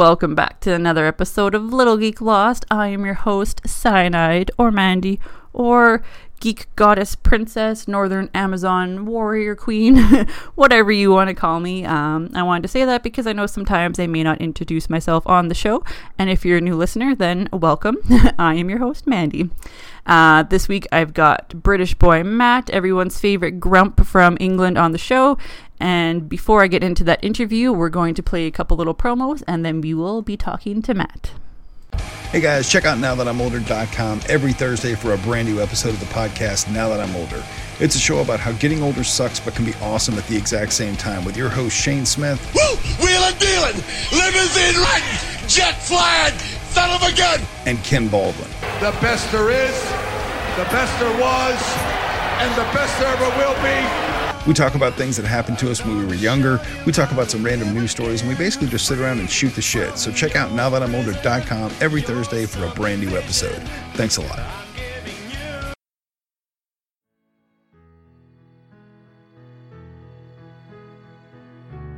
welcome 0.00 0.34
back 0.34 0.60
to 0.60 0.72
another 0.72 1.04
episode 1.04 1.54
of 1.54 1.74
Little 1.74 1.98
Geek 1.98 2.22
Lost. 2.22 2.64
I 2.70 2.88
am 2.88 3.04
your 3.04 3.12
host, 3.12 3.60
Cyanide, 3.66 4.50
or 4.56 4.70
Mandy, 4.70 5.20
or 5.52 6.02
Geek 6.40 6.74
Goddess 6.74 7.14
Princess, 7.14 7.86
Northern 7.86 8.30
Amazon 8.32 9.04
Warrior 9.04 9.54
Queen, 9.54 9.98
whatever 10.54 10.90
you 10.90 11.10
want 11.10 11.28
to 11.28 11.34
call 11.34 11.60
me. 11.60 11.84
Um, 11.84 12.30
I 12.34 12.42
wanted 12.42 12.62
to 12.62 12.68
say 12.68 12.86
that 12.86 13.02
because 13.02 13.26
I 13.26 13.34
know 13.34 13.44
sometimes 13.44 13.98
I 13.98 14.06
may 14.06 14.22
not 14.22 14.40
introduce 14.40 14.88
myself 14.88 15.26
on 15.26 15.48
the 15.48 15.54
show, 15.54 15.84
and 16.18 16.30
if 16.30 16.46
you're 16.46 16.56
a 16.56 16.62
new 16.62 16.76
listener, 16.76 17.14
then 17.14 17.50
welcome. 17.52 17.98
I 18.38 18.54
am 18.54 18.70
your 18.70 18.78
host, 18.78 19.06
Mandy. 19.06 19.50
Uh, 20.06 20.44
this 20.44 20.66
week 20.66 20.86
I've 20.90 21.12
got 21.12 21.62
British 21.62 21.92
boy 21.92 22.24
Mat, 22.24 22.70
everyone's 22.70 23.20
favorite 23.20 23.60
grump 23.60 24.06
from 24.06 24.38
England, 24.40 24.78
on 24.78 24.92
the 24.92 24.98
show, 24.98 25.36
and 25.80 26.28
before 26.28 26.62
I 26.62 26.66
get 26.66 26.84
into 26.84 27.02
that 27.04 27.24
interview, 27.24 27.72
we're 27.72 27.88
going 27.88 28.14
to 28.14 28.22
play 28.22 28.46
a 28.46 28.50
couple 28.50 28.76
little 28.76 28.94
promos 28.94 29.42
and 29.48 29.64
then 29.64 29.80
we 29.80 29.94
will 29.94 30.22
be 30.22 30.36
talking 30.36 30.82
to 30.82 30.94
Mat. 30.94 31.32
Hey 32.30 32.40
guys, 32.40 32.70
check 32.70 32.84
out 32.84 32.98
NowThatI'mOlder.com 32.98 34.20
every 34.28 34.52
Thursday 34.52 34.94
for 34.94 35.14
a 35.14 35.18
brand 35.18 35.48
new 35.48 35.60
episode 35.60 35.94
of 35.94 35.98
the 35.98 36.06
podcast 36.06 36.72
Now 36.72 36.88
That 36.88 37.00
I'm 37.00 37.16
Older. 37.16 37.42
It's 37.80 37.96
a 37.96 37.98
show 37.98 38.20
about 38.20 38.38
how 38.38 38.52
getting 38.52 38.84
older 38.84 39.02
sucks 39.02 39.40
but 39.40 39.56
can 39.56 39.64
be 39.64 39.74
awesome 39.82 40.14
at 40.14 40.24
the 40.28 40.36
exact 40.36 40.72
same 40.72 40.96
time 40.96 41.24
with 41.24 41.36
your 41.36 41.48
host 41.48 41.74
Shane 41.76 42.06
Smith. 42.06 42.38
Woo! 42.54 42.76
Wheeling 43.04 43.36
dealing! 43.40 43.82
Limousine 44.12 44.80
riding! 44.80 45.48
Jet 45.48 45.82
flying! 45.82 46.38
Son 46.70 46.90
of 46.90 47.02
a 47.02 47.16
gun! 47.16 47.40
And 47.66 47.82
Ken 47.82 48.06
Baldwin. 48.06 48.48
The 48.78 48.94
best 49.02 49.32
there 49.32 49.50
is, 49.50 49.74
the 50.54 50.70
best 50.70 50.96
there 51.00 51.18
was, 51.18 51.58
and 52.38 52.52
the 52.54 52.68
best 52.72 52.96
there 53.00 53.08
ever 53.08 53.30
will 53.38 53.54
be. 53.64 54.09
We 54.46 54.54
talk 54.54 54.74
about 54.74 54.94
things 54.94 55.18
that 55.18 55.26
happened 55.26 55.58
to 55.58 55.70
us 55.70 55.84
when 55.84 55.98
we 55.98 56.06
were 56.06 56.14
younger. 56.14 56.60
We 56.86 56.92
talk 56.92 57.12
about 57.12 57.30
some 57.30 57.44
random 57.44 57.74
news 57.74 57.90
stories, 57.90 58.22
and 58.22 58.30
we 58.30 58.36
basically 58.36 58.68
just 58.68 58.86
sit 58.86 58.98
around 58.98 59.20
and 59.20 59.30
shoot 59.30 59.54
the 59.54 59.60
shit. 59.60 59.98
So 59.98 60.10
check 60.10 60.34
out 60.34 60.50
NowThatI'mOlder.com 60.52 61.72
every 61.80 62.00
Thursday 62.00 62.46
for 62.46 62.64
a 62.64 62.70
brand 62.70 63.02
new 63.02 63.16
episode. 63.16 63.60
Thanks 63.94 64.16
a 64.16 64.22
lot. 64.22 64.40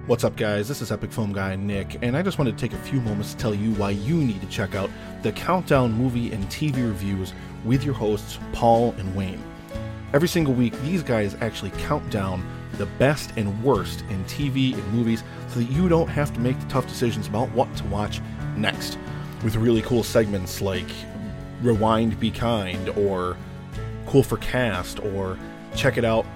What's 0.06 0.24
up, 0.24 0.34
guys? 0.34 0.66
This 0.66 0.82
is 0.82 0.90
Epic 0.90 1.12
Film 1.12 1.32
Guy 1.32 1.54
Nick, 1.54 2.02
and 2.02 2.16
I 2.16 2.22
just 2.22 2.36
wanted 2.36 2.58
to 2.58 2.68
take 2.68 2.76
a 2.76 2.82
few 2.82 3.00
moments 3.00 3.34
to 3.34 3.38
tell 3.38 3.54
you 3.54 3.72
why 3.74 3.90
you 3.90 4.16
need 4.16 4.40
to 4.40 4.48
check 4.48 4.74
out 4.74 4.90
the 5.22 5.30
Countdown 5.30 5.92
movie 5.92 6.32
and 6.32 6.44
TV 6.46 6.86
reviews 6.86 7.32
with 7.64 7.84
your 7.84 7.94
hosts, 7.94 8.40
Paul 8.52 8.96
and 8.98 9.14
Wayne. 9.14 9.40
Every 10.12 10.28
single 10.28 10.52
week, 10.52 10.78
these 10.82 11.02
guys 11.02 11.36
actually 11.40 11.70
count 11.78 12.10
down 12.10 12.46
the 12.76 12.84
best 12.84 13.32
and 13.36 13.62
worst 13.64 14.02
in 14.10 14.22
TV 14.26 14.74
and 14.74 14.86
movies 14.92 15.24
so 15.48 15.60
that 15.60 15.70
you 15.70 15.88
don't 15.88 16.08
have 16.08 16.34
to 16.34 16.40
make 16.40 16.58
the 16.60 16.66
tough 16.66 16.86
decisions 16.86 17.28
about 17.28 17.50
what 17.52 17.74
to 17.76 17.84
watch 17.84 18.20
next. 18.54 18.98
With 19.42 19.56
really 19.56 19.80
cool 19.80 20.02
segments 20.02 20.60
like 20.60 20.88
Rewind 21.62 22.20
Be 22.20 22.30
Kind 22.30 22.90
or 22.90 23.38
Cool 24.06 24.22
for 24.22 24.36
Cast 24.36 25.00
or 25.00 25.38
Check 25.74 25.96
It 25.96 26.04
Out. 26.04 26.26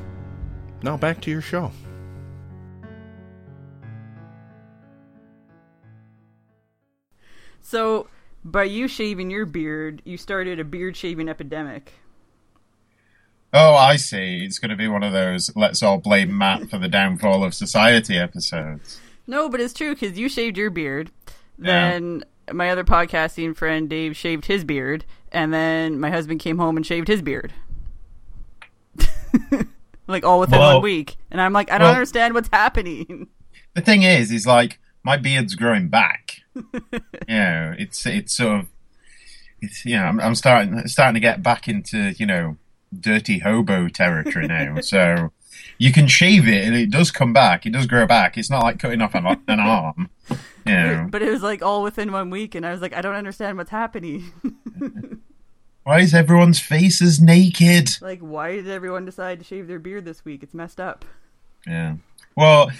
now 0.82 0.96
back 0.96 1.20
to 1.22 1.30
your 1.30 1.40
show. 1.40 1.72
So, 7.60 8.08
by 8.44 8.64
you 8.64 8.88
shaving 8.88 9.30
your 9.30 9.46
beard, 9.46 10.02
you 10.04 10.18
started 10.18 10.60
a 10.60 10.64
beard 10.64 10.96
shaving 10.96 11.28
epidemic. 11.28 11.92
Oh, 13.54 13.74
I 13.74 13.96
see. 13.96 14.44
It's 14.44 14.58
going 14.58 14.70
to 14.70 14.76
be 14.76 14.88
one 14.88 15.02
of 15.02 15.12
those 15.12 15.50
let's 15.54 15.82
all 15.82 15.98
blame 15.98 16.36
Mat 16.36 16.68
for 16.70 16.78
the 16.78 16.88
downfall 16.88 17.44
of 17.44 17.54
society 17.54 18.16
episodes. 18.16 19.00
No, 19.26 19.48
but 19.48 19.60
it's 19.60 19.74
true 19.74 19.94
because 19.94 20.18
you 20.18 20.28
shaved 20.28 20.56
your 20.56 20.70
beard. 20.70 21.10
Then 21.58 22.18
yeah. 22.18 22.24
My 22.50 22.70
other 22.70 22.84
podcasting 22.84 23.56
friend 23.56 23.88
Dave 23.88 24.16
shaved 24.16 24.46
his 24.46 24.64
beard. 24.64 25.04
And 25.30 25.52
then 25.52 25.98
my 25.98 26.10
husband 26.10 26.40
came 26.40 26.58
home 26.58 26.76
and 26.76 26.84
shaved 26.84 27.08
his 27.08 27.22
beard. 27.22 27.52
like 30.06 30.24
all 30.24 30.40
within 30.40 30.58
well, 30.58 30.74
one 30.74 30.82
week. 30.82 31.16
And 31.30 31.40
I'm 31.40 31.52
like, 31.52 31.70
I 31.70 31.78
don't 31.78 31.86
well, 31.86 31.94
understand 31.94 32.34
what's 32.34 32.50
happening. 32.52 33.28
The 33.74 33.80
thing 33.80 34.02
is, 34.02 34.30
is 34.30 34.46
like 34.46 34.78
my 35.02 35.16
beard's 35.16 35.54
growing 35.54 35.88
back. 35.88 36.42
you 36.54 37.00
know, 37.28 37.74
it's 37.78 38.04
it's 38.04 38.36
sort 38.36 38.60
of 38.60 38.66
it's 39.60 39.86
yeah. 39.86 40.08
I'm, 40.08 40.20
I'm 40.20 40.34
starting 40.34 40.86
starting 40.88 41.14
to 41.14 41.20
get 41.20 41.42
back 41.42 41.68
into 41.68 42.10
you 42.18 42.26
know 42.26 42.56
dirty 42.98 43.38
hobo 43.38 43.88
territory 43.88 44.46
now. 44.46 44.80
so 44.80 45.32
you 45.78 45.92
can 45.92 46.06
shave 46.06 46.48
it 46.48 46.64
and 46.64 46.74
it 46.74 46.90
does 46.90 47.10
come 47.10 47.32
back. 47.32 47.66
It 47.66 47.70
does 47.70 47.86
grow 47.86 48.06
back. 48.06 48.38
It's 48.38 48.50
not 48.50 48.62
like 48.62 48.78
cutting 48.78 49.02
off 49.02 49.14
an, 49.14 49.26
an 49.48 49.60
arm. 49.60 50.10
You 50.30 50.36
know. 50.66 51.08
But 51.10 51.22
it 51.22 51.30
was 51.30 51.42
like 51.42 51.62
all 51.62 51.82
within 51.82 52.12
one 52.12 52.30
week, 52.30 52.54
and 52.54 52.64
I 52.64 52.72
was 52.72 52.80
like, 52.80 52.94
I 52.94 53.00
don't 53.00 53.14
understand 53.14 53.58
what's 53.58 53.70
happening. 53.70 54.32
why 55.84 56.00
is 56.00 56.14
everyone's 56.14 56.60
faces 56.60 57.20
naked? 57.20 57.90
Like, 58.00 58.20
why 58.20 58.52
did 58.52 58.68
everyone 58.68 59.04
decide 59.04 59.38
to 59.40 59.44
shave 59.44 59.66
their 59.66 59.78
beard 59.78 60.04
this 60.04 60.24
week? 60.24 60.42
It's 60.42 60.54
messed 60.54 60.80
up. 60.80 61.04
Yeah. 61.66 61.96
Well, 62.36 62.70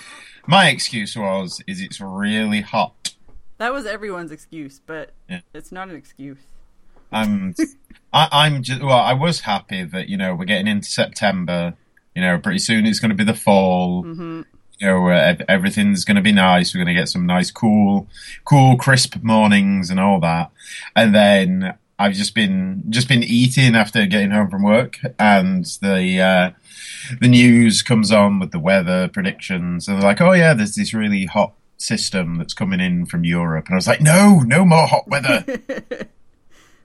my 0.47 0.69
excuse 0.69 1.17
was, 1.17 1.63
is 1.67 1.81
it's 1.81 2.01
really 2.01 2.61
hot. 2.61 3.15
That 3.59 3.73
was 3.73 3.87
everyone's 3.87 4.33
excuse, 4.33 4.81
but 4.85 5.11
yeah. 5.29 5.41
it's 5.55 5.71
not 5.71 5.89
an 5.89 5.97
excuse. 5.97 6.39
I'm, 7.13 7.55
I, 8.13 8.47
am 8.47 8.63
just 8.63 8.83
well. 8.83 8.99
I 8.99 9.13
was 9.13 9.41
happy 9.41 9.85
that 9.85 10.09
you 10.09 10.17
know 10.17 10.35
we're 10.35 10.47
getting 10.47 10.67
into 10.67 10.89
September. 10.89 11.75
You 12.15 12.23
know, 12.23 12.39
pretty 12.39 12.59
soon 12.59 12.87
it's 12.87 13.01
going 13.01 13.11
to 13.11 13.17
be 13.17 13.25
the 13.25 13.35
fall. 13.35 14.05
Mm-hmm. 14.05 14.43
You 14.79 14.87
know, 14.87 15.09
uh, 15.09 15.37
everything's 15.49 16.05
going 16.05 16.17
to 16.17 16.23
be 16.23 16.33
nice. 16.33 16.75
We're 16.75 16.85
going 16.85 16.95
to 16.95 17.01
get 17.01 17.09
some 17.09 17.25
nice, 17.25 17.51
cool, 17.51 18.09
cool, 18.45 18.77
crisp 18.77 19.17
mornings 19.23 19.91
and 19.91 20.01
all 20.01 20.19
that. 20.21 20.51
And 20.97 21.15
then 21.15 21.75
I've 22.03 22.15
just 22.15 22.35
been 22.35 22.83
just 22.89 23.07
been 23.07 23.23
eating 23.23 23.77
after 23.77 24.07
getting 24.07 24.33
home 24.33 24.51
from 24.51 24.65
work, 24.65 24.99
and 25.21 25.65
the 25.81 26.21
uh, 26.21 26.51
the 27.21 27.29
news 27.29 27.81
comes 27.83 28.11
on 28.11 28.41
with 28.41 28.51
the 28.51 28.59
weather 28.59 29.07
predictions, 29.07 29.87
and 29.87 29.97
they're 29.97 30.09
like, 30.09 30.21
"Oh 30.21 30.33
yeah, 30.33 30.53
there's 30.53 30.75
this 30.75 30.93
really 30.93 31.27
hot 31.27 31.53
system 31.77 32.39
that's 32.39 32.55
coming 32.55 32.81
in 32.81 33.07
from 33.07 33.25
Europe," 33.25 33.67
and 33.67 33.75
I 33.75 33.77
was 33.77 33.87
like, 33.87 34.01
"No, 34.01 34.41
no 34.41 34.65
more 34.65 34.89
hot 34.89 35.07
weather." 35.07 35.45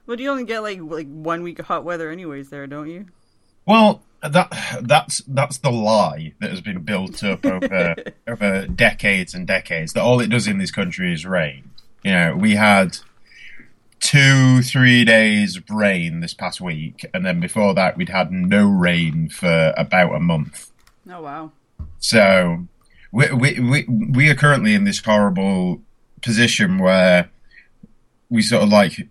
well, 0.06 0.20
you 0.20 0.30
only 0.30 0.44
get 0.44 0.60
like 0.60 0.78
like 0.80 1.08
one 1.08 1.42
week 1.42 1.58
of 1.58 1.66
hot 1.66 1.82
weather, 1.82 2.12
anyways, 2.12 2.50
there, 2.50 2.68
don't 2.68 2.88
you? 2.88 3.06
Well, 3.68 4.02
that 4.22 4.50
that's 4.82 5.18
that's 5.28 5.58
the 5.58 5.70
lie 5.70 6.32
that 6.40 6.48
has 6.50 6.62
been 6.62 6.80
built 6.80 7.22
up 7.22 7.44
over 7.44 7.94
over 8.26 8.66
decades 8.66 9.34
and 9.34 9.46
decades. 9.46 9.92
That 9.92 10.02
all 10.02 10.20
it 10.20 10.30
does 10.30 10.48
in 10.48 10.56
this 10.56 10.70
country 10.70 11.12
is 11.12 11.26
rain. 11.26 11.70
You 12.02 12.12
know, 12.12 12.34
we 12.34 12.54
had 12.54 12.96
two, 14.00 14.62
three 14.62 15.04
days 15.04 15.58
of 15.58 15.68
rain 15.68 16.20
this 16.20 16.32
past 16.32 16.62
week, 16.62 17.04
and 17.12 17.26
then 17.26 17.40
before 17.40 17.74
that, 17.74 17.98
we'd 17.98 18.08
had 18.08 18.32
no 18.32 18.66
rain 18.66 19.28
for 19.28 19.74
about 19.76 20.14
a 20.14 20.20
month. 20.20 20.72
Oh 21.10 21.20
wow! 21.20 21.52
So 21.98 22.66
we 23.12 23.30
we 23.32 23.60
we, 23.60 23.84
we 23.84 24.30
are 24.30 24.34
currently 24.34 24.72
in 24.72 24.84
this 24.84 25.04
horrible 25.04 25.82
position 26.22 26.78
where 26.78 27.28
we 28.30 28.40
sort 28.40 28.62
of 28.62 28.70
like 28.70 29.08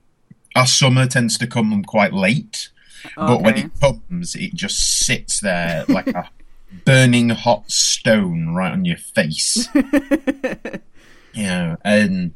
our 0.55 0.65
summer 0.65 1.05
tends 1.05 1.37
to 1.37 1.45
come 1.45 1.83
quite 1.83 2.11
late, 2.11 2.69
okay. 3.17 3.27
but 3.33 3.41
when 3.41 3.57
it 3.57 3.71
comes, 3.79 4.35
it 4.35 4.53
just 4.53 5.05
sits 5.05 5.39
there 5.39 5.85
like 5.87 6.07
a 6.07 6.29
burning 6.85 7.29
hot 7.29 7.69
stone 7.71 8.49
right 8.49 8.71
on 8.71 8.85
your 8.85 8.97
face. 8.97 9.67
yeah, 11.33 11.75
and 11.83 12.33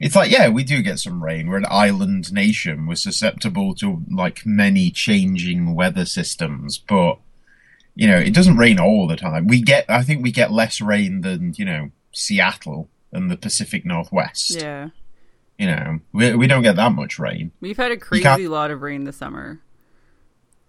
it's 0.00 0.16
like 0.16 0.30
yeah 0.32 0.48
we 0.48 0.64
do 0.64 0.82
get 0.82 0.98
some 0.98 1.22
rain 1.22 1.48
we're 1.48 1.56
an 1.56 1.64
island 1.70 2.32
nation 2.32 2.86
we're 2.88 2.94
susceptible 2.96 3.72
to 3.72 4.02
like 4.10 4.44
many 4.44 4.90
changing 4.90 5.76
weather 5.76 6.04
systems 6.04 6.76
but 6.76 7.18
you 7.94 8.08
know 8.08 8.16
it 8.18 8.34
doesn't 8.34 8.56
rain 8.56 8.80
all 8.80 9.06
the 9.06 9.14
time 9.14 9.46
we 9.46 9.62
get 9.62 9.84
i 9.88 10.02
think 10.02 10.20
we 10.20 10.32
get 10.32 10.50
less 10.50 10.80
rain 10.80 11.20
than 11.20 11.54
you 11.56 11.64
know 11.64 11.88
seattle 12.10 12.88
and 13.12 13.30
the 13.30 13.36
pacific 13.36 13.84
northwest 13.86 14.56
yeah 14.60 14.88
You 15.58 15.66
know, 15.66 16.00
we 16.12 16.34
we 16.34 16.46
don't 16.48 16.62
get 16.62 16.74
that 16.76 16.92
much 16.92 17.18
rain. 17.20 17.52
We've 17.60 17.76
had 17.76 17.92
a 17.92 17.96
crazy 17.96 18.48
lot 18.48 18.72
of 18.72 18.82
rain 18.82 19.04
this 19.04 19.16
summer. 19.18 19.60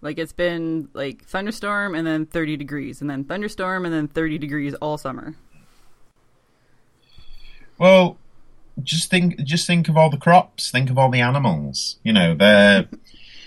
Like 0.04 0.18
it's 0.18 0.34
been 0.34 0.90
like 0.92 1.24
thunderstorm 1.24 1.94
and 1.94 2.06
then 2.06 2.26
30 2.26 2.58
degrees 2.58 3.00
and 3.00 3.08
then 3.08 3.24
thunderstorm 3.24 3.86
and 3.86 3.94
then 3.94 4.06
30 4.06 4.36
degrees 4.36 4.74
all 4.74 4.98
summer. 4.98 5.34
Well, 7.78 8.18
just 8.82 9.08
think 9.10 9.42
just 9.44 9.66
think 9.66 9.88
of 9.88 9.96
all 9.96 10.10
the 10.10 10.18
crops, 10.18 10.70
think 10.70 10.90
of 10.90 10.98
all 10.98 11.10
the 11.10 11.22
animals. 11.22 11.96
You 12.02 12.12
know, 12.12 12.34
they're 12.34 12.86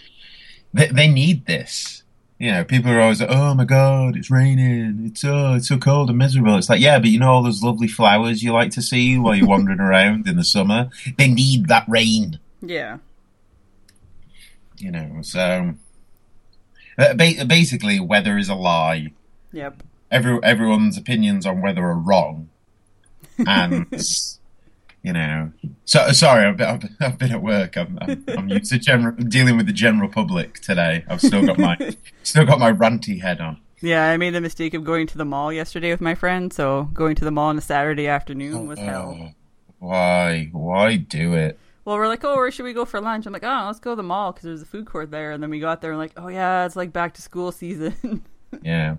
they 0.74 0.88
they 0.88 1.08
need 1.08 1.46
this. 1.46 2.02
You 2.40 2.52
know, 2.52 2.64
people 2.64 2.92
are 2.92 3.02
always 3.02 3.22
like, 3.22 3.30
"Oh 3.32 3.54
my 3.54 3.66
god, 3.66 4.18
it's 4.18 4.32
raining! 4.32 5.06
It's 5.06 5.24
oh, 5.24 5.54
it's 5.54 5.68
so 5.68 5.78
cold 5.78 6.10
and 6.10 6.18
miserable." 6.18 6.56
It's 6.58 6.70
like, 6.70 6.82
yeah, 6.82 6.98
but 6.98 7.10
you 7.10 7.20
know 7.20 7.34
all 7.34 7.44
those 7.44 7.64
lovely 7.64 7.88
flowers 7.88 8.42
you 8.42 8.52
like 8.52 8.72
to 8.72 8.82
see 8.82 9.20
while 9.20 9.36
you're 9.36 9.48
wandering 9.48 9.80
around 9.88 10.28
in 10.28 10.38
the 10.38 10.44
summer. 10.44 10.90
They 11.20 11.28
need 11.28 11.68
that 11.68 11.86
rain. 11.88 12.40
Yeah. 12.62 12.98
You 14.78 14.92
know, 14.92 15.20
so 15.22 15.76
Uh, 16.98 17.14
basically, 17.14 18.00
weather 18.00 18.38
is 18.38 18.50
a 18.50 18.56
lie. 18.56 19.12
Yep. 19.52 19.84
Every 20.10 20.40
everyone's 20.44 20.98
opinions 20.98 21.46
on 21.46 21.62
weather 21.62 21.84
are 21.84 21.98
wrong, 21.98 22.50
and 23.38 23.86
you 25.04 25.14
know. 25.14 25.52
So 25.86 26.12
sorry, 26.12 26.46
I've 26.46 26.58
been, 26.58 26.96
I've 27.00 27.18
been- 27.18 27.32
at 27.32 27.42
work. 27.42 27.78
I'm, 27.78 27.98
I'm, 28.02 28.24
I'm 28.30 28.50
used 28.50 28.72
to 28.72 28.80
general 28.80 29.16
dealing 29.16 29.58
with 29.58 29.68
the 29.68 29.74
general 29.74 30.10
public 30.10 30.60
today. 30.62 31.06
I've 31.10 31.22
still 31.22 31.46
got 31.46 31.60
my 31.60 31.78
still 32.24 32.46
got 32.46 32.60
my 32.60 32.72
ranty 32.72 33.22
head 33.22 33.42
on. 33.42 33.60
Yeah, 33.80 34.10
I 34.10 34.18
made 34.18 34.34
the 34.34 34.42
mistake 34.42 34.74
of 34.74 34.84
going 34.84 35.06
to 35.08 35.18
the 35.18 35.26
mall 35.26 35.54
yesterday 35.54 35.92
with 35.92 36.02
my 36.02 36.16
friend, 36.16 36.52
so 36.52 36.90
going 36.94 37.16
to 37.16 37.26
the 37.26 37.32
mall 37.32 37.50
on 37.50 37.58
a 37.58 37.62
Saturday 37.62 38.08
afternoon 38.08 38.56
oh, 38.56 38.64
was 38.64 38.80
hell. 38.80 39.16
Oh, 39.20 39.30
why 39.80 40.50
why 40.52 40.96
do 40.96 41.36
it? 41.36 41.60
Well, 41.88 41.96
we're 41.96 42.10
like, 42.10 42.26
oh, 42.26 42.36
where 42.36 42.52
should 42.52 42.66
we 42.66 42.74
go 42.74 42.84
for 42.84 43.00
lunch? 43.00 43.26
I'm 43.26 43.32
like, 43.32 43.46
oh, 43.46 43.64
let's 43.68 43.80
go 43.80 43.92
to 43.92 43.96
the 43.96 44.04
mall 44.04 44.34
because 44.34 44.44
there's 44.44 44.62
a 44.62 44.66
food 44.66 44.86
court 44.86 45.10
there. 45.10 45.32
And 45.32 45.42
then 45.42 45.50
we 45.50 45.62
got 45.62 45.80
there 45.80 45.92
and 45.92 45.98
like, 45.98 46.12
oh 46.18 46.28
yeah, 46.28 46.66
it's 46.66 46.76
like 46.76 46.92
back 46.92 47.14
to 47.14 47.22
school 47.22 47.52
season. 47.52 48.26
Yeah, 48.62 48.96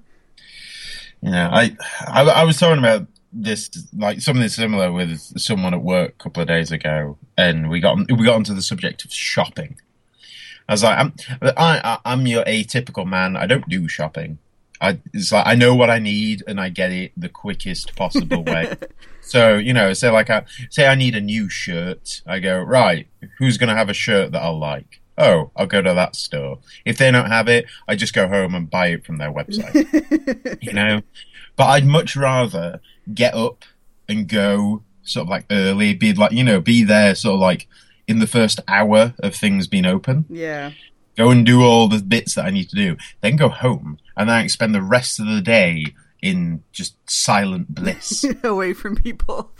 yeah. 1.22 1.48
I, 1.50 1.74
I 2.06 2.20
I 2.22 2.44
was 2.44 2.58
talking 2.58 2.78
about 2.78 3.06
this 3.32 3.70
like 3.96 4.20
something 4.20 4.46
similar 4.48 4.92
with 4.92 5.18
someone 5.40 5.72
at 5.72 5.82
work 5.82 6.10
a 6.10 6.22
couple 6.22 6.42
of 6.42 6.48
days 6.48 6.70
ago, 6.70 7.16
and 7.38 7.70
we 7.70 7.80
got 7.80 7.96
we 8.12 8.26
got 8.26 8.34
onto 8.34 8.54
the 8.54 8.60
subject 8.60 9.06
of 9.06 9.12
shopping. 9.12 9.80
I 10.68 10.74
was 10.74 10.82
like, 10.82 10.98
I'm 10.98 11.14
I, 11.40 11.80
I 11.82 11.98
I'm 12.04 12.26
your 12.26 12.44
atypical 12.44 13.06
man. 13.06 13.36
I 13.38 13.46
don't 13.46 13.66
do 13.70 13.88
shopping. 13.88 14.38
I 14.80 15.00
it's 15.12 15.32
like 15.32 15.46
I 15.46 15.54
know 15.54 15.74
what 15.74 15.90
I 15.90 15.98
need 15.98 16.42
and 16.46 16.60
I 16.60 16.68
get 16.68 16.92
it 16.92 17.12
the 17.16 17.28
quickest 17.28 17.96
possible 17.96 18.42
way. 18.44 18.76
so 19.20 19.56
you 19.56 19.72
know, 19.72 19.92
say 19.92 20.10
like 20.10 20.30
I 20.30 20.44
say 20.70 20.86
I 20.86 20.94
need 20.94 21.14
a 21.14 21.20
new 21.20 21.48
shirt. 21.48 22.22
I 22.26 22.38
go 22.38 22.60
right. 22.60 23.08
Who's 23.38 23.58
gonna 23.58 23.76
have 23.76 23.88
a 23.88 23.94
shirt 23.94 24.32
that 24.32 24.42
I'll 24.42 24.58
like? 24.58 25.00
Oh, 25.16 25.50
I'll 25.56 25.66
go 25.66 25.82
to 25.82 25.94
that 25.94 26.14
store. 26.14 26.60
If 26.84 26.98
they 26.98 27.10
don't 27.10 27.30
have 27.30 27.48
it, 27.48 27.66
I 27.88 27.96
just 27.96 28.14
go 28.14 28.28
home 28.28 28.54
and 28.54 28.70
buy 28.70 28.88
it 28.88 29.04
from 29.04 29.18
their 29.18 29.32
website. 29.32 30.58
you 30.62 30.72
know, 30.72 31.02
but 31.56 31.66
I'd 31.66 31.86
much 31.86 32.14
rather 32.14 32.80
get 33.12 33.34
up 33.34 33.64
and 34.08 34.28
go 34.28 34.84
sort 35.02 35.24
of 35.24 35.28
like 35.28 35.46
early, 35.50 35.94
be 35.94 36.12
like 36.14 36.32
you 36.32 36.44
know, 36.44 36.60
be 36.60 36.84
there 36.84 37.14
sort 37.14 37.34
of 37.34 37.40
like 37.40 37.66
in 38.06 38.20
the 38.20 38.26
first 38.26 38.58
hour 38.66 39.14
of 39.18 39.34
things 39.34 39.66
being 39.66 39.84
open 39.84 40.24
yeah. 40.30 40.72
Go 41.18 41.28
and 41.30 41.44
do 41.44 41.62
all 41.62 41.88
the 41.88 42.00
bits 42.02 42.34
that 42.36 42.46
I 42.46 42.50
need 42.50 42.70
to 42.70 42.76
do, 42.76 42.96
then 43.20 43.36
go 43.36 43.50
home, 43.50 43.98
and 44.16 44.28
then 44.30 44.36
I 44.36 44.46
spend 44.46 44.74
the 44.74 44.80
rest 44.80 45.20
of 45.20 45.26
the 45.26 45.42
day 45.42 45.84
in 46.22 46.62
just 46.72 46.94
silent 47.10 47.74
bliss. 47.74 48.24
Away 48.44 48.72
from 48.72 48.96
people. 48.96 49.50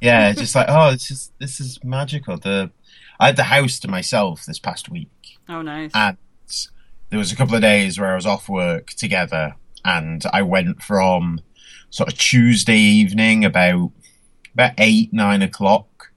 yeah, 0.00 0.30
it's 0.30 0.40
just 0.40 0.54
like, 0.56 0.66
oh, 0.68 0.90
this 0.92 1.10
is 1.10 1.30
this 1.38 1.60
is 1.60 1.78
magical. 1.84 2.36
The 2.38 2.70
I 3.20 3.26
had 3.26 3.36
the 3.36 3.44
house 3.44 3.78
to 3.80 3.88
myself 3.88 4.44
this 4.46 4.58
past 4.58 4.88
week, 4.88 5.38
Oh, 5.48 5.62
nice. 5.62 5.92
and 5.94 6.16
there 7.10 7.18
was 7.18 7.30
a 7.30 7.36
couple 7.36 7.54
of 7.54 7.60
days 7.60 8.00
where 8.00 8.10
I 8.12 8.14
was 8.16 8.26
off 8.26 8.48
work 8.48 8.88
together, 8.88 9.54
and 9.84 10.24
I 10.32 10.42
went 10.42 10.82
from 10.82 11.40
sort 11.90 12.10
of 12.10 12.18
Tuesday 12.18 12.78
evening 12.78 13.44
about 13.44 13.92
about 14.54 14.72
eight 14.78 15.12
nine 15.12 15.42
o'clock 15.42 16.10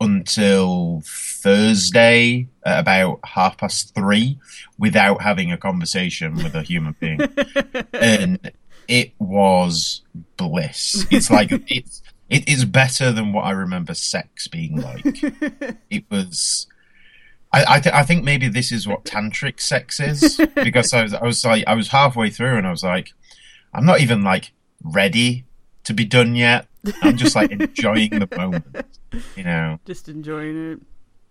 until 0.00 1.02
Thursday 1.44 2.48
at 2.64 2.80
about 2.80 3.20
half 3.22 3.58
past 3.58 3.94
three 3.94 4.38
without 4.78 5.20
having 5.20 5.52
a 5.52 5.58
conversation 5.58 6.36
with 6.36 6.54
a 6.54 6.62
human 6.62 6.96
being, 6.98 7.20
and 7.92 8.50
it 8.88 9.12
was 9.18 10.00
bliss. 10.38 11.06
It's 11.10 11.30
like 11.30 11.50
it's 11.68 12.02
it 12.30 12.48
is 12.48 12.64
better 12.64 13.12
than 13.12 13.34
what 13.34 13.42
I 13.42 13.50
remember 13.50 13.92
sex 13.92 14.48
being 14.48 14.80
like. 14.80 15.04
it 15.90 16.04
was. 16.10 16.66
I 17.52 17.76
I, 17.76 17.80
th- 17.80 17.94
I 17.94 18.04
think 18.04 18.24
maybe 18.24 18.48
this 18.48 18.72
is 18.72 18.88
what 18.88 19.04
tantric 19.04 19.60
sex 19.60 20.00
is 20.00 20.40
because 20.54 20.94
I 20.94 21.02
was 21.02 21.12
I 21.12 21.24
was 21.24 21.44
like 21.44 21.64
I 21.66 21.74
was 21.74 21.88
halfway 21.88 22.30
through 22.30 22.56
and 22.56 22.66
I 22.66 22.70
was 22.70 22.82
like 22.82 23.12
I'm 23.74 23.84
not 23.84 24.00
even 24.00 24.24
like 24.24 24.52
ready 24.82 25.44
to 25.84 25.92
be 25.92 26.06
done 26.06 26.36
yet. 26.36 26.68
I'm 27.02 27.18
just 27.18 27.36
like 27.36 27.50
enjoying 27.50 28.18
the 28.18 28.28
moment, 28.34 28.86
you 29.36 29.44
know. 29.44 29.78
Just 29.84 30.08
enjoying 30.08 30.72
it. 30.72 30.80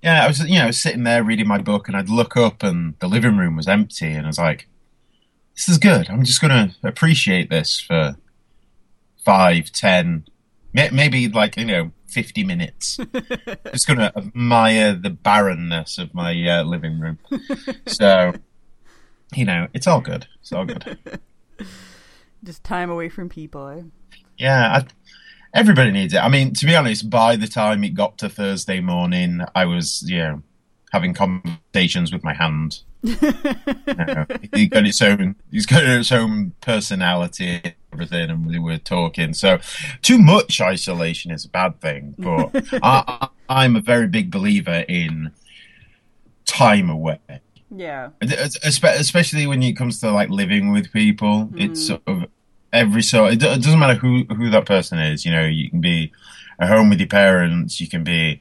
Yeah, 0.03 0.25
I 0.25 0.27
was 0.27 0.39
you 0.41 0.59
know 0.59 0.71
sitting 0.71 1.03
there 1.03 1.23
reading 1.23 1.47
my 1.47 1.59
book 1.59 1.87
and 1.87 1.95
I'd 1.95 2.09
look 2.09 2.35
up 2.35 2.61
and 2.61 2.95
the 2.99 3.07
living 3.07 3.37
room 3.37 3.55
was 3.55 3.67
empty 3.67 4.11
and 4.11 4.25
I 4.25 4.29
was 4.29 4.37
like, 4.37 4.67
this 5.55 5.69
is 5.69 5.77
good. 5.77 6.09
I'm 6.09 6.23
just 6.23 6.41
gonna 6.41 6.75
appreciate 6.83 7.49
this 7.49 7.79
for 7.79 8.17
five, 9.23 9.71
ten, 9.71 10.25
may- 10.73 10.89
maybe 10.91 11.29
like 11.29 11.55
you 11.57 11.65
know 11.65 11.91
fifty 12.07 12.43
minutes. 12.43 12.99
just 13.71 13.87
gonna 13.87 14.11
admire 14.15 14.93
the 14.93 15.09
barrenness 15.09 15.97
of 15.97 16.13
my 16.13 16.31
uh, 16.49 16.63
living 16.63 16.99
room. 16.99 17.17
So, 17.87 18.33
you 19.33 19.45
know, 19.45 19.67
it's 19.73 19.87
all 19.87 20.01
good. 20.01 20.27
It's 20.41 20.51
all 20.51 20.65
good. 20.65 20.97
Just 22.43 22.63
time 22.65 22.89
away 22.89 23.07
from 23.07 23.29
people. 23.29 23.67
Eh? 23.69 23.81
Yeah, 24.37 24.79
I, 24.79 24.85
everybody 25.53 25.91
needs 25.91 26.13
it. 26.13 26.17
I 26.17 26.29
mean, 26.29 26.53
to 26.53 26.65
be 26.65 26.75
honest, 26.75 27.09
by 27.09 27.35
the 27.35 27.47
time 27.47 27.83
it 27.83 27.93
got 27.93 28.17
to 28.19 28.29
Thursday 28.29 28.79
morning, 28.79 29.41
I 29.55 29.65
was, 29.65 30.03
you 30.07 30.17
know, 30.17 30.43
having 30.91 31.13
conversations 31.13 32.11
with 32.11 32.23
my 32.23 32.33
hand. 32.33 32.81
You 33.03 33.15
know, 33.97 34.25
he 34.53 34.67
got 34.67 34.85
its 34.85 35.01
own, 35.01 35.35
he's 35.51 35.65
got 35.65 35.83
its 35.83 36.11
own 36.11 36.53
personality, 36.61 37.59
and 37.63 37.75
everything, 37.91 38.29
and 38.29 38.47
we 38.47 38.59
were 38.59 38.77
talking. 38.77 39.33
So, 39.33 39.59
too 40.01 40.17
much 40.17 40.61
isolation 40.61 41.31
is 41.31 41.43
a 41.43 41.49
bad 41.49 41.81
thing, 41.81 42.15
but 42.17 42.51
I, 42.83 43.27
I'm 43.49 43.75
a 43.75 43.81
very 43.81 44.07
big 44.07 44.31
believer 44.31 44.85
in 44.87 45.31
time 46.45 46.89
away. 46.89 47.19
Yeah. 47.75 48.09
Uh, 48.21 48.49
especially 48.63 49.47
when 49.47 49.63
it 49.63 49.73
comes 49.73 49.99
to 50.01 50.11
like 50.11 50.29
living 50.29 50.71
with 50.71 50.93
people 50.93 51.49
it's 51.55 51.89
mm-hmm. 51.89 51.95
sort 51.95 52.01
of 52.05 52.29
every 52.73 53.01
so 53.01 53.25
it, 53.27 53.33
it 53.41 53.61
doesn't 53.61 53.79
matter 53.79 53.93
who 53.95 54.23
who 54.35 54.49
that 54.49 54.65
person 54.65 54.97
is 54.99 55.25
you 55.25 55.31
know 55.31 55.45
you 55.45 55.69
can 55.69 55.79
be 55.79 56.11
at 56.59 56.67
home 56.67 56.89
with 56.89 56.99
your 56.99 57.07
parents 57.07 57.79
you 57.79 57.87
can 57.87 58.03
be 58.03 58.39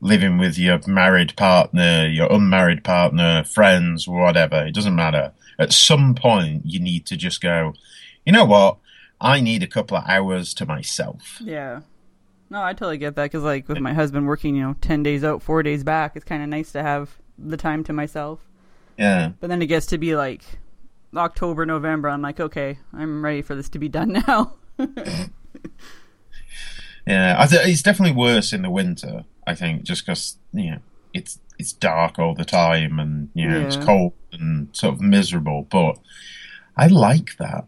living 0.00 0.38
with 0.38 0.58
your 0.58 0.80
married 0.86 1.36
partner 1.36 2.06
your 2.06 2.32
unmarried 2.32 2.82
partner 2.82 3.44
friends 3.44 4.08
whatever 4.08 4.64
it 4.66 4.74
doesn't 4.74 4.96
matter 4.96 5.32
at 5.58 5.72
some 5.72 6.14
point 6.14 6.62
you 6.64 6.80
need 6.80 7.06
to 7.06 7.16
just 7.16 7.40
go 7.40 7.74
you 8.24 8.32
know 8.32 8.44
what 8.44 8.78
i 9.20 9.40
need 9.40 9.62
a 9.62 9.66
couple 9.68 9.96
of 9.96 10.04
hours 10.08 10.54
to 10.54 10.66
myself 10.66 11.38
Yeah. 11.40 11.80
No, 12.50 12.62
I 12.62 12.72
totally 12.72 12.98
get 12.98 13.16
that 13.16 13.24
because, 13.24 13.42
like, 13.42 13.68
with 13.68 13.80
my 13.80 13.94
husband 13.94 14.28
working, 14.28 14.54
you 14.54 14.62
know, 14.62 14.76
10 14.80 15.02
days 15.02 15.24
out, 15.24 15.42
four 15.42 15.62
days 15.64 15.82
back, 15.82 16.14
it's 16.14 16.26
kind 16.26 16.40
of 16.42 16.48
nice 16.48 16.70
to 16.72 16.82
have 16.82 17.18
the 17.36 17.56
time 17.56 17.82
to 17.84 17.92
myself. 17.92 18.46
yeah 18.96 19.32
But 19.40 19.48
then 19.48 19.60
it 19.62 19.66
gets 19.66 19.86
to 19.86 19.98
be 19.98 20.14
like 20.14 20.42
October, 21.16 21.64
November. 21.66 22.08
I'm 22.08 22.22
like, 22.22 22.40
okay, 22.40 22.78
I'm 22.92 23.24
ready 23.24 23.42
for 23.42 23.54
this 23.54 23.68
to 23.70 23.78
be 23.78 23.88
done 23.88 24.12
now. 24.26 24.54
Yeah, 27.06 27.36
I 27.38 27.46
th- 27.46 27.66
it's 27.66 27.82
definitely 27.82 28.16
worse 28.16 28.52
in 28.54 28.62
the 28.62 28.70
winter. 28.70 29.24
I 29.46 29.54
think 29.54 29.82
just 29.82 30.06
because 30.06 30.38
you 30.54 30.70
know 30.70 30.78
it's 31.12 31.38
it's 31.58 31.72
dark 31.74 32.18
all 32.18 32.34
the 32.34 32.46
time 32.46 32.98
and 32.98 33.28
you 33.34 33.46
know 33.46 33.60
it's 33.60 33.76
cold 33.76 34.14
and 34.32 34.68
sort 34.74 34.94
of 34.94 35.00
miserable. 35.02 35.66
But 35.70 35.98
I 36.78 36.86
like 36.86 37.36
that. 37.36 37.66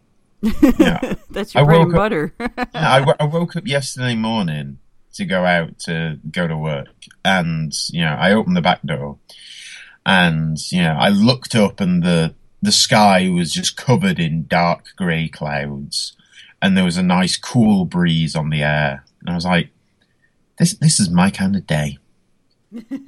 Yeah, 0.79 1.13
That's 1.29 1.53
your 1.53 1.63
I 1.63 1.65
bread 1.67 1.81
and 1.81 1.91
up- 1.91 1.95
butter. 1.95 2.33
Yeah, 2.39 2.47
I, 2.73 2.99
w- 2.99 3.15
I 3.19 3.25
woke 3.25 3.55
up 3.55 3.67
yesterday 3.67 4.15
morning 4.15 4.79
to 5.13 5.25
go 5.25 5.45
out 5.45 5.77
to 5.81 6.17
go 6.31 6.47
to 6.47 6.57
work, 6.57 6.87
and 7.23 7.71
you 7.91 8.01
know 8.05 8.15
I 8.19 8.31
opened 8.31 8.57
the 8.57 8.61
back 8.61 8.81
door, 8.81 9.19
and 10.03 10.57
you 10.71 10.81
know 10.81 10.97
I 10.99 11.09
looked 11.09 11.53
up 11.53 11.79
and 11.79 12.01
the 12.01 12.33
the 12.61 12.71
sky 12.71 13.29
was 13.29 13.53
just 13.53 13.77
covered 13.77 14.19
in 14.19 14.47
dark 14.47 14.87
grey 14.95 15.27
clouds, 15.27 16.13
and 16.61 16.75
there 16.75 16.83
was 16.83 16.97
a 16.97 17.03
nice 17.03 17.37
cool 17.37 17.85
breeze 17.85 18.35
on 18.35 18.49
the 18.49 18.63
air, 18.63 19.03
and 19.21 19.29
I 19.29 19.35
was 19.35 19.45
like, 19.45 19.69
this 20.57 20.73
this 20.73 20.99
is 20.99 21.09
my 21.09 21.29
kind 21.29 21.55
of 21.55 21.67
day. 21.67 21.97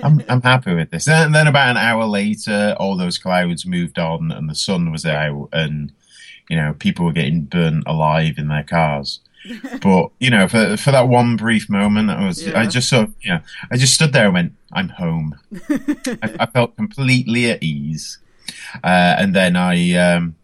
I'm 0.02 0.24
I'm 0.30 0.42
happy 0.42 0.74
with 0.74 0.92
this. 0.92 1.08
And 1.08 1.34
then 1.34 1.48
about 1.48 1.70
an 1.70 1.78
hour 1.78 2.06
later, 2.06 2.76
all 2.80 2.98
those 2.98 3.18
clouds 3.18 3.66
moved 3.66 4.00
on, 4.00 4.32
and 4.32 4.50
the 4.50 4.56
sun 4.56 4.92
was 4.92 5.06
out, 5.06 5.50
and 5.52 5.92
you 6.50 6.58
know 6.58 6.76
people 6.80 7.06
were 7.06 7.14
getting 7.14 7.42
burnt 7.42 7.84
alive 7.86 8.36
in 8.38 8.48
their 8.48 8.64
cars. 8.64 9.20
But 9.82 10.10
you 10.20 10.30
know, 10.30 10.50
for 10.50 10.76
for 10.76 10.92
that 10.92 11.08
one 11.08 11.38
brief 11.38 11.70
moment, 11.70 12.10
I 12.10 12.26
was 12.26 12.46
I 12.50 12.66
just 12.66 12.90
sort 12.90 13.08
of 13.08 13.16
you 13.22 13.32
know 13.32 13.40
I 13.72 13.78
just 13.78 13.94
stood 13.94 14.12
there 14.12 14.26
and 14.26 14.34
went, 14.34 14.54
I'm 14.74 14.90
home. 14.90 15.40
I, 15.70 16.36
I 16.42 16.46
felt 16.46 16.76
completely 16.76 17.50
at 17.50 17.64
ease. 17.64 18.20
Uh, 18.84 19.16
and 19.18 19.36
then 19.36 19.56
I 19.56 19.94
um, 19.96 20.36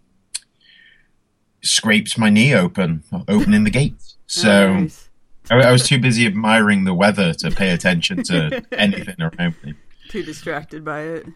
scraped 1.62 2.18
my 2.18 2.30
knee 2.30 2.54
open, 2.54 3.04
opening 3.28 3.64
the 3.64 3.72
gate. 3.72 3.96
So 4.28 4.74
Nice. 4.74 5.08
I, 5.52 5.62
I 5.62 5.72
was 5.72 5.88
too 5.88 6.00
busy 6.00 6.26
admiring 6.26 6.84
the 6.84 6.96
weather 6.96 7.32
to 7.36 7.52
pay 7.52 7.70
attention 7.70 8.24
to 8.24 8.66
anything 8.72 9.22
around 9.22 9.54
me. 9.64 9.76
Too 10.10 10.24
distracted 10.24 10.84
by 10.84 11.02
it. 11.02 11.28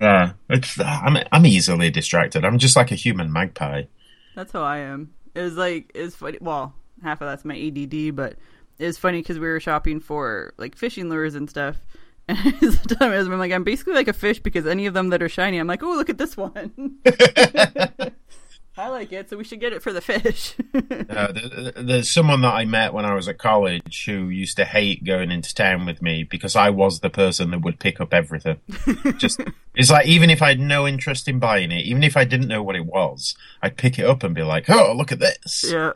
Yeah, 0.00 0.34
it's 0.48 0.78
I'm 0.78 1.16
I'm 1.32 1.44
easily 1.44 1.90
distracted. 1.90 2.44
I'm 2.44 2.58
just 2.58 2.76
like 2.76 2.92
a 2.92 2.94
human 2.94 3.32
magpie. 3.32 3.82
That's 4.36 4.52
how 4.52 4.62
I 4.62 4.78
am. 4.78 5.12
It 5.34 5.42
was 5.42 5.56
like 5.56 5.90
it's 5.92 6.14
funny. 6.14 6.38
Well, 6.40 6.72
half 7.02 7.20
of 7.20 7.28
that's 7.28 7.44
my 7.44 7.56
ADD, 7.56 8.14
but 8.14 8.36
it's 8.78 8.96
funny 8.96 9.22
because 9.22 9.40
we 9.40 9.48
were 9.48 9.58
shopping 9.58 9.98
for 9.98 10.54
like 10.56 10.76
fishing 10.76 11.08
lures 11.08 11.34
and 11.34 11.50
stuff. 11.50 11.78
And 12.28 12.60
the 12.60 12.96
time 12.98 13.12
I'm 13.12 13.38
like, 13.38 13.52
I'm 13.52 13.62
basically 13.62 13.94
like 13.94 14.08
a 14.08 14.12
fish 14.12 14.40
because 14.40 14.66
any 14.66 14.86
of 14.86 14.94
them 14.94 15.10
that 15.10 15.22
are 15.22 15.28
shiny, 15.28 15.58
I'm 15.58 15.68
like, 15.68 15.82
oh, 15.84 15.90
look 15.90 16.10
at 16.10 16.18
this 16.18 16.36
one. 16.36 16.98
I 18.78 18.88
like 18.88 19.10
it, 19.10 19.30
so 19.30 19.38
we 19.38 19.44
should 19.44 19.60
get 19.60 19.72
it 19.72 19.82
for 19.82 19.92
the 19.92 20.00
fish. 20.00 20.54
Uh, 21.08 21.32
th- 21.32 21.74
there's 21.76 22.10
someone 22.10 22.42
that 22.42 22.54
I 22.54 22.64
met 22.64 22.92
when 22.92 23.04
I 23.04 23.14
was 23.14 23.28
at 23.28 23.38
college 23.38 24.04
who 24.04 24.28
used 24.28 24.56
to 24.56 24.64
hate 24.64 25.04
going 25.04 25.30
into 25.30 25.54
town 25.54 25.86
with 25.86 26.02
me 26.02 26.24
because 26.24 26.54
I 26.54 26.70
was 26.70 27.00
the 27.00 27.08
person 27.10 27.50
that 27.50 27.62
would 27.62 27.78
pick 27.78 28.00
up 28.00 28.12
everything. 28.12 28.58
Just 29.16 29.40
it's 29.74 29.90
like 29.90 30.06
even 30.06 30.28
if 30.28 30.42
I 30.42 30.48
had 30.48 30.60
no 30.60 30.86
interest 30.86 31.28
in 31.28 31.38
buying 31.38 31.72
it, 31.72 31.86
even 31.86 32.02
if 32.02 32.16
I 32.16 32.24
didn't 32.24 32.48
know 32.48 32.62
what 32.62 32.76
it 32.76 32.84
was, 32.84 33.34
I'd 33.62 33.76
pick 33.78 33.98
it 33.98 34.04
up 34.04 34.22
and 34.22 34.34
be 34.34 34.42
like, 34.42 34.68
"Oh, 34.68 34.92
look 34.94 35.12
at 35.12 35.18
this!" 35.18 35.64
yeah. 35.70 35.92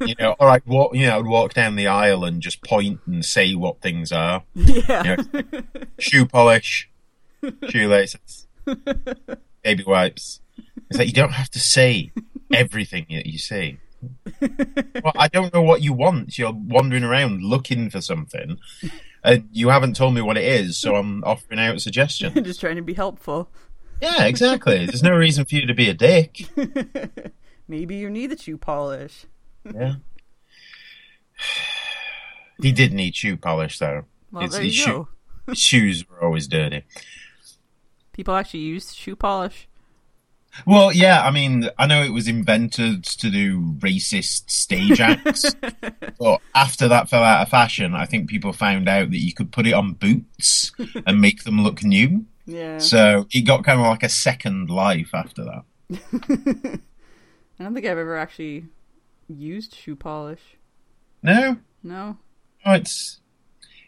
you 0.00 0.14
know, 0.18 0.34
or 0.40 0.48
I'd 0.48 0.64
walk, 0.66 0.94
you 0.94 1.06
know, 1.06 1.18
I'd 1.18 1.26
walk 1.26 1.54
down 1.54 1.76
the 1.76 1.88
aisle 1.88 2.24
and 2.24 2.40
just 2.40 2.62
point 2.62 3.00
and 3.06 3.24
say 3.24 3.54
what 3.54 3.80
things 3.82 4.10
are. 4.10 4.44
yeah. 4.54 5.02
You 5.02 5.42
know, 5.42 5.62
shoe 5.98 6.26
polish, 6.26 6.88
shoelaces, 7.68 8.46
baby 9.62 9.84
wipes. 9.86 10.40
It's 10.90 10.98
like 10.98 11.08
you 11.08 11.12
don't 11.14 11.32
have 11.32 11.50
to 11.50 11.60
say 11.60 12.12
everything 12.52 13.06
that 13.10 13.26
you 13.26 13.38
see. 13.38 13.78
Well, 14.40 15.12
I 15.16 15.28
don't 15.28 15.52
know 15.52 15.62
what 15.62 15.82
you 15.82 15.92
want. 15.92 16.38
You're 16.38 16.52
wandering 16.52 17.02
around 17.04 17.42
looking 17.42 17.90
for 17.90 18.00
something, 18.00 18.58
and 19.24 19.48
you 19.52 19.68
haven't 19.70 19.96
told 19.96 20.14
me 20.14 20.20
what 20.22 20.36
it 20.38 20.44
is, 20.44 20.78
so 20.78 20.94
I'm 20.96 21.24
offering 21.24 21.58
out 21.58 21.80
suggestions. 21.80 22.34
Just 22.46 22.60
trying 22.60 22.76
to 22.76 22.82
be 22.82 22.94
helpful. 22.94 23.50
Yeah, 24.00 24.24
exactly. 24.26 24.86
There's 24.86 25.02
no 25.02 25.14
reason 25.16 25.44
for 25.44 25.56
you 25.56 25.66
to 25.66 25.74
be 25.74 25.88
a 25.88 25.94
dick. 25.94 26.46
Maybe 27.68 27.96
you 27.96 28.08
need 28.08 28.30
the 28.30 28.38
shoe 28.38 28.56
polish. 28.56 29.26
Yeah. 29.64 29.94
He 32.62 32.72
did 32.72 32.92
need 32.92 33.14
shoe 33.16 33.36
polish, 33.36 33.78
though. 33.78 34.04
Well, 34.32 34.42
His- 34.44 34.52
there 34.52 34.62
you 34.62 34.70
shoe- 34.70 35.08
go. 35.46 35.54
shoes 35.54 36.08
were 36.08 36.22
always 36.22 36.46
dirty. 36.48 36.84
People 38.12 38.34
actually 38.34 38.60
use 38.60 38.94
shoe 38.94 39.16
polish. 39.16 39.68
Well, 40.66 40.92
yeah, 40.92 41.22
I 41.22 41.30
mean, 41.30 41.68
I 41.78 41.86
know 41.86 42.02
it 42.02 42.12
was 42.12 42.28
invented 42.28 43.04
to 43.04 43.30
do 43.30 43.74
racist 43.78 44.50
stage 44.50 45.00
acts, 45.00 45.54
but 46.18 46.40
after 46.54 46.88
that 46.88 47.08
fell 47.08 47.22
out 47.22 47.42
of 47.42 47.48
fashion, 47.48 47.94
I 47.94 48.06
think 48.06 48.28
people 48.28 48.52
found 48.52 48.88
out 48.88 49.10
that 49.10 49.18
you 49.18 49.32
could 49.32 49.52
put 49.52 49.66
it 49.66 49.72
on 49.74 49.92
boots 49.94 50.72
and 51.06 51.20
make 51.20 51.44
them 51.44 51.60
look 51.62 51.82
new. 51.82 52.26
Yeah. 52.46 52.78
So 52.78 53.26
it 53.32 53.42
got 53.42 53.64
kind 53.64 53.80
of 53.80 53.86
like 53.86 54.02
a 54.02 54.08
second 54.08 54.70
life 54.70 55.10
after 55.14 55.44
that. 55.44 55.64
I 57.60 57.64
don't 57.64 57.74
think 57.74 57.86
I've 57.86 57.98
ever 57.98 58.16
actually 58.16 58.64
used 59.28 59.74
shoe 59.74 59.96
polish. 59.96 60.40
No, 61.22 61.56
No. 61.82 62.16
no, 62.64 62.72
it's 62.72 63.20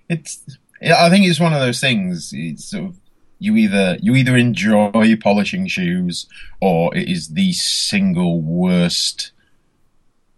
it's. 0.08 0.44
I 0.82 1.08
think 1.10 1.26
it's 1.26 1.38
one 1.40 1.52
of 1.52 1.60
those 1.60 1.78
things. 1.80 2.30
It's 2.34 2.70
sort 2.70 2.84
of 2.86 2.96
you 3.40 3.56
either 3.56 3.98
you 4.00 4.14
either 4.14 4.36
enjoy 4.36 5.16
polishing 5.20 5.66
shoes 5.66 6.26
or 6.60 6.94
it 6.94 7.08
is 7.08 7.28
the 7.28 7.52
single 7.52 8.40
worst 8.40 9.32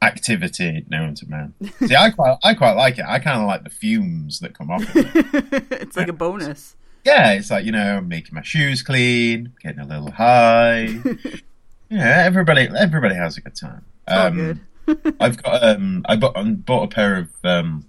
activity 0.01 0.85
known 0.89 1.15
to 1.17 1.29
man. 1.29 1.53
See, 1.87 1.97
I 1.97 2.11
quite 2.11 2.39
I 2.43 2.55
quite 2.55 2.73
like 2.73 2.99
it. 2.99 3.05
I 3.07 3.19
kind 3.19 3.41
of 3.41 3.47
like 3.47 3.65
the 3.65 3.71
fumes 3.71 4.41
that 4.41 4.57
come 4.57 4.71
off. 4.71 4.83
Of 4.83 4.97
it. 4.97 5.65
it's 5.83 5.97
like 5.97 6.09
a 6.09 6.13
bonus. 6.13 6.77
Yeah, 7.05 7.33
it's 7.33 7.51
like 7.51 7.65
you 7.65 7.73
know 7.73 8.01
making 8.01 8.35
my 8.35 8.43
shoes 8.43 8.83
clean, 8.83 9.53
getting 9.61 9.81
a 9.81 9.87
little 9.87 10.13
high. 10.13 11.01
yeah, 11.91 12.23
everybody 12.25 12.69
everybody 12.79 13.17
has 13.17 13.37
a 13.37 13.41
good 13.41 13.57
time. 13.57 13.85
Um, 14.07 14.61
good. 14.87 15.17
I've 15.21 15.43
got 15.43 15.63
um 15.63 16.05
I 16.09 16.17
bought, 16.17 16.37
um, 16.37 16.55
bought 16.55 16.85
a 16.85 16.89
pair 16.89 17.17
of 17.17 17.31
um 17.43 17.87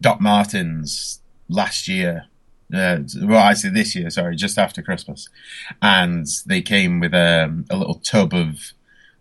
Doc 0.00 0.20
Martens 0.20 1.20
last 1.48 1.88
year. 1.88 2.26
Uh, 2.72 2.98
well, 3.22 3.42
I 3.44 3.52
say 3.54 3.68
this 3.68 3.94
year, 3.94 4.08
sorry, 4.10 4.34
just 4.36 4.58
after 4.58 4.82
Christmas, 4.82 5.28
and 5.82 6.26
they 6.46 6.62
came 6.62 7.00
with 7.00 7.12
um, 7.14 7.64
a 7.70 7.76
little 7.76 7.96
tub 7.96 8.32
of 8.34 8.72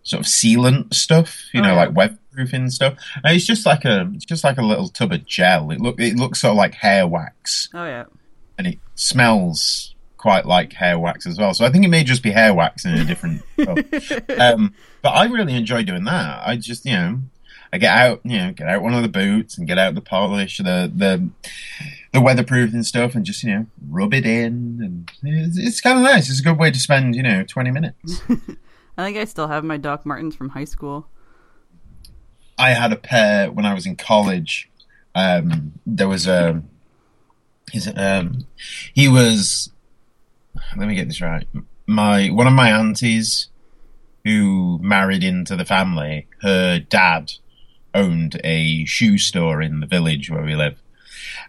sort 0.03 0.21
of 0.21 0.25
sealant 0.25 0.93
stuff, 0.93 1.37
you 1.53 1.59
Oh, 1.59 1.63
know, 1.63 1.73
yeah. 1.75 1.85
like 1.85 1.89
weatherproofing 2.35 2.71
stuff. 2.71 2.95
And 3.23 3.35
it's 3.35 3.45
just 3.45 3.65
like 3.65 3.85
a, 3.85 4.09
it's 4.15 4.25
just 4.25 4.43
like 4.43 4.57
a 4.57 4.61
little 4.63 4.87
tub 4.87 5.11
of 5.11 5.25
gel. 5.25 5.69
It 5.71 5.79
look, 5.81 5.99
it 5.99 6.15
looks 6.15 6.39
sort 6.41 6.51
of 6.51 6.57
like 6.57 6.73
hair 6.75 7.05
wax, 7.07 7.69
Oh 7.73 7.85
yeah. 7.85 8.05
and 8.57 8.67
it 8.67 8.79
smells 8.95 9.93
quite 10.17 10.45
like 10.45 10.73
hair 10.73 10.97
wax 10.99 11.25
as 11.27 11.37
well. 11.37 11.53
So 11.53 11.65
I 11.65 11.69
think 11.71 11.83
it 11.83 11.89
may 11.89 12.03
just 12.03 12.23
be 12.23 12.31
hair 12.31 12.53
wax 12.53 12.85
in 12.85 12.93
a 12.93 13.03
different. 13.05 13.41
Um, 14.39 14.73
but 15.01 15.09
I 15.09 15.25
really 15.25 15.55
enjoy 15.55 15.83
doing 15.83 16.03
that. 16.05 16.41
I 16.47 16.55
just, 16.57 16.85
you 16.85 16.93
know, 16.93 17.19
I 17.73 17.77
get 17.77 17.95
out, 17.97 18.21
you 18.23 18.37
know, 18.37 18.51
get 18.53 18.67
out 18.67 18.81
one 18.81 18.93
of 18.93 19.01
the 19.03 19.07
boots 19.09 19.57
and 19.57 19.67
get 19.67 19.77
out 19.77 19.95
the 19.95 20.01
polish, 20.01 20.57
the 20.57 20.91
the 20.93 21.27
the 22.11 22.19
weatherproofing 22.19 22.85
stuff, 22.85 23.15
and 23.15 23.25
just 23.25 23.43
you 23.43 23.51
know 23.51 23.65
rub 23.89 24.13
it 24.13 24.25
in, 24.25 24.79
and 24.81 25.11
it's, 25.23 25.57
it's 25.57 25.81
kind 25.81 25.97
of 25.97 26.03
nice. 26.03 26.29
It's 26.29 26.39
a 26.39 26.43
good 26.43 26.57
way 26.57 26.71
to 26.71 26.79
spend, 26.79 27.15
you 27.15 27.23
know, 27.23 27.43
twenty 27.43 27.71
minutes. 27.71 28.21
I 28.97 29.05
think 29.05 29.17
I 29.17 29.25
still 29.25 29.47
have 29.47 29.63
my 29.63 29.77
Doc 29.77 30.05
Martens 30.05 30.35
from 30.35 30.49
high 30.49 30.65
school. 30.65 31.07
I 32.57 32.71
had 32.71 32.91
a 32.91 32.97
pair 32.97 33.51
when 33.51 33.65
I 33.65 33.73
was 33.73 33.85
in 33.85 33.95
college. 33.95 34.69
Um, 35.15 35.73
there 35.85 36.07
was 36.07 36.27
a, 36.27 36.61
his, 37.71 37.91
um, 37.95 38.45
he 38.93 39.07
was. 39.07 39.71
Let 40.77 40.87
me 40.87 40.95
get 40.95 41.07
this 41.07 41.21
right. 41.21 41.47
My 41.87 42.27
one 42.27 42.47
of 42.47 42.53
my 42.53 42.69
aunties, 42.71 43.47
who 44.23 44.79
married 44.81 45.23
into 45.23 45.55
the 45.55 45.65
family, 45.65 46.27
her 46.41 46.79
dad 46.79 47.33
owned 47.93 48.39
a 48.43 48.85
shoe 48.85 49.17
store 49.17 49.61
in 49.61 49.79
the 49.79 49.87
village 49.87 50.29
where 50.29 50.43
we 50.43 50.55
live, 50.55 50.81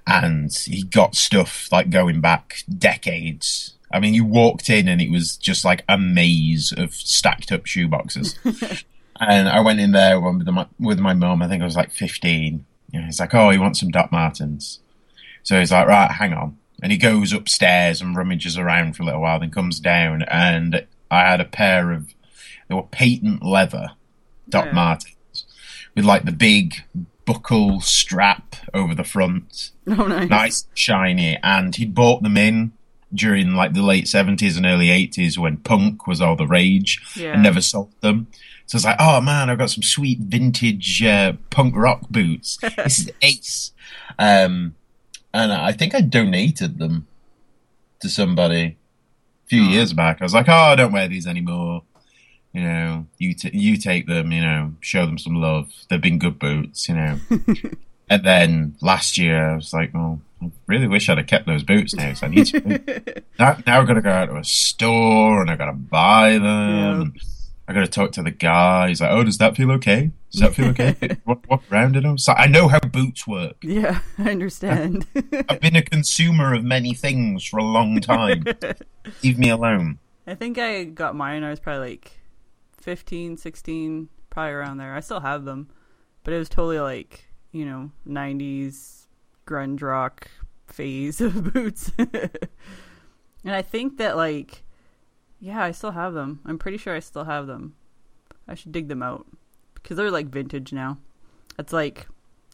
and 0.06 0.52
he 0.64 0.82
got 0.82 1.14
stuff 1.14 1.71
like 1.73 1.90
going 1.90 2.21
back 2.21 2.64
decades. 2.78 3.75
I 3.92 4.00
mean, 4.00 4.14
you 4.14 4.25
walked 4.25 4.71
in 4.71 4.88
and 4.88 5.00
it 5.02 5.11
was 5.11 5.37
just 5.37 5.64
like 5.64 5.85
a 5.88 5.99
maze 5.99 6.73
of 6.76 6.94
stacked 6.94 7.52
up 7.52 7.66
shoe 7.66 7.88
boxes. 7.88 8.38
And 9.21 9.49
I 9.49 9.61
went 9.61 9.78
in 9.78 9.92
there 9.92 10.18
with 10.18 10.49
my 10.49 10.66
with 10.80 10.99
my 10.99 11.12
mum. 11.14 11.42
I 11.42 11.49
think 11.49 11.62
I 11.62 11.64
was 11.64 11.76
like 11.76 11.92
fifteen. 11.92 12.64
You 12.90 12.99
know, 12.99 13.06
he's 13.06 13.21
like, 13.21 13.32
"Oh, 13.35 13.50
he 13.50 13.59
wants 13.59 13.78
some 13.78 13.90
Doc 13.90 14.11
Martens." 14.11 14.80
So 15.44 15.61
he's 15.61 15.71
like, 15.71 15.87
"Right, 15.87 16.11
hang 16.11 16.32
on." 16.32 16.56
And 16.82 16.90
he 16.90 16.99
goes 16.99 17.32
upstairs 17.32 18.00
and 18.00 18.16
rummages 18.16 18.59
around 18.59 18.97
for 18.97 19.04
a 19.04 19.06
little 19.06 19.21
while, 19.21 19.38
then 19.38 19.50
comes 19.52 19.78
down. 19.78 20.23
And 20.23 20.85
I 21.09 21.21
had 21.28 21.40
a 21.40 21.44
pair 21.44 21.92
of 21.92 22.12
they 22.66 22.75
were 22.75 22.82
patent 22.82 23.44
leather 23.44 23.90
Doc 24.49 24.64
Yeah. 24.66 24.73
Martens 24.73 25.44
with 25.94 26.04
like 26.04 26.25
the 26.25 26.32
big 26.32 26.75
buckle 27.25 27.81
strap 27.81 28.57
over 28.75 28.95
the 28.95 29.05
front, 29.05 29.71
Oh 29.87 30.07
nice. 30.07 30.29
nice 30.31 30.67
shiny. 30.75 31.38
And 31.43 31.75
he'd 31.75 31.95
bought 31.95 32.23
them 32.23 32.37
in 32.37 32.73
during 33.14 33.55
like 33.55 33.75
the 33.75 33.83
late 33.83 34.09
seventies 34.09 34.57
and 34.57 34.64
early 34.67 34.91
eighties 34.91 35.38
when 35.38 35.59
punk 35.59 36.07
was 36.07 36.21
all 36.21 36.35
the 36.37 36.47
rage 36.47 37.00
Yeah. 37.17 37.33
and 37.35 37.43
never 37.43 37.61
sold 37.61 37.93
them. 38.00 38.29
So 38.67 38.76
it's 38.76 38.85
like, 38.85 38.97
oh 38.99 39.21
man, 39.21 39.50
I've 39.50 39.59
got 39.59 39.71
some 39.71 39.83
sweet 39.83 40.19
vintage 40.21 41.02
uh, 41.02 41.35
punk 41.50 41.75
rock 41.76 42.09
boots. 42.09 42.59
this 42.76 43.00
is 43.00 43.11
ace. 43.21 43.73
Um, 44.19 44.75
and 45.35 45.52
I 45.52 45.73
think 45.73 45.95
I 45.95 46.00
donated 46.00 46.79
them 46.79 47.07
to 48.00 48.09
somebody 48.09 48.62
a 49.45 49.49
few 49.49 49.62
years 49.62 49.93
back. 49.93 50.19
I 50.21 50.25
was 50.25 50.33
like, 50.35 50.49
oh, 50.49 50.52
I 50.52 50.75
don't 50.75 50.93
wear 50.93 51.09
these 51.09 51.26
anymore. 51.26 51.83
You 52.52 52.62
know, 52.62 53.06
you 53.18 53.35
t- 53.35 53.56
you 53.56 53.76
take 53.76 54.06
them. 54.06 54.32
You 54.32 54.42
know, 54.42 54.75
show 54.80 55.06
them 55.06 55.18
some 55.18 55.37
love. 55.37 55.73
They've 55.88 56.00
been 56.00 56.18
good 56.18 56.38
boots. 56.38 56.88
You 56.88 56.97
know. 56.97 57.18
and 58.11 58.25
then 58.25 58.76
last 58.80 59.16
year, 59.16 59.52
I 59.52 59.56
was 59.56 59.73
like, 59.73 59.94
oh, 59.94 60.21
I 60.42 60.50
really 60.66 60.87
wish 60.87 61.09
I'd 61.09 61.18
have 61.18 61.26
kept 61.26 61.47
those 61.47 61.62
boots 61.62 61.94
now. 61.94 62.12
So 62.14 62.26
I 62.26 62.30
need 62.30 62.47
to. 62.47 63.23
now, 63.38 63.56
now 63.66 63.80
I've 63.80 63.87
got 63.87 63.94
to 63.94 64.02
go 64.02 64.11
out 64.11 64.26
to 64.26 64.37
a 64.37 64.44
store 64.44 65.40
and 65.40 65.50
I've 65.50 65.59
got 65.59 65.66
to 65.66 65.73
buy 65.73 66.32
them. 66.32 66.42
Yeah. 66.44 67.00
And 67.00 67.21
I 67.68 67.73
got 67.73 67.80
to 67.80 67.90
talk 67.90 68.12
to 68.12 68.23
the 68.23 68.30
guy. 68.30 68.88
He's 68.88 69.00
like, 69.00 69.11
"Oh, 69.12 69.23
does 69.23 69.38
that 69.38 69.56
feel 69.56 69.71
okay? 69.73 70.11
Does 70.30 70.40
that 70.40 70.54
feel 70.54 70.68
okay?" 70.68 70.97
walk, 71.25 71.44
walk 71.49 71.62
around 71.71 71.97
in 71.97 72.02
them. 72.02 72.18
So 72.18 72.32
I 72.32 72.47
know 72.47 72.68
how 72.68 72.80
boots 72.80 73.26
work. 73.26 73.56
Yeah, 73.62 74.00
I 74.18 74.30
understand. 74.30 75.06
I've 75.49 75.61
been 75.61 75.76
a 75.76 75.82
consumer 75.82 76.54
of 76.54 76.64
many 76.64 76.92
things 76.92 77.44
for 77.44 77.59
a 77.59 77.64
long 77.64 78.00
time. 78.00 78.44
Leave 79.23 79.38
me 79.38 79.49
alone. 79.49 79.99
I 80.26 80.35
think 80.35 80.59
I 80.59 80.85
got 80.85 81.14
mine. 81.14 81.44
I 81.44 81.50
was 81.50 81.61
probably 81.61 81.90
like 81.90 82.22
15, 82.82 83.36
16, 83.36 84.08
probably 84.30 84.52
around 84.52 84.78
there. 84.78 84.94
I 84.94 85.00
still 85.00 85.20
have 85.20 85.44
them, 85.44 85.68
but 86.24 86.34
it 86.34 86.38
was 86.38 86.48
totally 86.48 86.80
like 86.80 87.28
you 87.52 87.64
know 87.64 87.90
90s 88.08 89.06
grunge 89.46 89.82
rock 89.82 90.28
phase 90.66 91.20
of 91.20 91.52
boots. 91.52 91.92
and 91.98 92.10
I 93.44 93.62
think 93.62 93.98
that 93.98 94.16
like 94.16 94.64
yeah, 95.40 95.62
I 95.62 95.72
still 95.72 95.90
have 95.90 96.14
them. 96.14 96.40
I'm 96.44 96.58
pretty 96.58 96.76
sure 96.78 96.94
I 96.94 97.00
still 97.00 97.24
have 97.24 97.46
them. 97.46 97.74
I 98.46 98.54
should 98.54 98.72
dig 98.72 98.88
them 98.88 99.02
out 99.02 99.26
because 99.74 99.96
they're 99.96 100.10
like 100.10 100.28
vintage 100.28 100.72
now. 100.72 100.98
That's 101.56 101.72
like 101.72 102.06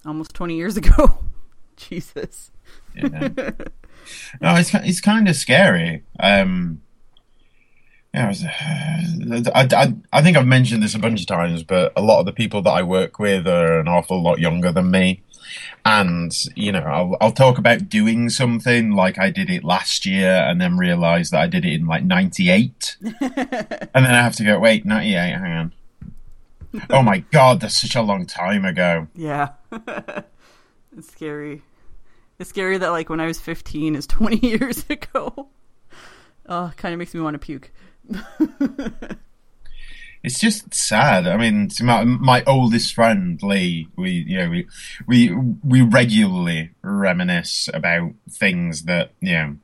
almost 0.06 0.34
20 0.34 0.56
years 0.56 0.76
ago. 0.76 1.18
Jesus. 1.76 2.50
Yeah. 2.94 3.28
no, 4.40 4.56
it's 4.56 4.74
it's 4.74 5.00
kind 5.00 5.28
of 5.28 5.36
scary. 5.36 6.02
Um, 6.18 6.80
yeah, 8.14 8.24
I, 8.24 8.28
was, 8.28 8.44
uh, 8.44 9.50
I, 9.54 9.68
I, 9.70 9.94
I 10.12 10.22
think 10.22 10.36
I've 10.36 10.46
mentioned 10.46 10.82
this 10.82 10.94
a 10.94 10.98
bunch 10.98 11.20
of 11.20 11.26
times, 11.26 11.62
but 11.62 11.92
a 11.96 12.02
lot 12.02 12.20
of 12.20 12.26
the 12.26 12.32
people 12.32 12.62
that 12.62 12.70
I 12.70 12.82
work 12.82 13.18
with 13.18 13.46
are 13.46 13.80
an 13.80 13.88
awful 13.88 14.22
lot 14.22 14.38
younger 14.38 14.72
than 14.72 14.90
me. 14.90 15.22
And, 15.84 16.32
you 16.54 16.72
know, 16.72 16.80
I'll, 16.80 17.16
I'll 17.20 17.32
talk 17.32 17.58
about 17.58 17.88
doing 17.88 18.28
something 18.28 18.92
like 18.92 19.18
I 19.18 19.30
did 19.30 19.50
it 19.50 19.64
last 19.64 20.04
year 20.04 20.30
and 20.30 20.60
then 20.60 20.76
realize 20.76 21.30
that 21.30 21.40
I 21.40 21.46
did 21.46 21.64
it 21.64 21.72
in 21.74 21.86
like 21.86 22.04
98. 22.04 22.96
and 23.02 23.12
then 23.20 23.90
I 23.94 24.22
have 24.22 24.36
to 24.36 24.44
go, 24.44 24.58
wait, 24.58 24.84
98, 24.84 25.14
hang 25.14 25.52
on. 25.52 25.72
oh 26.90 27.02
my 27.02 27.18
God, 27.30 27.60
that's 27.60 27.80
such 27.80 27.94
a 27.96 28.02
long 28.02 28.26
time 28.26 28.64
ago. 28.64 29.06
Yeah. 29.14 29.50
it's 30.96 31.10
scary. 31.10 31.62
It's 32.38 32.50
scary 32.50 32.78
that 32.78 32.90
like 32.90 33.08
when 33.08 33.20
I 33.20 33.26
was 33.26 33.40
15 33.40 33.96
is 33.96 34.06
20 34.06 34.36
years 34.46 34.84
ago. 34.88 35.48
Oh, 36.48 36.72
kind 36.76 36.94
of 36.94 36.98
makes 36.98 37.14
me 37.14 37.20
want 37.20 37.34
to 37.34 37.38
puke. 37.38 37.70
it's 40.22 40.38
just 40.40 40.74
sad. 40.74 41.26
I 41.26 41.36
mean, 41.36 41.70
my, 41.80 42.04
my 42.04 42.42
oldest 42.46 42.94
friend 42.94 43.40
Lee, 43.42 43.88
we 43.96 44.24
you 44.26 44.38
know 44.38 44.50
we 44.50 44.66
we 45.06 45.34
we 45.62 45.82
regularly 45.82 46.70
reminisce 46.82 47.68
about 47.72 48.12
things 48.30 48.84
that 48.84 49.12
you 49.20 49.32
know 49.32 49.56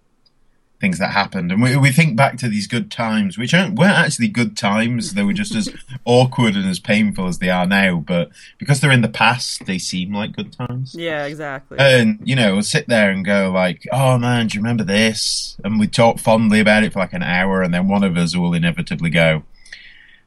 things 0.85 0.99
that 0.99 1.11
happened, 1.11 1.50
and 1.50 1.62
we 1.62 1.76
we 1.76 1.91
think 1.91 2.17
back 2.17 2.37
to 2.38 2.49
these 2.49 2.67
good 2.67 2.91
times, 2.91 3.38
which 3.38 3.53
weren't 3.53 3.81
actually 3.81 4.29
good 4.29 4.57
times. 4.57 5.14
They 5.14 5.25
were 5.25 5.33
just 5.33 5.55
as 5.55 5.69
awkward 6.05 6.55
and 6.55 6.69
as 6.69 6.79
painful 6.79 7.26
as 7.26 7.38
they 7.38 7.50
are 7.50 7.67
now. 7.67 7.97
But 7.97 8.31
because 8.59 8.81
they're 8.81 8.91
in 8.91 9.03
the 9.03 9.09
past, 9.09 9.67
they 9.67 9.79
seem 9.79 10.12
like 10.12 10.37
good 10.37 10.53
times. 10.53 10.95
Yeah, 10.95 11.25
exactly. 11.25 11.79
And 11.79 12.21
you 12.25 12.37
know, 12.37 12.55
we'll 12.55 12.62
sit 12.62 12.88
there 12.88 13.11
and 13.11 13.25
go 13.25 13.50
like, 13.50 13.87
"Oh 13.93 14.19
man, 14.19 14.49
do 14.49 14.57
you 14.57 14.62
remember 14.62 14.85
this?" 14.85 15.57
And 15.64 15.81
we 15.81 15.87
talk 15.87 16.19
fondly 16.19 16.61
about 16.61 16.85
it 16.85 16.93
for 16.93 16.99
like 16.99 17.14
an 17.14 17.23
hour, 17.23 17.62
and 17.62 17.73
then 17.73 17.88
one 17.88 18.05
of 18.05 18.17
us 18.17 18.37
will 18.37 18.55
inevitably 18.55 19.11
go 19.11 19.45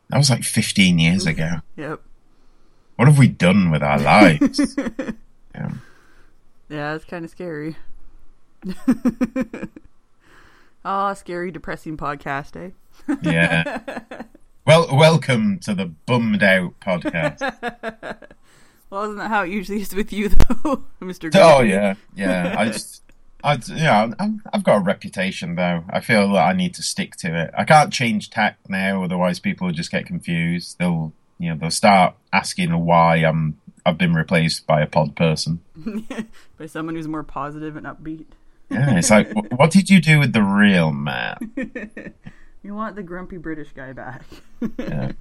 that 0.10 0.18
was 0.18 0.30
like 0.30 0.44
15 0.44 1.00
years 1.00 1.26
ago. 1.26 1.62
Yep. 1.76 2.02
What 2.96 3.08
have 3.08 3.18
we 3.18 3.28
done 3.28 3.72
with 3.72 3.84
our 3.84 4.00
lives? 4.00 4.76
yeah. 5.56 5.72
yeah, 6.70 6.96
it's 6.96 7.06
kind 7.06 7.26
of 7.26 7.32
scary. 7.32 7.76
oh, 10.88 11.14
scary, 11.14 11.52
depressing 11.52 11.98
podcast, 11.98 12.56
eh? 12.56 13.16
yeah. 13.22 14.24
Well, 14.66 14.98
welcome 14.98 15.60
to 15.60 15.74
the 15.74 15.86
Bummed 15.86 16.44
Out 16.44 16.78
podcast. 16.82 17.40
well, 18.90 19.04
isn't 19.06 19.16
that 19.16 19.30
how 19.30 19.44
it 19.44 19.50
usually 19.50 19.80
is 19.80 19.96
with 19.96 20.12
you, 20.12 20.28
though, 20.28 20.84
Mr. 21.02 21.32
Oh, 21.36 21.62
yeah. 21.62 21.94
Yeah. 22.14 22.54
I 22.58 22.66
just 22.66 23.02
I, 23.46 23.58
yeah, 23.68 24.12
I've 24.52 24.66
got 24.66 24.76
a 24.76 24.84
reputation 24.84 25.56
though. 25.56 25.86
I 25.90 26.02
feel 26.02 26.34
that 26.34 26.46
I 26.46 26.52
need 26.52 26.74
to 26.74 26.84
stick 26.84 27.16
to 27.20 27.44
it. 27.44 27.52
I 27.58 27.64
can't 27.64 27.94
change 27.94 28.30
tack 28.30 28.58
now, 28.68 29.06
otherwise 29.06 29.40
people 29.40 29.68
will 29.68 29.74
just 29.74 29.90
get 29.90 30.06
confused. 30.06 30.80
They'll, 30.80 31.14
you 31.40 31.52
know, 31.52 31.56
they'll 31.56 31.72
start 31.72 32.16
asking 32.34 32.78
why 32.78 33.18
I'm 33.18 33.58
I've 33.86 33.98
been 33.98 34.16
replaced 34.16 34.68
by 34.68 34.82
a 34.82 34.86
pod 34.86 35.16
person, 35.16 35.62
by 36.58 36.66
someone 36.66 36.96
who's 36.96 37.08
more 37.08 37.24
positive 37.24 37.78
and 37.78 37.86
upbeat. 37.86 38.26
Yeah, 38.70 38.98
it's 38.98 39.10
like, 39.10 39.32
what 39.58 39.72
did 39.72 39.90
you 39.90 40.02
do 40.02 40.20
with 40.20 40.34
the 40.34 40.44
real 40.44 40.92
man? 40.92 41.38
you 42.64 42.76
want 42.76 42.96
the 42.96 43.04
grumpy 43.04 43.38
British 43.38 43.70
guy 43.74 43.94
back. 43.94 44.24
yeah. 44.78 45.14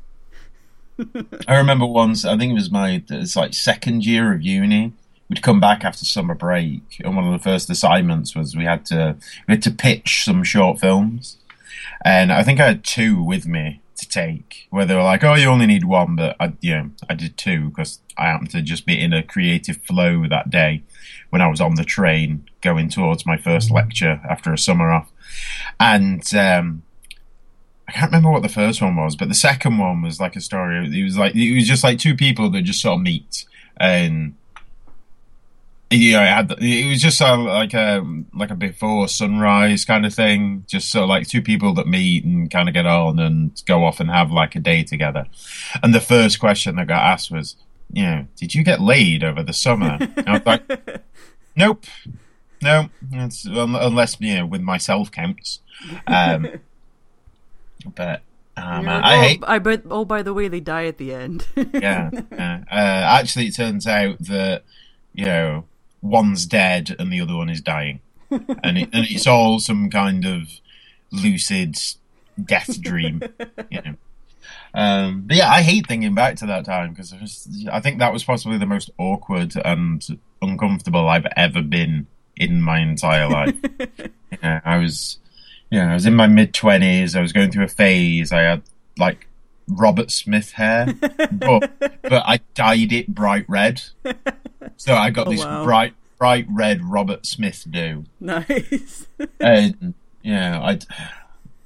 I 1.47 1.57
remember 1.57 1.87
once. 1.87 2.25
I 2.25 2.37
think 2.37 2.53
it 2.53 2.55
was 2.55 2.71
my 2.71 3.03
it's 3.09 3.37
like 3.37 3.55
second 3.55 4.05
year 4.05 4.33
of 4.33 4.43
uni 4.43 4.93
we'd 5.29 5.43
come 5.43 5.61
back 5.61 5.85
after 5.85 6.05
summer 6.05 6.35
break, 6.35 7.01
and 7.05 7.17
one 7.17 7.27
of 7.27 7.33
the 7.33 7.43
first 7.43 7.69
assignments 7.71 8.35
was 8.35 8.57
we 8.57 8.65
had 8.65 8.85
to 8.87 9.17
we 9.47 9.53
had 9.55 9.63
to 9.63 9.71
pitch 9.71 10.25
some 10.25 10.43
short 10.43 10.81
films, 10.81 11.37
and 12.05 12.33
I 12.33 12.43
think 12.43 12.61
I 12.61 12.67
had 12.67 12.85
two 12.85 13.23
with 13.23 13.47
me 13.47 13.81
to 13.97 14.09
take. 14.09 14.67
Where 14.71 14.85
they 14.85 14.95
were 14.95 15.03
like, 15.03 15.25
"Oh, 15.25 15.35
you 15.35 15.49
only 15.49 15.67
need 15.67 15.85
one," 15.85 16.17
but 16.17 16.37
I, 16.41 16.53
you 16.61 16.75
know, 16.75 16.91
I 17.09 17.15
did 17.15 17.37
two 17.37 17.71
because 17.71 18.01
I 18.17 18.27
happened 18.27 18.51
to 18.51 18.63
just 18.63 18.87
be 18.87 19.01
in 19.01 19.13
a 19.13 19.23
creative 19.23 19.79
flow 19.83 20.27
that 20.29 20.51
day 20.51 20.83
when 21.31 21.43
I 21.43 21.49
was 21.49 21.61
on 21.61 21.75
the 21.75 21.85
train 21.85 22.49
going 22.61 22.89
towards 22.89 23.27
my 23.27 23.37
first 23.37 23.71
lecture 23.71 24.21
after 24.29 24.53
a 24.53 24.59
summer 24.59 24.91
off, 24.91 25.11
and. 25.81 26.23
Um, 26.35 26.83
I 27.89 27.93
can't 27.93 28.11
remember 28.11 28.33
what 28.33 28.43
the 28.43 28.49
first 28.49 28.83
one 28.83 28.97
was, 28.97 29.15
but 29.15 29.29
the 29.29 29.35
second 29.35 29.79
one 29.79 30.03
was 30.03 30.19
like 30.19 30.35
a 30.35 30.41
story. 30.41 30.77
It 31.01 31.05
was 31.05 31.17
like 31.17 31.37
it 31.37 31.55
was 31.55 31.69
just 31.69 31.85
like 31.85 32.01
two 32.01 32.17
people 32.17 32.51
that 32.51 32.63
just 32.63 32.83
sort 32.83 32.97
of 32.97 33.03
meet, 33.03 33.45
and 33.77 34.35
yeah, 35.91 36.23
it, 36.23 36.49
had, 36.49 36.59
it 36.63 36.89
was 36.89 37.01
just 37.01 37.21
a, 37.21 37.37
like 37.37 37.73
a 37.73 38.05
like 38.35 38.51
a 38.51 38.57
before 38.57 39.07
sunrise 39.09 39.85
kind 39.85 40.05
of 40.05 40.13
thing. 40.13 40.65
Just 40.67 40.91
so 40.91 41.05
like 41.05 41.29
two 41.29 41.43
people 41.43 41.75
that 41.75 41.87
meet 41.87 42.25
and 42.25 42.51
kind 42.51 42.69
of 42.69 42.75
get 42.75 42.87
on 42.87 43.19
and 43.19 43.63
go 43.67 43.85
off 43.85 44.01
and 44.01 44.11
have 44.11 44.31
like 44.31 44.57
a 44.57 44.61
day 44.61 44.83
together. 44.83 45.27
And 45.83 45.95
the 45.95 46.01
first 46.01 46.41
question 46.41 46.77
that 46.77 46.89
got 46.89 47.03
asked 47.03 47.31
was, 47.31 47.57
you 47.93 48.03
know, 48.03 48.27
did 48.37 48.55
you 48.55 48.65
get 48.65 48.81
laid 48.81 49.23
over 49.23 49.45
the 49.45 49.53
summer? 49.53 49.99
I 50.27 50.33
was 50.33 50.47
like, 50.47 51.05
nope, 51.57 51.85
no, 52.61 52.91
unless 53.13 54.21
you 54.21 54.35
know 54.39 54.47
with 54.47 54.63
myself 54.63 55.13
counts. 55.13 55.61
Um, 56.09 56.49
but 57.95 58.23
um, 58.57 58.89
I 58.89 59.17
oh, 59.17 59.21
hate. 59.21 59.45
I 59.47 59.59
bet. 59.59 59.83
Oh, 59.89 60.05
by 60.05 60.23
the 60.23 60.35
way, 60.35 60.49
they 60.49 60.61
die 60.61 60.87
at 60.87 60.99
the 60.99 61.15
end. 61.15 61.47
yeah. 61.73 62.11
Uh, 62.69 63.19
actually, 63.21 63.47
it 63.47 63.55
turns 63.55 63.87
out 63.87 64.19
that 64.19 64.65
you 65.15 65.25
know 65.25 65.65
one's 66.03 66.47
dead 66.47 66.95
and 66.99 67.13
the 67.13 67.21
other 67.21 67.37
one 67.37 67.49
is 67.49 67.61
dying, 67.61 68.01
and 68.31 68.79
it, 68.79 68.89
and 68.93 69.07
it's 69.09 69.27
all 69.27 69.59
some 69.59 69.91
kind 69.91 70.25
of 70.25 70.49
lucid 71.11 71.77
death 72.43 72.81
dream, 72.81 73.23
you 73.71 73.81
know. 73.83 73.95
Um, 74.75 75.23
but 75.27 75.37
yeah, 75.37 75.51
I 75.51 75.63
hate 75.63 75.87
thinking 75.87 76.15
back 76.15 76.37
to 76.37 76.47
that 76.47 76.65
time 76.67 76.91
because 76.91 77.15
I 77.73 77.81
think 77.81 77.99
that 77.99 78.13
was 78.13 78.25
possibly 78.25 78.59
the 78.59 78.67
most 78.67 78.91
awkward 78.99 79.55
and 79.65 80.07
uncomfortable 80.43 81.09
I've 81.09 81.27
ever 81.35 81.63
been 81.63 82.07
in 82.37 82.61
my 82.61 82.81
entire 82.81 83.29
life. 83.29 83.57
yeah, 84.43 84.61
I 84.65 84.77
was, 84.77 85.19
yeah, 85.71 85.91
I 85.91 85.95
was 85.95 86.05
in 86.05 86.15
my 86.15 86.27
mid 86.27 86.53
twenties. 86.53 87.17
I 87.17 87.23
was 87.23 87.33
going 87.33 87.51
through 87.51 87.65
a 87.65 87.69
phase. 87.69 88.33
I 88.33 88.43
had 88.43 88.63
like 88.99 89.27
Robert 89.67 90.11
Smith 90.11 90.53
hair, 90.53 90.93
but 91.33 91.73
but 92.03 92.23
I 92.27 92.41
dyed 92.55 92.93
it 92.93 93.09
bright 93.09 93.47
red. 93.49 93.83
So 94.77 94.95
I 94.95 95.11
got 95.11 95.27
oh, 95.27 95.31
this 95.31 95.45
wow. 95.45 95.65
bright 95.65 95.95
bright 96.19 96.47
red 96.51 96.83
Robert 96.83 97.27
Smith 97.27 97.67
do. 97.71 98.05
Nice. 98.21 99.07
and 99.41 99.95
yeah, 100.23 100.61
I. 100.61 100.79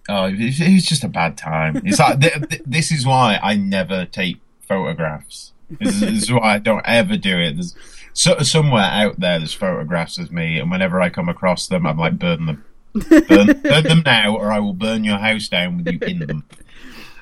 Oh, 0.09 0.25
it, 0.25 0.41
it, 0.41 0.75
was 0.75 0.87
just 0.87 1.05
a 1.05 1.09
bad 1.09 1.37
time. 1.37 1.81
It's 1.85 2.01
like 2.01 2.21
th- 2.21 2.49
th- 2.49 2.63
this 2.67 2.91
is 2.91 3.07
why 3.07 3.39
I 3.41 3.55
never 3.55 4.07
take 4.07 4.39
photographs. 4.67 5.53
This, 5.79 6.01
this 6.01 6.23
is 6.25 6.33
why 6.33 6.55
I 6.55 6.59
don't 6.59 6.85
ever 6.85 7.17
do 7.17 7.39
it. 7.39 7.55
There's 7.55 7.77
so, 8.13 8.39
somewhere 8.41 8.83
out 8.83 9.21
there 9.21 9.39
there's 9.39 9.55
photographs 9.55 10.19
of 10.19 10.33
me, 10.33 10.59
and 10.59 10.71
whenever 10.71 11.01
I 11.01 11.11
come 11.11 11.29
across 11.29 11.69
them, 11.69 11.87
I'm 11.87 11.99
like, 11.99 12.19
burn 12.19 12.47
them, 12.47 12.65
burn, 12.93 13.61
burn 13.63 13.85
them 13.85 14.03
now, 14.05 14.37
or 14.37 14.51
I 14.51 14.59
will 14.59 14.75
burn 14.75 15.05
your 15.05 15.19
house 15.19 15.49
down 15.49 15.77
with 15.77 15.89
you 15.89 15.99
in 16.07 16.19
them. 16.21 16.45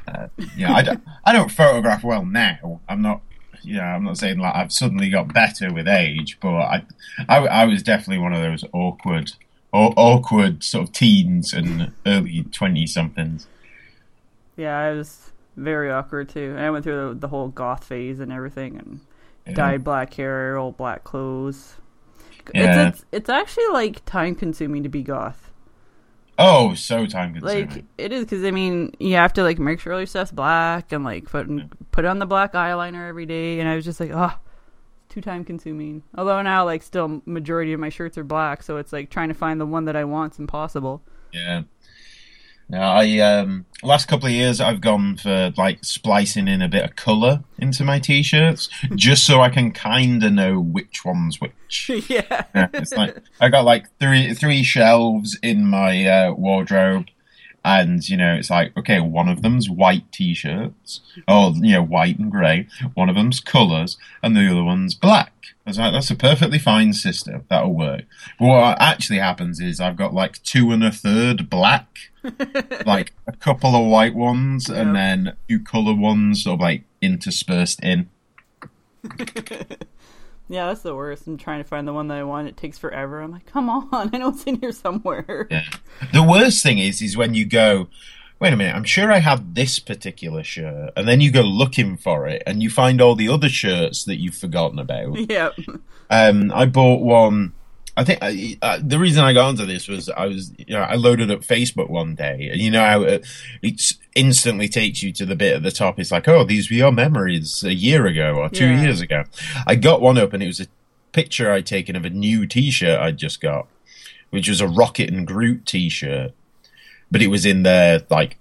Uh, 0.06 0.28
yeah, 0.56 0.72
I 0.72 0.82
don't, 0.82 1.02
I 1.24 1.32
don't 1.34 1.50
photograph 1.50 2.02
well 2.02 2.24
now. 2.24 2.80
I'm 2.88 3.02
not 3.02 3.20
yeah, 3.62 3.94
I'm 3.94 4.04
not 4.04 4.18
saying 4.18 4.38
like 4.38 4.54
I've 4.54 4.72
suddenly 4.72 5.10
got 5.10 5.32
better 5.32 5.72
with 5.72 5.88
age, 5.88 6.38
but 6.40 6.54
I, 6.54 6.82
I, 7.28 7.38
I 7.38 7.64
was 7.64 7.82
definitely 7.82 8.22
one 8.22 8.32
of 8.32 8.42
those 8.42 8.64
awkward, 8.72 9.32
awkward 9.72 10.64
sort 10.64 10.88
of 10.88 10.92
teens 10.92 11.52
and 11.52 11.92
early 12.06 12.44
twenty 12.52 12.86
somethings. 12.86 13.46
Yeah, 14.56 14.76
I 14.78 14.92
was 14.92 15.30
very 15.56 15.90
awkward 15.90 16.28
too. 16.28 16.50
and 16.56 16.60
I 16.60 16.70
went 16.70 16.84
through 16.84 17.08
the, 17.08 17.20
the 17.20 17.28
whole 17.28 17.48
goth 17.48 17.84
phase 17.84 18.20
and 18.20 18.32
everything, 18.32 18.76
and 18.76 19.00
yeah. 19.46 19.54
dyed 19.54 19.84
black 19.84 20.14
hair, 20.14 20.56
all 20.58 20.72
black 20.72 21.04
clothes. 21.04 21.76
Yeah. 22.54 22.88
It's, 22.88 22.98
it's 22.98 23.04
it's 23.12 23.28
actually 23.28 23.68
like 23.72 24.04
time 24.04 24.34
consuming 24.34 24.82
to 24.82 24.88
be 24.88 25.02
goth. 25.02 25.47
Oh, 26.38 26.74
so 26.74 27.04
time 27.04 27.34
consuming. 27.34 27.68
Like 27.68 27.84
it 27.98 28.12
is 28.12 28.24
because 28.24 28.44
I 28.44 28.52
mean 28.52 28.94
you 29.00 29.16
have 29.16 29.32
to 29.34 29.42
like 29.42 29.58
make 29.58 29.80
sure 29.80 29.92
all 29.92 29.98
your 29.98 30.06
stuff's 30.06 30.30
black 30.30 30.92
and 30.92 31.04
like 31.04 31.24
put 31.24 31.50
yeah. 31.50 31.64
put 31.90 32.04
on 32.04 32.20
the 32.20 32.26
black 32.26 32.52
eyeliner 32.52 33.08
every 33.08 33.26
day, 33.26 33.58
and 33.58 33.68
I 33.68 33.74
was 33.74 33.84
just 33.84 33.98
like, 33.98 34.12
oh, 34.12 34.32
it's 35.04 35.14
too 35.14 35.20
time 35.20 35.44
consuming. 35.44 36.04
Although 36.16 36.40
now 36.42 36.64
like 36.64 36.82
still 36.82 37.22
majority 37.26 37.72
of 37.72 37.80
my 37.80 37.88
shirts 37.88 38.16
are 38.16 38.24
black, 38.24 38.62
so 38.62 38.76
it's 38.76 38.92
like 38.92 39.10
trying 39.10 39.28
to 39.28 39.34
find 39.34 39.60
the 39.60 39.66
one 39.66 39.86
that 39.86 39.96
I 39.96 40.04
want's 40.04 40.38
impossible. 40.38 41.02
Yeah. 41.32 41.62
No, 42.70 42.80
I 42.80 43.18
um 43.18 43.64
last 43.82 44.08
couple 44.08 44.26
of 44.26 44.32
years 44.32 44.60
I've 44.60 44.80
gone 44.80 45.16
for 45.16 45.52
like 45.56 45.84
splicing 45.84 46.48
in 46.48 46.60
a 46.60 46.68
bit 46.68 46.84
of 46.84 46.96
color 46.96 47.44
into 47.58 47.84
my 47.84 47.98
t-shirts 47.98 48.68
just 48.94 49.24
so 49.24 49.40
I 49.40 49.48
can 49.48 49.72
kind 49.72 50.22
of 50.22 50.32
know 50.32 50.60
which 50.60 51.04
one's 51.04 51.40
which. 51.40 51.90
yeah. 52.08 52.44
Yeah, 52.54 52.68
it's 52.74 52.92
like 52.92 53.16
I 53.40 53.48
got 53.48 53.64
like 53.64 53.86
three 53.98 54.34
three 54.34 54.62
shelves 54.62 55.38
in 55.42 55.64
my 55.64 56.04
uh, 56.04 56.32
wardrobe, 56.32 57.06
and 57.64 58.06
you 58.06 58.16
know 58.16 58.34
it's 58.34 58.50
like 58.50 58.76
okay, 58.76 59.00
one 59.00 59.28
of 59.28 59.42
them's 59.42 59.70
white 59.70 60.10
t-shirts, 60.12 61.00
oh 61.26 61.54
you 61.54 61.72
know 61.72 61.82
white 61.82 62.18
and 62.18 62.30
grey. 62.30 62.66
One 62.94 63.08
of 63.08 63.16
them's 63.16 63.40
colours, 63.40 63.96
and 64.22 64.36
the 64.36 64.50
other 64.50 64.64
one's 64.64 64.94
black. 64.94 65.32
I 65.68 65.70
was 65.70 65.78
like, 65.78 65.92
that's 65.92 66.10
a 66.10 66.16
perfectly 66.16 66.58
fine 66.58 66.94
system. 66.94 67.44
That'll 67.50 67.74
work. 67.74 68.04
But 68.38 68.46
what 68.46 68.80
actually 68.80 69.18
happens 69.18 69.60
is 69.60 69.80
I've 69.80 69.96
got 69.96 70.14
like 70.14 70.42
two 70.42 70.72
and 70.72 70.82
a 70.82 70.90
third 70.90 71.50
black, 71.50 72.10
like 72.86 73.12
a 73.26 73.32
couple 73.32 73.76
of 73.76 73.86
white 73.86 74.14
ones, 74.14 74.70
and 74.70 74.96
then 74.96 75.36
two 75.46 75.60
colour 75.60 75.94
ones, 75.94 76.44
sort 76.44 76.54
of 76.54 76.60
like 76.60 76.84
interspersed 77.02 77.84
in. 77.84 78.08
Yeah, 80.50 80.68
that's 80.68 80.80
the 80.80 80.96
worst. 80.96 81.26
I'm 81.26 81.36
trying 81.36 81.62
to 81.62 81.68
find 81.68 81.86
the 81.86 81.92
one 81.92 82.08
that 82.08 82.16
I 82.16 82.22
want. 82.22 82.48
It 82.48 82.56
takes 82.56 82.78
forever. 82.78 83.20
I'm 83.20 83.30
like, 83.30 83.44
come 83.44 83.68
on, 83.68 83.88
I 83.92 84.16
know 84.16 84.30
it's 84.30 84.44
in 84.44 84.56
here 84.56 84.72
somewhere. 84.72 85.46
Yeah. 85.50 85.64
The 86.12 86.22
worst 86.22 86.62
thing 86.62 86.78
is, 86.78 87.02
is 87.02 87.18
when 87.18 87.34
you 87.34 87.44
go, 87.44 87.88
wait 88.40 88.52
a 88.52 88.56
minute, 88.56 88.74
I'm 88.74 88.84
sure 88.84 89.10
I 89.12 89.18
have 89.18 89.54
this 89.54 89.78
particular 89.78 90.42
shirt, 90.44 90.92
and 90.96 91.08
then 91.08 91.20
you 91.20 91.30
go 91.32 91.42
looking 91.42 91.96
for 91.96 92.26
it, 92.28 92.42
and 92.46 92.62
you 92.62 92.70
find 92.70 93.00
all 93.00 93.14
the 93.14 93.28
other 93.28 93.48
shirts 93.48 94.04
that 94.04 94.16
you've 94.20 94.36
forgotten 94.36 94.78
about. 94.78 95.16
Yeah. 95.30 95.50
Um, 96.10 96.50
I 96.54 96.66
bought 96.66 97.02
one. 97.02 97.52
I 97.96 98.04
think 98.04 98.20
I, 98.22 98.56
uh, 98.62 98.78
the 98.80 98.98
reason 98.98 99.24
I 99.24 99.32
got 99.32 99.48
onto 99.48 99.66
this 99.66 99.88
was 99.88 100.08
I 100.08 100.26
was, 100.26 100.52
you 100.56 100.74
know, 100.74 100.82
I 100.82 100.94
loaded 100.94 101.30
up 101.32 101.40
Facebook 101.40 101.90
one 101.90 102.14
day, 102.14 102.48
and 102.52 102.60
you 102.60 102.70
know 102.70 102.84
how 102.84 103.02
it, 103.02 103.26
it 103.60 103.82
instantly 104.14 104.68
takes 104.68 105.02
you 105.02 105.12
to 105.14 105.26
the 105.26 105.34
bit 105.34 105.56
at 105.56 105.62
the 105.64 105.72
top. 105.72 105.98
It's 105.98 106.12
like, 106.12 106.28
oh, 106.28 106.44
these 106.44 106.70
were 106.70 106.76
your 106.76 106.92
memories 106.92 107.64
a 107.64 107.74
year 107.74 108.06
ago 108.06 108.36
or 108.36 108.48
two 108.48 108.66
Yeah. 108.68 108.82
years 108.82 109.00
ago. 109.00 109.24
I 109.66 109.74
got 109.74 110.00
one 110.00 110.16
up, 110.16 110.32
and 110.32 110.42
it 110.42 110.46
was 110.46 110.60
a 110.60 110.66
picture 111.12 111.50
I'd 111.50 111.66
taken 111.66 111.96
of 111.96 112.04
a 112.04 112.10
new 112.10 112.46
T-shirt 112.46 113.00
I'd 113.00 113.16
just 113.16 113.40
got, 113.40 113.66
which 114.30 114.48
was 114.48 114.60
a 114.60 114.68
Rocket 114.68 115.10
and 115.10 115.26
Groot 115.26 115.66
T-shirt, 115.66 116.32
but 117.10 117.22
it 117.22 117.28
was 117.28 117.46
in 117.46 117.62
their 117.62 118.02
like. 118.10 118.38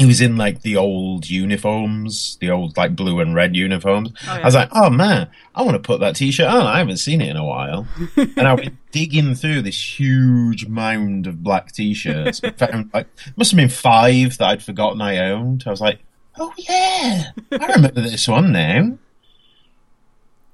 It 0.00 0.06
was 0.06 0.20
in 0.20 0.36
like 0.36 0.62
the 0.62 0.76
old 0.76 1.28
uniforms, 1.28 2.38
the 2.40 2.50
old 2.50 2.76
like 2.76 2.94
blue 2.94 3.18
and 3.18 3.34
red 3.34 3.56
uniforms. 3.56 4.12
Oh, 4.28 4.32
I 4.32 4.44
was 4.44 4.54
like, 4.54 4.68
oh 4.70 4.90
man, 4.90 5.28
I 5.56 5.62
want 5.62 5.74
to 5.74 5.80
put 5.80 5.98
that 5.98 6.14
t 6.14 6.30
shirt 6.30 6.46
on. 6.46 6.68
I 6.68 6.78
haven't 6.78 6.98
seen 6.98 7.20
it 7.20 7.30
in 7.30 7.36
a 7.36 7.44
while. 7.44 7.84
and 8.16 8.46
I 8.46 8.54
was 8.54 8.68
digging 8.92 9.34
through 9.34 9.62
this 9.62 9.98
huge 9.98 10.68
mound 10.68 11.26
of 11.26 11.42
black 11.42 11.72
t 11.72 11.94
shirts. 11.94 12.38
found 12.58 12.90
like 12.94 13.08
must 13.36 13.50
have 13.50 13.56
been 13.56 13.68
five 13.68 14.38
that 14.38 14.48
I'd 14.48 14.62
forgotten 14.62 15.00
I 15.00 15.18
owned. 15.30 15.64
I 15.66 15.70
was 15.70 15.80
like, 15.80 15.98
oh 16.38 16.52
yeah, 16.56 17.32
I 17.50 17.66
remember 17.66 18.00
this 18.00 18.28
one 18.28 18.52
now. 18.52 18.98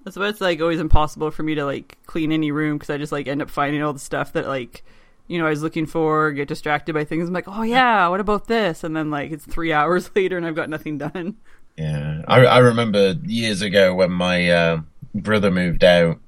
That's 0.05 0.17
why 0.17 0.29
it's 0.29 0.41
like 0.41 0.61
always 0.61 0.81
impossible 0.81 1.31
for 1.31 1.43
me 1.43 1.55
to 1.55 1.65
like 1.65 1.99
clean 2.07 2.31
any 2.31 2.51
room 2.51 2.77
because 2.77 2.91
I 2.91 2.99
just 2.99 3.13
like 3.13 3.27
end 3.27 3.43
up 3.43 3.51
finding 3.51 3.83
all 3.83 3.93
the 3.93 3.99
stuff 3.99 4.33
that 4.35 4.47
like 4.47 4.85
you 5.27 5.39
know 5.39 5.47
I 5.47 5.51
was 5.51 5.63
looking 5.63 5.87
for, 5.87 6.33
get 6.33 6.49
distracted 6.49 6.93
by 6.93 7.05
things. 7.05 7.29
I'm 7.29 7.35
like, 7.35 7.49
oh 7.49 7.63
yeah, 7.63 8.09
what 8.09 8.21
about 8.21 8.47
this? 8.47 8.85
And 8.85 8.97
then 8.97 9.11
like 9.11 9.31
it's 9.31 9.45
three 9.45 9.73
hours 9.79 10.11
later 10.15 10.37
and 10.37 10.47
I've 10.47 10.57
got 10.57 10.71
nothing 10.71 10.99
done. 10.99 11.37
Yeah, 11.77 12.23
I, 12.29 12.45
I 12.45 12.59
remember 12.59 13.17
years 13.25 13.61
ago 13.61 13.95
when 13.95 14.13
my 14.13 14.49
uh, 14.49 14.81
brother 15.15 15.51
moved 15.51 15.83
out, 15.83 16.19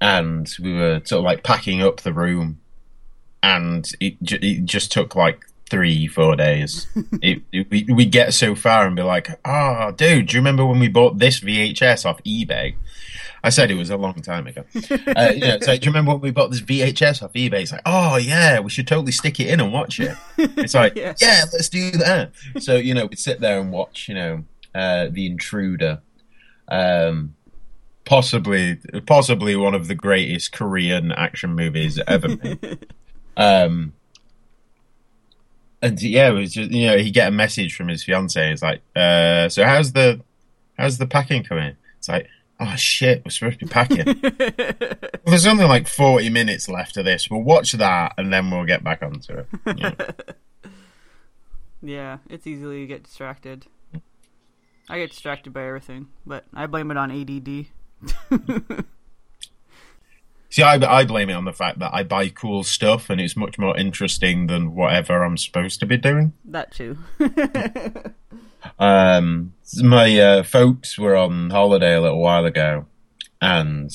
and 0.00 0.50
we 0.62 0.74
were 0.74 1.02
sort 1.04 1.18
of 1.18 1.24
like 1.24 1.42
packing 1.42 1.82
up 1.82 2.00
the 2.00 2.12
room, 2.12 2.60
and 3.42 3.90
it, 4.00 4.22
ju- 4.22 4.38
it 4.40 4.64
just 4.64 4.92
took 4.92 5.14
like 5.14 5.44
three, 5.68 6.06
four 6.06 6.36
days. 6.36 6.86
it, 7.22 7.42
it, 7.52 7.70
we 7.70 7.84
we 7.92 8.06
get 8.06 8.32
so 8.32 8.54
far 8.54 8.86
and 8.86 8.96
be 8.96 9.02
like, 9.02 9.28
"Oh, 9.44 9.90
dude, 9.90 10.28
do 10.28 10.36
you 10.36 10.40
remember 10.40 10.64
when 10.64 10.78
we 10.78 10.88
bought 10.88 11.18
this 11.18 11.40
VHS 11.40 12.06
off 12.06 12.22
eBay?" 12.24 12.74
I 13.44 13.50
said 13.50 13.70
it 13.70 13.74
was 13.74 13.90
a 13.90 13.96
long 13.98 14.14
time 14.14 14.46
ago. 14.46 14.64
uh, 15.14 15.30
you 15.34 15.40
know, 15.40 15.58
so 15.60 15.76
do 15.76 15.84
you 15.84 15.90
remember 15.90 16.12
when 16.12 16.20
we 16.22 16.30
bought 16.30 16.50
this 16.50 16.62
VHS 16.62 17.22
off 17.22 17.34
eBay? 17.34 17.60
It's 17.60 17.72
like, 17.72 17.82
oh 17.84 18.16
yeah, 18.16 18.58
we 18.60 18.70
should 18.70 18.88
totally 18.88 19.12
stick 19.12 19.38
it 19.38 19.48
in 19.48 19.60
and 19.60 19.70
watch 19.70 20.00
it. 20.00 20.16
It's 20.38 20.72
like, 20.74 20.96
Yeah. 20.96 21.12
yeah, 21.20 21.44
let's 21.52 21.68
do 21.68 21.90
that. 21.92 22.32
So 22.58 22.76
you 22.76 22.94
know, 22.94 23.04
we'd 23.04 23.18
sit 23.18 23.40
there 23.40 23.60
and 23.60 23.70
watch, 23.70 24.08
you 24.08 24.14
know, 24.14 24.44
uh, 24.74 25.08
The 25.10 25.26
Intruder, 25.26 26.00
um, 26.68 27.34
possibly, 28.06 28.78
possibly 29.06 29.56
one 29.56 29.74
of 29.74 29.88
the 29.88 29.94
greatest 29.94 30.52
Korean 30.52 31.12
action 31.12 31.54
movies 31.54 32.00
ever 32.06 32.28
made. 32.28 32.86
um, 33.36 33.92
and 35.82 36.00
yeah, 36.02 36.30
it 36.30 36.32
was 36.32 36.54
just 36.54 36.70
you 36.70 36.86
know, 36.86 36.96
he 36.96 37.10
get 37.10 37.28
a 37.28 37.30
message 37.30 37.76
from 37.76 37.88
his 37.88 38.02
fiance. 38.02 38.52
It's 38.52 38.62
like, 38.62 38.80
uh, 38.96 39.50
so 39.50 39.64
how's 39.64 39.92
the 39.92 40.22
how's 40.78 40.96
the 40.96 41.06
packing 41.06 41.44
coming? 41.44 41.76
It's 41.98 42.08
like, 42.08 42.26
oh 42.60 42.76
shit, 42.76 43.24
we're 43.24 43.30
supposed 43.30 43.60
to 43.60 43.66
be 43.66 43.70
packing. 43.70 44.04
well, 44.06 45.20
there's 45.26 45.46
only 45.46 45.64
like 45.64 45.88
forty 45.88 46.28
minutes 46.30 46.68
left 46.68 46.96
of 46.96 47.04
this. 47.04 47.30
We'll 47.30 47.42
watch 47.42 47.72
that 47.72 48.14
and 48.18 48.32
then 48.32 48.50
we'll 48.50 48.64
get 48.64 48.84
back 48.84 49.02
onto 49.02 49.32
it. 49.32 49.46
Yeah. 49.76 49.94
Yeah, 51.84 52.18
it's 52.30 52.46
easily 52.46 52.80
to 52.80 52.86
get 52.86 53.02
distracted. 53.02 53.66
I 54.88 54.98
get 54.98 55.10
distracted 55.10 55.52
by 55.52 55.66
everything, 55.66 56.08
but 56.24 56.44
I 56.54 56.66
blame 56.66 56.90
it 56.90 56.96
on 56.96 57.10
ADD. 57.10 57.66
See, 60.50 60.62
I, 60.62 60.74
I 60.74 61.04
blame 61.04 61.30
it 61.30 61.34
on 61.34 61.44
the 61.44 61.52
fact 61.52 61.80
that 61.80 61.92
I 61.92 62.04
buy 62.04 62.28
cool 62.28 62.62
stuff 62.62 63.10
and 63.10 63.20
it's 63.20 63.36
much 63.36 63.58
more 63.58 63.76
interesting 63.76 64.46
than 64.46 64.74
whatever 64.74 65.24
I'm 65.24 65.36
supposed 65.36 65.80
to 65.80 65.86
be 65.86 65.96
doing. 65.96 66.32
That 66.44 66.72
too. 66.72 66.96
Um, 68.78 69.52
my 69.82 70.18
uh, 70.18 70.42
folks 70.42 70.98
were 70.98 71.16
on 71.16 71.50
holiday 71.50 71.94
a 71.94 72.00
little 72.00 72.20
while 72.20 72.44
ago, 72.44 72.86
and 73.40 73.90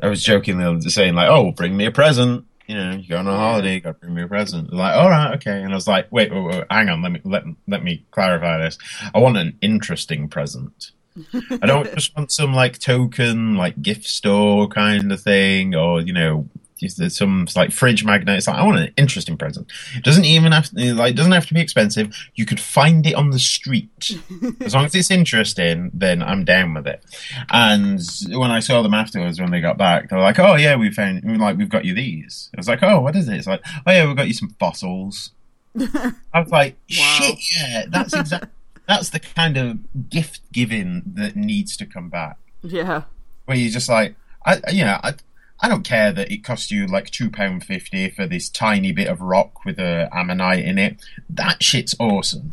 I 0.00 0.08
was 0.08 0.22
jokingly 0.22 0.80
saying 0.90 1.14
like, 1.14 1.28
"Oh, 1.28 1.52
bring 1.52 1.76
me 1.76 1.86
a 1.86 1.90
present." 1.90 2.44
You 2.66 2.76
know, 2.76 2.90
you 2.92 3.08
go 3.08 3.18
on 3.18 3.26
a 3.26 3.36
holiday, 3.36 3.74
you 3.74 3.80
got 3.80 3.92
to 3.92 3.98
bring 3.98 4.14
me 4.14 4.22
a 4.22 4.28
present. 4.28 4.70
They're 4.70 4.78
like, 4.78 4.96
all 4.96 5.10
right, 5.10 5.34
okay. 5.34 5.62
And 5.62 5.72
I 5.72 5.74
was 5.74 5.88
like, 5.88 6.10
wait, 6.12 6.32
wait, 6.32 6.44
wait, 6.44 6.64
hang 6.70 6.88
on, 6.88 7.02
let 7.02 7.12
me 7.12 7.20
let 7.24 7.44
let 7.66 7.82
me 7.82 8.04
clarify 8.12 8.58
this. 8.58 8.78
I 9.14 9.18
want 9.18 9.36
an 9.36 9.58
interesting 9.60 10.28
present. 10.28 10.92
I 11.34 11.66
don't 11.66 11.92
just 11.94 12.16
want 12.16 12.32
some 12.32 12.54
like 12.54 12.78
token, 12.78 13.56
like 13.56 13.82
gift 13.82 14.04
store 14.04 14.68
kind 14.68 15.12
of 15.12 15.20
thing, 15.20 15.74
or 15.74 16.00
you 16.00 16.12
know, 16.12 16.48
just 16.88 17.16
some 17.16 17.46
like 17.56 17.72
fridge 17.72 18.04
magnet. 18.04 18.36
It's 18.36 18.46
like 18.46 18.56
I 18.56 18.64
want 18.64 18.78
an 18.78 18.92
interesting 18.96 19.36
present. 19.36 19.70
It 19.96 20.04
doesn't 20.04 20.24
even 20.24 20.52
have 20.52 20.70
to, 20.70 20.94
like 20.94 21.14
doesn't 21.14 21.32
have 21.32 21.46
to 21.46 21.54
be 21.54 21.60
expensive. 21.60 22.14
You 22.34 22.46
could 22.46 22.60
find 22.60 23.06
it 23.06 23.14
on 23.14 23.30
the 23.30 23.38
street 23.38 23.90
as 24.60 24.74
long 24.74 24.84
as 24.84 24.94
it's 24.94 25.10
interesting. 25.10 25.90
Then 25.94 26.22
I'm 26.22 26.44
down 26.44 26.74
with 26.74 26.86
it. 26.86 27.02
And 27.50 28.00
when 28.28 28.50
I 28.50 28.60
saw 28.60 28.82
them 28.82 28.94
afterwards, 28.94 29.40
when 29.40 29.50
they 29.50 29.60
got 29.60 29.78
back, 29.78 30.10
they 30.10 30.16
were 30.16 30.22
like, 30.22 30.38
"Oh 30.38 30.56
yeah, 30.56 30.76
we 30.76 30.90
found 30.90 31.24
like 31.38 31.56
we've 31.56 31.68
got 31.68 31.84
you 31.84 31.94
these." 31.94 32.50
I 32.54 32.58
was 32.58 32.68
like, 32.68 32.82
"Oh, 32.82 33.00
what 33.00 33.16
is 33.16 33.28
it?" 33.28 33.36
It's 33.36 33.46
like, 33.46 33.62
"Oh 33.86 33.92
yeah, 33.92 34.06
we've 34.06 34.16
got 34.16 34.28
you 34.28 34.34
some 34.34 34.54
fossils." 34.58 35.30
I 35.78 36.40
was 36.40 36.50
like, 36.50 36.76
"Shit, 36.86 37.38
yeah, 37.56 37.84
that's 37.88 38.14
exactly." 38.14 38.48
That's 38.88 39.10
the 39.10 39.20
kind 39.20 39.56
of 39.56 40.10
gift 40.10 40.40
giving 40.52 41.02
that 41.06 41.36
needs 41.36 41.76
to 41.76 41.86
come 41.86 42.08
back 42.08 42.36
yeah. 42.62 43.02
where 43.44 43.56
you're 43.56 43.70
just 43.70 43.88
like, 43.88 44.16
I, 44.44 44.60
you 44.72 44.84
know, 44.84 44.98
I, 45.02 45.14
I 45.62 45.68
don't 45.68 45.84
care 45.84 46.12
that 46.12 46.30
it 46.30 46.42
cost 46.42 46.70
you 46.70 46.86
like 46.86 47.10
two 47.10 47.30
pound 47.30 47.64
fifty 47.64 48.10
for 48.10 48.26
this 48.26 48.48
tiny 48.48 48.92
bit 48.92 49.06
of 49.08 49.20
rock 49.20 49.64
with 49.64 49.78
a 49.78 50.08
ammonite 50.12 50.64
in 50.64 50.76
it. 50.78 50.96
That 51.30 51.62
shit's 51.62 51.94
awesome. 51.98 52.52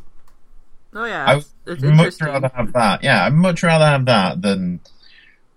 Oh 0.93 1.05
yeah. 1.05 1.25
I 1.27 1.41
would 1.65 1.83
much 1.83 2.21
rather 2.21 2.51
have 2.53 2.71
that. 2.73 3.03
Yeah, 3.03 3.25
I'd 3.25 3.33
much 3.33 3.63
rather 3.63 3.85
have 3.85 4.05
that 4.05 4.41
than, 4.41 4.79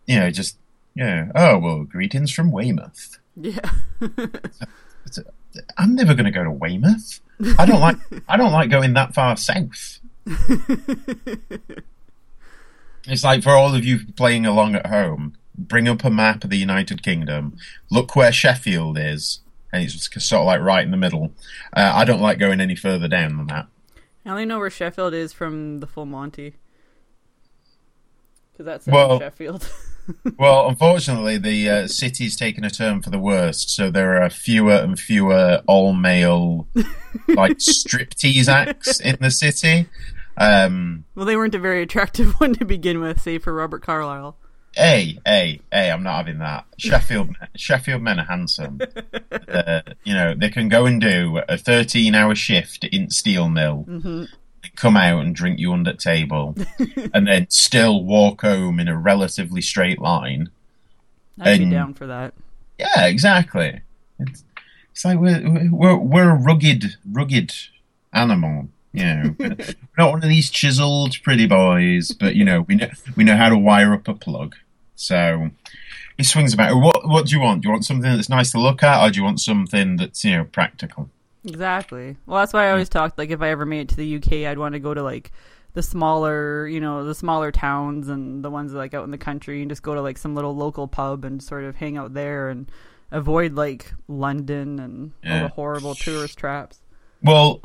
you 0.07 0.19
know, 0.19 0.31
just 0.31 0.57
you 0.95 1.05
know, 1.05 1.31
oh 1.35 1.59
well, 1.59 1.85
greetings 1.85 2.33
from 2.33 2.51
Weymouth. 2.51 3.19
Yeah. 3.37 3.71
I'm 5.77 5.95
never 5.95 6.15
going 6.15 6.25
to 6.25 6.31
go 6.31 6.45
to 6.45 6.51
Weymouth. 6.51 7.21
I 7.59 7.67
don't 7.67 7.81
like. 7.81 7.99
I 8.29 8.39
don't 8.39 8.53
like 8.53 8.71
going 8.71 8.95
that 8.95 9.15
far 9.15 9.37
south. 9.37 10.01
It's 13.09 13.25
like 13.25 13.43
for 13.43 13.51
all 13.51 13.75
of 13.75 13.85
you 13.85 14.01
playing 14.17 14.47
along 14.47 14.75
at 14.75 14.87
home, 14.87 15.35
bring 15.57 15.89
up 15.89 16.05
a 16.05 16.11
map 16.11 16.45
of 16.45 16.51
the 16.51 16.57
United 16.59 17.03
Kingdom, 17.03 17.57
look 17.91 18.17
where 18.17 18.33
Sheffield 18.33 18.99
is, 18.99 19.41
and 19.73 19.83
it's 19.85 20.09
sort 20.25 20.41
of 20.41 20.47
like 20.47 20.61
right 20.61 20.85
in 20.85 20.91
the 20.91 20.97
middle. 20.97 21.33
Uh, 21.73 21.93
I 21.95 22.05
don't 22.05 22.21
like 22.21 22.39
going 22.39 22.61
any 22.61 22.77
further 22.77 23.09
down 23.09 23.37
than 23.37 23.47
that. 23.49 23.67
I 24.25 24.31
only 24.31 24.45
know 24.47 24.59
where 24.59 24.71
Sheffield 24.71 25.15
is 25.15 25.33
from 25.33 25.79
the 25.79 25.87
Full 25.87 26.07
Monty. 26.07 26.55
Because 28.53 28.67
that's 28.67 28.87
Well- 28.87 29.19
Sheffield. 29.19 29.71
Well, 30.37 30.69
unfortunately, 30.69 31.39
the 31.39 31.71
uh, 31.71 31.87
city's 31.87 32.35
taken 32.37 32.65
a 32.65 32.71
turn 32.71 33.03
for 33.03 33.11
the 33.11 33.21
worst, 33.21 33.71
so 33.71 33.89
there 33.89 34.21
are 34.21 34.29
fewer 34.31 34.73
and 34.73 34.99
fewer 34.99 35.63
all 35.69 35.93
male, 35.93 36.67
like 37.29 37.53
striptease 37.59 38.49
acts 38.49 38.99
in 38.99 39.17
the 39.21 39.31
city. 39.31 39.87
Um, 40.37 41.05
well, 41.15 41.25
they 41.25 41.37
weren't 41.37 41.55
a 41.55 41.59
very 41.61 41.83
attractive 41.83 42.33
one 42.41 42.53
to 42.55 42.65
begin 42.65 43.01
with, 43.01 43.21
save 43.21 43.45
for 43.45 43.53
Robert 43.55 43.83
Carlyle. 43.83 44.37
Hey, 44.75 45.19
hey, 45.27 45.61
hey! 45.71 45.91
I'm 45.91 46.03
not 46.03 46.17
having 46.17 46.39
that. 46.39 46.65
Sheffield, 46.79 47.37
Sheffield 47.57 48.03
men 48.03 48.19
are 48.19 48.25
handsome. 48.25 48.81
Uh, 49.49 49.83
you 50.05 50.15
know, 50.15 50.35
they 50.35 50.49
can 50.49 50.69
go 50.69 50.87
and 50.87 51.01
do 51.01 51.39
a 51.49 51.55
13-hour 51.57 52.35
shift 52.35 52.85
in 52.85 53.11
steel 53.11 53.49
mill, 53.49 53.87
come 54.77 54.97
out 54.97 55.23
and 55.23 55.35
drink 55.35 55.59
you 55.59 55.73
under 55.73 55.93
table, 55.93 56.57
and 57.15 57.27
then 57.27 57.51
still 57.51 58.03
walk 58.03 58.41
home 58.41 58.81
in 58.81 58.89
a 58.89 58.97
relatively 58.97 59.61
straight 59.61 60.01
line. 60.01 60.51
I'd 61.39 61.59
be 61.59 61.71
down 61.71 61.95
for 61.95 62.07
that. 62.07 62.35
Yeah, 62.79 63.07
exactly. 63.07 63.81
It's, 64.19 64.45
it's 64.93 65.05
like 65.05 65.19
we're, 65.19 65.71
we're 65.71 65.97
we're 65.97 66.31
a 66.31 66.35
rugged, 66.35 66.97
rugged 67.11 67.53
animal. 68.13 68.69
You 68.93 69.05
know, 69.05 69.35
we're 69.39 69.57
not 69.97 70.13
one 70.13 70.23
of 70.23 70.29
these 70.29 70.51
chiseled 70.51 71.23
pretty 71.23 71.47
boys, 71.47 72.13
but 72.13 72.35
you 72.35 72.45
know, 72.45 72.63
we 72.63 72.77
know 72.77 72.91
we 73.17 73.25
know 73.25 73.37
how 73.37 73.49
to 73.49 73.57
wire 73.57 73.95
up 73.95 74.09
a 74.09 74.15
plug. 74.15 74.55
So 74.95 75.51
it 76.19 76.25
swings 76.25 76.53
about. 76.53 76.77
What 76.77 77.09
what 77.09 77.27
do 77.27 77.35
you 77.35 77.41
want? 77.41 77.63
Do 77.63 77.69
you 77.69 77.73
want 77.73 77.85
something 77.85 78.11
that's 78.11 78.29
nice 78.29 78.53
to 78.53 78.61
look 78.61 78.83
at, 78.83 79.03
or 79.03 79.11
do 79.11 79.19
you 79.19 79.25
want 79.25 79.41
something 79.41 79.97
that's 79.97 80.25
you 80.25 80.37
know 80.37 80.45
practical? 80.45 81.09
Exactly. 81.45 82.17
Well, 82.27 82.41
that's 82.41 82.53
why 82.53 82.67
I 82.69 82.71
always 82.71 82.89
talked 82.89 83.19
like 83.19 83.31
if 83.31 83.43
I 83.43 83.49
ever 83.49 83.67
made 83.67 83.81
it 83.81 83.89
to 83.91 83.97
the 83.97 84.17
UK, 84.17 84.49
I'd 84.51 84.59
want 84.59 84.75
to 84.75 84.79
go 84.79 84.95
to 84.95 85.03
like 85.03 85.33
the 85.75 85.83
smaller, 85.83 86.69
you 86.69 86.81
know, 86.81 87.05
the 87.05 87.15
smaller 87.15 87.51
towns 87.51 88.09
and 88.09 88.45
the 88.45 88.51
ones 88.51 88.73
like 88.75 88.95
out 88.95 89.05
in 89.05 89.11
the 89.11 89.19
country, 89.19 89.63
and 89.63 89.71
just 89.71 89.83
go 89.83 89.95
to 89.95 90.03
like 90.03 90.19
some 90.19 90.35
little 90.35 90.55
local 90.55 90.87
pub 90.87 91.25
and 91.25 91.43
sort 91.43 91.65
of 91.65 91.77
hang 91.77 91.97
out 91.97 92.15
there 92.15 92.49
and 92.49 92.71
avoid 93.11 93.55
like 93.55 93.93
London 94.07 94.79
and 94.79 95.13
all 95.27 95.43
the 95.43 95.49
horrible 95.49 95.95
tourist 95.95 96.39
traps. 96.39 96.81
Well, 97.23 97.61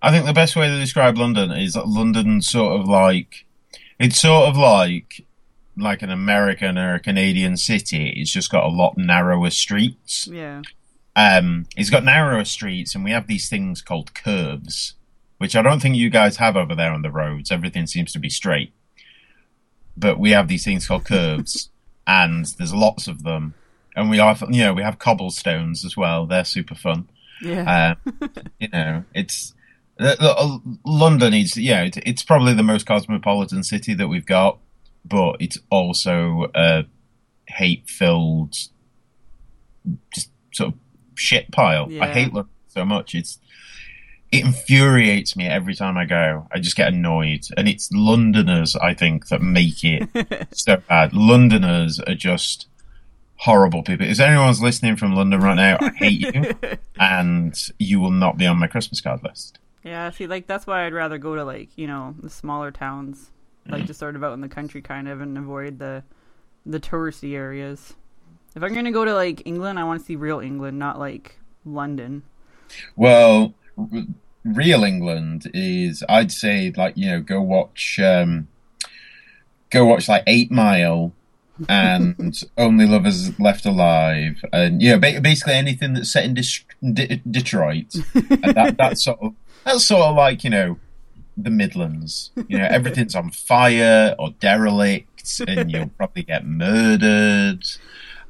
I 0.00 0.10
think 0.10 0.26
the 0.26 0.32
best 0.32 0.54
way 0.54 0.68
to 0.68 0.78
describe 0.78 1.18
London 1.18 1.50
is 1.50 1.74
that 1.74 1.88
London's 1.88 2.48
sort 2.48 2.80
of 2.80 2.88
like 2.88 3.44
it's 3.98 4.20
sort 4.20 4.48
of 4.48 4.56
like 4.56 5.24
like 5.76 6.02
an 6.02 6.10
American 6.10 6.78
or 6.78 6.94
a 6.94 7.00
Canadian 7.00 7.56
city. 7.56 8.12
It's 8.16 8.32
just 8.32 8.50
got 8.50 8.64
a 8.64 8.68
lot 8.68 8.96
narrower 8.96 9.50
streets. 9.50 10.26
Yeah. 10.26 10.62
Um, 11.16 11.66
it's 11.76 11.90
got 11.90 12.04
narrower 12.04 12.44
streets, 12.44 12.94
and 12.94 13.02
we 13.02 13.10
have 13.10 13.26
these 13.26 13.48
things 13.48 13.82
called 13.82 14.14
curves, 14.14 14.94
which 15.38 15.56
I 15.56 15.62
don't 15.62 15.80
think 15.80 15.96
you 15.96 16.10
guys 16.10 16.36
have 16.36 16.56
over 16.56 16.74
there 16.74 16.92
on 16.92 17.02
the 17.02 17.10
roads. 17.10 17.50
Everything 17.50 17.86
seems 17.86 18.12
to 18.12 18.20
be 18.20 18.30
straight, 18.30 18.72
but 19.96 20.18
we 20.18 20.30
have 20.30 20.46
these 20.46 20.64
things 20.64 20.86
called 20.86 21.04
curves, 21.04 21.70
and 22.06 22.44
there's 22.58 22.74
lots 22.74 23.08
of 23.08 23.24
them. 23.24 23.54
And 23.96 24.10
we 24.10 24.18
have, 24.18 24.44
you 24.48 24.62
know, 24.62 24.74
we 24.74 24.82
have 24.82 25.00
cobblestones 25.00 25.84
as 25.84 25.96
well. 25.96 26.24
They're 26.26 26.44
super 26.44 26.76
fun. 26.76 27.08
Yeah. 27.42 27.96
Uh, 28.08 28.28
you 28.60 28.68
know, 28.68 29.04
it's 29.12 29.54
Uh, 29.98 30.58
London 30.84 31.34
is 31.34 31.56
yeah, 31.56 31.82
it's, 31.82 31.98
it's 32.04 32.22
probably 32.22 32.54
the 32.54 32.62
most 32.62 32.86
cosmopolitan 32.86 33.64
city 33.64 33.94
that 33.94 34.08
we've 34.08 34.26
got, 34.26 34.58
but 35.04 35.36
it's 35.40 35.58
also 35.70 36.50
a 36.54 36.84
hate-filled, 37.48 38.54
just 40.14 40.30
sort 40.52 40.72
of 40.72 40.74
shit 41.14 41.50
pile. 41.50 41.88
I 42.00 42.08
hate 42.08 42.32
London 42.32 42.52
so 42.68 42.84
much. 42.84 43.14
It's 43.14 43.38
it 44.30 44.44
infuriates 44.44 45.36
me 45.36 45.46
every 45.46 45.74
time 45.74 45.96
I 45.96 46.04
go. 46.04 46.46
I 46.52 46.58
just 46.60 46.76
get 46.76 46.88
annoyed, 46.88 47.46
and 47.56 47.68
it's 47.68 47.90
Londoners 47.92 48.76
I 48.76 48.94
think 48.94 49.28
that 49.28 49.40
make 49.42 49.82
it 49.82 50.08
so 50.52 50.76
bad. 50.88 51.12
Londoners 51.12 51.98
are 52.00 52.14
just 52.14 52.66
horrible 53.36 53.82
people. 53.82 54.06
If 54.06 54.20
anyone's 54.20 54.60
listening 54.60 54.96
from 54.96 55.14
London 55.14 55.40
right 55.40 55.54
now, 55.54 55.78
I 55.80 55.90
hate 55.90 56.34
you, 56.34 56.54
and 57.00 57.58
you 57.78 58.00
will 58.00 58.10
not 58.10 58.36
be 58.36 58.46
on 58.46 58.58
my 58.58 58.66
Christmas 58.66 59.00
card 59.00 59.22
list. 59.24 59.58
Yeah, 59.88 60.10
see, 60.10 60.26
like 60.26 60.46
that's 60.46 60.66
why 60.66 60.84
I'd 60.84 60.92
rather 60.92 61.16
go 61.16 61.34
to 61.34 61.44
like 61.44 61.70
you 61.76 61.86
know 61.86 62.14
the 62.20 62.28
smaller 62.28 62.70
towns, 62.70 63.30
like 63.66 63.86
just 63.86 63.98
sort 63.98 64.16
of 64.16 64.22
out 64.22 64.34
in 64.34 64.42
the 64.42 64.48
country, 64.48 64.82
kind 64.82 65.08
of, 65.08 65.22
and 65.22 65.38
avoid 65.38 65.78
the 65.78 66.04
the 66.66 66.78
touristy 66.78 67.34
areas. 67.34 67.94
If 68.54 68.62
I'm 68.62 68.74
gonna 68.74 68.92
go 68.92 69.06
to 69.06 69.14
like 69.14 69.46
England, 69.46 69.78
I 69.78 69.84
want 69.84 70.00
to 70.00 70.04
see 70.06 70.14
real 70.14 70.40
England, 70.40 70.78
not 70.78 70.98
like 70.98 71.38
London. 71.64 72.22
Well, 72.96 73.54
r- 73.78 74.02
real 74.44 74.84
England 74.84 75.50
is, 75.54 76.04
I'd 76.06 76.32
say, 76.32 76.70
like 76.76 76.94
you 76.98 77.06
know, 77.06 77.20
go 77.22 77.40
watch, 77.40 77.98
um, 77.98 78.48
go 79.70 79.86
watch 79.86 80.06
like 80.06 80.22
Eight 80.26 80.50
Mile 80.50 81.14
and 81.70 82.44
Only 82.58 82.84
Lovers 82.84 83.40
Left 83.40 83.64
Alive, 83.64 84.44
and 84.52 84.82
you 84.82 84.90
know, 84.90 84.98
ba- 84.98 85.22
basically 85.22 85.54
anything 85.54 85.94
that's 85.94 86.12
set 86.12 86.26
in 86.26 86.34
Dis- 86.34 86.64
D- 86.92 87.22
Detroit. 87.30 87.94
and 88.14 88.54
that, 88.54 88.76
that's 88.76 89.04
sort 89.04 89.20
of 89.22 89.34
that's 89.64 89.84
sort 89.84 90.02
of 90.02 90.16
like 90.16 90.44
you 90.44 90.50
know 90.50 90.78
the 91.36 91.50
Midlands. 91.50 92.30
You 92.48 92.58
know, 92.58 92.66
everything's 92.68 93.14
on 93.14 93.30
fire 93.30 94.14
or 94.18 94.30
derelict, 94.40 95.40
and 95.46 95.70
you'll 95.70 95.90
probably 95.96 96.24
get 96.24 96.46
murdered. 96.46 97.64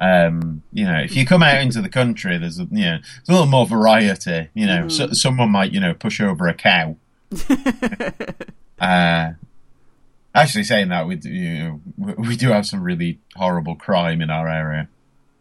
Um, 0.01 0.63
you 0.73 0.85
know, 0.85 0.99
if 1.01 1.17
you 1.17 1.27
come 1.27 1.43
out 1.43 1.61
into 1.61 1.83
the 1.83 1.89
country, 1.89 2.39
there's 2.39 2.61
a, 2.61 2.69
you 2.71 2.85
know, 2.85 2.99
there's 2.99 3.29
a 3.29 3.33
little 3.33 3.47
more 3.47 3.67
variety. 3.67 4.49
You 4.55 4.67
know, 4.67 4.89
so, 4.89 5.13
someone 5.13 5.51
might 5.51 5.73
you 5.73 5.81
know 5.81 5.95
push 5.95 6.21
over 6.21 6.47
a 6.47 6.55
cow. 6.55 6.97
uh, 8.81 9.33
actually, 10.35 10.65
saying 10.65 10.89
that 10.89 11.07
we 11.07 11.17
do, 11.17 11.31
you 11.31 11.59
know, 11.59 11.81
we, 11.97 12.13
we 12.29 12.37
do 12.37 12.49
have 12.49 12.67
some 12.67 12.83
really 12.83 13.19
horrible 13.35 13.75
crime 13.75 14.21
in 14.21 14.31
our 14.31 14.49
area. 14.49 14.89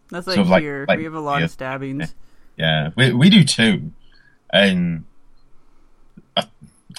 That's 0.10 0.26
like 0.26 0.36
Sort 0.36 0.46
of 0.46 0.50
like- 0.50 0.64
here. 0.64 0.86
like 0.88 0.98
we 0.98 1.04
have 1.04 1.14
a 1.14 1.20
lot 1.20 1.40
yeah. 1.40 1.46
of 1.46 1.52
stabbings. 1.52 2.16
Yeah, 2.58 2.90
we 2.96 3.14
we 3.14 3.30
do 3.30 3.44
too, 3.44 3.92
and 4.52 5.04
I, 6.38 6.48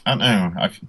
I 0.06 0.10
don't 0.10 0.18
know. 0.18 0.52
I've, 0.60 0.80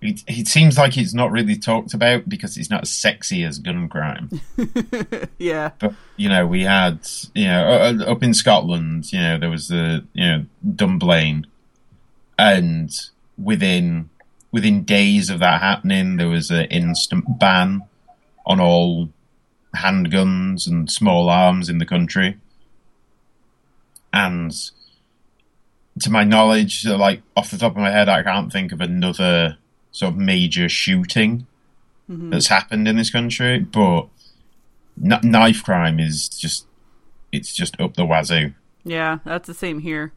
it 0.00 0.22
it 0.26 0.48
seems 0.48 0.76
like 0.76 0.98
it's 0.98 1.14
not 1.14 1.30
really 1.30 1.56
talked 1.56 1.94
about 1.94 2.28
because 2.28 2.56
it's 2.56 2.70
not 2.70 2.82
as 2.82 2.90
sexy 2.90 3.44
as 3.44 3.58
gun 3.58 3.88
crime. 3.88 4.30
Yeah. 5.38 5.70
But 5.78 5.94
you 6.16 6.28
know, 6.28 6.46
we 6.46 6.62
had 6.62 7.06
you 7.34 7.46
know 7.46 7.98
up 8.06 8.22
in 8.22 8.34
Scotland, 8.34 9.12
you 9.12 9.18
know, 9.18 9.38
there 9.38 9.50
was 9.50 9.68
the 9.68 10.04
you 10.12 10.26
know 10.26 10.44
Dunblane, 10.74 11.46
and 12.38 12.90
within 13.38 14.10
within 14.52 14.84
days 14.84 15.30
of 15.30 15.40
that 15.40 15.60
happening, 15.60 16.16
there 16.16 16.28
was 16.28 16.50
an 16.50 16.66
instant 16.66 17.38
ban 17.38 17.82
on 18.46 18.60
all 18.60 19.08
handguns 19.74 20.66
and 20.66 20.90
small 20.90 21.28
arms 21.28 21.68
in 21.68 21.78
the 21.78 21.86
country. 21.86 22.38
And 24.12 24.52
to 26.02 26.10
my 26.10 26.24
knowledge, 26.24 26.86
uh, 26.86 26.96
like 26.96 27.22
off 27.36 27.50
the 27.50 27.58
top 27.58 27.72
of 27.72 27.78
my 27.78 27.90
head, 27.90 28.08
I 28.08 28.22
can't 28.22 28.52
think 28.52 28.72
of 28.72 28.80
another 28.80 29.58
sort 29.90 30.14
of 30.14 30.18
major 30.18 30.68
shooting 30.68 31.46
mm-hmm. 32.10 32.30
that's 32.30 32.48
happened 32.48 32.88
in 32.88 32.96
this 32.96 33.10
country. 33.10 33.58
But 33.58 34.08
kn- 35.00 35.20
knife 35.22 35.62
crime 35.64 35.98
is 36.00 36.28
just 36.28 36.66
it's 37.30 37.54
just 37.54 37.80
up 37.80 37.94
the 37.94 38.04
wazoo. 38.04 38.52
Yeah, 38.84 39.18
that's 39.24 39.46
the 39.46 39.54
same 39.54 39.80
here. 39.80 40.12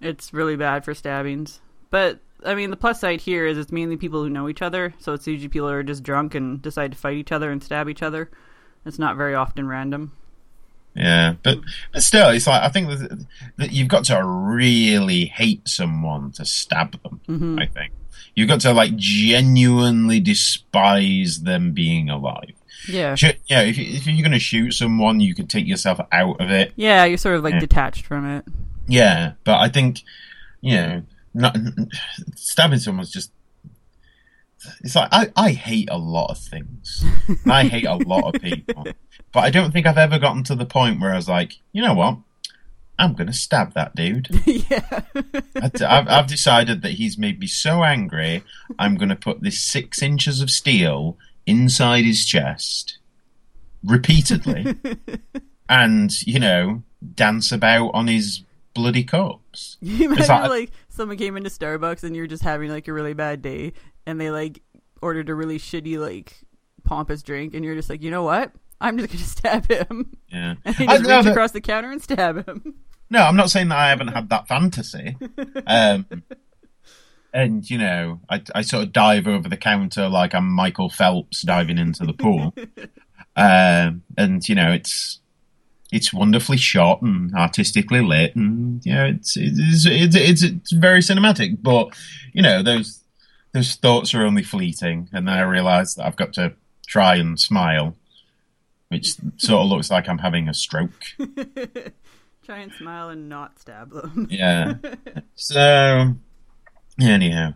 It's 0.00 0.32
really 0.32 0.56
bad 0.56 0.84
for 0.84 0.94
stabbings. 0.94 1.60
But 1.90 2.20
I 2.44 2.54
mean, 2.54 2.70
the 2.70 2.76
plus 2.76 3.00
side 3.00 3.22
here 3.22 3.46
is 3.46 3.58
it's 3.58 3.72
mainly 3.72 3.96
people 3.96 4.22
who 4.22 4.30
know 4.30 4.48
each 4.48 4.62
other, 4.62 4.94
so 4.98 5.12
it's 5.12 5.26
usually 5.26 5.48
people 5.48 5.68
who 5.68 5.74
are 5.74 5.82
just 5.82 6.02
drunk 6.02 6.34
and 6.34 6.62
decide 6.62 6.92
to 6.92 6.98
fight 6.98 7.16
each 7.16 7.32
other 7.32 7.50
and 7.50 7.62
stab 7.62 7.88
each 7.88 8.02
other. 8.02 8.30
It's 8.86 8.98
not 8.98 9.16
very 9.16 9.34
often 9.34 9.66
random. 9.66 10.12
Yeah, 10.98 11.34
but 11.44 11.60
but 11.92 12.02
still, 12.02 12.30
it's 12.30 12.46
like 12.46 12.62
I 12.62 12.68
think 12.70 12.88
that, 12.88 13.26
that 13.56 13.72
you've 13.72 13.88
got 13.88 14.04
to 14.06 14.22
really 14.24 15.26
hate 15.26 15.68
someone 15.68 16.32
to 16.32 16.44
stab 16.44 17.00
them. 17.02 17.20
Mm-hmm. 17.28 17.58
I 17.60 17.66
think 17.66 17.92
you've 18.34 18.48
got 18.48 18.60
to 18.62 18.72
like 18.72 18.96
genuinely 18.96 20.18
despise 20.20 21.40
them 21.40 21.72
being 21.72 22.10
alive. 22.10 22.52
Yeah. 22.88 23.14
Yeah, 23.46 23.62
if, 23.62 23.78
if 23.78 24.06
you're 24.06 24.22
going 24.22 24.32
to 24.32 24.38
shoot 24.38 24.72
someone, 24.72 25.20
you 25.20 25.34
can 25.34 25.46
take 25.46 25.66
yourself 25.66 26.00
out 26.10 26.40
of 26.40 26.50
it. 26.50 26.72
Yeah, 26.76 27.04
you're 27.04 27.18
sort 27.18 27.36
of 27.36 27.44
like 27.44 27.54
Yeah. 27.54 27.60
detached 27.60 28.06
from 28.06 28.26
it. 28.26 28.44
Yeah, 28.86 29.32
but 29.44 29.58
I 29.60 29.68
think 29.68 30.02
you 30.60 30.74
know, 30.76 31.02
not, 31.34 31.56
stabbing 32.34 32.78
someone's 32.80 33.12
just. 33.12 33.30
It's 34.82 34.94
like 34.96 35.08
I, 35.12 35.30
I 35.36 35.50
hate 35.52 35.88
a 35.90 35.98
lot 35.98 36.30
of 36.30 36.38
things. 36.38 37.04
I 37.46 37.64
hate 37.64 37.86
a 37.86 37.94
lot 37.94 38.34
of 38.34 38.40
people, 38.42 38.86
but 39.32 39.40
I 39.40 39.50
don't 39.50 39.72
think 39.72 39.86
I've 39.86 39.98
ever 39.98 40.18
gotten 40.18 40.42
to 40.44 40.54
the 40.54 40.66
point 40.66 41.00
where 41.00 41.12
I 41.12 41.16
was 41.16 41.28
like, 41.28 41.54
you 41.72 41.80
know 41.82 41.94
what, 41.94 42.18
I'm 42.98 43.14
gonna 43.14 43.32
stab 43.32 43.74
that 43.74 43.94
dude. 43.94 44.28
yeah. 44.46 45.00
I- 45.56 45.70
I've, 45.86 46.08
I've 46.08 46.26
decided 46.26 46.82
that 46.82 46.92
he's 46.92 47.16
made 47.18 47.38
me 47.38 47.46
so 47.46 47.84
angry. 47.84 48.42
I'm 48.78 48.96
gonna 48.96 49.16
put 49.16 49.42
this 49.42 49.60
six 49.62 50.02
inches 50.02 50.40
of 50.40 50.50
steel 50.50 51.16
inside 51.46 52.04
his 52.04 52.24
chest 52.26 52.98
repeatedly, 53.84 54.74
and 55.68 56.10
you 56.26 56.38
know, 56.40 56.82
dance 57.14 57.52
about 57.52 57.90
on 57.94 58.08
his 58.08 58.42
bloody 58.74 59.04
corpse. 59.04 59.76
You 59.80 60.06
imagine 60.12 60.26
like- 60.28 60.48
like 60.50 60.70
someone 60.88 61.16
came 61.16 61.36
into 61.36 61.50
Starbucks 61.50 62.02
and 62.02 62.16
you're 62.16 62.26
just 62.26 62.42
having 62.42 62.70
like 62.70 62.88
a 62.88 62.92
really 62.92 63.14
bad 63.14 63.40
day 63.42 63.72
and 64.08 64.18
they 64.20 64.30
like 64.30 64.62
ordered 65.02 65.28
a 65.28 65.34
really 65.34 65.58
shitty 65.58 65.98
like 65.98 66.34
pompous 66.82 67.22
drink 67.22 67.54
and 67.54 67.64
you're 67.64 67.74
just 67.76 67.90
like, 67.90 68.02
you 68.02 68.10
know 68.10 68.22
what? 68.22 68.52
I'm 68.80 68.96
just 68.98 69.12
gonna 69.12 69.24
stab 69.64 69.70
him. 69.70 70.16
Yeah. 70.32 70.54
And 70.64 70.74
they 70.76 70.86
I 70.86 70.96
just 70.96 71.08
know 71.08 71.16
reach 71.16 71.24
that- 71.26 71.30
across 71.30 71.52
the 71.52 71.60
counter 71.60 71.90
and 71.90 72.02
stab 72.02 72.48
him. 72.48 72.74
No, 73.10 73.22
I'm 73.22 73.36
not 73.36 73.50
saying 73.50 73.68
that 73.68 73.78
I 73.78 73.88
haven't 73.88 74.08
had 74.08 74.28
that 74.30 74.48
fantasy. 74.48 75.16
Um, 75.66 76.06
and 77.32 77.68
you 77.68 77.76
know, 77.76 78.20
I, 78.30 78.42
I 78.54 78.62
sort 78.62 78.84
of 78.84 78.92
dive 78.92 79.26
over 79.26 79.48
the 79.48 79.56
counter 79.56 80.08
like 80.08 80.34
I'm 80.34 80.50
Michael 80.50 80.88
Phelps 80.88 81.42
diving 81.42 81.76
into 81.78 82.04
the 82.06 82.14
pool. 82.14 82.54
um, 83.36 84.02
and 84.16 84.48
you 84.48 84.54
know, 84.54 84.72
it's 84.72 85.20
it's 85.92 86.12
wonderfully 86.12 86.56
shot 86.56 87.02
and 87.02 87.34
artistically 87.34 88.00
lit, 88.00 88.34
and 88.34 88.84
you 88.84 88.94
know, 88.94 89.04
it's 89.06 89.36
it's 89.36 89.86
it's, 89.86 90.16
it's, 90.16 90.42
it's 90.42 90.72
very 90.72 91.00
cinematic. 91.00 91.58
But 91.62 91.88
you 92.32 92.42
know, 92.42 92.62
those 92.62 93.02
those 93.52 93.74
thoughts 93.76 94.14
are 94.14 94.24
only 94.24 94.42
fleeting, 94.42 95.08
and 95.12 95.26
then 95.28 95.34
I 95.34 95.42
realise 95.42 95.94
that 95.94 96.06
I've 96.06 96.16
got 96.16 96.32
to 96.34 96.54
try 96.86 97.16
and 97.16 97.38
smile, 97.38 97.96
which 98.88 99.14
sort 99.36 99.62
of 99.62 99.68
looks 99.68 99.90
like 99.90 100.08
I'm 100.08 100.18
having 100.18 100.48
a 100.48 100.54
stroke. 100.54 100.92
Try 102.44 102.60
and 102.60 102.72
smile 102.72 103.10
and 103.10 103.28
not 103.28 103.58
stab 103.58 103.90
them. 103.90 104.26
Yeah. 104.30 104.74
So, 105.34 106.14
anyhow. 106.98 107.52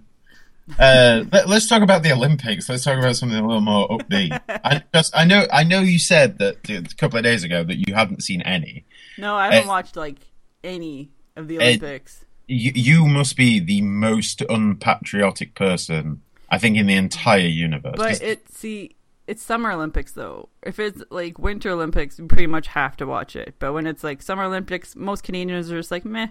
Uh, 0.79 1.25
let, 1.33 1.49
us 1.49 1.67
talk 1.67 1.81
about 1.83 2.03
the 2.03 2.13
Olympics. 2.13 2.69
Let's 2.69 2.85
talk 2.85 2.99
about 2.99 3.17
something 3.17 3.39
a 3.39 3.47
little 3.47 3.63
more 3.63 3.89
upbeat. 3.89 4.39
I 4.49 4.83
just, 4.95 5.17
I 5.17 5.25
know, 5.25 5.47
I 5.51 5.65
know 5.65 5.81
you 5.81 5.99
said 5.99 6.39
that 6.41 6.69
a 6.69 6.83
couple 6.97 7.17
of 7.17 7.25
days 7.25 7.43
ago 7.43 7.65
that 7.65 7.77
you 7.89 7.95
hadn't 7.95 8.23
seen 8.23 8.43
any. 8.43 8.85
No, 9.17 9.35
I 9.35 9.47
haven't 9.47 9.65
Uh, 9.65 9.69
watched 9.69 9.97
like 9.97 10.19
any 10.63 11.09
of 11.37 11.49
the 11.49 11.57
Olympics. 11.57 12.27
You, 12.47 12.73
you 12.75 13.07
must 13.07 13.37
be 13.37 13.61
the 13.61 13.83
most 13.83 14.43
unpatriotic 14.43 15.55
person 15.55 16.23
I 16.53 16.59
think 16.59 16.77
in 16.77 16.87
the 16.87 16.95
entire 16.95 17.39
universe. 17.47 17.95
But 17.97 18.23
it 18.23 18.53
see, 18.53 18.97
it's 19.27 19.43
Summer 19.43 19.73
Olympics 19.73 20.13
though. 20.13 20.51
If 20.63 20.79
it's 20.79 21.03
like 21.11 21.39
Winter 21.39 21.71
Olympics, 21.71 22.19
you 22.19 22.27
pretty 22.27 22.47
much 22.47 22.69
have 22.69 22.97
to 22.99 23.07
watch 23.07 23.35
it. 23.35 23.55
But 23.59 23.73
when 23.73 23.87
it's 23.87 24.05
like 24.05 24.21
Summer 24.21 24.45
Olympics, 24.45 24.95
most 24.95 25.23
Canadians 25.25 25.73
are 25.73 25.79
just 25.79 25.91
like 25.91 26.05
meh. 26.05 26.29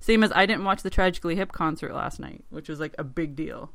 Same 0.00 0.22
as 0.22 0.30
I 0.34 0.44
didn't 0.44 0.64
watch 0.64 0.82
the 0.82 0.90
Tragically 0.90 1.36
Hip 1.36 1.52
concert 1.52 1.94
last 1.94 2.20
night, 2.20 2.44
which 2.50 2.68
was 2.68 2.78
like 2.78 2.94
a 2.98 3.04
big 3.04 3.34
deal. 3.34 3.72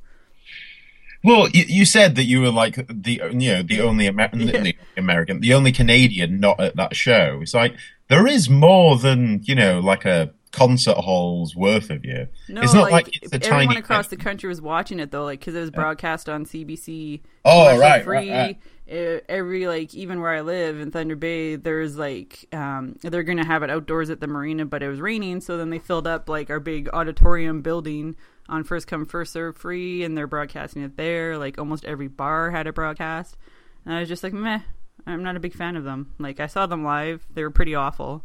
Well, 1.24 1.50
you, 1.50 1.65
you 1.68 1.86
said 1.86 2.15
that 2.15 2.26
you 2.26 2.42
were 2.42 2.52
like 2.52 2.76
the 2.88 3.22
you 3.32 3.54
know 3.54 3.63
the 3.63 3.82
only 3.82 4.06
Amer- 4.06 4.30
the 4.34 4.76
American, 4.96 5.39
the 5.39 5.56
only 5.56 5.72
Canadian 5.72 6.39
not 6.39 6.60
at 6.60 6.76
that 6.76 6.96
show. 6.96 7.39
It's 7.42 7.56
like 7.56 7.76
there 8.10 8.28
is 8.28 8.48
more 8.48 8.98
than 8.98 9.42
you 9.44 9.56
know, 9.56 9.80
like 9.80 10.06
a 10.06 10.32
concert 10.52 10.96
hall's 10.98 11.56
worth 11.56 11.90
of 11.90 12.04
you. 12.04 12.28
No, 12.48 12.62
it's 12.62 12.74
not 12.74 12.92
like, 12.92 13.08
it's 13.22 13.32
a 13.32 13.36
everyone 13.36 13.68
tiny 13.68 13.80
across 13.80 14.08
the 14.08 14.18
country 14.18 14.50
was 14.50 14.62
watching 14.62 15.00
it 15.00 15.12
though, 15.12 15.26
like 15.26 15.40
because 15.40 15.56
it 15.56 15.60
was 15.60 15.72
broadcast 15.72 16.28
on 16.30 16.46
CBC. 16.46 17.22
Oh, 17.46 17.78
right, 17.78 18.04
free. 18.04 18.32
right, 18.32 18.58
Uh, 18.92 19.20
Every 19.30 19.68
like 19.68 19.94
even 19.94 20.22
where 20.22 20.34
I 20.34 20.42
live 20.42 20.80
in 20.80 20.92
Thunder 20.92 21.16
Bay, 21.16 21.56
there's 21.56 21.98
like 21.98 22.46
um, 22.52 22.96
they're 23.02 23.24
gonna 23.24 23.46
have 23.46 23.64
it 23.64 23.70
outdoors 23.70 24.10
at 24.10 24.20
the 24.20 24.28
marina, 24.28 24.66
but 24.66 24.82
it 24.82 24.90
was 24.90 25.00
raining, 25.00 25.42
so 25.42 25.58
then 25.58 25.70
they 25.70 25.80
filled 25.80 26.08
up 26.08 26.28
like 26.30 26.50
our 26.50 26.60
big 26.60 26.90
auditorium 26.94 27.62
building 27.62 28.16
on 28.48 28.64
first 28.64 28.88
come 28.88 29.06
first 29.06 29.32
serve 29.34 29.56
free, 29.58 30.04
and 30.04 30.18
they're 30.18 30.26
broadcasting 30.28 30.82
it 30.84 30.98
there. 30.98 31.38
Like 31.38 31.60
almost 31.60 31.86
every 31.86 32.08
bar 32.08 32.50
had 32.52 32.66
a 32.66 32.74
broadcast, 32.74 33.38
and 33.86 33.94
I 33.94 34.00
was 34.00 34.10
just 34.10 34.24
like, 34.24 34.34
meh. 34.34 34.62
I'm 35.06 35.24
not 35.24 35.38
a 35.38 35.40
big 35.40 35.54
fan 35.54 35.76
of 35.76 35.86
them. 35.86 36.14
Like 36.20 36.40
I 36.40 36.48
saw 36.48 36.66
them 36.66 36.84
live, 36.84 37.26
they 37.34 37.42
were 37.42 37.50
pretty 37.50 37.74
awful. 37.74 38.24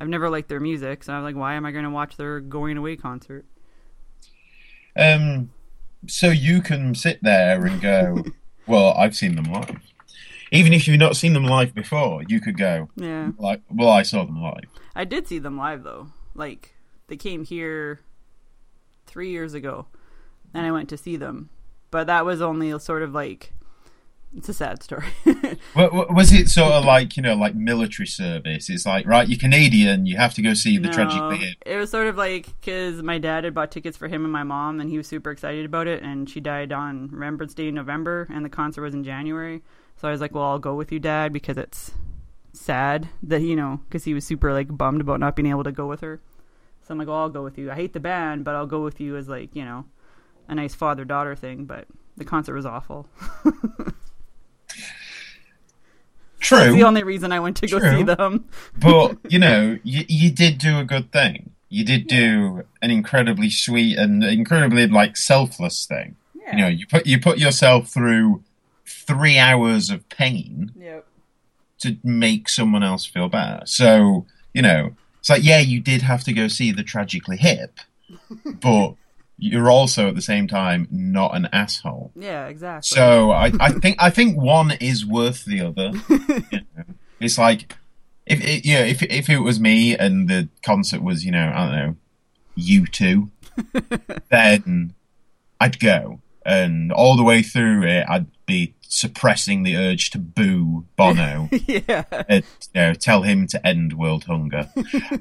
I've 0.00 0.08
never 0.08 0.30
liked 0.30 0.48
their 0.48 0.60
music, 0.60 1.04
so 1.04 1.12
I'm 1.12 1.22
like, 1.22 1.36
why 1.36 1.54
am 1.54 1.66
I 1.66 1.72
going 1.72 1.84
to 1.84 1.90
watch 1.90 2.16
their 2.16 2.40
going 2.40 2.78
away 2.78 2.96
concert? 2.96 3.44
Um, 4.96 5.50
so 6.06 6.30
you 6.30 6.62
can 6.62 6.94
sit 6.94 7.22
there 7.22 7.64
and 7.66 7.80
go, 7.80 8.24
"Well, 8.66 8.94
I've 8.96 9.14
seen 9.14 9.36
them 9.36 9.52
live." 9.52 9.76
Even 10.52 10.72
if 10.72 10.88
you've 10.88 10.98
not 10.98 11.16
seen 11.16 11.32
them 11.34 11.44
live 11.44 11.74
before, 11.74 12.24
you 12.26 12.40
could 12.40 12.56
go, 12.56 12.88
Yeah. 12.96 13.30
"Like, 13.38 13.60
well, 13.70 13.90
I 13.90 14.02
saw 14.02 14.24
them 14.24 14.42
live." 14.42 14.64
I 14.96 15.04
did 15.04 15.28
see 15.28 15.38
them 15.38 15.56
live 15.56 15.84
though. 15.84 16.08
Like 16.34 16.74
they 17.06 17.16
came 17.16 17.44
here 17.44 18.00
three 19.06 19.30
years 19.30 19.54
ago, 19.54 19.86
and 20.54 20.66
I 20.66 20.72
went 20.72 20.88
to 20.88 20.96
see 20.96 21.16
them. 21.16 21.50
But 21.90 22.06
that 22.06 22.24
was 22.24 22.40
only 22.40 22.76
sort 22.80 23.02
of 23.02 23.12
like 23.12 23.52
it's 24.36 24.48
a 24.48 24.54
sad 24.54 24.82
story. 24.82 25.06
Wa- 25.74 25.90
wa- 25.92 26.06
Was 26.10 26.32
it 26.32 26.48
sort 26.48 26.72
of 26.72 26.84
like 26.84 27.16
you 27.16 27.22
know, 27.22 27.34
like 27.34 27.54
military 27.54 28.06
service? 28.06 28.70
It's 28.70 28.86
like, 28.86 29.06
right, 29.06 29.28
you're 29.28 29.38
Canadian, 29.38 30.06
you 30.06 30.16
have 30.16 30.34
to 30.34 30.42
go 30.42 30.54
see 30.54 30.78
the 30.78 30.88
No, 30.88 30.92
tragically 30.92 31.38
hip. 31.38 31.56
It 31.66 31.76
was 31.76 31.90
sort 31.90 32.06
of 32.06 32.16
like 32.16 32.46
because 32.60 33.02
my 33.02 33.18
dad 33.18 33.44
had 33.44 33.54
bought 33.54 33.70
tickets 33.70 33.96
for 33.96 34.06
him 34.08 34.24
and 34.24 34.32
my 34.32 34.44
mom, 34.44 34.80
and 34.80 34.88
he 34.88 34.96
was 34.96 35.08
super 35.08 35.30
excited 35.30 35.64
about 35.64 35.86
it. 35.88 36.02
And 36.02 36.28
she 36.30 36.40
died 36.40 36.72
on 36.72 37.08
Remembrance 37.10 37.54
Day 37.54 37.68
in 37.68 37.74
November, 37.74 38.28
and 38.30 38.44
the 38.44 38.48
concert 38.48 38.82
was 38.82 38.94
in 38.94 39.02
January. 39.04 39.62
So 39.96 40.08
I 40.08 40.12
was 40.12 40.20
like, 40.20 40.34
"Well, 40.34 40.44
I'll 40.44 40.58
go 40.58 40.74
with 40.74 40.92
you, 40.92 41.00
Dad, 41.00 41.32
because 41.32 41.58
it's 41.58 41.92
sad 42.52 43.08
that 43.22 43.42
you 43.42 43.56
know, 43.56 43.80
because 43.88 44.04
he 44.04 44.14
was 44.14 44.24
super 44.24 44.52
like 44.52 44.68
bummed 44.76 45.00
about 45.00 45.20
not 45.20 45.34
being 45.36 45.48
able 45.50 45.64
to 45.64 45.72
go 45.72 45.86
with 45.86 46.00
her." 46.02 46.20
So 46.82 46.92
I'm 46.92 46.98
like, 46.98 47.08
"Well, 47.08 47.16
I'll 47.18 47.28
go 47.28 47.42
with 47.42 47.58
you. 47.58 47.70
I 47.70 47.74
hate 47.74 47.92
the 47.94 48.00
band, 48.00 48.44
but 48.44 48.54
I'll 48.54 48.66
go 48.66 48.82
with 48.82 49.00
you 49.00 49.16
as 49.16 49.28
like 49.28 49.54
you 49.56 49.64
know, 49.64 49.86
a 50.48 50.54
nice 50.54 50.74
father 50.74 51.04
daughter 51.04 51.34
thing." 51.34 51.64
But 51.64 51.86
the 52.16 52.24
concert 52.24 52.54
was 52.54 52.66
awful. 52.66 53.08
True, 56.38 56.58
That's 56.58 56.74
the 56.74 56.84
only 56.84 57.02
reason 57.02 57.32
I 57.32 57.40
went 57.40 57.58
to 57.58 57.66
go 57.66 57.78
True. 57.78 57.98
see 57.98 58.02
them. 58.02 58.46
but 58.78 59.18
you 59.28 59.38
know, 59.38 59.78
you, 59.84 60.04
you 60.08 60.30
did 60.30 60.58
do 60.58 60.78
a 60.78 60.84
good 60.84 61.12
thing. 61.12 61.50
You 61.68 61.84
did 61.84 62.06
do 62.06 62.64
an 62.82 62.90
incredibly 62.90 63.50
sweet 63.50 63.96
and 63.98 64.24
incredibly 64.24 64.86
like 64.86 65.16
selfless 65.16 65.84
thing. 65.86 66.16
You 66.52 66.56
know, 66.58 66.66
you 66.68 66.86
put 66.86 67.06
you 67.06 67.20
put 67.20 67.38
yourself 67.38 67.88
through 67.90 68.42
three 68.84 69.38
hours 69.38 69.88
of 69.88 70.08
pain 70.08 70.72
Yep. 70.76 71.06
to 71.80 71.96
make 72.02 72.48
someone 72.48 72.82
else 72.82 73.06
feel 73.06 73.28
better. 73.28 73.62
So 73.66 74.26
you 74.52 74.62
know, 74.62 74.96
it's 75.20 75.28
like 75.30 75.44
yeah, 75.44 75.60
you 75.60 75.78
did 75.80 76.02
have 76.02 76.24
to 76.24 76.32
go 76.32 76.48
see 76.48 76.72
the 76.72 76.82
tragically 76.82 77.36
hip, 77.36 77.78
but 78.44 78.94
you're 79.40 79.70
also 79.70 80.08
at 80.08 80.14
the 80.14 80.22
same 80.22 80.46
time 80.46 80.86
not 80.90 81.34
an 81.34 81.48
asshole. 81.52 82.12
Yeah, 82.14 82.46
exactly. 82.46 82.94
So 82.94 83.32
I, 83.32 83.50
I 83.58 83.72
think 83.72 83.96
I 83.98 84.10
think 84.10 84.40
one 84.40 84.72
is 84.80 85.04
worth 85.04 85.44
the 85.44 85.60
other. 85.62 85.92
You 86.52 86.60
know, 86.76 86.84
It's 87.20 87.38
like 87.38 87.74
if 88.26 88.42
it, 88.44 88.64
you 88.64 88.74
know, 88.74 88.82
if 88.82 89.02
if 89.02 89.28
it 89.28 89.38
was 89.38 89.58
me 89.58 89.96
and 89.96 90.28
the 90.28 90.48
concert 90.62 91.02
was 91.02 91.24
you 91.24 91.32
know 91.32 91.52
I 91.54 91.66
don't 91.66 91.74
know 91.76 91.96
U2, 92.58 93.30
then 94.30 94.94
I'd 95.60 95.80
go 95.80 96.20
and 96.44 96.92
all 96.92 97.16
the 97.16 97.22
way 97.22 97.42
through 97.42 97.84
it 97.84 98.04
I'd 98.08 98.26
be 98.46 98.74
suppressing 98.90 99.62
the 99.62 99.76
urge 99.76 100.10
to 100.10 100.18
boo 100.18 100.84
Bono 100.96 101.48
yeah. 101.66 102.04
and 102.28 102.44
you 102.74 102.80
know, 102.80 102.94
tell 102.94 103.22
him 103.22 103.46
to 103.46 103.66
end 103.66 103.92
world 103.92 104.24
hunger. 104.24 104.68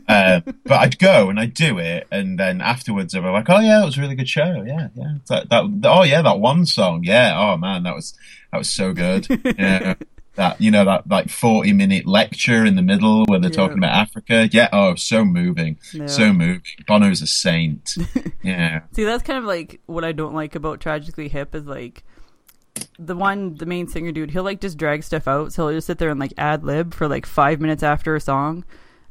uh, 0.07 0.41
but 0.65 0.73
I'd 0.73 0.99
go 0.99 1.29
and 1.29 1.39
I'd 1.39 1.53
do 1.53 1.77
it, 1.77 2.07
and 2.11 2.37
then 2.39 2.61
afterwards 2.61 3.15
I'd 3.15 3.21
be 3.21 3.29
like, 3.29 3.49
"Oh 3.49 3.59
yeah, 3.59 3.83
it 3.83 3.85
was 3.85 3.97
a 3.97 4.01
really 4.01 4.15
good 4.15 4.27
show. 4.27 4.63
Yeah, 4.65 4.89
yeah. 4.95 5.13
That, 5.27 5.49
that 5.49 5.63
oh 5.85 6.03
yeah, 6.03 6.21
that 6.23 6.39
one 6.39 6.65
song. 6.65 7.03
Yeah. 7.03 7.37
Oh 7.37 7.57
man, 7.57 7.83
that 7.83 7.95
was 7.95 8.15
that 8.51 8.57
was 8.57 8.69
so 8.69 8.91
good. 8.91 9.27
Yeah." 9.57 9.95
That 10.35 10.61
you 10.61 10.71
know 10.71 10.85
that 10.85 11.09
like 11.09 11.29
forty 11.29 11.73
minute 11.73 12.05
lecture 12.05 12.63
in 12.63 12.75
the 12.75 12.81
middle 12.81 13.25
where 13.25 13.39
they're 13.39 13.49
talking 13.49 13.77
about 13.77 13.93
Africa, 13.93 14.47
yeah. 14.51 14.69
Oh, 14.71 14.95
so 14.95 15.25
moving, 15.25 15.77
Yeah. 15.93 16.07
so 16.07 16.31
moving. 16.31 16.61
Bono's 16.87 17.21
a 17.21 17.27
saint, 17.27 17.95
yeah. 18.43 18.81
See, 18.93 19.03
that's 19.03 19.23
kind 19.23 19.37
of 19.39 19.43
like 19.45 19.81
what 19.87 20.05
I 20.05 20.11
don't 20.13 20.33
like 20.33 20.55
about 20.55 20.79
Tragically 20.79 21.27
Hip 21.27 21.53
is 21.55 21.65
like 21.65 22.03
the 22.97 23.15
one, 23.15 23.55
the 23.55 23.65
main 23.65 23.87
singer 23.87 24.11
dude, 24.13 24.31
he'll 24.31 24.43
like 24.43 24.61
just 24.61 24.77
drag 24.77 25.03
stuff 25.03 25.27
out. 25.27 25.51
So 25.51 25.67
he'll 25.67 25.77
just 25.77 25.87
sit 25.87 25.97
there 25.97 26.09
and 26.09 26.19
like 26.19 26.33
ad 26.37 26.63
lib 26.63 26.93
for 26.93 27.07
like 27.09 27.25
five 27.25 27.59
minutes 27.59 27.83
after 27.83 28.15
a 28.15 28.21
song. 28.21 28.63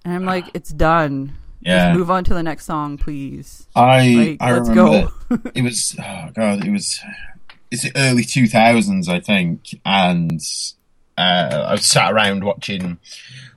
And 0.05 0.15
I'm 0.15 0.25
like, 0.25 0.47
it's 0.55 0.71
done. 0.71 1.37
Yeah. 1.61 1.89
Just 1.89 1.99
move 1.99 2.11
on 2.11 2.25
to 2.25 2.35
the 2.35 2.43
next 2.43 2.65
song, 2.65 2.97
please. 2.97 3.67
I 3.75 4.09
Like, 4.15 4.37
I 4.41 4.53
let's 4.53 4.69
remember 4.71 5.11
go. 5.29 5.39
it 5.55 5.63
was 5.65 5.97
oh 5.99 6.31
god, 6.35 6.65
it 6.65 6.71
was 6.71 7.01
it's 7.71 7.83
the 7.83 7.93
early 7.97 8.23
two 8.25 8.47
thousands, 8.47 9.09
I 9.09 9.21
think, 9.21 9.65
and 9.85 10.41
uh, 11.19 11.67
I 11.69 11.73
was 11.73 11.85
sat 11.85 12.13
around 12.13 12.45
watching 12.45 12.99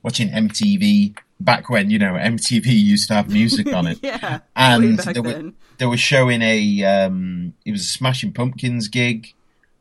watching 0.02 0.30
MTV 0.30 1.15
back 1.39 1.69
when 1.69 1.91
you 1.91 2.00
know 2.00 2.13
MTV 2.13 2.65
used 2.65 3.08
to 3.10 3.13
have 3.13 3.30
music 3.30 3.71
on 3.74 3.88
it, 3.88 4.00
yeah. 4.04 4.39
and 4.56 4.97
they 4.97 5.19
were 5.19 5.32
then. 5.34 5.56
they 5.78 5.86
were 5.86 5.97
showing 5.97 6.42
a 6.42 6.83
um, 6.83 7.54
it 7.65 7.71
was 7.71 7.81
a 7.81 7.85
Smashing 7.85 8.33
Pumpkins 8.33 8.88
gig 8.88 9.33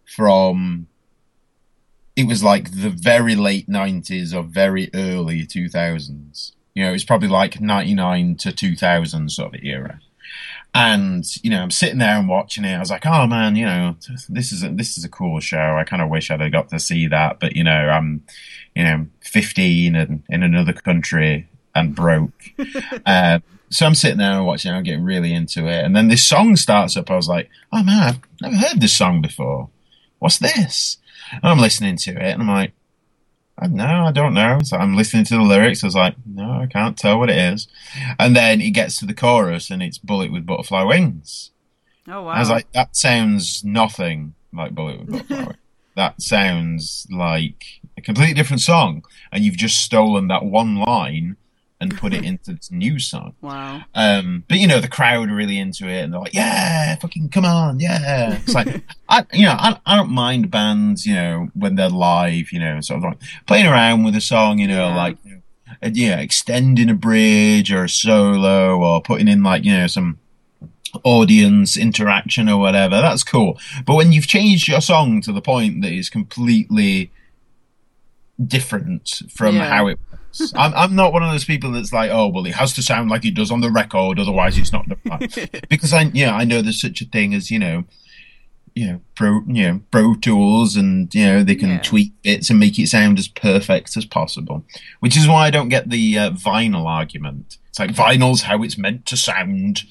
from. 0.04 0.86
It 2.16 2.26
was 2.26 2.44
like 2.44 2.72
the 2.72 2.90
very 2.90 3.34
late 3.34 3.68
nineties 3.68 4.34
or 4.34 4.42
very 4.42 4.90
early 4.92 5.46
two 5.46 5.70
thousands. 5.70 6.52
You 6.74 6.84
know, 6.84 6.90
it 6.90 6.94
was 6.94 7.04
probably 7.04 7.28
like 7.28 7.62
ninety 7.62 7.94
nine 7.94 8.36
to 8.36 8.52
two 8.52 8.76
thousand 8.76 9.30
sort 9.30 9.54
of 9.54 9.62
era. 9.62 10.00
And 10.72 11.24
you 11.42 11.50
know, 11.50 11.62
I'm 11.62 11.70
sitting 11.70 11.98
there 11.98 12.16
and 12.16 12.28
watching 12.28 12.64
it. 12.64 12.76
I 12.76 12.78
was 12.78 12.90
like, 12.90 13.04
"Oh 13.04 13.26
man, 13.26 13.56
you 13.56 13.66
know, 13.66 13.96
this 14.28 14.52
is 14.52 14.62
a, 14.62 14.68
this 14.68 14.96
is 14.96 15.04
a 15.04 15.08
cool 15.08 15.40
show. 15.40 15.76
I 15.76 15.84
kind 15.84 16.00
of 16.00 16.08
wish 16.08 16.30
I'd 16.30 16.40
have 16.40 16.52
got 16.52 16.68
to 16.68 16.78
see 16.78 17.08
that, 17.08 17.40
but 17.40 17.56
you 17.56 17.64
know, 17.64 17.72
I'm, 17.72 18.24
you 18.76 18.84
know, 18.84 19.06
15 19.20 19.96
and 19.96 20.22
in 20.28 20.42
another 20.42 20.72
country 20.72 21.48
and 21.74 21.94
broke. 21.94 22.44
uh, 23.04 23.40
so 23.70 23.86
I'm 23.86 23.96
sitting 23.96 24.18
there 24.18 24.36
and 24.36 24.46
watching. 24.46 24.72
it, 24.72 24.76
I'm 24.76 24.84
getting 24.84 25.04
really 25.04 25.34
into 25.34 25.66
it, 25.66 25.84
and 25.84 25.96
then 25.96 26.06
this 26.08 26.24
song 26.24 26.54
starts 26.54 26.96
up. 26.96 27.10
I 27.10 27.16
was 27.16 27.28
like, 27.28 27.50
"Oh 27.72 27.82
man, 27.82 28.02
I've 28.02 28.20
never 28.40 28.56
heard 28.56 28.80
this 28.80 28.96
song 28.96 29.20
before. 29.20 29.70
What's 30.20 30.38
this?" 30.38 30.98
And 31.32 31.44
I'm 31.44 31.58
listening 31.58 31.96
to 31.96 32.10
it, 32.12 32.32
and 32.32 32.42
I'm 32.42 32.48
like, 32.48 32.72
I 33.60 33.66
no, 33.66 34.06
I 34.06 34.12
don't 34.12 34.34
know. 34.34 34.60
So 34.62 34.76
I'm 34.76 34.96
listening 34.96 35.24
to 35.24 35.34
the 35.34 35.42
lyrics. 35.42 35.84
I 35.84 35.86
was 35.86 35.94
like, 35.94 36.14
no, 36.26 36.50
I 36.50 36.66
can't 36.66 36.96
tell 36.96 37.18
what 37.18 37.30
it 37.30 37.36
is. 37.36 37.68
And 38.18 38.34
then 38.34 38.60
it 38.60 38.70
gets 38.70 38.98
to 38.98 39.06
the 39.06 39.14
chorus, 39.14 39.70
and 39.70 39.82
it's 39.82 39.98
"Bullet 39.98 40.32
with 40.32 40.46
Butterfly 40.46 40.82
Wings," 40.82 41.50
Oh 42.08 42.22
wow. 42.22 42.32
I 42.32 42.40
was 42.40 42.50
like, 42.50 42.70
that 42.72 42.96
sounds 42.96 43.62
nothing 43.64 44.34
like 44.52 44.74
Bullet 44.74 45.06
with 45.06 45.26
Flower. 45.26 45.56
that 45.96 46.20
sounds 46.22 47.06
like 47.10 47.64
a 47.96 48.00
completely 48.00 48.34
different 48.34 48.62
song, 48.62 49.04
and 49.30 49.44
you've 49.44 49.56
just 49.56 49.80
stolen 49.80 50.28
that 50.28 50.44
one 50.44 50.76
line 50.76 51.36
and 51.80 51.96
put 51.96 52.12
it 52.12 52.24
into 52.30 52.52
this 52.52 52.70
new 52.70 52.98
song. 52.98 53.34
wow. 53.40 53.80
Um, 53.94 54.44
but 54.48 54.58
you 54.58 54.66
know, 54.66 54.80
the 54.80 54.88
crowd 54.88 55.30
are 55.30 55.34
really 55.34 55.58
into 55.58 55.88
it, 55.88 56.02
and 56.04 56.12
they're 56.12 56.20
like, 56.20 56.34
"Yeah, 56.34 56.94
fucking 56.96 57.30
come 57.30 57.44
on, 57.46 57.80
yeah!" 57.80 58.34
It's 58.42 58.54
like, 58.54 58.82
I, 59.08 59.24
you 59.32 59.46
know, 59.46 59.56
I, 59.58 59.78
I 59.86 59.96
don't 59.96 60.10
mind 60.10 60.50
bands, 60.50 61.06
you 61.06 61.14
know, 61.14 61.48
when 61.54 61.76
they're 61.76 61.88
live, 61.88 62.52
you 62.52 62.60
know, 62.60 62.80
sort 62.80 62.98
of 62.98 63.04
like 63.04 63.18
playing 63.46 63.66
around 63.66 64.04
with 64.04 64.14
a 64.16 64.20
song, 64.20 64.58
you 64.58 64.68
know, 64.68 64.88
Yeah. 64.88 64.96
like, 64.96 65.16
you 65.24 65.30
know, 65.36 65.40
uh, 65.82 65.90
yeah, 65.92 66.18
extending 66.20 66.90
a 66.90 66.94
bridge 66.94 67.72
or 67.72 67.84
a 67.84 67.88
solo, 67.88 68.78
or 68.78 69.00
putting 69.00 69.28
in 69.28 69.42
like, 69.42 69.64
you 69.64 69.72
know, 69.72 69.86
some 69.86 70.18
audience 71.04 71.76
interaction 71.76 72.48
or 72.48 72.58
whatever. 72.58 73.00
That's 73.00 73.22
cool. 73.22 73.58
But 73.86 73.94
when 73.94 74.12
you've 74.12 74.26
changed 74.26 74.66
your 74.68 74.80
song 74.80 75.20
to 75.22 75.32
the 75.32 75.40
point 75.40 75.82
that 75.82 75.92
is 75.92 76.10
completely 76.10 77.12
different 78.44 79.22
from 79.30 79.56
Yeah. 79.56 79.68
how 79.68 79.86
it 79.86 79.98
I'm, 80.54 80.72
I'm 80.74 80.94
not 80.94 81.12
one 81.12 81.22
of 81.22 81.30
those 81.30 81.44
people 81.44 81.72
that's 81.72 81.92
like, 81.92 82.10
oh, 82.10 82.28
well, 82.28 82.46
it 82.46 82.54
has 82.54 82.72
to 82.74 82.82
sound 82.82 83.10
like 83.10 83.24
it 83.24 83.34
does 83.34 83.50
on 83.50 83.60
the 83.60 83.70
record, 83.70 84.18
otherwise 84.18 84.56
it's 84.58 84.72
not 84.72 84.88
the 84.88 85.60
because 85.68 85.92
I, 85.92 86.02
yeah, 86.12 86.34
I 86.34 86.44
know 86.44 86.62
there's 86.62 86.80
such 86.80 87.00
a 87.00 87.04
thing 87.06 87.34
as 87.34 87.50
you 87.50 87.58
know, 87.58 87.84
you 88.74 88.86
know, 88.86 89.00
pro, 89.16 89.40
you 89.48 89.66
know, 89.66 89.80
pro 89.90 90.14
tools, 90.14 90.76
and 90.76 91.12
you 91.14 91.24
know 91.26 91.42
they 91.42 91.56
can 91.56 91.70
Yeah. 91.70 91.80
tweak 91.80 92.12
bits 92.22 92.50
and 92.50 92.60
make 92.60 92.78
it 92.78 92.88
sound 92.88 93.18
as 93.18 93.26
perfect 93.28 93.96
as 93.96 94.04
possible. 94.04 94.64
Which 95.00 95.16
is 95.16 95.26
why 95.26 95.46
I 95.46 95.50
don't 95.50 95.68
get 95.68 95.90
the 95.90 96.18
uh, 96.18 96.30
vinyl 96.30 96.86
argument. 96.86 97.56
It's 97.68 97.78
like 97.78 97.90
vinyl's 97.90 98.42
how 98.42 98.62
it's 98.62 98.78
meant 98.78 99.06
to 99.06 99.16
sound. 99.16 99.82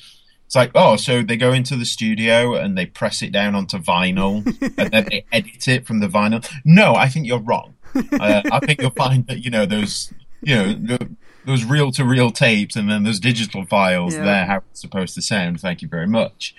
It's 0.45 0.55
like, 0.55 0.71
oh, 0.73 0.95
so 0.95 1.21
they 1.21 1.37
go 1.37 1.53
into 1.53 1.75
the 1.75 1.85
studio 1.85 2.55
and 2.55 2.75
they 2.77 2.87
press 2.87 3.21
it 3.21 3.31
down 3.31 3.53
onto 3.53 3.77
vinyl 3.77 4.43
and 4.79 4.91
then 4.91 5.05
they 5.09 5.23
edit 5.31 5.67
it 5.67 5.85
from 5.85 5.99
the 5.99 6.07
vinyl. 6.07 6.43
No, 6.65 6.95
I 6.95 7.07
think 7.07 7.27
you're 7.27 7.37
wrong. 7.39 7.75
Uh, 7.93 8.41
I 8.51 8.59
think 8.65 8.81
you'll 8.81 8.89
find 8.91 9.27
that 9.27 9.43
you 9.43 9.51
know 9.51 9.65
those, 9.67 10.11
you 10.41 10.55
know, 10.55 10.73
the, 10.73 11.09
those 11.45 11.63
reel 11.63 11.91
to 11.93 12.03
reel 12.05 12.31
tapes 12.31 12.75
and 12.75 12.89
then 12.89 13.03
those 13.03 13.19
digital 13.19 13.65
files. 13.65 14.13
Yeah. 14.13 14.23
They're 14.23 14.45
how 14.45 14.57
it's 14.71 14.81
supposed 14.81 15.15
to 15.15 15.21
sound. 15.21 15.59
Thank 15.61 15.81
you 15.81 15.87
very 15.87 16.07
much. 16.07 16.53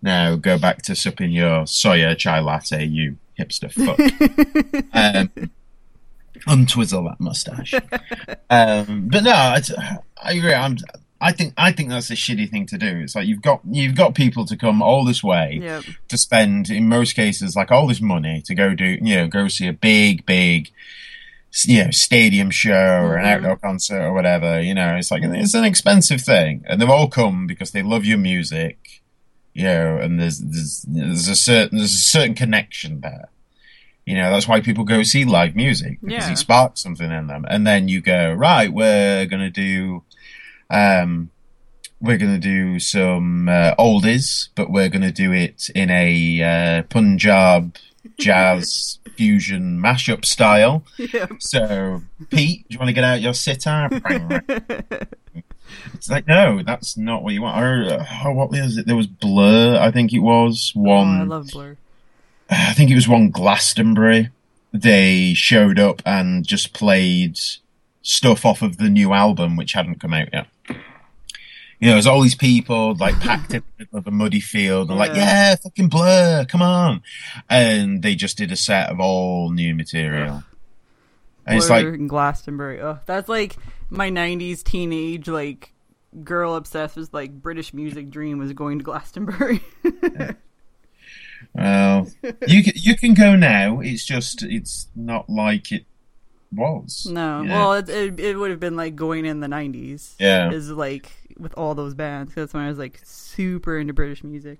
Now 0.00 0.34
go 0.36 0.58
back 0.58 0.82
to 0.82 0.96
sipping 0.96 1.30
your 1.32 1.62
soya 1.64 2.16
chai 2.16 2.40
latte, 2.40 2.84
you 2.84 3.16
hipster 3.38 3.70
fuck. 3.72 3.98
um, 4.92 5.50
untwizzle 6.46 7.04
that 7.04 7.20
mustache. 7.20 7.74
um, 8.50 9.08
but 9.10 9.22
no, 9.24 9.30
I, 9.32 9.60
I 10.22 10.32
agree. 10.32 10.54
I'm, 10.54 10.76
I 11.20 11.30
think 11.30 11.54
I 11.56 11.70
think 11.70 11.88
that's 11.90 12.10
a 12.10 12.14
shitty 12.14 12.50
thing 12.50 12.66
to 12.66 12.78
do. 12.78 12.86
It's 13.02 13.14
like 13.14 13.28
you've 13.28 13.42
got 13.42 13.60
you've 13.70 13.94
got 13.94 14.16
people 14.16 14.44
to 14.46 14.56
come 14.56 14.82
all 14.82 15.04
this 15.04 15.22
way 15.22 15.60
Yep. 15.62 15.84
to 16.08 16.18
spend 16.18 16.68
in 16.68 16.88
most 16.88 17.14
cases 17.14 17.54
like 17.54 17.70
all 17.70 17.86
this 17.86 18.00
money 18.00 18.42
to 18.46 18.56
go 18.56 18.74
do 18.74 18.84
you 19.00 19.14
know 19.16 19.28
go 19.28 19.46
see 19.46 19.68
a 19.68 19.72
big 19.72 20.26
big 20.26 20.70
you 21.66 21.84
know 21.84 21.90
stadium 21.90 22.50
show 22.50 22.72
or 23.04 23.16
an 23.16 23.24
Mhm. 23.24 23.28
outdoor 23.36 23.56
concert 23.56 24.00
or 24.00 24.12
whatever 24.14 24.60
you 24.60 24.74
know 24.74 24.96
it's 24.96 25.10
like 25.10 25.22
it's 25.22 25.54
an 25.54 25.64
expensive 25.64 26.20
thing 26.22 26.64
and 26.66 26.80
they've 26.80 26.88
all 26.88 27.08
come 27.08 27.46
because 27.46 27.72
they 27.72 27.82
love 27.82 28.04
your 28.06 28.18
music 28.18 29.02
you 29.52 29.64
know 29.64 29.98
and 29.98 30.18
there's 30.18 30.38
there's 30.38 30.82
there's 30.88 31.28
a 31.28 31.36
certain 31.36 31.76
there's 31.78 31.92
a 31.94 31.98
certain 31.98 32.34
connection 32.34 33.00
there 33.02 33.28
you 34.06 34.16
know 34.16 34.30
that's 34.30 34.48
why 34.48 34.60
people 34.60 34.84
go 34.84 35.02
see 35.02 35.24
live 35.26 35.54
music 35.54 35.98
because 36.02 36.26
Yeah. 36.26 36.32
it 36.32 36.38
sparks 36.38 36.80
something 36.80 37.10
in 37.12 37.26
them 37.26 37.44
and 37.48 37.66
then 37.66 37.86
you 37.86 38.00
go 38.00 38.32
right 38.32 38.72
we're 38.72 39.26
gonna 39.26 39.50
do 39.50 40.02
um 40.70 41.30
we're 42.00 42.18
going 42.18 42.32
to 42.32 42.40
do 42.40 42.80
some 42.80 43.48
uh, 43.48 43.76
oldies, 43.78 44.48
but 44.56 44.68
we're 44.72 44.88
going 44.88 45.02
to 45.02 45.12
do 45.12 45.30
it 45.32 45.70
in 45.72 45.88
a 45.88 46.42
uh, 46.42 46.82
Punjab 46.88 47.76
jazz 48.18 48.98
fusion 49.16 49.80
mashup 49.80 50.24
style. 50.24 50.84
Yep. 50.98 51.32
So, 51.40 52.02
Pete, 52.30 52.66
do 52.68 52.74
you 52.74 52.78
want 52.78 52.88
to 52.88 52.92
get 52.94 53.04
out 53.04 53.20
your 53.20 53.34
sitar? 53.34 53.88
it's 55.94 56.10
like, 56.10 56.26
no, 56.26 56.62
that's 56.62 56.96
not 56.96 57.22
what 57.22 57.34
you 57.34 57.42
want. 57.42 57.62
Or, 57.62 58.00
uh, 58.00 58.32
what 58.32 58.50
was 58.50 58.76
it? 58.78 58.86
There 58.86 58.96
was 58.96 59.06
Blur, 59.06 59.78
I 59.80 59.90
think 59.90 60.12
it 60.12 60.20
was 60.20 60.72
Oh, 60.76 60.80
one. 60.80 61.20
I 61.20 61.24
love 61.24 61.48
Blur. 61.52 61.76
I 62.50 62.72
think 62.74 62.90
it 62.90 62.94
was 62.94 63.08
one 63.08 63.30
Glastonbury. 63.30 64.30
They 64.72 65.34
showed 65.34 65.78
up 65.78 66.02
and 66.06 66.46
just 66.46 66.72
played 66.72 67.38
stuff 68.02 68.44
off 68.46 68.62
of 68.62 68.78
the 68.78 68.88
new 68.88 69.12
album, 69.12 69.56
which 69.56 69.72
hadn't 69.72 70.00
come 70.00 70.12
out 70.14 70.28
yet. 70.32 70.46
You 71.82 71.88
know, 71.88 71.94
there's 71.94 72.06
all 72.06 72.22
these 72.22 72.36
people 72.36 72.94
like 72.94 73.18
packed 73.20 73.52
in 73.54 73.64
the 73.76 73.84
middle 73.84 73.98
of 73.98 74.06
a 74.06 74.12
muddy 74.12 74.38
field 74.38 74.88
and 74.88 74.96
like, 75.00 75.16
Yeah. 75.16 75.50
yeah, 75.50 75.56
fucking 75.56 75.88
blur, 75.88 76.44
come 76.44 76.62
on. 76.62 77.02
And 77.50 78.04
they 78.04 78.14
just 78.14 78.38
did 78.38 78.52
a 78.52 78.56
set 78.56 78.88
of 78.88 79.00
all 79.00 79.50
new 79.50 79.74
material. 79.74 80.44
And 81.44 81.58
it's 81.58 81.68
like, 81.68 82.06
Glastonbury. 82.06 82.80
Oh, 82.80 83.00
that's 83.04 83.28
like 83.28 83.56
my 83.90 84.10
'90s 84.10 84.62
teenage 84.62 85.26
like 85.26 85.72
girl 86.22 86.54
obsessed 86.54 86.94
with 86.94 87.12
like 87.12 87.32
British 87.42 87.74
music 87.74 88.10
dream 88.10 88.38
was 88.38 88.52
going 88.52 88.78
to 88.78 88.84
Glastonbury. 88.84 89.60
well, 91.52 92.06
you 92.46 92.62
can, 92.62 92.74
you 92.76 92.96
can 92.96 93.14
go 93.14 93.34
now. 93.34 93.80
It's 93.80 94.04
just, 94.04 94.44
it's 94.44 94.86
not 94.94 95.28
like 95.28 95.72
it 95.72 95.84
was. 96.52 97.06
no, 97.10 97.42
Yeah. 97.42 97.58
well, 97.58 97.72
it, 97.74 97.88
it 97.88 98.20
it 98.20 98.36
would 98.36 98.50
have 98.50 98.60
been 98.60 98.76
like 98.76 98.94
going 98.96 99.24
in 99.26 99.40
the 99.40 99.46
'90s. 99.48 100.14
Yeah. 100.18 100.50
is 100.50 100.70
like 100.70 101.10
with 101.38 101.54
all 101.56 101.74
those 101.74 101.94
bands. 101.94 102.34
That's 102.34 102.52
when 102.54 102.62
I 102.64 102.68
was 102.68 102.78
like 102.78 103.00
super 103.04 103.78
into 103.78 103.92
British 103.92 104.22
music. 104.22 104.58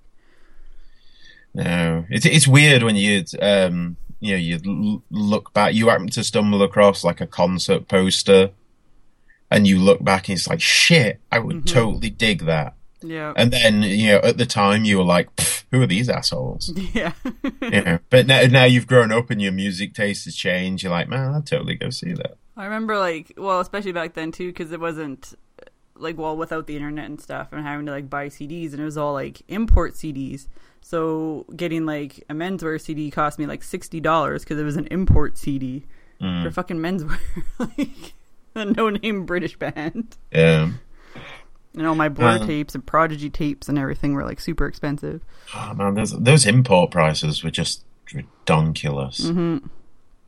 No, 1.55 2.07
it's 2.09 2.25
it's 2.25 2.49
weird 2.49 2.83
when 2.83 2.97
you 2.97 3.25
um 3.41 3.97
you 4.21 4.31
know 4.33 4.39
you 4.39 4.59
l- 4.67 5.03
look 5.11 5.53
back. 5.53 5.75
You 5.75 5.89
happen 5.89 6.09
to 6.09 6.25
stumble 6.25 6.63
across 6.63 7.05
like 7.05 7.21
a 7.21 7.27
concert 7.27 7.89
poster, 7.89 8.51
and 9.51 9.67
you 9.67 9.79
look 9.79 10.03
back 10.03 10.29
and 10.29 10.39
it's 10.39 10.49
like 10.49 10.61
shit. 10.63 11.21
I 11.31 11.39
would 11.41 11.67
totally 11.67 12.11
dig 12.11 12.47
that. 12.47 12.75
Yeah, 13.05 13.33
And 13.37 13.53
then 13.53 13.83
you 13.83 14.13
know 14.13 14.19
at 14.19 14.39
the 14.39 14.47
time 14.47 14.85
you 14.85 14.97
were 14.99 15.05
like, 15.05 15.35
"Pff, 15.37 15.62
who 15.73 15.83
are 15.83 15.87
these 15.87 16.09
assholes? 16.09 16.73
yeah, 16.95 17.13
you 17.61 17.83
know. 17.83 17.99
But 18.11 18.27
now 18.27 18.43
now 18.43 18.65
you've 18.65 18.87
grown 18.87 19.11
up 19.11 19.31
and 19.31 19.43
your 19.43 19.53
music 19.53 19.95
taste 19.95 20.27
has 20.27 20.37
changed. 20.37 20.85
You're 20.85 20.93
like, 20.93 21.09
man, 21.09 21.35
I'd 21.35 21.47
totally 21.47 21.75
go 21.75 21.91
see 21.91 22.13
that. 22.13 22.37
I 22.57 22.65
remember 22.65 22.99
like 22.99 23.33
well, 23.37 23.59
especially 23.61 23.93
back 23.93 24.13
then 24.13 24.31
too, 24.31 24.49
because 24.49 24.71
it 24.71 24.79
wasn't 24.79 25.35
like 25.97 26.19
well 26.19 26.37
without 26.37 26.67
the 26.67 26.77
internet 26.77 27.07
and 27.07 27.21
stuff, 27.21 27.49
and 27.53 27.63
having 27.65 27.87
to 27.87 27.93
like 27.93 28.11
buy 28.11 28.29
CDs, 28.29 28.73
and 28.73 28.81
it 28.81 28.85
was 28.85 28.99
all 28.99 29.15
like 29.15 29.43
import 29.49 29.95
CDs. 29.95 30.47
So 30.83 31.47
getting 31.57 31.87
like 31.87 32.23
a 32.29 32.35
menswear 32.35 32.81
CD 32.81 33.11
cost 33.11 33.39
me 33.39 33.47
like 33.47 33.63
sixty 33.63 33.99
dollars 33.99 34.45
because 34.45 34.59
it 34.59 34.65
was 34.65 34.77
an 34.77 34.89
import 34.91 35.39
CD 35.39 35.87
mm. 36.21 36.45
for 36.45 36.51
fucking 36.51 36.79
menswear, 36.79 37.19
like 37.59 38.13
a 38.55 38.67
no-name 38.67 39.25
British 39.25 39.59
band. 39.59 40.17
Yeah. 40.31 40.73
And 41.75 41.87
all 41.87 41.95
my 41.95 42.09
Blur 42.11 42.39
Um, 42.39 42.47
tapes 42.47 42.75
and 42.75 42.85
Prodigy 42.85 43.31
tapes 43.31 43.69
and 43.69 43.79
everything 43.79 44.15
were 44.15 44.25
like 44.25 44.41
super 44.41 44.67
expensive. 44.67 45.23
Oh 45.55 45.73
man, 45.75 45.95
those 45.95 46.13
those 46.13 46.47
import 46.47 46.91
prices 46.91 47.43
were 47.43 47.51
just 47.51 47.85
ridiculous. 48.13 49.21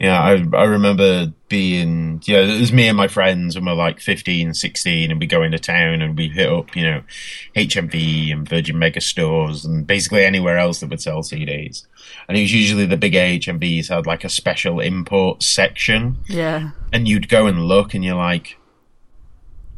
Yeah, 0.00 0.20
I 0.20 0.44
I 0.56 0.64
remember 0.64 1.32
being 1.48 2.20
yeah, 2.24 2.38
it 2.40 2.60
was 2.60 2.72
me 2.72 2.88
and 2.88 2.96
my 2.96 3.06
friends 3.08 3.54
and 3.56 3.64
we're 3.64 3.74
like 3.74 4.00
15, 4.00 4.52
16 4.54 5.10
and 5.10 5.20
we 5.20 5.26
go 5.26 5.42
into 5.42 5.58
town 5.58 6.02
and 6.02 6.16
we 6.16 6.28
hit 6.28 6.50
up, 6.50 6.74
you 6.74 6.82
know, 6.82 7.02
HMV 7.54 8.32
and 8.32 8.48
Virgin 8.48 8.78
Mega 8.78 9.00
stores 9.00 9.64
and 9.64 9.86
basically 9.86 10.24
anywhere 10.24 10.58
else 10.58 10.80
that 10.80 10.90
would 10.90 11.00
sell 11.00 11.22
CDs. 11.22 11.86
And 12.28 12.36
it 12.36 12.40
was 12.40 12.52
usually 12.52 12.86
the 12.86 12.96
big 12.96 13.12
HMVs 13.12 13.88
had 13.88 14.06
like 14.06 14.24
a 14.24 14.28
special 14.28 14.80
import 14.80 15.42
section 15.42 16.18
Yeah, 16.28 16.70
and 16.92 17.06
you'd 17.06 17.28
go 17.28 17.46
and 17.46 17.66
look 17.66 17.94
and 17.94 18.04
you're 18.04 18.16
like 18.16 18.58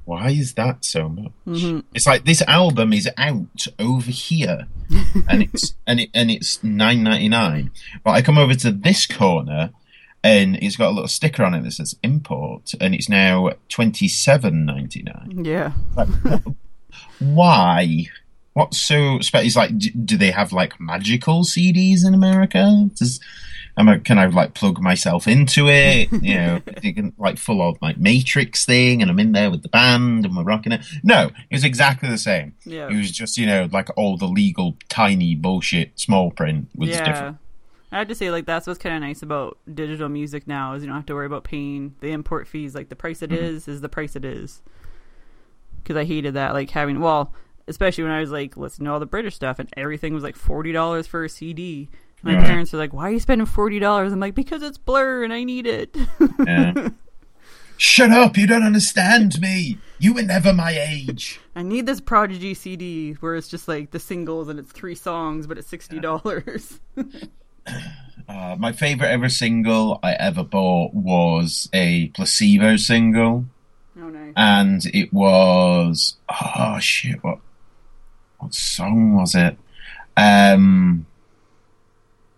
why 0.06 0.30
is 0.30 0.54
that 0.54 0.84
so 0.84 1.08
much? 1.08 1.32
Mm-hmm. 1.46 1.80
It's 1.92 2.06
like 2.06 2.24
this 2.24 2.40
album 2.42 2.92
is 2.92 3.08
out 3.18 3.66
over 3.78 4.10
here, 4.10 4.68
and 5.28 5.42
it's 5.42 5.74
and 5.86 6.00
it 6.00 6.10
and 6.14 6.30
it's 6.30 6.62
nine 6.62 7.02
ninety 7.02 7.28
nine. 7.28 7.72
But 8.04 8.12
I 8.12 8.22
come 8.22 8.38
over 8.38 8.54
to 8.54 8.70
this 8.70 9.04
corner, 9.06 9.70
and 10.22 10.56
it's 10.62 10.76
got 10.76 10.90
a 10.90 10.94
little 10.94 11.08
sticker 11.08 11.44
on 11.44 11.54
it 11.54 11.64
that 11.64 11.72
says 11.72 11.96
import, 12.04 12.72
and 12.80 12.94
it's 12.94 13.08
now 13.08 13.50
twenty 13.68 14.06
seven 14.06 14.64
ninety 14.64 15.02
nine. 15.02 15.44
yeah. 15.44 15.72
Why? 17.18 18.06
What's 18.52 18.80
so 18.80 19.18
special? 19.20 19.46
It's 19.46 19.56
like, 19.56 19.76
do, 19.76 19.90
do 19.90 20.16
they 20.16 20.30
have 20.30 20.52
like 20.52 20.80
magical 20.80 21.42
CDs 21.42 22.06
in 22.06 22.14
America? 22.14 22.88
Does 22.94 23.20
I, 23.76 23.98
can 23.98 24.18
I 24.18 24.26
like 24.26 24.54
plug 24.54 24.80
myself 24.80 25.28
into 25.28 25.68
it? 25.68 26.08
You 26.26 26.34
know, 26.34 26.60
like 27.18 27.38
full 27.38 27.60
of 27.60 27.76
like 27.82 27.98
Matrix 27.98 28.64
thing, 28.64 29.02
and 29.02 29.10
I'm 29.10 29.18
in 29.20 29.32
there 29.32 29.50
with 29.50 29.62
the 29.62 29.68
band 29.68 30.24
and 30.24 30.36
we're 30.36 30.44
rocking 30.44 30.72
it. 30.72 30.84
No, 31.04 31.26
it 31.50 31.54
was 31.54 31.64
exactly 31.64 32.08
the 32.08 32.18
same. 32.18 32.54
Yeah. 32.64 32.88
It 32.88 32.96
was 32.96 33.10
just 33.10 33.36
you 33.36 33.46
know 33.46 33.68
like 33.70 33.88
all 33.96 34.16
the 34.16 34.26
legal 34.26 34.76
tiny 34.88 35.34
bullshit 35.34 35.98
small 36.00 36.30
print 36.30 36.68
was 36.74 36.90
yeah. 36.90 37.04
different. 37.04 37.38
I 37.92 37.98
have 37.98 38.08
to 38.08 38.14
say, 38.16 38.30
like, 38.32 38.46
that's 38.46 38.66
what's 38.66 38.80
kind 38.80 38.96
of 38.96 39.00
nice 39.00 39.22
about 39.22 39.58
digital 39.72 40.08
music 40.08 40.48
now 40.48 40.74
is 40.74 40.82
you 40.82 40.88
don't 40.88 40.96
have 40.96 41.06
to 41.06 41.14
worry 41.14 41.26
about 41.26 41.44
paying 41.44 41.94
the 42.00 42.08
import 42.08 42.48
fees. 42.48 42.74
Like, 42.74 42.88
the 42.88 42.96
price 42.96 43.22
it 43.22 43.30
Mm-hmm. 43.30 43.44
is 43.44 43.68
is 43.68 43.80
the 43.80 43.88
price 43.88 44.16
it 44.16 44.24
is. 44.24 44.60
Because 45.82 45.96
I 45.96 46.04
hated 46.04 46.34
that, 46.34 46.52
like 46.52 46.70
having. 46.70 47.00
Well, 47.00 47.32
especially 47.68 48.04
when 48.04 48.12
I 48.12 48.20
was 48.20 48.30
like 48.30 48.56
listening 48.56 48.86
to 48.86 48.92
all 48.92 49.00
the 49.00 49.06
British 49.06 49.36
stuff 49.36 49.58
and 49.58 49.68
everything 49.76 50.14
was 50.14 50.24
like 50.24 50.36
forty 50.36 50.72
dollars 50.72 51.06
for 51.06 51.24
a 51.24 51.28
CD. 51.28 51.88
My 52.22 52.34
Right. 52.36 52.46
parents 52.46 52.72
are 52.74 52.78
like, 52.78 52.92
"Why 52.92 53.08
are 53.08 53.12
you 53.12 53.20
spending 53.20 53.46
forty 53.46 53.78
dollars?" 53.78 54.12
I'm 54.12 54.20
like, 54.20 54.34
"Because 54.34 54.62
it's 54.62 54.78
Blur 54.78 55.22
and 55.24 55.32
I 55.32 55.44
need 55.44 55.66
it." 55.66 55.96
Yeah. 56.44 56.88
Shut 57.78 58.10
up! 58.10 58.36
You 58.38 58.46
don't 58.46 58.62
understand 58.62 59.38
me. 59.40 59.78
You 59.98 60.14
were 60.14 60.22
never 60.22 60.52
my 60.54 60.70
age. 60.72 61.38
I 61.54 61.62
need 61.62 61.84
this 61.84 62.00
Prodigy 62.00 62.54
CD 62.54 63.12
where 63.20 63.34
it's 63.36 63.48
just 63.48 63.68
like 63.68 63.90
the 63.90 63.98
singles 64.00 64.48
and 64.48 64.58
it's 64.58 64.72
three 64.72 64.94
songs, 64.94 65.46
but 65.46 65.58
it's 65.58 65.68
sixty 65.68 66.00
dollars. 66.00 66.80
Uh, 68.28 68.56
my 68.58 68.72
favorite 68.72 69.08
ever 69.08 69.28
single 69.28 70.00
I 70.02 70.12
ever 70.14 70.42
bought 70.42 70.94
was 70.94 71.68
a 71.72 72.08
placebo 72.08 72.76
single. 72.76 73.44
oh 74.00 74.08
nice. 74.08 74.32
and 74.36 74.84
it 74.86 75.12
was 75.12 76.16
oh 76.28 76.78
shit 76.80 77.22
what 77.22 77.38
what 78.38 78.52
song 78.54 79.14
was 79.14 79.34
it 79.36 79.56
um 80.16 81.06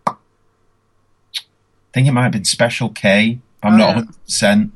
I 0.06 0.14
think 1.98 2.08
it 2.08 2.12
might 2.12 2.22
have 2.22 2.32
been 2.32 2.44
Special 2.44 2.88
K 2.90 3.40
I'm 3.62 3.74
Oh, 3.74 3.76
not 3.76 3.88
yeah. 3.88 3.94
100 3.96 4.24
percent 4.24 4.72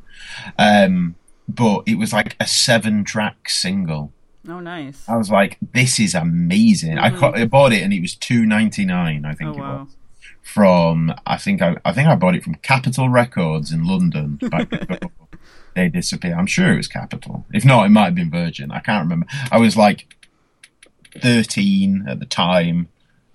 um 0.58 1.14
but 1.48 1.82
it 1.86 1.96
was 1.98 2.12
like 2.12 2.36
a 2.40 2.46
seven 2.46 3.04
track 3.04 3.48
single 3.48 4.12
Oh 4.48 4.58
nice. 4.60 5.08
I 5.08 5.16
was 5.16 5.30
like 5.30 5.56
this 5.72 6.00
is 6.00 6.14
amazing 6.16 6.98
I, 6.98 7.10
co- 7.10 7.32
I 7.32 7.44
bought 7.46 7.72
it 7.72 7.82
and 7.82 7.92
it 7.92 8.00
was 8.00 8.14
two 8.16 8.44
ninety 8.44 8.84
nine 8.84 9.24
I 9.24 9.34
think 9.34 9.50
Mm-hmm. 9.50 9.60
Oh 9.60 9.64
it 9.64 9.68
wow. 9.78 9.82
was 9.84 9.96
from 10.42 11.14
I 11.26 11.36
think 11.36 11.62
I, 11.62 11.76
I 11.84 11.92
think 11.92 12.08
I 12.08 12.16
bought 12.16 12.34
it 12.34 12.42
from 12.42 12.56
Capitol 12.56 13.08
Records 13.08 13.70
in 13.72 13.84
London 13.84 14.40
they 15.74 15.88
disappeared. 15.88 16.36
I'm 16.36 16.46
sure 16.46 16.72
it 16.74 16.76
was 16.76 16.86
Capitol. 16.88 17.46
If 17.52 17.64
not, 17.64 17.86
it 17.86 17.90
might 17.90 18.04
have 18.06 18.14
been 18.14 18.30
Virgin. 18.30 18.70
I 18.70 18.80
can't 18.80 19.04
remember. 19.04 19.26
I 19.50 19.56
was 19.58 19.74
like 19.74 20.14
13 21.20 22.04
at 22.08 22.20
the 22.20 22.26
time. 22.26 22.88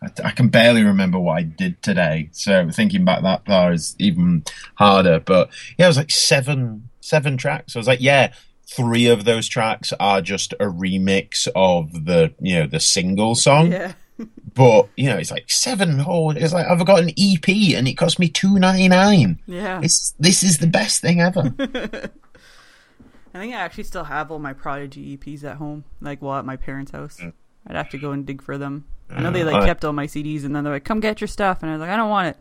I, 0.03 0.09
I 0.25 0.31
can 0.31 0.49
barely 0.49 0.83
remember 0.83 1.19
what 1.19 1.37
I 1.37 1.43
did 1.43 1.81
today. 1.81 2.29
So 2.31 2.69
thinking 2.69 3.05
back 3.05 3.23
that 3.23 3.45
far 3.45 3.71
is 3.71 3.95
even 3.99 4.43
harder. 4.75 5.19
But 5.19 5.49
yeah, 5.77 5.85
it 5.85 5.89
was 5.89 5.97
like 5.97 6.11
seven 6.11 6.89
seven 7.01 7.37
tracks. 7.37 7.75
I 7.75 7.79
was 7.79 7.87
like, 7.87 8.01
yeah, 8.01 8.33
three 8.69 9.07
of 9.07 9.25
those 9.25 9.47
tracks 9.47 9.93
are 9.99 10.21
just 10.21 10.53
a 10.53 10.65
remix 10.65 11.47
of 11.55 12.05
the 12.05 12.33
you 12.41 12.59
know 12.59 12.67
the 12.67 12.79
single 12.81 13.33
song 13.33 13.71
Yeah. 13.71 13.93
but 14.53 14.89
you 14.97 15.05
know 15.09 15.15
it's 15.15 15.31
like 15.31 15.49
seven 15.49 15.99
whole 15.99 16.35
it's 16.35 16.51
like 16.51 16.67
i've 16.67 16.85
got 16.85 16.99
an 17.01 17.11
ep 17.17 17.47
and 17.47 17.87
it 17.87 17.93
cost 17.93 18.19
me 18.19 18.27
2.99 18.29 19.37
Yeah. 19.45 19.79
it's 19.81 20.13
this 20.19 20.43
is 20.43 20.57
the 20.57 20.67
best 20.67 21.01
thing 21.01 21.21
ever 21.21 21.53
I 23.33 23.39
think 23.41 23.53
I 23.53 23.57
actually 23.59 23.83
still 23.83 24.05
have 24.05 24.31
all 24.31 24.39
my 24.39 24.53
Prodigy 24.53 25.15
EPs 25.15 25.43
at 25.43 25.57
home, 25.57 25.83
like 26.01 26.23
well 26.23 26.37
at 26.39 26.45
my 26.45 26.55
parents' 26.55 26.89
house. 26.89 27.19
I'd 27.67 27.75
have 27.75 27.89
to 27.89 27.99
go 27.99 28.09
and 28.11 28.25
dig 28.25 28.41
for 28.41 28.57
them. 28.57 28.85
I 29.09 29.21
know 29.21 29.31
they 29.31 29.43
like 29.43 29.63
I- 29.63 29.65
kept 29.65 29.85
all 29.85 29.93
my 29.93 30.05
CDs, 30.07 30.43
and 30.45 30.55
then 30.55 30.63
they're 30.63 30.73
like, 30.73 30.83
"Come 30.85 30.99
get 30.99 31.21
your 31.21 31.27
stuff," 31.27 31.61
and 31.61 31.69
I 31.69 31.73
was 31.75 31.81
like, 31.81 31.89
"I 31.89 31.95
don't 31.97 32.09
want 32.09 32.27
it. 32.29 32.37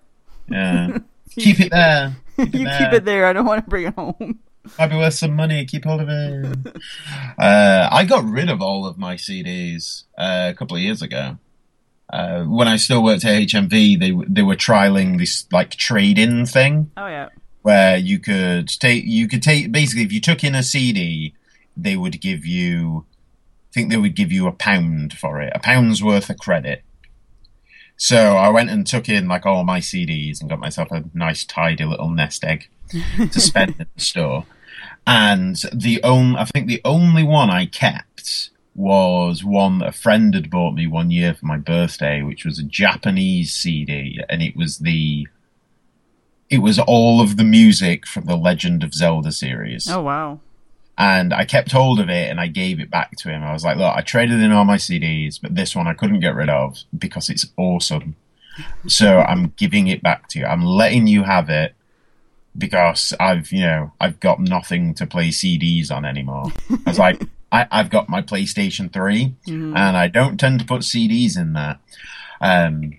yeah 0.48 0.98
keep 1.30 1.60
it 1.60 1.70
there 1.70 2.16
keep 2.36 2.48
it 2.48 2.54
you 2.58 2.64
there. 2.64 2.78
keep 2.78 2.92
it 2.92 3.04
there. 3.04 3.26
I 3.26 3.32
don't 3.32 3.46
want 3.46 3.64
to 3.64 3.70
bring 3.70 3.86
it 3.86 3.94
home." 3.94 4.40
might 4.80 4.88
be 4.88 4.96
worth 4.96 5.14
some 5.14 5.32
money 5.36 5.64
keep 5.64 5.84
hold 5.84 6.00
of 6.00 6.08
it 6.08 6.74
uh, 7.38 7.88
i 7.92 8.04
got 8.04 8.24
rid 8.24 8.50
of 8.50 8.60
all 8.60 8.84
of 8.84 8.98
my 8.98 9.14
cds 9.14 10.02
uh, 10.18 10.48
a 10.50 10.54
couple 10.54 10.76
of 10.76 10.82
years 10.82 11.02
ago 11.02 11.38
uh, 12.12 12.42
when 12.42 12.66
i 12.66 12.76
still 12.76 13.00
worked 13.00 13.24
at 13.24 13.42
hmv 13.42 13.70
they 14.00 14.12
they 14.28 14.42
were 14.42 14.56
trialing 14.56 15.18
this 15.18 15.46
like 15.52 15.70
trade-in 15.70 16.46
thing 16.46 16.90
Oh 16.96 17.06
yeah, 17.06 17.28
where 17.62 17.96
you 17.96 18.18
could 18.18 18.66
take 18.68 19.04
you 19.04 19.28
could 19.28 19.40
take 19.42 19.70
basically 19.70 20.02
if 20.02 20.12
you 20.12 20.20
took 20.20 20.42
in 20.42 20.54
a 20.56 20.64
CD, 20.64 21.32
they 21.76 21.96
would 21.96 22.20
give 22.20 22.44
you 22.44 23.04
think 23.76 23.90
they 23.90 23.98
would 23.98 24.16
give 24.16 24.32
you 24.32 24.46
a 24.46 24.52
pound 24.52 25.12
for 25.12 25.42
it, 25.42 25.52
a 25.54 25.58
pound's 25.58 26.02
worth 26.02 26.30
of 26.30 26.38
credit. 26.38 26.82
So 27.98 28.36
I 28.36 28.48
went 28.48 28.70
and 28.70 28.86
took 28.86 29.06
in 29.06 29.28
like 29.28 29.44
all 29.44 29.64
my 29.64 29.80
CDs 29.80 30.40
and 30.40 30.48
got 30.48 30.58
myself 30.58 30.90
a 30.90 31.04
nice 31.12 31.44
tidy 31.44 31.84
little 31.84 32.08
nest 32.08 32.42
egg 32.42 32.68
to 33.16 33.40
spend 33.40 33.76
in 33.78 33.86
the 33.94 34.00
store. 34.00 34.46
And 35.06 35.56
the 35.74 36.02
only 36.02 36.38
I 36.38 36.46
think 36.46 36.68
the 36.68 36.80
only 36.86 37.22
one 37.22 37.50
I 37.50 37.66
kept 37.66 38.50
was 38.74 39.44
one 39.44 39.78
that 39.78 39.88
a 39.88 39.92
friend 39.92 40.34
had 40.34 40.50
bought 40.50 40.74
me 40.74 40.86
one 40.86 41.10
year 41.10 41.34
for 41.34 41.44
my 41.44 41.58
birthday, 41.58 42.22
which 42.22 42.44
was 42.46 42.58
a 42.58 42.62
Japanese 42.62 43.52
CD, 43.52 44.20
and 44.28 44.42
it 44.42 44.56
was 44.56 44.78
the 44.78 45.28
it 46.48 46.58
was 46.58 46.78
all 46.78 47.20
of 47.20 47.36
the 47.36 47.44
music 47.44 48.06
from 48.06 48.24
the 48.24 48.36
Legend 48.36 48.82
of 48.82 48.94
Zelda 48.94 49.32
series. 49.32 49.86
oh 49.90 50.00
wow, 50.00 50.40
And 50.98 51.34
I 51.34 51.44
kept 51.44 51.72
hold 51.72 52.00
of 52.00 52.08
it 52.08 52.30
and 52.30 52.40
I 52.40 52.46
gave 52.46 52.80
it 52.80 52.90
back 52.90 53.16
to 53.18 53.28
him. 53.28 53.42
I 53.42 53.52
was 53.52 53.64
like, 53.64 53.76
look, 53.76 53.94
I 53.94 54.00
traded 54.00 54.40
in 54.40 54.52
all 54.52 54.64
my 54.64 54.76
CDs, 54.76 55.38
but 55.40 55.54
this 55.54 55.76
one 55.76 55.86
I 55.86 55.94
couldn't 55.94 56.20
get 56.20 56.34
rid 56.34 56.48
of 56.48 56.78
because 56.96 57.28
it's 57.28 57.46
awesome. 57.58 58.16
So 58.86 59.18
I'm 59.20 59.52
giving 59.56 59.88
it 59.88 60.02
back 60.02 60.28
to 60.28 60.38
you. 60.38 60.46
I'm 60.46 60.64
letting 60.64 61.06
you 61.06 61.24
have 61.24 61.50
it 61.50 61.74
because 62.56 63.12
I've, 63.20 63.52
you 63.52 63.60
know, 63.60 63.92
I've 64.00 64.18
got 64.20 64.40
nothing 64.40 64.94
to 64.94 65.06
play 65.06 65.28
CDs 65.28 65.90
on 65.90 66.06
anymore. 66.06 66.46
I 66.70 66.90
was 66.90 66.98
like, 66.98 67.22
I, 67.52 67.66
I've 67.70 67.90
got 67.90 68.08
my 68.08 68.22
PlayStation 68.22 68.92
3 68.92 69.34
and 69.76 69.96
I 69.96 70.08
don't 70.08 70.38
tend 70.38 70.60
to 70.60 70.66
put 70.66 70.80
CDs 70.82 71.38
in 71.38 71.52
there. 71.52 71.78
Um, 72.40 72.98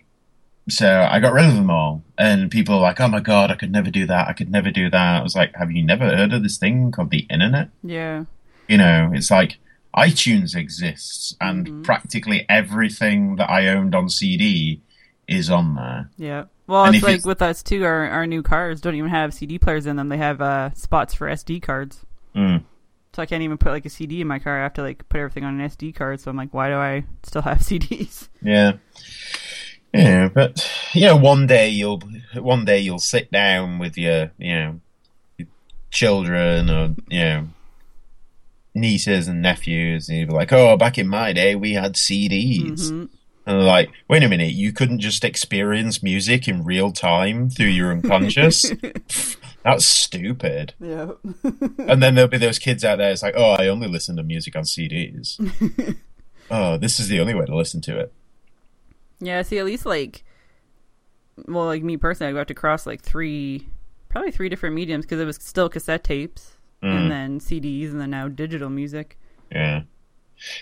so 0.69 1.07
I 1.09 1.19
got 1.19 1.33
rid 1.33 1.45
of 1.45 1.55
them 1.55 1.69
all, 1.69 2.03
and 2.17 2.49
people 2.51 2.75
are 2.75 2.81
like, 2.81 2.99
"Oh 2.99 3.07
my 3.07 3.19
god, 3.19 3.51
I 3.51 3.55
could 3.55 3.71
never 3.71 3.89
do 3.91 4.05
that. 4.07 4.27
I 4.27 4.33
could 4.33 4.51
never 4.51 4.71
do 4.71 4.89
that." 4.89 5.19
I 5.19 5.23
was 5.23 5.35
like, 5.35 5.55
"Have 5.55 5.71
you 5.71 5.83
never 5.83 6.15
heard 6.15 6.33
of 6.33 6.43
this 6.43 6.57
thing 6.57 6.91
called 6.91 7.09
the 7.11 7.25
internet?" 7.29 7.69
yeah, 7.83 8.25
You 8.67 8.77
know, 8.77 9.11
it's 9.13 9.31
like 9.31 9.57
iTunes 9.95 10.55
exists, 10.55 11.35
and 11.41 11.83
practically 11.85 12.45
everything 12.49 13.35
that 13.37 13.49
I 13.49 13.67
owned 13.67 13.95
on 13.95 14.09
CD 14.09 14.81
is 15.27 15.49
on 15.49 15.75
there. 15.75 16.09
yeah. 16.17 16.43
Well, 16.67 16.83
And 16.83 16.95
it's 16.95 17.03
like 17.03 17.11
it's- 17.19 17.25
with 17.25 17.41
us 17.41 17.63
too. 17.63 17.85
Our 17.85 18.09
our 18.09 18.27
new 18.27 18.43
cars 18.43 18.81
don't 18.81 18.95
even 18.95 19.09
have 19.09 19.33
CD 19.33 19.57
players 19.57 19.85
in 19.85 19.95
them. 19.95 20.09
They 20.09 20.17
have 20.17 20.41
uh, 20.41 20.73
spots 20.73 21.13
for 21.13 21.27
SD 21.29 21.61
cards. 21.61 22.05
Mm. 22.35 22.63
So 23.13 23.21
I 23.23 23.25
can't 23.25 23.41
even 23.41 23.57
put 23.57 23.71
like 23.71 23.85
a 23.85 23.89
CD 23.89 24.19
in 24.21 24.27
my 24.27 24.37
car. 24.37 24.59
I 24.59 24.63
have 24.63 24.73
to 24.73 24.81
like 24.83 25.07
put 25.09 25.19
everything 25.19 25.43
on 25.45 25.59
an 25.59 25.67
SD 25.69 25.95
card. 25.95 26.19
So 26.19 26.29
I'm 26.29 26.35
like, 26.37 26.53
why 26.53 26.67
do 26.67 26.75
I 26.75 27.05
still 27.23 27.41
have 27.43 27.59
CDs? 27.69 28.27
Yeah. 28.41 28.73
Yeah, 29.97 30.29
but 30.29 30.69
you 30.93 31.01
know, 31.01 31.17
one 31.17 31.47
day 31.47 31.69
you'll 31.69 32.01
one 32.35 32.65
day 32.65 32.79
you'll 32.79 32.99
sit 32.99 33.31
down 33.31 33.79
with 33.79 33.97
your 33.97 34.31
you 34.37 34.55
know 34.55 34.79
your 35.37 35.47
children 35.91 36.69
or 36.69 36.95
you 37.09 37.19
know 37.19 37.47
nieces 38.75 39.27
and 39.27 39.41
nephews, 39.41 40.07
and 40.07 40.19
you'll 40.19 40.27
be 40.27 40.33
like, 40.33 40.53
"Oh, 40.53 40.77
back 40.77 40.97
in 40.97 41.07
my 41.07 41.33
day, 41.33 41.55
we 41.55 41.73
had 41.73 41.93
CDs." 41.95 42.91
Mm-hmm. 42.91 43.05
And 43.45 43.59
they're 43.59 43.67
like, 43.67 43.89
"Wait 44.07 44.23
a 44.23 44.29
minute, 44.29 44.53
you 44.53 44.71
couldn't 44.71 44.99
just 44.99 45.23
experience 45.23 46.03
music 46.03 46.47
in 46.47 46.63
real 46.63 46.91
time 46.91 47.49
through 47.49 47.67
your 47.67 47.91
unconscious? 47.91 48.71
That's 49.63 49.85
stupid." 49.85 50.73
Yeah. 50.79 51.11
And 51.79 52.03
then 52.03 52.15
there'll 52.15 52.29
be 52.29 52.37
those 52.37 52.59
kids 52.59 52.83
out 52.83 52.97
there. 52.97 53.11
It's 53.11 53.23
like, 53.23 53.35
"Oh, 53.37 53.55
I 53.57 53.67
only 53.67 53.87
listen 53.87 54.17
to 54.17 54.23
music 54.23 54.55
on 54.55 54.63
CDs." 54.63 55.39
oh, 56.51 56.77
this 56.77 56.99
is 56.99 57.07
the 57.07 57.19
only 57.19 57.33
way 57.33 57.45
to 57.45 57.55
listen 57.55 57.81
to 57.81 57.97
it. 57.97 58.13
Yeah, 59.19 59.41
see, 59.41 59.57
at 59.59 59.65
least 59.65 59.85
like, 59.85 60.23
well, 61.47 61.65
like 61.65 61.83
me 61.83 61.97
personally, 61.97 62.29
I 62.29 62.33
go 62.33 62.39
have 62.39 62.47
to 62.47 62.53
cross 62.53 62.85
like 62.85 63.01
three, 63.01 63.67
probably 64.09 64.31
three 64.31 64.49
different 64.49 64.75
mediums 64.75 65.05
because 65.05 65.19
it 65.19 65.25
was 65.25 65.37
still 65.37 65.69
cassette 65.69 66.03
tapes 66.03 66.57
and 66.81 67.05
mm. 67.05 67.09
then 67.09 67.39
CDs 67.39 67.91
and 67.91 67.99
then 67.99 68.11
now 68.11 68.27
digital 68.27 68.69
music. 68.69 69.17
Yeah. 69.51 69.83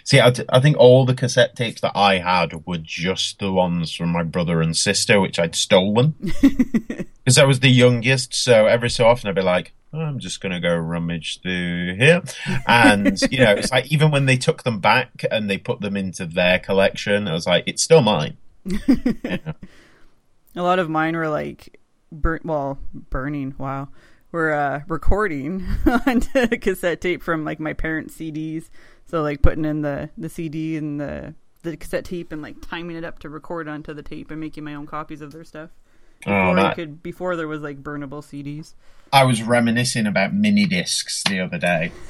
See, 0.03 0.20
I, 0.20 0.34
I 0.49 0.60
think 0.62 0.78
all 0.78 1.06
the 1.06 1.14
cassette 1.14 1.56
tapes 1.56 1.82
that 1.82 1.91
I 1.95 2.20
had 2.20 2.66
were 2.66 2.78
just 2.78 3.39
the 3.39 3.51
ones 3.51 3.93
from 3.93 4.10
my 4.10 4.24
brother 4.24 4.62
and 4.62 4.76
sister, 4.76 5.20
which 5.20 5.39
I'd 5.39 5.56
stolen. 5.56 6.16
Because 7.26 7.39
I 7.39 7.45
was 7.45 7.60
the 7.60 7.72
youngest, 7.72 8.36
so 8.36 8.68
every 8.68 8.91
so 8.91 9.08
often 9.08 9.28
I'd 9.28 9.34
be 9.34 9.41
like, 9.41 9.74
"Oh, 9.91 9.99
I'm 9.99 10.20
just 10.20 10.41
going 10.41 10.51
to 10.51 10.60
go 10.60 10.76
rummage 10.76 11.41
through 11.41 11.95
here. 11.95 12.22
And, 12.68 13.20
you 13.32 13.39
know, 13.39 13.53
it's 13.53 13.72
like 13.72 13.91
even 13.91 14.12
when 14.12 14.28
they 14.28 14.38
took 14.38 14.62
them 14.62 14.80
back 14.80 15.26
and 15.32 15.49
they 15.49 15.58
put 15.58 15.82
them 15.82 15.97
into 15.97 16.28
their 16.28 16.60
collection, 16.60 17.28
I 17.28 17.34
was 17.34 17.47
like, 17.47 17.64
it's 17.66 17.82
still 17.82 18.03
mine. 18.03 18.38
A 20.57 20.61
lot 20.63 20.80
of 20.80 20.89
mine 20.89 21.16
were 21.16 21.28
like, 21.30 21.80
burn, 22.11 22.39
well, 22.43 22.78
burning. 23.09 23.55
Wow, 23.57 23.89
were 24.32 24.53
uh, 24.53 24.82
recording 24.88 25.66
onto 26.07 26.47
cassette 26.57 27.01
tape 27.01 27.22
from 27.22 27.43
like 27.43 27.59
my 27.59 27.74
parents' 27.74 28.16
CDs. 28.16 28.70
So 29.05 29.22
like 29.22 29.41
putting 29.41 29.66
in 29.66 29.82
the 29.82 30.09
the 30.18 30.30
CD 30.30 30.78
and 30.78 30.99
the 30.99 31.36
the 31.63 31.76
cassette 31.76 32.05
tape 32.05 32.32
and 32.32 32.41
like 32.41 32.61
timing 32.61 32.95
it 32.95 33.03
up 33.03 33.20
to 33.20 33.30
record 33.30 33.68
onto 33.68 33.93
the 33.93 34.03
tape 34.03 34.32
and 34.32 34.39
making 34.39 34.63
my 34.63 34.76
own 34.76 34.86
copies 34.88 35.22
of 35.22 35.32
their 35.32 35.43
stuff. 35.43 35.72
Before 36.20 36.34
Oh, 36.51 36.55
that- 36.55 36.76
could, 36.76 37.03
before 37.03 37.36
there 37.36 37.47
was 37.47 37.61
like 37.61 37.84
burnable 37.84 38.22
CDs. 38.24 38.74
I 39.11 39.24
was 39.26 39.43
reminiscing 39.43 40.07
about 40.07 40.34
mini 40.34 40.66
discs 40.66 41.24
the 41.24 41.39
other 41.41 41.57
day. 41.57 41.91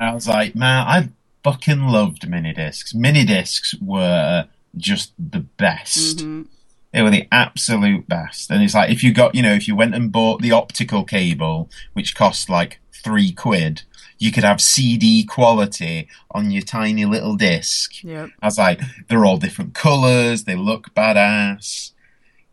I 0.00 0.12
was 0.14 0.28
like, 0.28 0.54
man, 0.54 0.86
I 0.86 1.08
fucking 1.42 1.80
loved 1.86 2.28
mini 2.28 2.52
discs. 2.52 2.94
Mini 2.94 3.24
discs 3.24 3.74
were 3.80 4.46
just 4.76 5.12
the 5.18 5.40
best. 5.40 6.24
They 6.92 7.02
were 7.02 7.10
the 7.10 7.28
absolute 7.30 8.08
best. 8.08 8.50
And 8.50 8.62
it's 8.62 8.74
like 8.74 8.90
if 8.90 9.02
you 9.04 9.12
got, 9.12 9.34
you 9.34 9.42
know, 9.42 9.52
if 9.52 9.68
you 9.68 9.76
went 9.76 9.94
and 9.94 10.10
bought 10.10 10.40
the 10.42 10.52
optical 10.52 11.04
cable, 11.04 11.68
which 11.92 12.14
cost 12.14 12.48
like 12.48 12.80
three 12.92 13.30
quid, 13.32 13.82
you 14.18 14.32
could 14.32 14.42
have 14.44 14.60
CD 14.60 15.24
quality 15.24 16.08
on 16.30 16.50
your 16.50 16.62
tiny 16.62 17.04
little 17.04 17.36
disc. 17.36 18.02
Yep. 18.02 18.30
I 18.42 18.46
was 18.46 18.58
like, 18.58 18.80
they're 19.08 19.24
all 19.24 19.36
different 19.36 19.74
colors. 19.74 20.44
They 20.44 20.56
look 20.56 20.94
badass. 20.94 21.92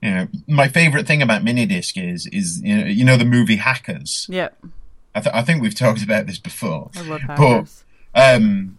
You 0.01 0.11
know, 0.11 0.27
my 0.47 0.67
favorite 0.67 1.07
thing 1.07 1.21
about 1.21 1.43
minidisc 1.43 1.93
is 1.97 2.27
is 2.27 2.61
you 2.61 2.77
know, 2.77 2.85
you 2.85 3.03
know 3.05 3.17
the 3.17 3.25
movie 3.25 3.55
Hackers. 3.55 4.27
Yep. 4.29 4.55
I, 5.15 5.21
th- 5.21 5.33
I 5.35 5.41
think 5.43 5.61
we've 5.61 5.73
talked 5.73 6.03
about 6.03 6.27
this 6.27 6.37
before. 6.37 6.91
I 6.95 7.01
love 7.03 7.21
But 7.25 7.37
hackers. 7.37 7.83
um, 8.13 8.77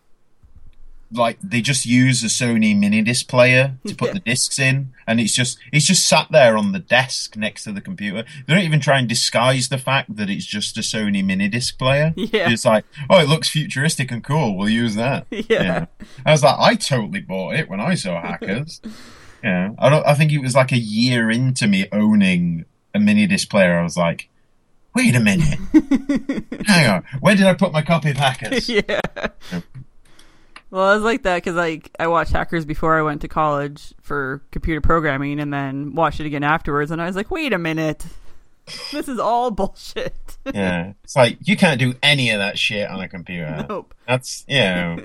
like 1.12 1.38
they 1.42 1.60
just 1.60 1.86
use 1.86 2.22
a 2.22 2.26
Sony 2.26 2.76
mini 2.78 3.00
disc 3.02 3.28
player 3.28 3.76
to 3.86 3.94
put 3.94 4.08
Yeah. 4.08 4.12
the 4.14 4.20
discs 4.20 4.58
in, 4.58 4.92
and 5.06 5.20
it's 5.20 5.32
just 5.34 5.58
it's 5.72 5.86
just 5.86 6.08
sat 6.08 6.28
there 6.30 6.56
on 6.56 6.72
the 6.72 6.78
desk 6.78 7.36
next 7.36 7.64
to 7.64 7.72
the 7.72 7.80
computer. 7.80 8.24
They 8.46 8.54
don't 8.54 8.64
even 8.64 8.80
try 8.80 8.98
and 8.98 9.08
disguise 9.08 9.68
the 9.68 9.78
fact 9.78 10.16
that 10.16 10.28
it's 10.30 10.44
just 10.46 10.76
a 10.76 10.80
Sony 10.80 11.24
mini 11.24 11.48
disc 11.48 11.78
player. 11.78 12.12
Yeah. 12.16 12.50
it's 12.50 12.64
like, 12.64 12.84
oh, 13.08 13.18
it 13.20 13.28
looks 13.28 13.48
futuristic 13.48 14.10
and 14.10 14.22
cool. 14.24 14.56
We'll 14.56 14.68
use 14.68 14.94
that. 14.96 15.26
Yeah. 15.48 15.86
I 16.24 16.32
was 16.32 16.42
like, 16.42 16.56
I 16.58 16.74
totally 16.74 17.20
bought 17.20 17.54
it 17.54 17.68
when 17.68 17.80
I 17.80 17.94
saw 17.94 18.20
Hackers. 18.26 18.80
yeah, 19.44 19.70
I 19.78 19.88
don't. 19.88 20.06
I 20.06 20.14
think 20.14 20.32
it 20.32 20.38
was 20.38 20.54
like 20.54 20.72
a 20.72 20.78
year 20.78 21.30
into 21.30 21.66
me 21.66 21.86
owning 21.92 22.64
a 22.94 22.98
mini 22.98 23.26
disc 23.26 23.48
player. 23.50 23.78
I 23.78 23.82
was 23.82 23.96
like. 23.96 24.28
Wait 24.94 25.14
a 25.14 25.20
minute. 25.20 25.58
Hang 26.66 26.88
on. 26.88 27.04
Where 27.20 27.36
did 27.36 27.44
I 27.44 27.52
put 27.52 27.70
my 27.70 27.82
copy 27.82 28.12
of 28.12 28.16
Hackers? 28.16 28.66
yeah. 28.66 28.98
Well, 30.70 30.82
I 30.82 30.94
was 30.94 31.04
like 31.04 31.22
that 31.22 31.36
because 31.36 31.54
like 31.54 31.90
I 31.98 32.06
watched 32.08 32.32
Hackers 32.32 32.64
before 32.64 32.98
I 32.98 33.02
went 33.02 33.20
to 33.22 33.28
college 33.28 33.94
for 34.02 34.42
computer 34.50 34.80
programming, 34.80 35.38
and 35.40 35.52
then 35.52 35.94
watched 35.94 36.20
it 36.20 36.26
again 36.26 36.42
afterwards, 36.42 36.90
and 36.90 37.00
I 37.00 37.06
was 37.06 37.16
like, 37.16 37.30
wait 37.30 37.52
a 37.52 37.58
minute, 37.58 38.04
this 38.92 39.08
is 39.08 39.18
all 39.18 39.50
bullshit. 39.50 40.36
Yeah, 40.52 40.92
it's 41.04 41.16
like 41.16 41.38
you 41.42 41.56
can't 41.56 41.78
do 41.80 41.94
any 42.02 42.30
of 42.30 42.38
that 42.38 42.58
shit 42.58 42.88
on 42.90 43.00
a 43.00 43.08
computer. 43.08 43.64
Nope. 43.68 43.94
That's 44.08 44.44
you 44.48 44.58
know, 44.60 44.98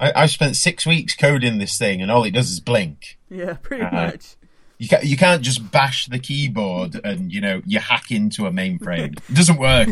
I, 0.00 0.12
I've 0.16 0.30
spent 0.30 0.56
six 0.56 0.86
weeks 0.86 1.14
coding 1.14 1.58
this 1.58 1.78
thing, 1.78 2.00
and 2.02 2.10
all 2.10 2.24
it 2.24 2.30
does 2.32 2.50
is 2.50 2.60
blink. 2.60 3.18
Yeah, 3.30 3.54
pretty 3.60 3.82
Uh, 3.84 3.90
much. 3.92 4.36
You 4.78 4.88
can't 4.88 5.04
you 5.04 5.16
can't 5.16 5.42
just 5.42 5.70
bash 5.72 6.06
the 6.06 6.18
keyboard 6.20 7.00
and 7.02 7.32
you 7.32 7.40
know 7.40 7.60
you 7.66 7.78
hack 7.80 8.10
into 8.12 8.46
a 8.46 8.50
mainframe. 8.52 9.18
It 9.28 9.34
doesn't 9.34 9.58
work. 9.58 9.88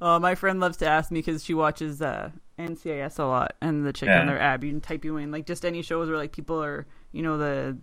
Uh, 0.00 0.18
my 0.20 0.34
friend 0.34 0.60
loves 0.60 0.76
to 0.78 0.86
ask 0.86 1.10
me 1.10 1.20
because 1.20 1.42
she 1.42 1.54
watches 1.54 2.02
uh, 2.02 2.30
NCIS 2.60 3.18
a 3.18 3.24
lot, 3.24 3.54
and 3.60 3.84
the 3.86 3.92
chick 3.92 4.08
on 4.20 4.26
their 4.26 4.40
ab, 4.40 4.62
you 4.64 4.70
can 4.70 4.80
type 4.80 5.04
away, 5.04 5.22
and 5.22 5.32
like 5.32 5.46
just 5.46 5.64
any 5.64 5.82
shows 5.82 6.08
where 6.08 6.16
like 6.18 6.32
people 6.32 6.62
are, 6.62 6.86
you 7.12 7.22
know, 7.22 7.36
the 7.38 7.78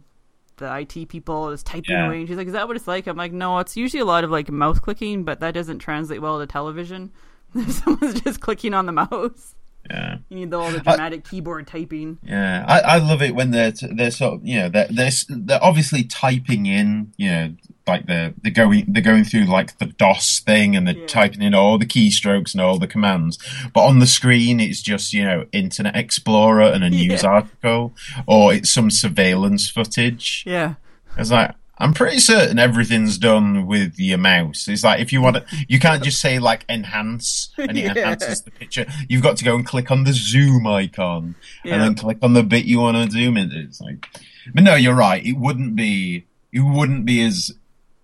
the 0.57 0.65
IT 0.79 1.07
people 1.09 1.49
is 1.49 1.61
typing 1.61 1.95
Yeah. 1.95 2.05
away, 2.07 2.19
and 2.19 2.27
she's 2.27 2.37
like, 2.37 2.47
"Is 2.47 2.53
that 2.53 2.67
what 2.67 2.75
it's 2.77 2.87
like?" 2.87 3.05
I'm 3.07 3.17
like, 3.17 3.31
"No, 3.31 3.59
it's 3.59 3.77
usually 3.77 4.01
a 4.01 4.05
lot 4.05 4.23
of 4.23 4.31
like 4.31 4.49
mouse 4.49 4.79
clicking, 4.79 5.23
but 5.23 5.39
that 5.41 5.53
doesn't 5.53 5.79
translate 5.79 6.21
well 6.21 6.39
to 6.39 6.47
television. 6.47 7.11
If 7.55 7.71
someone's 7.83 8.21
just 8.21 8.41
clicking 8.41 8.73
on 8.73 8.85
the 8.87 8.91
mouse, 8.91 9.55
Yeah. 9.89 10.17
you 10.29 10.37
need 10.37 10.53
all 10.53 10.71
the 10.71 10.79
dramatic 10.79 11.23
keyboard 11.23 11.67
typing." 11.67 12.17
Yeah, 12.23 12.65
I, 12.67 12.79
I 12.79 12.97
love 12.97 13.21
it 13.21 13.35
when 13.35 13.51
they're 13.51 13.71
t- 13.71 13.87
they're 13.93 14.11
sort 14.11 14.35
of 14.35 14.45
you 14.45 14.59
know 14.59 14.69
they're, 14.69 14.87
they're 14.89 15.07
s- 15.07 15.25
they're 15.29 15.63
obviously 15.63 16.03
typing 16.03 16.65
in 16.65 17.13
you 17.17 17.29
know 17.31 17.55
like 17.87 18.05
they're 18.05 18.33
they're 18.43 18.51
going 18.51 18.85
they're 18.89 19.01
going 19.01 19.23
through 19.23 19.45
like 19.45 19.77
the 19.77 19.85
DOS 19.85 20.41
thing 20.41 20.75
and 20.75 20.85
they're 20.87 20.95
Yeah. 20.97 21.07
typing 21.07 21.41
in 21.41 21.53
all 21.53 21.77
the 21.77 21.85
keystrokes 21.85 22.53
and 22.53 22.61
all 22.61 22.77
the 22.77 22.87
commands, 22.87 23.37
but 23.73 23.85
on 23.85 23.99
the 23.99 24.07
screen 24.07 24.59
it's 24.59 24.81
just 24.81 25.13
you 25.13 25.23
know 25.23 25.45
Internet 25.53 25.95
Explorer 25.95 26.63
and 26.63 26.83
a 26.83 26.89
news 26.89 27.23
Yeah. 27.23 27.29
article 27.29 27.93
or 28.25 28.53
it's 28.53 28.69
some 28.71 28.91
surveillance 28.91 29.69
footage. 29.69 30.43
Yeah, 30.45 30.73
It's 31.17 31.31
like 31.31 31.55
I'm 31.79 31.93
pretty 31.93 32.19
certain 32.19 32.57
everything's 32.59 33.17
done 33.17 33.67
with 33.67 33.99
your 33.99 34.17
mouse. 34.17 34.67
It's 34.67 34.83
like 34.83 34.99
if 34.99 35.13
you 35.13 35.21
want 35.21 35.35
to, 35.37 35.45
you 35.67 35.79
can't 35.79 36.03
just 36.03 36.19
say 36.19 36.39
like 36.39 36.65
enhance 36.67 37.49
and 37.57 37.77
it 37.77 37.83
Yeah. 37.83 37.91
enhances 37.91 38.41
the 38.41 38.51
picture. 38.51 38.85
You've 39.07 39.21
got 39.21 39.37
to 39.37 39.45
go 39.45 39.55
and 39.55 39.65
click 39.65 39.91
on 39.91 40.03
the 40.03 40.13
zoom 40.13 40.65
icon 40.65 41.35
Yeah. 41.63 41.73
and 41.75 41.83
then 41.83 41.95
click 41.95 42.17
on 42.23 42.33
the 42.33 42.43
bit 42.43 42.65
you 42.65 42.79
want 42.79 42.97
to 42.97 43.11
zoom 43.11 43.37
in. 43.37 43.51
It's 43.51 43.79
like, 43.79 44.05
but 44.53 44.63
no, 44.63 44.75
you're 44.75 44.95
right. 44.95 45.23
It 45.25 45.37
wouldn't 45.37 45.75
be. 45.75 46.25
It 46.51 46.61
wouldn't 46.61 47.05
be 47.05 47.21
as 47.23 47.51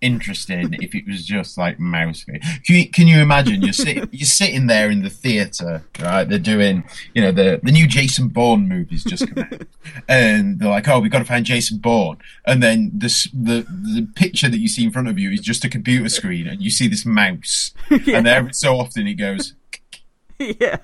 interesting 0.04 0.74
if 0.74 0.94
it 0.94 1.06
was 1.06 1.24
just 1.24 1.56
like 1.56 1.80
mouse. 1.80 2.24
Can 2.24 2.40
you, 2.68 2.90
can 2.90 3.06
you 3.08 3.20
imagine? 3.20 3.62
You're 3.62 3.72
sitting, 3.72 4.08
you're 4.12 4.26
sitting 4.26 4.66
there 4.66 4.90
in 4.90 5.02
the 5.02 5.10
theater, 5.10 5.82
right? 6.00 6.24
They're 6.24 6.38
doing, 6.38 6.84
you 7.14 7.22
know, 7.22 7.32
the 7.32 7.58
the 7.62 7.72
new 7.72 7.86
Jason 7.86 8.28
Bourne 8.28 8.68
movie's 8.68 9.02
just 9.02 9.26
come 9.34 9.44
out, 9.50 9.62
and 10.08 10.58
they're 10.58 10.68
like, 10.68 10.86
"Oh, 10.88 11.00
we've 11.00 11.10
got 11.10 11.20
to 11.20 11.24
find 11.24 11.46
Jason 11.46 11.78
Bourne," 11.78 12.18
and 12.46 12.62
then 12.62 12.90
this 12.92 13.24
the 13.32 13.66
the 13.68 14.06
picture 14.14 14.48
that 14.48 14.58
you 14.58 14.68
see 14.68 14.84
in 14.84 14.90
front 14.90 15.08
of 15.08 15.18
you 15.18 15.30
is 15.30 15.40
just 15.40 15.64
a 15.64 15.68
computer 15.68 16.08
screen, 16.10 16.46
and 16.46 16.62
you 16.62 16.70
see 16.70 16.86
this 16.86 17.06
mouse, 17.06 17.72
and 17.90 18.28
every 18.28 18.52
so 18.52 18.76
often 18.76 19.06
it 19.06 19.14
goes, 19.14 19.54
yeah, 20.38 20.78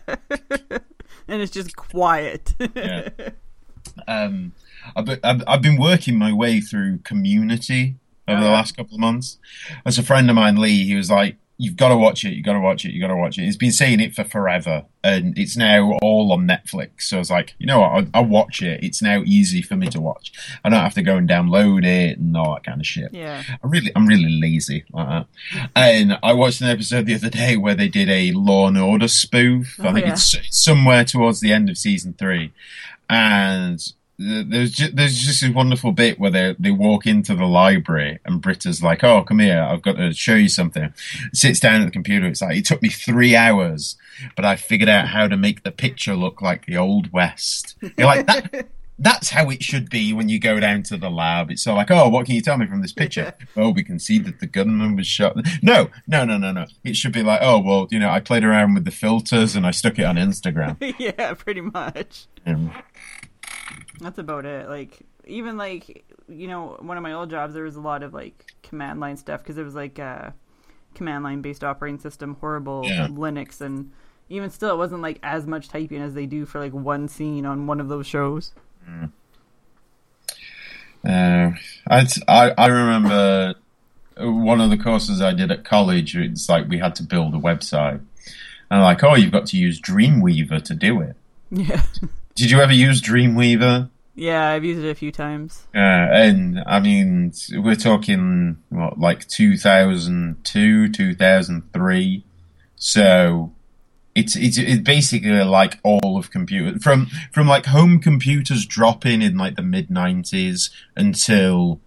and 1.29 1.43
it's 1.43 1.53
just 1.53 1.77
quiet. 1.77 2.55
yeah. 2.75 3.11
Um, 4.09 4.53
I've, 4.97 5.21
I've 5.23 5.63
been 5.63 5.79
working 5.79 6.19
my 6.19 6.33
way 6.33 6.61
through 6.61 6.99
Community 6.99 7.97
over 8.31 8.41
the 8.41 8.49
Oh, 8.49 8.53
last 8.53 8.77
couple 8.77 8.95
of 8.95 9.01
months. 9.01 9.39
As 9.85 9.99
a 9.99 10.03
friend 10.03 10.29
of 10.31 10.37
mine, 10.37 10.57
Lee, 10.57 10.85
he 10.85 10.95
was 10.95 11.11
like, 11.11 11.37
"You've 11.59 11.77
got 11.77 11.89
to 11.91 11.97
watch 11.97 12.25
it. 12.25 12.33
You've 12.35 12.45
got 12.47 12.55
to 12.55 12.61
watch 12.61 12.85
it. 12.85 12.93
You've 12.93 13.03
got 13.03 13.09
to 13.09 13.17
watch 13.17 13.39
it." 13.39 13.45
He's 13.45 13.57
been 13.57 13.73
saying 13.73 14.01
it 14.01 14.15
for 14.15 14.25
forever, 14.25 14.85
and 15.05 15.37
it's 15.39 15.57
now 15.57 15.99
all 16.03 16.33
on 16.33 16.47
Netflix. 16.47 17.03
So 17.03 17.17
I 17.17 17.19
was 17.19 17.31
like, 17.31 17.55
"You 17.59 17.67
know 17.67 17.81
what? 17.81 17.91
I'll, 17.91 18.07
I'll 18.15 18.25
watch 18.25 18.63
it. 18.63 18.83
It's 18.83 19.03
now 19.03 19.23
easy 19.27 19.61
for 19.63 19.77
me 19.77 19.89
to 19.89 20.01
watch. 20.01 20.33
I 20.65 20.69
don't 20.71 20.81
have 20.81 20.95
to 20.95 21.03
go 21.03 21.17
and 21.17 21.29
download 21.29 21.85
it 21.85 22.19
and 22.19 22.37
all 22.37 22.55
that 22.55 22.65
kind 22.65 22.81
of 22.81 22.87
shit." 22.87 23.13
yeah, 23.13 23.43
I'm 23.63 23.71
really, 23.71 23.93
I'm 23.95 24.07
really 24.07 24.41
lazy 24.41 24.85
like 24.93 25.09
that. 25.09 25.71
And 25.77 26.19
I 26.23 26.33
watched 26.33 26.61
an 26.61 26.69
episode 26.69 27.07
the 27.07 27.15
other 27.15 27.31
day 27.31 27.57
where 27.57 27.75
they 27.75 27.89
did 27.89 28.09
a 28.09 28.33
Law 28.33 28.69
and 28.69 28.79
Order 28.79 29.09
spoof. 29.09 29.79
I 29.81 29.89
Oh, 29.89 29.93
think 29.95 30.07
yeah. 30.07 30.13
it's 30.13 30.35
it's 30.35 30.63
somewhere 30.63 31.05
towards 31.05 31.41
the 31.41 31.53
end 31.53 31.69
of 31.69 31.77
season 31.79 32.15
three, 32.15 32.53
and 33.09 33.81
there's 34.21 34.73
just, 34.73 34.97
there's 34.97 35.19
just 35.19 35.41
this 35.41 35.55
wonderful 35.55 35.93
bit 35.93 36.21
where 36.21 36.31
they 36.31 36.55
they 36.59 36.71
walk 36.71 37.07
into 37.07 37.35
the 37.35 37.47
library 37.47 38.19
and 38.27 38.43
Britta's 38.43 38.83
like, 38.83 39.03
"Oh, 39.03 39.23
come 39.23 39.39
here, 39.39 39.63
I've 39.63 39.81
got 39.81 39.97
to 39.97 40.13
show 40.13 40.35
you 40.35 40.49
something." 40.49 40.93
Sits 41.33 41.59
down 41.59 41.81
at 41.81 41.87
the 41.87 41.91
computer. 41.91 42.27
It's 42.27 42.43
like 42.43 42.57
it 42.57 42.67
took 42.67 42.83
me 42.83 42.91
three 42.91 43.35
hours, 43.35 43.97
but 44.37 44.45
I 44.45 44.57
figured 44.57 44.91
out 44.91 45.09
how 45.09 45.27
to 45.27 45.39
make 45.39 45.63
the 45.63 45.73
picture 45.73 46.15
look 46.15 46.43
like 46.43 46.67
the 46.67 46.77
old 46.77 47.13
west. 47.13 47.77
You're 47.81 48.07
like 48.07 48.27
that 48.27 48.69
that's 49.01 49.31
how 49.31 49.49
it 49.49 49.63
should 49.63 49.89
be 49.89 50.13
when 50.13 50.29
you 50.29 50.39
go 50.39 50.61
down 50.61 50.83
to 50.85 50.97
the 50.97 51.11
lab. 51.11 51.51
It's 51.51 51.67
of 51.67 51.75
like, 51.75 51.91
oh, 51.91 52.09
what 52.11 52.27
can 52.27 52.35
you 52.35 52.43
tell 52.43 52.59
me 52.59 52.67
from 52.67 52.83
this 52.83 52.93
picture? 52.93 53.33
oh, 53.57 53.71
we 53.71 53.83
can 53.83 53.99
see 53.99 54.19
that 54.19 54.41
the 54.41 54.47
gunman 54.47 54.95
was 54.95 55.07
shot. 55.07 55.37
No, 55.63 55.91
no, 56.07 56.25
no, 56.25 56.37
no, 56.37 56.53
no. 56.53 56.67
It 56.85 56.97
should 56.97 57.13
be 57.13 57.23
like, 57.23 57.41
oh, 57.43 57.59
well, 57.59 57.89
you 57.91 57.99
know, 57.99 58.11
I 58.11 58.21
played 58.21 58.45
around 58.45 58.75
with 58.75 58.85
the 58.85 58.91
filters 58.91 59.57
and 59.57 59.67
I 59.67 59.71
stuck 59.71 59.99
it 59.99 60.05
on 60.05 60.17
Instagram. 60.17 60.77
yeah, 60.99 61.33
pretty 61.35 61.63
much. 61.63 62.27
Um, 62.47 62.73
That's 64.01 64.19
about 64.19 64.45
it. 64.47 64.69
Like 64.69 64.99
even 65.27 65.57
like 65.57 66.05
you 66.29 66.49
know 66.49 66.77
one 66.81 66.97
of 66.97 67.03
my 67.03 67.13
old 67.13 67.31
jobs, 67.31 67.55
there 67.55 67.65
was 67.65 67.77
a 67.77 67.81
lot 67.81 68.03
of 68.03 68.15
like 68.15 68.53
command 68.63 69.01
line 69.01 69.17
stuff 69.17 69.43
because 69.43 69.59
it 69.59 69.63
was 69.65 69.75
like 69.75 69.99
a 69.99 70.35
command 70.95 71.25
line 71.25 71.41
based 71.43 71.63
operating 71.65 71.99
system, 71.99 72.37
horrible 72.41 72.83
Yeah. 72.85 73.09
Linux, 73.09 73.61
and 73.61 73.91
even 74.29 74.51
still, 74.51 74.71
it 74.71 74.79
wasn't 74.79 75.03
like 75.03 75.19
as 75.23 75.47
much 75.47 75.69
typing 75.69 76.01
as 76.01 76.15
they 76.15 76.27
do 76.27 76.47
for 76.47 76.59
like 76.61 76.73
one 76.73 77.09
scene 77.09 77.45
on 77.47 77.67
one 77.67 77.81
of 77.81 77.89
those 77.89 78.07
shows. 78.07 78.53
uh, 81.07 81.51
I'd, 81.87 82.09
I, 82.29 82.53
I 82.57 82.67
remember 82.67 83.55
one 84.19 84.61
of 84.61 84.71
the 84.71 84.77
courses 84.77 85.21
I 85.23 85.33
did 85.33 85.51
at 85.51 85.65
college, 85.65 86.17
it's 86.17 86.49
like 86.49 86.69
we 86.69 86.79
had 86.79 86.95
to 86.97 87.03
build 87.03 87.35
a 87.35 87.39
website. 87.39 88.01
And 88.71 88.83
like, 88.83 89.03
oh, 89.03 89.17
you've 89.17 89.33
got 89.33 89.47
to 89.47 89.57
use 89.57 89.81
Dreamweaver 89.81 90.63
to 90.63 90.75
do 90.75 91.01
it. 91.01 91.17
Yeah, 91.53 91.83
Did 92.41 92.51
you 92.51 92.63
ever 92.63 92.73
use 92.73 93.03
Dreamweaver? 93.03 93.91
yeah, 94.15 94.49
I've 94.49 94.65
used 94.65 94.83
it 94.83 94.89
a 94.89 94.95
few 94.95 95.13
times. 95.13 95.69
Uh, 95.75 95.79
and 95.79 96.65
I 96.67 96.81
mean, 96.81 97.35
we're 97.53 97.75
talking 97.75 98.57
what, 98.71 98.99
like 98.99 99.29
2002, 99.29 100.89
2003. 100.89 102.25
So 102.77 103.53
it's 104.15 104.37
it's 104.37 104.57
it's 104.57 104.81
basically 104.81 105.45
like 105.45 105.81
all 105.83 106.17
of 106.17 106.31
computer 106.31 106.79
from 106.79 107.09
from 107.31 107.47
like 107.47 107.67
home 107.67 107.99
computers 107.99 108.65
dropping 108.65 109.21
in 109.21 109.37
like 109.37 109.57
the 109.57 109.63
mid 109.63 109.89
90s 109.89 110.71
until 110.97 111.79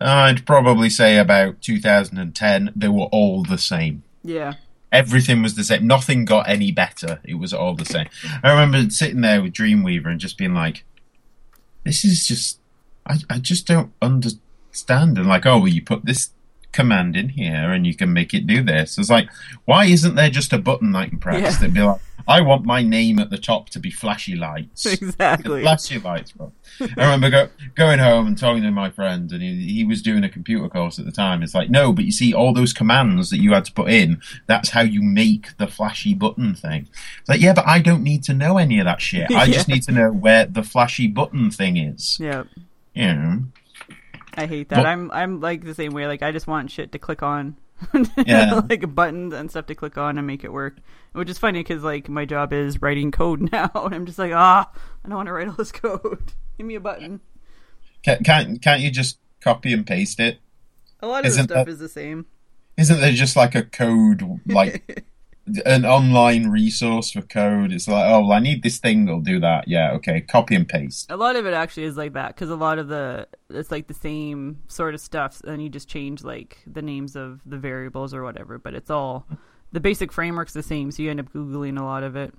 I'd 0.00 0.46
probably 0.46 0.88
say 0.88 1.18
about 1.18 1.60
2010. 1.60 2.72
They 2.74 2.88
were 2.88 3.08
all 3.12 3.42
the 3.42 3.58
same. 3.58 4.02
Yeah, 4.24 4.54
Everything 4.92 5.42
was 5.42 5.54
the 5.54 5.64
same. 5.64 5.86
Nothing 5.86 6.24
got 6.24 6.48
any 6.48 6.70
better. 6.70 7.20
It 7.24 7.34
was 7.34 7.54
all 7.54 7.74
the 7.74 7.84
same. 7.84 8.08
I 8.42 8.50
remember 8.50 8.90
sitting 8.90 9.22
there 9.22 9.42
with 9.42 9.54
Dreamweaver 9.54 10.06
and 10.06 10.20
just 10.20 10.36
being 10.36 10.54
like, 10.54 10.84
"This 11.84 12.04
is 12.04 12.26
just, 12.26 12.58
I, 13.06 13.18
I 13.30 13.38
just 13.38 13.66
don't 13.66 13.92
understand." 14.02 15.18
And 15.18 15.26
like, 15.26 15.46
oh, 15.46 15.58
well, 15.58 15.68
you 15.68 15.82
put 15.82 16.04
this 16.04 16.30
command 16.72 17.16
in 17.16 17.28
here 17.28 17.72
and 17.72 17.86
you 17.86 17.94
can 17.94 18.12
make 18.12 18.34
it 18.34 18.46
do 18.46 18.62
this. 18.62 18.98
It's 18.98 19.10
like, 19.10 19.28
why 19.64 19.84
isn't 19.86 20.14
there 20.14 20.30
just 20.30 20.52
a 20.52 20.58
button 20.58 20.94
I 20.96 21.08
can 21.08 21.18
press 21.18 21.40
Yeah. 21.42 21.50
that'd 21.50 21.74
be 21.74 21.82
like, 21.82 22.00
I 22.28 22.40
want 22.40 22.64
my 22.64 22.82
name 22.82 23.18
at 23.18 23.30
the 23.30 23.38
top 23.38 23.70
to 23.70 23.80
be 23.80 23.90
flashy 23.90 24.36
lights. 24.36 24.86
exactly. 25.02 25.62
Flashy 25.62 25.98
lights, 25.98 26.32
bro. 26.32 26.52
I 26.80 26.86
remember 26.96 27.30
go, 27.30 27.48
going 27.74 27.98
home 27.98 28.26
and 28.26 28.38
talking 28.38 28.62
to 28.62 28.70
my 28.70 28.90
friend, 28.90 29.30
and 29.32 29.42
he, 29.42 29.72
he 29.72 29.84
was 29.84 30.02
doing 30.02 30.22
a 30.22 30.28
computer 30.28 30.68
course 30.68 30.98
at 30.98 31.04
the 31.04 31.12
time. 31.12 31.42
It's 31.42 31.54
like, 31.54 31.68
no, 31.68 31.92
but 31.92 32.04
you 32.04 32.12
see, 32.12 32.32
all 32.32 32.52
those 32.52 32.72
commands 32.72 33.30
that 33.30 33.38
you 33.38 33.52
had 33.52 33.64
to 33.64 33.72
put 33.72 33.90
in, 33.90 34.20
that's 34.46 34.70
how 34.70 34.82
you 34.82 35.02
make 35.02 35.56
the 35.58 35.66
flashy 35.66 36.14
button 36.14 36.54
thing. 36.54 36.88
It's 37.20 37.28
like, 37.28 37.40
yeah, 37.40 37.54
but 37.54 37.66
I 37.66 37.80
don't 37.80 38.04
need 38.04 38.22
to 38.24 38.34
know 38.34 38.56
any 38.56 38.78
of 38.78 38.84
that 38.84 39.00
shit. 39.00 39.30
I 39.32 39.46
just 39.50 39.68
need 39.68 39.82
to 39.84 39.92
know 39.92 40.12
where 40.12 40.46
the 40.46 40.62
flashy 40.62 41.08
button 41.08 41.50
thing 41.50 41.76
is. 41.76 42.18
Yeah. 42.20 42.44
You 42.94 43.14
know? 43.14 43.42
I 44.34 44.46
hate 44.46 44.68
that. 44.70 44.78
Well- 44.78 44.86
I'm 44.86 45.10
I'm 45.10 45.40
like 45.40 45.64
the 45.64 45.74
same 45.74 45.92
way. 45.92 46.06
Like 46.06 46.22
I 46.22 46.32
just 46.32 46.46
want 46.46 46.70
shit 46.70 46.92
to 46.92 46.98
click 46.98 47.22
on, 47.22 47.56
Yeah. 48.26 48.60
like 48.68 48.94
buttons 48.94 49.34
and 49.34 49.50
stuff 49.50 49.66
to 49.66 49.74
click 49.74 49.98
on 49.98 50.18
and 50.18 50.26
make 50.26 50.44
it 50.44 50.52
work. 50.52 50.78
Which 51.12 51.28
is 51.28 51.38
funny 51.38 51.60
because 51.60 51.82
like 51.82 52.08
my 52.08 52.24
job 52.24 52.52
is 52.52 52.80
writing 52.80 53.10
code 53.10 53.40
now, 53.52 53.70
and 53.74 53.94
I'm 53.94 54.06
just 54.06 54.18
like, 54.18 54.32
ah, 54.34 54.70
I 55.04 55.08
don't 55.08 55.16
want 55.16 55.26
to 55.26 55.32
write 55.32 55.48
all 55.48 55.54
this 55.54 55.72
code. 55.72 56.32
Give 56.58 56.66
me 56.66 56.74
a 56.74 56.80
button. 56.80 57.20
Can't, 58.02 58.24
can't, 58.24 58.60
can't 58.62 58.80
you 58.80 58.90
just 58.90 59.18
copy 59.40 59.72
and 59.72 59.86
paste 59.86 60.18
it? 60.20 60.38
A 61.00 61.06
lot 61.06 61.18
of 61.18 61.22
the 61.24 61.28
Isn't 61.28 61.44
stuff 61.44 61.66
that- 61.66 61.68
is 61.70 61.78
the 61.78 61.88
same. 61.88 62.26
Isn't 62.78 63.00
there 63.00 63.12
just 63.12 63.36
like 63.36 63.54
a 63.54 63.62
code, 63.64 64.40
like 64.46 65.04
an 65.66 65.84
online 65.84 66.48
resource 66.48 67.10
for 67.10 67.22
code? 67.22 67.72
It's 67.72 67.88
like, 67.88 68.04
oh, 68.06 68.20
well, 68.20 68.32
I 68.32 68.38
need 68.38 68.62
this 68.62 68.78
thing, 68.78 69.08
I'll 69.08 69.20
do 69.20 69.40
that. 69.40 69.68
Yeah, 69.68 69.92
okay, 69.92 70.20
copy 70.20 70.54
and 70.54 70.68
paste. 70.68 71.10
A 71.10 71.16
lot 71.16 71.36
of 71.36 71.46
it 71.46 71.54
actually 71.54 71.84
is 71.84 71.96
like 71.96 72.12
that 72.12 72.28
because 72.28 72.50
a 72.50 72.56
lot 72.56 72.78
of 72.78 72.88
the 72.88 73.26
it's 73.50 73.70
like 73.70 73.86
the 73.86 73.94
same 73.94 74.62
sort 74.68 74.94
of 74.94 75.00
stuff, 75.00 75.40
and 75.42 75.62
you 75.62 75.68
just 75.68 75.88
change 75.88 76.22
like 76.22 76.58
the 76.66 76.82
names 76.82 77.16
of 77.16 77.40
the 77.44 77.58
variables 77.58 78.14
or 78.14 78.22
whatever. 78.22 78.58
But 78.58 78.74
it's 78.74 78.90
all 78.90 79.26
the 79.72 79.80
basic 79.80 80.12
framework's 80.12 80.52
the 80.52 80.62
same, 80.62 80.90
so 80.90 81.02
you 81.02 81.10
end 81.10 81.20
up 81.20 81.32
googling 81.32 81.78
a 81.78 81.84
lot 81.84 82.02
of 82.02 82.16
it. 82.16 82.34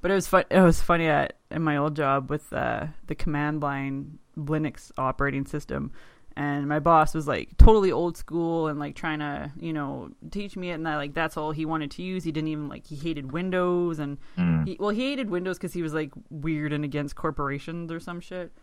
But 0.00 0.10
it 0.10 0.14
was 0.14 0.26
fun. 0.26 0.44
It 0.50 0.60
was 0.60 0.80
funny 0.80 1.06
at 1.06 1.34
in 1.50 1.62
my 1.62 1.76
old 1.76 1.96
job 1.96 2.30
with 2.30 2.52
uh, 2.52 2.88
the 3.06 3.14
command 3.14 3.62
line 3.62 4.18
Linux 4.36 4.92
operating 4.98 5.46
system, 5.46 5.92
and 6.36 6.68
my 6.68 6.80
boss 6.80 7.14
was 7.14 7.28
like 7.28 7.56
totally 7.56 7.92
old 7.92 8.16
school 8.16 8.66
and 8.66 8.78
like 8.78 8.96
trying 8.96 9.20
to 9.20 9.52
you 9.58 9.72
know 9.72 10.10
teach 10.30 10.56
me 10.56 10.70
it, 10.70 10.74
and 10.74 10.86
that 10.86 10.96
like 10.96 11.14
that's 11.14 11.36
all 11.36 11.52
he 11.52 11.64
wanted 11.64 11.90
to 11.92 12.02
use. 12.02 12.24
He 12.24 12.32
didn't 12.32 12.48
even 12.48 12.68
like 12.68 12.86
he 12.86 12.96
hated 12.96 13.32
Windows 13.32 13.98
and 13.98 14.18
he, 14.64 14.76
well 14.80 14.90
he 14.90 15.10
hated 15.10 15.30
Windows 15.30 15.58
because 15.58 15.72
he 15.72 15.82
was 15.82 15.94
like 15.94 16.10
weird 16.30 16.72
and 16.72 16.84
against 16.84 17.16
corporations 17.16 17.90
or 17.92 18.00
some 18.00 18.20
shit. 18.20 18.52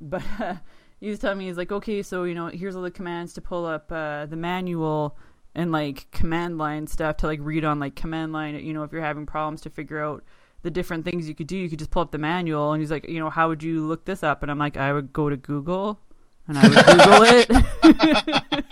But 0.00 0.22
uh, 0.38 0.54
he 1.00 1.10
was 1.10 1.18
telling 1.18 1.38
me 1.38 1.46
he's 1.46 1.56
like 1.56 1.72
okay, 1.72 2.02
so 2.02 2.22
you 2.22 2.34
know 2.34 2.46
here's 2.46 2.76
all 2.76 2.82
the 2.82 2.90
commands 2.90 3.32
to 3.32 3.40
pull 3.40 3.66
up 3.66 3.90
uh, 3.90 4.26
the 4.26 4.36
manual 4.36 5.16
and 5.56 5.72
like 5.72 6.08
command 6.12 6.56
line 6.56 6.86
stuff 6.86 7.16
to 7.16 7.26
like 7.26 7.40
read 7.42 7.64
on 7.64 7.80
like 7.80 7.96
command 7.96 8.32
line. 8.32 8.54
You 8.54 8.72
know 8.72 8.84
if 8.84 8.92
you're 8.92 9.02
having 9.02 9.26
problems 9.26 9.60
to 9.62 9.70
figure 9.70 10.00
out 10.00 10.22
the 10.62 10.70
different 10.70 11.04
things 11.04 11.28
you 11.28 11.34
could 11.34 11.46
do. 11.46 11.56
You 11.56 11.68
could 11.68 11.78
just 11.78 11.90
pull 11.90 12.02
up 12.02 12.12
the 12.12 12.18
manual, 12.18 12.72
and 12.72 12.80
he's 12.80 12.90
like, 12.90 13.08
you 13.08 13.20
know, 13.20 13.30
how 13.30 13.48
would 13.48 13.62
you 13.62 13.86
look 13.86 14.04
this 14.04 14.22
up? 14.22 14.42
And 14.42 14.50
I'm 14.50 14.58
like, 14.58 14.76
I 14.76 14.92
would 14.92 15.12
go 15.12 15.28
to 15.28 15.36
Google, 15.36 16.00
and 16.48 16.58
I 16.58 16.68
would 16.68 16.86
Google 16.86 17.22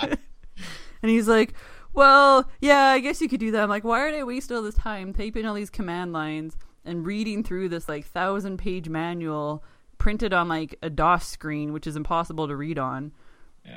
it. 0.01 0.18
and 1.03 1.11
he's 1.11 1.29
like, 1.29 1.55
well, 1.93 2.51
yeah, 2.61 2.87
I 2.87 3.01
guess 3.01 3.20
you 3.20 3.29
could 3.29 3.41
do 3.41 3.51
that. 3.53 3.62
I'm 3.62 3.68
like, 3.68 3.85
why 3.85 4.11
did 4.11 4.18
I 4.18 4.24
waste 4.24 4.51
all 4.51 4.62
this 4.62 4.74
time 4.74 5.12
typing 5.12 5.47
all 5.47 5.55
these 5.55 5.70
command 5.70 6.12
lines 6.12 6.57
and 6.85 7.07
reading 7.07 7.45
through 7.45 7.68
this 7.68 7.89
like 7.89 8.07
thousand 8.07 8.59
page 8.59 8.89
manual 8.89 9.62
printed 9.99 10.33
on 10.33 10.49
like 10.49 10.77
a 10.83 10.91
DOS 10.91 11.27
screen, 11.27 11.72
which 11.72 11.87
is 11.87 11.97
impossible 11.97 12.49
to 12.49 12.57
read 12.57 12.79
on? 12.79 13.12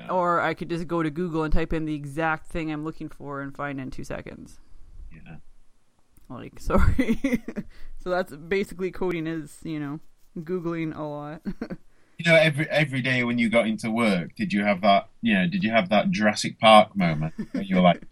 Or 0.10 0.40
I 0.40 0.54
could 0.54 0.70
just 0.70 0.88
go 0.88 1.02
to 1.02 1.10
Google 1.10 1.44
and 1.44 1.52
type 1.52 1.74
in 1.74 1.86
the 1.86 1.96
exact 1.96 2.48
thing 2.48 2.72
I'm 2.72 2.84
looking 2.84 3.10
for 3.10 3.42
and 3.42 3.56
find 3.56 3.80
it 3.80 3.84
in 3.84 3.92
two 3.92 4.04
seconds. 4.04 4.60
Yeah. 5.12 5.38
Like, 6.30 6.60
sorry. 6.60 7.20
so 8.04 8.10
that's 8.10 8.36
basically 8.36 8.92
coding 8.92 9.26
is, 9.28 9.58
you 9.64 9.80
know, 9.80 10.00
Googling 10.38 10.96
a 10.96 11.02
lot. 11.02 11.42
You 12.20 12.30
know, 12.30 12.36
every 12.36 12.70
every 12.70 13.02
day 13.02 13.24
when 13.24 13.38
you 13.38 13.50
got 13.50 13.66
into 13.66 13.90
work, 13.90 14.36
did 14.36 14.52
you 14.52 14.66
have 14.66 14.82
that? 14.82 15.08
You 15.22 15.36
know, 15.36 15.48
did 15.48 15.64
you 15.64 15.72
have 15.72 15.88
that 15.88 16.12
Jurassic 16.12 16.60
Park 16.60 16.94
moment 16.94 17.34
where 17.54 17.64
you're 17.64 17.82
like, 17.82 18.04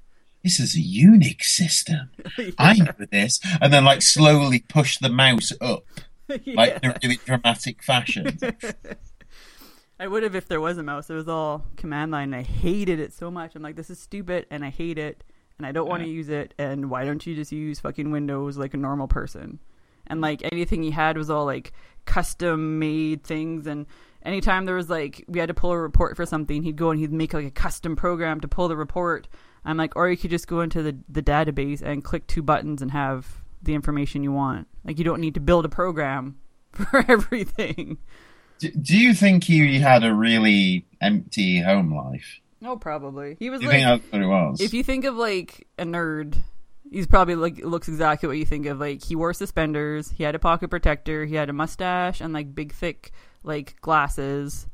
"This 0.46 0.62
is 0.62 0.78
a 0.78 0.80
Unix 0.80 1.44
system. 1.44 2.10
I 2.58 2.76
know 2.76 2.94
this," 3.12 3.42
and 3.60 3.74
then 3.74 3.84
like 3.84 4.02
slowly 4.02 4.60
push 4.60 4.98
the 4.98 5.10
mouse 5.10 5.52
up, 5.60 5.84
like 6.30 6.80
in 6.82 6.92
a 6.92 6.98
really 7.04 7.20
dramatic 7.26 7.84
fashion. 7.84 8.40
I 10.00 10.08
would 10.08 10.24
have 10.24 10.36
if 10.36 10.48
there 10.48 10.62
was 10.62 10.78
a 10.78 10.84
mouse. 10.84 11.10
It 11.10 11.16
was 11.16 11.28
all 11.28 11.66
command 11.76 12.12
line. 12.12 12.34
And 12.34 12.36
I 12.36 12.44
hated 12.44 13.02
it 13.02 13.12
so 13.12 13.30
much. 13.30 13.56
I'm 13.56 13.62
like, 13.62 13.76
this 13.76 13.90
is 13.90 14.00
stupid, 14.00 14.46
and 14.50 14.64
I 14.64 14.70
hate 14.70 14.98
it, 14.98 15.22
and 15.58 15.68
I 15.68 15.74
don't 15.74 15.90
want 15.90 16.04
to 16.04 16.10
use 16.10 16.30
it. 16.30 16.54
And 16.58 16.90
why 16.90 17.04
don't 17.04 17.26
you 17.28 17.36
just 17.36 17.52
use 17.52 17.82
fucking 17.82 18.10
Windows 18.12 18.58
like 18.58 18.74
a 18.74 18.78
normal 18.78 19.10
person? 19.10 19.60
And 20.08 20.22
like 20.22 20.42
anything 20.52 20.84
he 20.84 20.92
had 20.92 21.18
was 21.18 21.30
all 21.30 21.46
like 21.46 21.74
custom 22.06 22.80
made 22.80 23.24
things. 23.24 23.68
And 23.68 23.86
anytime 24.24 24.66
there 24.66 24.76
was 24.76 24.90
like 24.90 25.24
we 25.28 25.40
had 25.40 25.48
to 25.48 25.54
pull 25.54 25.72
a 25.72 25.80
report 25.80 26.16
for 26.16 26.26
something, 26.26 26.64
he'd 26.64 26.76
go 26.76 26.90
and 26.92 27.00
he'd 27.00 27.12
make 27.12 27.34
like 27.34 27.46
a 27.46 27.52
custom 27.52 27.96
program 27.96 28.40
to 28.42 28.48
pull 28.48 28.68
the 28.68 28.78
report. 28.78 29.28
I'm 29.66 29.78
like, 29.78 29.96
or 29.96 30.10
you 30.10 30.18
could 30.18 30.32
just 30.32 30.48
go 30.48 30.62
into 30.62 30.82
the 30.82 30.98
the 31.10 31.22
database 31.22 31.82
and 31.82 32.04
click 32.04 32.28
two 32.28 32.42
buttons 32.42 32.82
and 32.82 32.92
have 32.92 33.28
the 33.62 33.74
information 33.74 34.24
you 34.24 34.32
want. 34.32 34.68
Like 34.84 34.98
you 34.98 35.04
don't 35.04 35.22
need 35.22 35.34
to 35.34 35.40
build 35.40 35.66
a 35.66 35.70
program 35.70 36.38
for 36.72 37.04
everything. 37.08 37.98
do, 38.60 38.72
do 38.72 38.98
you 38.98 39.14
think 39.14 39.44
he 39.44 39.80
had 39.80 40.04
a 40.04 40.14
really 40.14 40.86
empty 41.02 41.62
home 41.62 41.94
life? 41.94 42.40
Oh, 42.64 42.76
probably. 42.76 43.36
He 43.40 43.50
was 43.50 43.62
you 43.62 43.68
like, 43.68 43.78
think 43.78 44.02
that's 44.02 44.12
what 44.12 44.22
it 44.22 44.28
was? 44.28 44.62
if 44.62 44.74
you 44.74 44.84
think 44.84 45.06
of 45.06 45.16
like 45.16 45.68
a 45.78 45.84
nerd, 45.84 46.38
he's 46.92 47.08
probably 47.08 47.36
like 47.36 47.58
looks 47.64 47.88
exactly 47.88 48.28
what 48.28 48.38
you 48.38 48.46
think 48.46 48.66
of. 48.66 48.80
Like 48.80 49.04
he 49.04 49.16
wore 49.16 49.34
suspenders, 49.34 50.12
he 50.12 50.24
had 50.24 50.36
a 50.36 50.40
pocket 50.40 50.70
protector, 50.70 51.26
he 51.26 51.36
had 51.36 51.50
a 51.50 51.54
mustache, 51.54 52.22
and 52.22 52.34
like 52.34 52.54
big 52.56 52.74
thick 52.74 53.12
like 53.44 53.80
glasses. 53.82 54.68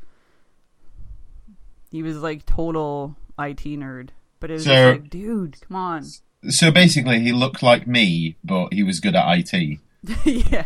He 1.91 2.01
was 2.03 2.18
like 2.18 2.45
total 2.45 3.16
IT 3.39 3.64
nerd, 3.64 4.09
but 4.39 4.49
it 4.49 4.53
was 4.55 4.64
So- 4.66 4.70
just 4.93 5.01
like, 5.01 5.09
dude, 5.09 5.61
come 5.68 5.76
on, 5.78 6.05
so 6.49 6.72
basically, 6.72 7.20
he 7.22 7.32
looked 7.32 7.64
like 7.64 7.88
me, 7.88 8.36
but 8.43 8.74
he 8.74 8.84
was 8.84 8.99
good 8.99 9.16
at 9.16 9.26
IT. 9.53 9.80
yeah. 10.26 10.66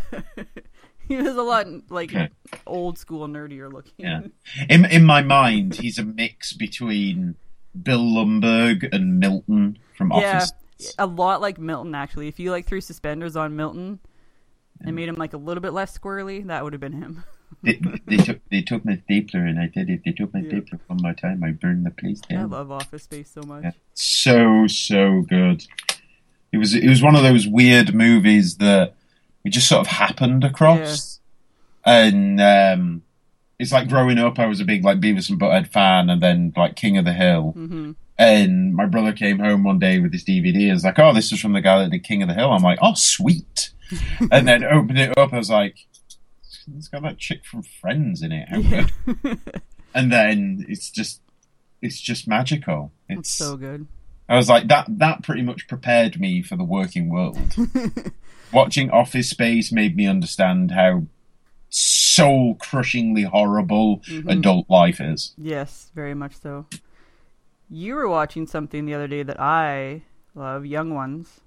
he 1.08 1.18
was 1.18 1.36
a 1.36 1.43
lot 1.43 1.68
like 1.91 2.10
Okay. 2.16 2.30
old 2.66 2.98
school 2.98 3.28
nerdier 3.28 3.72
looking. 3.72 3.93
Yeah. 3.98 4.22
In 4.70 4.86
in 4.86 5.04
my 5.06 5.22
mind, 5.22 5.76
he's 5.76 6.00
a 6.00 6.04
mix 6.04 6.54
between 6.54 7.36
Bill 7.80 8.02
Lumbergh 8.04 8.89
and 8.91 9.20
Milton 9.20 9.78
from 9.95 10.12
Yeah, 10.16 10.38
Office. 10.38 10.52
A 10.98 11.06
lot 11.06 11.42
like 11.42 11.58
Milton 11.58 11.96
actually. 11.96 12.28
If 12.28 12.40
you 12.40 12.52
like 12.52 12.66
threw 12.66 12.82
suspenders 12.82 13.36
on 13.36 13.56
Milton 13.56 14.00
and 14.82 14.96
made 14.96 15.10
him 15.10 15.16
like 15.16 15.34
a 15.34 15.38
little 15.38 15.62
bit 15.62 15.74
less 15.74 15.98
squirrely, 15.98 16.46
that 16.48 16.64
would 16.64 16.74
have 16.74 16.80
been 16.82 16.94
him. 16.94 17.24
They, 17.64 17.80
they 18.06 18.18
took 18.18 18.40
they 18.52 18.62
took 18.62 18.84
my 18.84 18.98
stapler 19.06 19.40
and 19.46 19.58
I 19.58 19.68
did 19.68 19.90
it. 19.90 20.02
They 20.06 20.12
took 20.12 20.34
my 20.34 20.42
Yeah. 20.42 20.50
stapler 20.60 20.80
one 20.88 21.00
more 21.02 21.14
time. 21.14 21.44
I 21.46 21.52
burned 21.52 21.86
the 21.86 21.92
place 21.92 22.20
down. 22.20 22.38
I 22.38 22.42
down. 22.42 22.50
love 22.52 22.72
Office 22.72 23.04
Space 23.04 23.32
so 23.32 23.42
much. 23.42 23.64
Yeah. 23.64 23.72
So 23.94 24.68
so 24.68 25.22
good. 25.22 25.66
It 26.52 26.58
was 26.58 26.76
it 26.76 26.88
was 26.88 27.02
one 27.02 27.16
of 27.16 27.24
those 27.24 27.48
weird 27.48 27.96
movies 27.96 28.58
that 28.58 28.96
we 29.44 29.50
just 29.50 29.68
sort 29.70 29.80
of 29.80 29.88
happened 29.88 30.44
across, 30.44 31.20
and 31.86 32.40
um, 32.42 33.02
it's 33.60 33.72
like 33.72 33.88
growing 33.88 34.20
up. 34.20 34.38
I 34.40 34.46
was 34.46 34.60
a 34.60 34.66
big 34.66 34.84
like 34.84 35.00
Beavis 35.00 35.30
and 35.30 35.40
Butthead 35.40 35.68
fan, 35.68 36.10
and 36.10 36.22
then 36.22 36.54
like 36.56 36.76
King 36.76 36.98
of 36.98 37.06
the 37.06 37.14
Hill. 37.14 37.52
hmm 37.52 37.92
And 38.20 38.74
my 38.74 38.86
brother 38.88 39.13
came 39.13 39.39
home 39.39 39.63
one 39.63 39.78
day 39.80 39.99
with 39.99 40.11
this 40.11 40.24
DVD 40.24 40.63
and 40.65 40.74
was 40.74 40.84
like, 40.84 40.97
"Oh, 40.99 41.13
this 41.13 41.32
is 41.32 41.39
from 41.39 41.53
the 41.53 41.61
guy 41.61 41.80
that 41.80 41.91
did 41.91 42.03
King 42.03 42.24
of 42.24 42.28
the 42.28 42.34
Hill." 42.34 42.51
I'm 42.51 42.63
like, 42.63 42.80
"Oh, 42.82 42.93
sweet!" 42.95 43.70
and 44.32 44.47
then 44.47 44.63
opened 44.63 44.97
it 44.99 45.18
up. 45.18 45.34
I 45.34 45.38
was 45.38 45.49
like, 45.51 45.78
"It's 46.76 46.88
got 46.88 47.03
that 47.03 47.20
chick 47.20 47.45
from 47.45 47.61
Friends 47.63 48.22
in 48.24 48.32
it." 48.32 48.49
How 48.49 48.57
Yeah. 48.59 48.88
good. 49.05 49.39
And 49.93 50.11
then 50.11 50.65
it's 50.68 50.89
just, 50.91 51.22
it's 51.82 51.99
just 52.01 52.28
magical. 52.28 52.91
It's 53.09 53.20
It's 53.20 53.30
so 53.32 53.55
good. 53.57 53.88
I 54.30 54.36
was 54.36 54.49
like, 54.49 54.68
that. 54.68 54.86
That 54.89 55.24
pretty 55.24 55.41
much 55.43 55.68
prepared 55.68 56.20
me 56.20 56.41
for 56.41 56.55
the 56.55 56.63
working 56.63 57.09
world. 57.09 57.38
Watching 58.53 58.89
Office 58.91 59.30
Space 59.30 59.72
made 59.72 59.95
me 59.95 60.05
understand 60.07 60.72
how 60.72 61.03
soul 61.70 62.55
crushingly 62.55 63.24
horrible 63.24 63.99
Mm-hmm. 64.07 64.30
adult 64.30 64.70
life 64.70 64.99
is. 65.01 65.34
Yes, 65.38 65.91
very 65.95 66.13
much 66.13 66.36
so. 66.41 66.65
You 67.70 67.95
were 67.95 68.07
watching 68.07 68.47
something 68.47 68.86
the 68.86 68.93
other 68.93 69.07
day 69.07 69.24
that 69.24 69.39
I 69.39 70.03
love, 70.36 70.65
Young 70.65 70.93
Ones. 70.93 71.41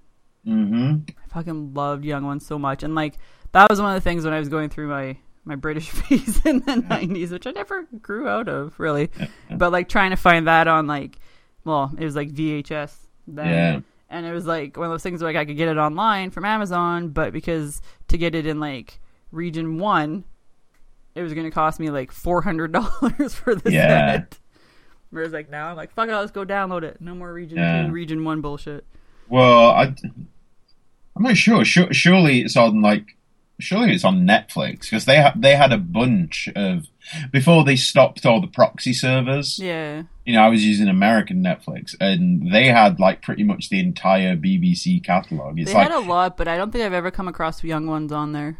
Mm-hmm. 0.47 1.03
I 1.09 1.29
fucking 1.33 1.75
loved 1.75 2.05
Young 2.05 2.25
Ones 2.25 2.47
so 2.47 2.59
much, 2.59 2.83
and 2.83 2.95
like 2.95 3.15
that 3.53 3.69
was 3.71 3.81
one 3.81 3.95
of 3.95 4.03
the 4.03 4.09
things 4.09 4.25
when 4.25 4.33
I 4.35 4.39
was 4.39 4.49
going 4.49 4.69
through 4.71 4.89
my 4.89 5.17
my 5.45 5.57
British 5.57 5.89
phase 5.91 6.45
in 6.45 6.61
the 6.61 6.73
'90s, 6.77 7.31
which 7.31 7.47
I 7.47 7.51
never 7.53 7.85
grew 8.01 8.29
out 8.29 8.49
of 8.49 8.79
really. 8.79 9.11
But 9.51 9.73
like 9.73 9.89
trying 9.89 10.11
to 10.11 10.17
find 10.17 10.47
that 10.47 10.69
on 10.69 10.87
like, 10.87 11.19
well, 11.65 11.91
it 11.99 12.05
was 12.05 12.17
like 12.17 12.31
VHS 12.33 12.95
then. 13.27 13.47
Yeah. 13.47 13.81
And 14.13 14.27
it 14.27 14.33
was 14.33 14.45
like 14.45 14.77
one 14.77 14.87
of 14.87 14.91
those 14.93 15.03
things 15.05 15.23
where 15.23 15.33
like 15.33 15.41
I 15.41 15.45
could 15.45 15.57
get 15.57 15.69
it 15.69 15.79
online 15.79 16.31
from 16.31 16.45
Amazon, 16.45 17.11
but 17.11 17.33
because 17.33 17.81
to 18.09 18.19
get 18.19 18.35
it 18.35 18.45
in 18.45 18.59
like 18.61 18.99
region 19.31 19.79
one, 19.79 20.25
it 21.15 21.23
was 21.23 21.33
going 21.33 21.47
to 21.47 21.51
cost 21.53 21.79
me 21.81 21.91
like 21.91 22.11
four 22.13 22.43
hundred 22.43 22.73
dollars 22.73 23.35
for 23.37 23.55
the 23.55 23.71
Yeah. 23.73 24.13
set. 24.13 24.39
Whereas 25.11 25.33
like 25.33 25.51
now 25.51 25.69
I'm 25.71 25.77
like, 25.77 25.93
fuck 25.93 26.09
it, 26.09 26.15
let's 26.15 26.31
go 26.31 26.45
download 26.45 26.83
it. 26.83 27.01
No 27.01 27.15
more 27.15 27.33
region 27.33 27.59
Yeah. 27.59 27.87
two, 27.87 27.93
region 27.93 28.25
one 28.25 28.41
bullshit. 28.41 28.85
Well, 29.29 29.71
I, 29.71 29.95
I'm 31.17 31.23
not 31.23 31.37
sure. 31.37 31.65
Sure- 31.65 31.93
Surely 31.93 32.41
it's 32.43 32.57
on 32.57 32.81
like, 32.83 33.17
surely 33.59 33.93
it's 33.93 34.05
on 34.05 34.21
Netflix 34.27 34.83
because 34.83 35.05
they 35.05 35.21
ha- 35.21 35.35
they 35.37 35.55
had 35.57 35.73
a 35.73 35.79
bunch 35.79 36.49
of 36.57 36.87
before 37.33 37.65
they 37.65 37.77
stopped 37.77 38.25
all 38.25 38.41
the 38.41 38.47
proxy 38.47 38.93
servers. 38.93 39.59
Yeah. 39.59 40.05
You 40.25 40.35
know, 40.35 40.43
I 40.43 40.49
was 40.49 40.65
using 40.65 40.89
American 40.89 41.43
Netflix, 41.43 41.95
and 42.01 42.53
they 42.53 42.67
had 42.69 43.01
like 43.01 43.21
pretty 43.23 43.43
much 43.43 43.69
the 43.69 43.81
entire 43.81 44.37
BBC 44.37 45.03
catalog. 45.03 45.59
It's 45.59 45.73
They 45.73 45.77
like 45.77 45.91
had 45.91 45.97
a 46.05 46.07
lot, 46.09 46.37
but 46.37 46.47
I 46.47 46.57
don't 46.57 46.71
think 46.71 46.85
I've 46.85 46.93
ever 46.93 47.11
come 47.11 47.27
across 47.29 47.63
young 47.65 47.87
ones 47.87 48.13
on 48.13 48.33
there. 48.33 48.59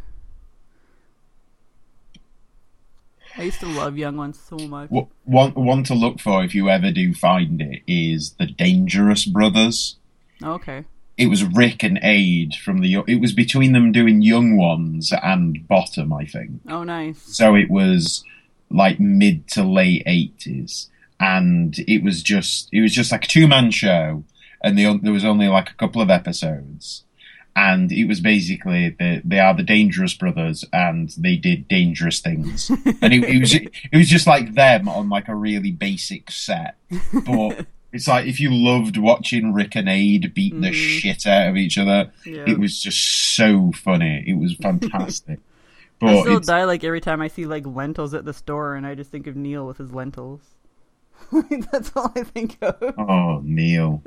I 3.37 3.43
used 3.43 3.61
to 3.61 3.67
love 3.67 3.97
young 3.97 4.17
ones 4.17 4.39
so 4.39 4.57
much. 4.57 4.91
one 5.25 5.53
one 5.55 5.85
to 5.85 5.95
look 5.95 6.21
for 6.21 6.45
if 6.45 6.55
you 6.55 6.69
ever 6.69 6.91
do 6.91 7.15
find 7.15 7.61
it 7.61 7.83
is 7.87 8.33
the 8.33 8.47
Dangerous 8.47 9.25
Brothers. 9.25 9.97
Okay. 10.43 10.85
It 11.17 11.27
was 11.27 11.45
Rick 11.45 11.83
and 11.83 11.99
Ade 12.03 12.55
from 12.55 12.81
the. 12.81 13.05
It 13.07 13.21
was 13.21 13.33
between 13.33 13.73
them 13.73 13.93
doing 13.93 14.23
Young 14.23 14.57
Ones 14.57 15.13
and 15.23 15.67
Bottom, 15.69 16.13
I 16.13 16.25
think. 16.25 16.63
Oh, 16.69 16.83
nice. 16.83 17.21
So 17.23 17.55
it 17.55 17.71
was 17.71 18.25
like 18.71 18.99
mid 18.99 19.47
to 19.49 19.63
late 19.63 20.03
eighties, 20.07 20.89
and 21.19 21.79
it 21.87 22.03
was 22.03 22.23
just 22.23 22.69
it 22.73 22.81
was 22.81 22.93
just 22.93 23.13
like 23.13 23.25
a 23.25 23.29
two 23.29 23.47
man 23.47 23.71
show, 23.71 24.25
and 24.63 24.79
the, 24.79 24.99
there 25.03 25.13
was 25.13 25.25
only 25.25 25.49
like 25.49 25.69
a 25.71 25.75
couple 25.75 26.01
of 26.01 26.09
episodes, 26.09 27.05
and 27.57 27.91
it 27.93 28.07
was 28.07 28.21
basically 28.21 28.91
the, 28.91 29.23
they 29.25 29.39
are 29.39 29.55
the 29.55 29.63
Dangerous 29.63 30.15
Brothers, 30.15 30.65
and 30.73 31.11
they 31.19 31.37
did 31.37 31.69
dangerous 31.69 32.21
things, 32.21 32.71
and 33.03 33.13
it, 33.13 33.25
it 33.25 33.41
was 33.41 33.55
it 33.55 33.97
was 33.97 34.09
just 34.09 34.27
like 34.27 34.55
them 34.55 34.89
on 34.89 35.09
like 35.09 35.29
a 35.29 35.35
really 35.35 35.73
basic 35.73 36.31
set, 36.31 36.77
but. 37.27 37.67
It's 37.93 38.07
like 38.07 38.27
if 38.27 38.39
you 38.39 38.55
loved 38.55 38.97
watching 38.97 39.53
Rick 39.53 39.75
and 39.75 39.89
Ade 39.89 40.33
beat 40.33 40.53
the 40.53 40.69
mm-hmm. 40.69 40.73
shit 40.73 41.27
out 41.27 41.49
of 41.49 41.57
each 41.57 41.77
other, 41.77 42.13
Yeah. 42.25 42.45
it 42.47 42.57
was 42.57 42.81
just 42.81 43.35
so 43.35 43.73
funny. 43.73 44.23
It 44.27 44.35
was 44.35 44.55
fantastic. 44.63 45.41
I 46.01 46.21
still 46.21 46.39
die 46.39 46.65
like 46.65 46.85
every 46.85 47.01
time 47.01 47.21
I 47.21 47.27
see 47.27 47.47
like 47.47 47.67
lentils 47.67 48.15
at 48.15 48.25
the 48.25 48.33
store, 48.33 48.75
and 48.75 48.87
I 48.87 48.95
just 48.95 49.11
think 49.11 49.27
of 49.27 49.35
Neil 49.35 49.67
with 49.67 49.79
his 49.79 49.93
lentils. 49.93 50.41
That's 51.73 51.93
all 51.95 52.13
I 52.17 52.25
think 52.25 52.59
of. 52.61 52.77
Oh, 52.99 53.41
Neil. 53.45 54.03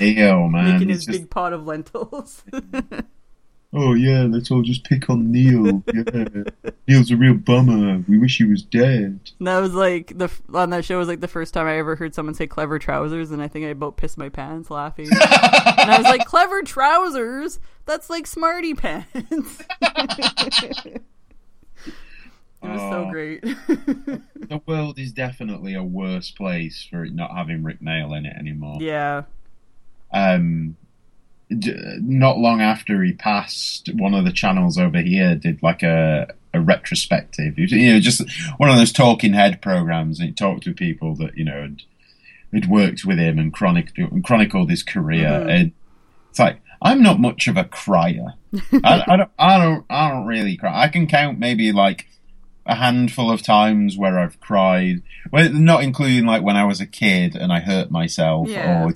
Neil, 0.00 0.48
man. 0.48 0.72
Making 0.72 0.88
his 0.88 1.04
just, 1.04 1.18
big 1.18 1.30
pot 1.30 1.52
of 1.52 1.66
lentils. 1.66 2.44
oh, 3.72 3.94
yeah, 3.94 4.26
let's 4.28 4.50
all 4.50 4.62
just 4.62 4.84
pick 4.84 5.08
on 5.08 5.30
Neil. 5.30 5.82
Yeah. 5.94 6.70
Neil's 6.86 7.10
a 7.10 7.16
real 7.16 7.34
bummer. 7.34 8.02
We 8.08 8.18
wish 8.18 8.38
he 8.38 8.44
was 8.44 8.62
dead. 8.62 9.20
And 9.38 9.46
that 9.46 9.60
was 9.60 9.74
like 9.74 10.18
the 10.18 10.30
on 10.52 10.70
that 10.70 10.84
show 10.84 10.98
was 10.98 11.08
like 11.08 11.20
the 11.20 11.28
first 11.28 11.54
time 11.54 11.66
I 11.66 11.78
ever 11.78 11.96
heard 11.96 12.14
someone 12.14 12.34
say 12.34 12.46
clever 12.46 12.78
trousers, 12.78 13.30
and 13.30 13.40
I 13.40 13.48
think 13.48 13.66
I 13.66 13.68
about 13.68 13.96
pissed 13.96 14.18
my 14.18 14.28
pants 14.28 14.70
laughing. 14.70 15.08
and 15.10 15.90
I 15.90 15.98
was 15.98 16.06
like, 16.06 16.24
clever 16.26 16.62
trousers? 16.62 17.60
That's 17.86 18.10
like 18.10 18.26
smarty 18.26 18.74
pants. 18.74 19.62
It 22.62 22.68
was 22.68 22.80
so 22.80 23.04
Oh. 23.06 23.10
great. 23.10 23.40
The 23.42 24.60
world 24.66 24.98
is 24.98 25.12
definitely 25.12 25.74
a 25.74 25.82
worse 25.82 26.30
place 26.30 26.86
for 26.90 27.04
it 27.04 27.14
not 27.14 27.30
having 27.36 27.62
Rik 27.62 27.80
Mayall 27.80 28.16
in 28.16 28.26
it 28.26 28.36
anymore. 28.36 28.78
yeah. 28.80 29.22
Um, 30.12 30.76
d- 31.56 31.74
not 32.00 32.38
long 32.38 32.60
after 32.60 33.02
he 33.02 33.12
passed, 33.12 33.90
one 33.94 34.14
of 34.14 34.24
the 34.24 34.32
channels 34.32 34.78
over 34.78 35.00
here 35.00 35.34
did 35.34 35.62
like 35.62 35.82
a 35.82 36.32
a 36.54 36.60
retrospective. 36.60 37.58
You 37.58 37.92
know, 37.92 38.00
just 38.00 38.22
one 38.56 38.70
of 38.70 38.76
those 38.76 38.90
talking 38.92 39.34
head 39.34 39.60
programs, 39.60 40.18
and 40.18 40.28
he 40.28 40.34
talked 40.34 40.64
to 40.64 40.72
people 40.72 41.14
that 41.16 41.36
you 41.36 41.44
know 41.44 41.60
had, 41.60 41.82
had 42.52 42.70
worked 42.70 43.04
with 43.04 43.18
him 43.18 43.38
and 43.38 43.52
chronicled 43.52 44.10
and 44.12 44.24
chronicled 44.24 44.70
his 44.70 44.82
career. 44.82 45.46
And 45.48 45.72
it's 46.30 46.38
like 46.38 46.60
I'm 46.80 47.02
not 47.02 47.20
much 47.20 47.46
of 47.48 47.56
a 47.58 47.64
crier. 47.64 48.32
I, 48.82 49.04
I 49.06 49.16
don't. 49.16 49.30
I 49.38 49.58
don't. 49.58 49.84
I 49.90 50.08
don't 50.10 50.26
really 50.26 50.56
cry. 50.56 50.82
I 50.84 50.88
can 50.88 51.06
count 51.06 51.38
maybe 51.38 51.70
like 51.70 52.06
a 52.68 52.74
handful 52.76 53.30
of 53.32 53.42
times 53.42 53.96
where 53.96 54.18
I've 54.18 54.38
cried, 54.40 55.02
well, 55.32 55.50
not 55.50 55.82
including 55.82 56.26
like 56.26 56.42
when 56.42 56.56
I 56.56 56.64
was 56.64 56.80
a 56.80 56.86
kid 56.86 57.34
and 57.34 57.50
I 57.52 57.60
hurt 57.60 57.90
myself 57.90 58.48
Yeah. 58.48 58.84
or 58.84 58.92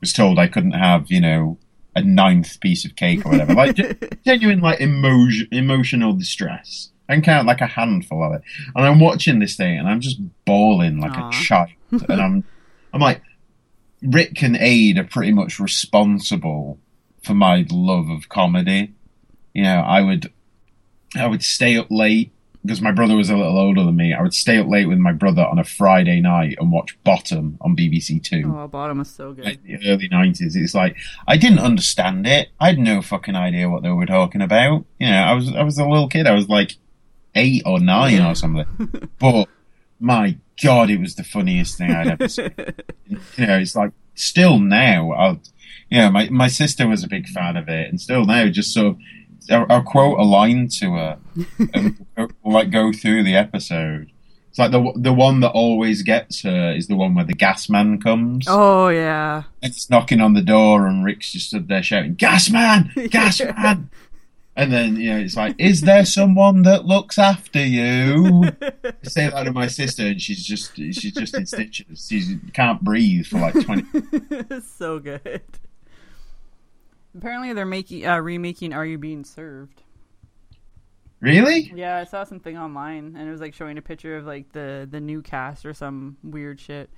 was 0.00 0.12
told 0.12 0.38
I 0.38 0.48
couldn't 0.48 0.72
have, 0.72 1.10
you 1.10 1.20
know, 1.20 1.56
a 1.94 2.02
ninth 2.02 2.60
piece 2.60 2.84
of 2.84 2.96
cake 2.96 3.24
or 3.24 3.30
whatever. 3.30 3.54
Like 3.54 3.76
genuine, 4.24 4.60
like 4.60 4.80
emotion, 4.80 5.48
emotional 5.52 6.12
distress. 6.12 6.90
I 7.08 7.14
can 7.14 7.22
count 7.22 7.46
like 7.46 7.60
a 7.60 7.66
handful 7.66 8.22
of 8.24 8.32
it, 8.34 8.42
and 8.76 8.84
I'm 8.86 9.00
watching 9.00 9.38
this 9.40 9.56
thing 9.56 9.78
and 9.78 9.88
I'm 9.88 10.00
just 10.00 10.20
bawling 10.44 11.00
like 11.00 11.12
Aw. 11.16 11.28
a 11.28 11.32
child, 11.32 11.70
and 12.08 12.20
I'm, 12.20 12.44
I'm 12.92 13.00
like, 13.00 13.22
Rick 14.02 14.42
and 14.42 14.56
Ade 14.56 14.98
are 14.98 15.04
pretty 15.04 15.32
much 15.32 15.58
responsible 15.60 16.78
for 17.22 17.34
my 17.34 17.66
love 17.70 18.08
of 18.08 18.28
comedy. 18.28 18.94
You 19.54 19.64
know, 19.64 19.80
I 19.80 20.00
would, 20.00 20.32
I 21.16 21.26
would 21.26 21.42
stay 21.42 21.76
up 21.76 21.88
late 21.90 22.32
because 22.62 22.82
my 22.82 22.92
brother 22.92 23.16
was 23.16 23.30
a 23.30 23.36
little 23.36 23.58
older 23.58 23.84
than 23.84 23.96
me. 23.96 24.12
I 24.12 24.22
would 24.22 24.34
stay 24.34 24.58
up 24.58 24.66
late 24.68 24.86
with 24.86 24.98
my 24.98 25.12
brother 25.12 25.42
on 25.42 25.58
a 25.58 25.64
Friday 25.64 26.20
night 26.20 26.56
and 26.58 26.70
watch 26.70 26.98
Bottom 27.04 27.56
on 27.60 27.76
BBC 27.76 28.22
Two. 28.22 28.42
Oh, 28.54 28.68
bottom 28.68 28.98
was 28.98 29.10
so 29.10 29.32
good. 29.32 29.44
like 29.44 29.62
the 29.62 29.78
early 29.88 30.08
nineties. 30.08 30.56
It's 30.56 30.74
like 30.74 30.96
I 31.26 31.36
didn't 31.36 31.60
understand 31.60 32.26
it. 32.26 32.50
I 32.58 32.68
had 32.68 32.78
no 32.78 33.00
fucking 33.02 33.36
idea 33.36 33.68
what 33.70 33.82
they 33.82 33.90
were 33.90 34.06
talking 34.06 34.42
about. 34.42 34.84
You 34.98 35.08
know, 35.08 35.22
I 35.22 35.32
was 35.32 35.54
I 35.54 35.62
was 35.62 35.78
a 35.78 35.86
little 35.86 36.08
kid. 36.08 36.26
I 36.26 36.34
was 36.34 36.48
like 36.48 36.76
eight 37.34 37.62
or 37.64 37.80
nine 37.80 38.20
or 38.20 38.34
something. 38.34 38.66
But 39.18 39.48
my 39.98 40.36
god, 40.62 40.90
it 40.90 40.98
was 40.98 41.14
the 41.14 41.24
funniest 41.24 41.76
thing 41.78 41.90
I'd 41.90 42.08
ever 42.08 42.28
seen. 42.28 42.52
you 43.06 43.46
know, 43.46 43.58
it's 43.58 43.76
like 43.76 43.92
still 44.14 44.58
now. 44.58 45.12
I'll, 45.12 45.40
you 45.90 45.98
know, 45.98 46.10
my 46.10 46.28
my 46.30 46.48
sister 46.48 46.86
was 46.88 47.04
a 47.04 47.08
big 47.08 47.28
fan 47.28 47.56
of 47.56 47.68
it, 47.68 47.88
and 47.88 48.00
still 48.00 48.24
now, 48.24 48.48
just 48.48 48.72
sort 48.74 48.86
of. 48.88 48.98
I'll, 49.50 49.66
I'll 49.68 49.82
quote 49.82 50.18
a 50.18 50.22
line 50.22 50.68
to 50.78 50.92
her, 50.94 51.18
and 51.74 52.06
we'll, 52.16 52.28
like 52.44 52.70
go 52.70 52.92
through 52.92 53.24
the 53.24 53.36
episode. 53.36 54.10
It's 54.48 54.58
like 54.58 54.72
the 54.72 54.92
the 54.96 55.12
one 55.12 55.40
that 55.40 55.50
always 55.50 56.02
gets 56.02 56.42
her 56.42 56.72
is 56.72 56.88
the 56.88 56.96
one 56.96 57.14
where 57.14 57.24
the 57.24 57.34
gas 57.34 57.68
man 57.68 58.00
comes. 58.00 58.46
Oh 58.48 58.88
yeah. 58.88 59.44
It's 59.62 59.88
knocking 59.90 60.20
on 60.20 60.34
the 60.34 60.42
door, 60.42 60.86
and 60.86 61.04
Rick's 61.04 61.32
just 61.32 61.48
stood 61.48 61.68
there 61.68 61.82
shouting, 61.82 62.14
"Gas 62.14 62.50
man, 62.50 62.92
gas 63.10 63.40
man!" 63.56 63.90
And 64.56 64.72
then 64.72 64.96
you 64.96 65.12
know, 65.12 65.20
it's 65.20 65.36
like, 65.36 65.54
"Is 65.58 65.82
there 65.82 66.04
someone 66.04 66.62
that 66.62 66.84
looks 66.84 67.18
after 67.18 67.64
you?" 67.64 68.50
I 68.84 68.92
say 69.04 69.30
that 69.30 69.44
to 69.44 69.52
my 69.52 69.68
sister, 69.68 70.06
and 70.06 70.20
she's 70.20 70.44
just 70.44 70.76
she's 70.76 71.14
just 71.14 71.34
in 71.34 71.46
stitches. 71.46 72.08
She 72.08 72.38
can't 72.52 72.82
breathe 72.82 73.26
for 73.26 73.38
like 73.38 73.64
twenty. 73.64 73.86
so 74.76 74.98
good. 74.98 75.42
Apparently, 77.16 77.52
they're 77.52 77.66
making 77.66 78.06
uh, 78.06 78.18
remaking 78.18 78.72
"Are 78.72 78.86
You 78.86 78.98
Being 78.98 79.24
Served." 79.24 79.82
Really? 81.20 81.70
Yeah, 81.74 81.98
I 81.98 82.04
saw 82.04 82.24
something 82.24 82.56
online, 82.56 83.14
and 83.16 83.28
it 83.28 83.30
was 83.30 83.40
like 83.40 83.52
showing 83.52 83.76
a 83.76 83.82
picture 83.82 84.16
of 84.16 84.24
like 84.24 84.52
the 84.52 84.88
the 84.90 85.00
new 85.00 85.22
cast 85.22 85.66
or 85.66 85.74
some 85.74 86.16
weird 86.22 86.60
shit. 86.60 86.90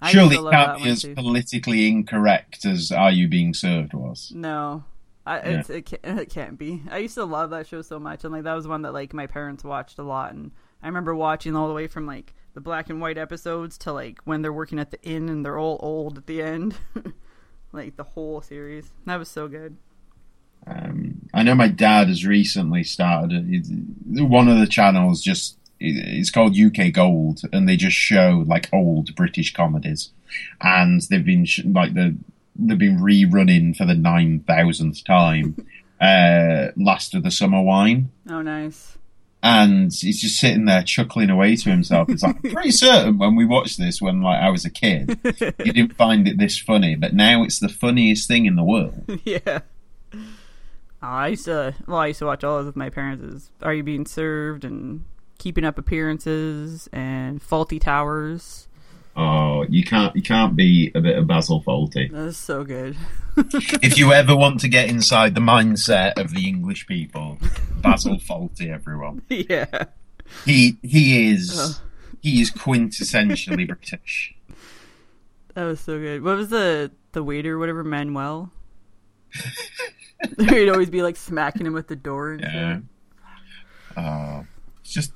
I 0.00 0.12
Surely 0.12 0.36
can't 0.36 0.50
that 0.50 0.78
be 0.78 0.90
as 0.90 1.02
too. 1.02 1.14
politically 1.14 1.88
incorrect 1.88 2.64
as 2.64 2.92
"Are 2.92 3.10
You 3.10 3.26
Being 3.28 3.54
Served" 3.54 3.94
was. 3.94 4.32
No, 4.34 4.84
I, 5.24 5.38
it's, 5.38 5.70
it, 5.70 5.82
can't, 5.82 6.02
it 6.20 6.30
can't 6.30 6.58
be. 6.58 6.82
I 6.90 6.98
used 6.98 7.14
to 7.14 7.24
love 7.24 7.50
that 7.50 7.66
show 7.66 7.82
so 7.82 7.98
much, 7.98 8.24
and 8.24 8.32
like 8.32 8.44
that 8.44 8.54
was 8.54 8.68
one 8.68 8.82
that 8.82 8.92
like 8.92 9.12
my 9.12 9.26
parents 9.26 9.64
watched 9.64 9.98
a 9.98 10.02
lot, 10.02 10.32
and 10.32 10.52
I 10.82 10.86
remember 10.86 11.14
watching 11.14 11.56
all 11.56 11.68
the 11.68 11.74
way 11.74 11.86
from 11.86 12.06
like 12.06 12.34
the 12.54 12.60
black 12.60 12.90
and 12.90 13.00
white 13.00 13.18
episodes 13.18 13.78
to 13.78 13.92
like 13.92 14.18
when 14.24 14.42
they're 14.42 14.52
working 14.52 14.78
at 14.78 14.90
the 14.90 15.02
inn 15.02 15.28
and 15.28 15.44
they're 15.44 15.58
all 15.58 15.78
old 15.82 16.18
at 16.18 16.26
the 16.26 16.42
end, 16.42 16.76
like 17.72 17.96
the 17.96 18.04
whole 18.04 18.40
series. 18.42 18.90
That 19.06 19.16
was 19.18 19.28
so 19.28 19.48
good. 19.48 19.76
Um, 20.66 21.28
I 21.32 21.42
know 21.42 21.54
my 21.54 21.68
dad 21.68 22.08
has 22.08 22.26
recently 22.26 22.84
started 22.84 23.64
one 24.06 24.48
of 24.48 24.58
the 24.58 24.66
channels. 24.66 25.22
Just 25.22 25.56
it's 25.80 26.30
called 26.30 26.58
UK 26.58 26.92
Gold, 26.92 27.42
and 27.52 27.68
they 27.68 27.76
just 27.76 27.96
show 27.96 28.44
like 28.46 28.68
old 28.72 29.14
British 29.14 29.54
comedies, 29.54 30.10
and 30.60 31.00
they've 31.02 31.24
been 31.24 31.44
sh- 31.44 31.64
like 31.64 31.94
the 31.94 32.16
they've 32.56 32.76
been 32.78 32.98
rerunning 32.98 33.76
for 33.76 33.86
the 33.86 33.94
nine 33.94 34.40
thousandth 34.40 35.04
time. 35.04 35.56
uh, 36.00 36.68
Last 36.76 37.14
of 37.14 37.22
the 37.22 37.30
Summer 37.30 37.62
Wine, 37.62 38.10
Oh, 38.28 38.42
nice. 38.42 38.97
And 39.42 39.92
he's 39.92 40.20
just 40.20 40.40
sitting 40.40 40.64
there 40.64 40.82
chuckling 40.82 41.30
away 41.30 41.54
to 41.54 41.70
himself. 41.70 42.08
It's 42.08 42.24
like 42.24 42.36
I'm 42.44 42.50
pretty 42.52 42.72
certain 42.72 43.18
when 43.18 43.36
we 43.36 43.44
watched 43.44 43.78
this 43.78 44.02
when 44.02 44.20
like 44.20 44.40
I 44.40 44.50
was 44.50 44.64
a 44.64 44.70
kid, 44.70 45.18
he 45.22 45.70
didn't 45.70 45.96
find 45.96 46.26
it 46.26 46.38
this 46.38 46.58
funny, 46.58 46.96
but 46.96 47.14
now 47.14 47.44
it's 47.44 47.60
the 47.60 47.68
funniest 47.68 48.26
thing 48.26 48.46
in 48.46 48.56
the 48.56 48.64
world. 48.64 49.04
yeah. 49.24 49.60
I 51.00 51.28
used 51.28 51.44
to 51.44 51.74
well, 51.86 51.98
I 51.98 52.08
used 52.08 52.18
to 52.18 52.26
watch 52.26 52.42
all 52.42 52.64
with 52.64 52.76
my 52.76 52.90
parents. 52.90 53.22
Is 53.22 53.50
Are 53.62 53.72
You 53.72 53.82
Being 53.82 54.06
Served 54.06 54.64
and 54.64 55.04
Keeping 55.38 55.64
Up 55.64 55.78
Appearances 55.78 56.88
and 56.92 57.40
Fawlty 57.40 57.80
Towers. 57.80 58.67
Oh, 59.20 59.64
you 59.68 59.82
can't 59.82 60.14
you 60.14 60.22
can't 60.22 60.54
be 60.54 60.92
a 60.94 61.00
bit 61.00 61.18
of 61.18 61.26
Basil 61.26 61.60
Fawlty. 61.62 62.10
That 62.12 62.22
was 62.24 62.36
so 62.36 62.62
good. 62.62 62.96
if 63.36 63.98
you 63.98 64.12
ever 64.12 64.36
want 64.36 64.60
to 64.60 64.68
get 64.68 64.88
inside 64.88 65.34
the 65.34 65.40
mindset 65.40 66.12
of 66.18 66.32
the 66.32 66.46
English 66.46 66.86
people, 66.86 67.36
Basil 67.82 68.16
Fawlty, 68.18 68.72
everyone. 68.72 69.22
yeah. 69.28 69.86
He 70.44 70.76
he 70.82 71.32
is 71.32 71.80
he 72.22 72.40
is 72.40 72.52
quintessentially 72.52 73.66
British. 73.66 74.34
That 75.54 75.64
was 75.64 75.80
so 75.80 75.98
good. 75.98 76.22
What 76.22 76.36
was 76.36 76.50
the 76.50 76.92
the 77.10 77.24
waiter, 77.24 77.58
whatever, 77.58 77.82
Manuel? 77.82 78.52
He'd 80.38 80.68
always 80.68 80.90
be 80.90 81.02
like 81.02 81.16
smacking 81.16 81.66
him 81.66 81.72
with 81.72 81.88
the 81.88 81.96
door 81.96 82.32
and 82.32 82.40
Yeah. 82.42 82.74
shit. 82.76 82.82
Uh, 83.96 84.42
it's 84.80 84.92
just, 84.92 85.12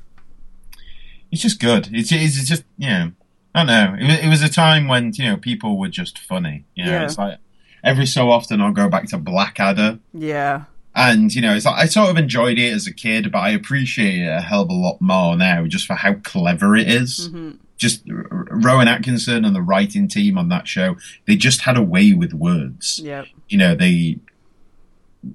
it's 1.30 1.42
just 1.42 1.60
good. 1.60 1.88
It's, 1.92 2.10
it's 2.12 2.48
just, 2.48 2.64
you 2.78 2.88
know, 2.88 3.12
I 3.54 3.64
don't 3.64 3.66
know. 3.66 3.96
It 3.98 4.06
was, 4.08 4.18
it 4.24 4.28
was 4.28 4.42
a 4.42 4.48
time 4.48 4.88
when, 4.88 5.12
you 5.14 5.24
know, 5.24 5.36
people 5.36 5.78
were 5.78 5.88
just 5.88 6.18
funny. 6.18 6.64
You 6.74 6.84
know, 6.86 6.90
Yeah. 6.92 7.04
it's 7.04 7.18
like 7.18 7.38
every 7.84 8.06
so 8.06 8.30
often 8.30 8.60
I'll 8.60 8.72
go 8.72 8.88
back 8.88 9.08
to 9.08 9.18
Blackadder. 9.18 9.98
Yeah. 10.14 10.64
And, 10.94 11.34
you 11.34 11.40
know, 11.42 11.54
it's 11.54 11.64
like, 11.64 11.78
I 11.78 11.86
sort 11.86 12.10
of 12.10 12.16
enjoyed 12.18 12.58
it 12.58 12.72
as 12.72 12.86
a 12.86 12.92
kid, 12.92 13.32
but 13.32 13.38
I 13.38 13.50
appreciate 13.50 14.20
it 14.22 14.26
a 14.28 14.40
hell 14.40 14.62
of 14.62 14.68
a 14.70 14.74
lot 14.74 15.00
more 15.00 15.36
now 15.36 15.66
just 15.66 15.86
for 15.86 15.94
how 15.94 16.14
clever 16.14 16.76
it 16.76 16.86
is. 16.88 17.28
Mm-hmm. 17.28 17.52
Just 17.78 18.02
R- 18.10 18.26
R- 18.30 18.46
Rowan 18.50 18.88
Atkinson 18.88 19.44
and 19.44 19.56
the 19.56 19.62
writing 19.62 20.06
team 20.06 20.36
on 20.38 20.48
that 20.50 20.68
show, 20.68 20.96
they 21.26 21.36
just 21.36 21.62
had 21.62 21.76
a 21.76 21.82
way 21.82 22.12
with 22.12 22.32
words 22.34 23.00
Yep. 23.02 23.26
you 23.48 23.58
know 23.58 23.74
they 23.74 24.18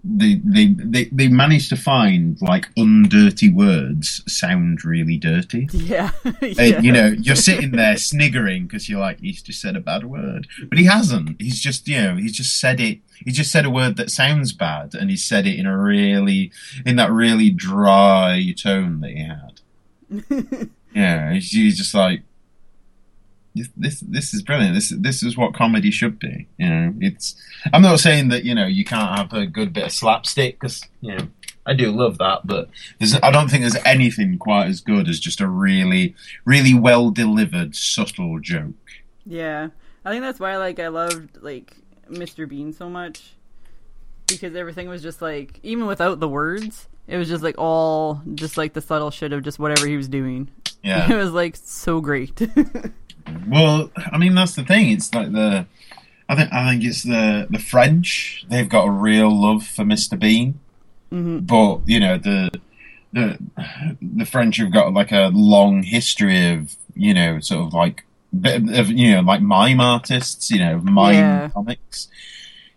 they 0.04 0.36
they 0.44 0.74
they, 0.74 1.06
they 1.06 1.28
managed 1.30 1.70
to 1.70 1.78
find 1.78 2.38
like 2.42 2.74
undirty 2.76 3.54
words 3.54 4.22
sound 4.28 4.84
really 4.84 5.18
dirty. 5.18 5.70
Yeah. 5.78 6.12
Uh, 6.26 6.34
yeah. 6.42 6.80
you 6.82 6.92
know 6.92 7.08
you're 7.08 7.36
sitting 7.36 7.72
there 7.72 7.96
sniggering 7.96 8.68
because 8.68 8.90
you're 8.90 9.00
like 9.00 9.20
he's 9.22 9.42
just 9.42 9.62
said 9.62 9.78
a 9.78 9.80
bad 9.80 10.04
word. 10.04 10.48
But 10.68 10.78
he 10.78 10.86
hasn't. 10.86 11.42
He's 11.42 11.62
just 11.62 11.88
you 11.88 12.02
know 12.02 12.16
he's 12.18 12.34
just 12.34 12.60
said 12.60 12.82
it. 12.82 13.00
He 13.24 13.32
just 13.32 13.52
said 13.52 13.66
a 13.66 13.70
word 13.70 13.96
that 13.98 14.12
sounds 14.12 14.52
bad 14.52 14.94
and 14.94 15.10
he 15.10 15.16
said 15.16 15.48
it 15.48 15.58
in 15.58 15.66
a 15.66 15.78
really 15.78 16.52
in 16.86 16.98
that 16.98 17.12
really 17.12 17.50
dry 17.50 18.54
tone 18.58 19.00
that 19.02 19.12
he 19.12 19.24
had. 19.24 20.70
Yeah 20.94 21.34
he's, 21.34 21.52
he's 21.52 21.78
just 21.78 21.94
like 21.94 22.24
this, 23.58 23.70
this 23.76 24.00
this 24.02 24.34
is 24.34 24.42
brilliant. 24.42 24.76
This 24.76 24.90
this 24.90 25.24
is 25.24 25.38
what 25.38 25.54
comedy 25.54 25.92
should 25.92 26.20
be. 26.20 26.48
You 26.58 26.70
know, 26.70 26.94
it's. 27.00 27.36
I'm 27.74 27.82
not 27.82 28.00
saying 28.00 28.30
that 28.30 28.44
you 28.44 28.56
know 28.56 28.66
you 28.66 28.86
can't 28.86 29.18
have 29.18 29.34
a 29.34 29.46
good 29.46 29.74
bit 29.74 29.86
of 29.86 29.92
slapstick 29.92 30.60
because 30.60 30.84
you 31.02 31.16
know 31.16 31.28
I 31.68 31.74
do 31.74 31.92
love 31.92 32.18
that, 32.20 32.48
but 32.48 32.70
there's 32.98 33.16
I 33.22 33.30
don't 33.30 33.50
think 33.50 33.62
there's 33.62 33.84
anything 33.86 34.38
quite 34.38 34.68
as 34.68 34.80
good 34.80 35.10
as 35.10 35.20
just 35.20 35.42
a 35.42 35.48
really 35.48 36.16
really 36.46 36.74
well 36.74 37.12
delivered 37.12 37.76
subtle 37.76 38.40
joke. 38.40 38.74
Yeah, 39.26 39.70
I 40.06 40.12
think 40.12 40.22
that's 40.22 40.40
why 40.40 40.56
like 40.58 40.80
I 40.80 40.88
loved 40.88 41.42
like 41.42 41.76
Mr. 42.10 42.48
Bean 42.48 42.72
so 42.72 42.90
much 42.90 43.34
because 44.28 44.56
everything 44.56 44.88
was 44.88 45.04
just 45.04 45.22
like 45.22 45.60
even 45.62 45.86
without 45.86 46.22
the 46.22 46.30
words, 46.30 46.88
it 47.08 47.18
was 47.18 47.28
just 47.28 47.44
like 47.44 47.56
all 47.58 48.22
just 48.34 48.58
like 48.58 48.74
the 48.74 48.82
subtle 48.82 49.12
shit 49.12 49.34
of 49.34 49.44
just 49.44 49.60
whatever 49.60 49.88
he 49.88 49.98
was 49.98 50.08
doing. 50.08 50.50
Yeah, 50.84 51.12
it 51.12 51.18
was 51.18 51.32
like 51.32 51.58
so 51.58 52.00
great. 52.00 52.40
well, 53.48 53.92
I 53.96 54.18
mean 54.18 54.36
that's 54.36 54.56
the 54.56 54.64
thing. 54.64 54.92
It's 54.92 55.14
like 55.14 55.32
the. 55.32 55.66
I 56.30 56.36
think 56.36 56.52
I 56.52 56.70
think 56.70 56.84
it's 56.84 57.04
the 57.04 57.48
the 57.50 57.60
French. 57.60 58.46
They've 58.50 58.68
got 58.68 58.86
a 58.88 58.92
real 58.92 59.30
love 59.30 59.66
for 59.66 59.84
Mr. 59.84 60.20
Bean, 60.20 60.60
mm-hmm. 61.12 61.40
but 61.40 61.82
you 61.88 62.00
know 62.00 62.18
the 62.18 62.52
the 63.14 63.38
the 64.02 64.26
French 64.26 64.58
have 64.58 64.72
got 64.74 64.94
like 64.94 65.12
a 65.12 65.32
long 65.34 65.84
history 65.84 66.52
of 66.54 66.76
you 66.96 67.14
know 67.14 67.40
sort 67.40 67.66
of 67.68 67.74
like 67.74 68.04
of 68.44 68.90
you 68.90 69.14
know 69.16 69.22
like 69.22 69.42
mime 69.42 69.80
artists, 69.80 70.52
you 70.52 70.60
know 70.60 70.80
mime 70.80 71.16
Yeah. 71.16 71.50
comics. 71.50 72.10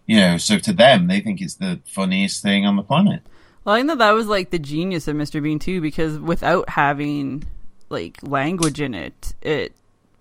You 0.06 0.16
know, 0.16 0.36
so 0.38 0.58
to 0.58 0.72
them, 0.72 1.06
they 1.06 1.20
think 1.20 1.40
it's 1.40 1.54
the 1.54 1.78
funniest 1.86 2.42
thing 2.42 2.66
on 2.66 2.74
the 2.74 2.82
planet. 2.82 3.22
well, 3.64 3.76
I 3.76 3.78
think 3.78 3.88
that 3.88 3.98
that 3.98 4.10
was 4.10 4.26
like 4.26 4.50
the 4.50 4.58
genius 4.58 5.06
of 5.06 5.14
Mr. 5.14 5.40
Bean 5.40 5.60
too 5.60 5.80
because 5.80 6.18
without 6.18 6.68
having 6.70 7.44
like 7.90 8.18
language 8.22 8.80
in 8.80 8.92
it, 8.94 9.34
it 9.42 9.72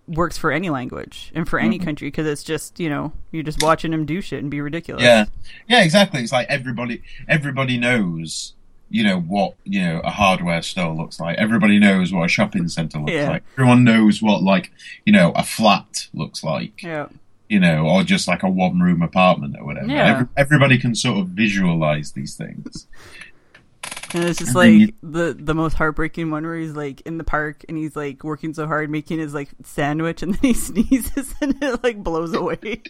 works 0.09 0.37
for 0.37 0.51
any 0.51 0.69
language 0.69 1.31
and 1.35 1.47
for 1.47 1.59
any 1.59 1.77
country 1.79 2.07
because 2.07 2.25
it's 2.27 2.43
just 2.43 2.79
you 2.79 2.89
know 2.89 3.13
you're 3.31 3.43
just 3.43 3.61
watching 3.63 3.93
him 3.93 4.05
do 4.05 4.21
shit 4.21 4.41
and 4.41 4.49
be 4.51 4.59
ridiculous. 4.61 5.03
Yeah, 5.03 5.25
yeah, 5.67 5.83
exactly. 5.83 6.21
It's 6.21 6.31
like 6.31 6.47
everybody, 6.49 7.01
everybody 7.27 7.77
knows, 7.77 8.53
you 8.89 9.03
know, 9.03 9.19
what 9.19 9.55
you 9.63 9.81
know 9.81 9.99
a 10.03 10.09
hardware 10.09 10.61
store 10.61 10.93
looks 10.93 11.19
like. 11.19 11.37
Everybody 11.37 11.79
knows 11.79 12.11
what 12.11 12.23
a 12.25 12.27
shopping 12.27 12.67
center 12.67 12.99
looks 12.99 13.11
Yeah. 13.13 13.29
like. 13.29 13.43
Everyone 13.53 13.83
knows 13.83 14.21
what 14.21 14.41
like 14.43 14.71
you 15.05 15.13
know 15.13 15.31
a 15.35 15.43
flat 15.43 16.07
looks 16.13 16.43
like. 16.43 16.81
Yeah. 16.83 17.07
You 17.47 17.59
know, 17.59 17.87
or 17.87 18.03
just 18.03 18.27
like 18.27 18.43
a 18.43 18.49
one 18.49 18.79
room 18.79 19.01
apartment 19.01 19.55
or 19.59 19.65
whatever. 19.65 19.87
Yeah. 19.87 20.11
Every, 20.11 20.27
everybody 20.37 20.77
can 20.77 20.93
sort 20.93 21.17
of 21.17 21.29
visualize 21.29 22.11
these 22.11 22.35
things. 22.35 22.85
And 24.13 24.23
it's 24.23 24.39
just 24.39 24.55
like 24.55 24.71
you- 24.71 24.93
the 25.03 25.35
the 25.39 25.53
most 25.53 25.73
heartbreaking 25.75 26.31
one 26.31 26.43
where 26.43 26.57
he's 26.57 26.73
like 26.75 27.01
in 27.01 27.17
the 27.17 27.23
park 27.23 27.63
and 27.69 27.77
he's 27.77 27.95
like 27.95 28.23
working 28.23 28.53
so 28.53 28.65
hard 28.67 28.89
making 28.89 29.19
his 29.19 29.33
like 29.33 29.49
sandwich 29.63 30.23
and 30.23 30.33
then 30.33 30.41
he 30.41 30.53
sneezes 30.53 31.33
and 31.41 31.61
it 31.61 31.83
like 31.83 32.03
blows 32.03 32.33
away. 32.33 32.59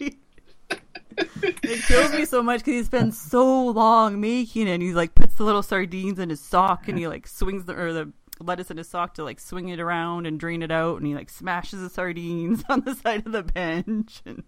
it 1.42 1.82
kills 1.86 2.12
me 2.12 2.24
so 2.24 2.42
much 2.42 2.60
because 2.60 2.74
he 2.74 2.82
spends 2.84 3.20
so 3.20 3.66
long 3.66 4.20
making 4.20 4.66
it. 4.68 4.72
And 4.72 4.82
he 4.82 4.92
like 4.94 5.14
puts 5.14 5.34
the 5.34 5.44
little 5.44 5.62
sardines 5.62 6.18
in 6.18 6.30
his 6.30 6.40
sock 6.40 6.88
and 6.88 6.98
he 6.98 7.06
like 7.06 7.26
swings 7.26 7.64
the 7.64 7.74
or 7.74 7.92
the 7.92 8.12
lettuce 8.40 8.70
in 8.70 8.78
his 8.78 8.88
sock 8.88 9.14
to 9.14 9.24
like 9.24 9.38
swing 9.40 9.68
it 9.68 9.80
around 9.80 10.26
and 10.26 10.40
drain 10.40 10.62
it 10.62 10.70
out 10.70 10.96
and 10.96 11.06
he 11.06 11.14
like 11.14 11.28
smashes 11.28 11.80
the 11.80 11.90
sardines 11.90 12.64
on 12.70 12.80
the 12.80 12.94
side 12.94 13.26
of 13.26 13.32
the 13.32 13.42
bench 13.42 14.22
and. 14.24 14.42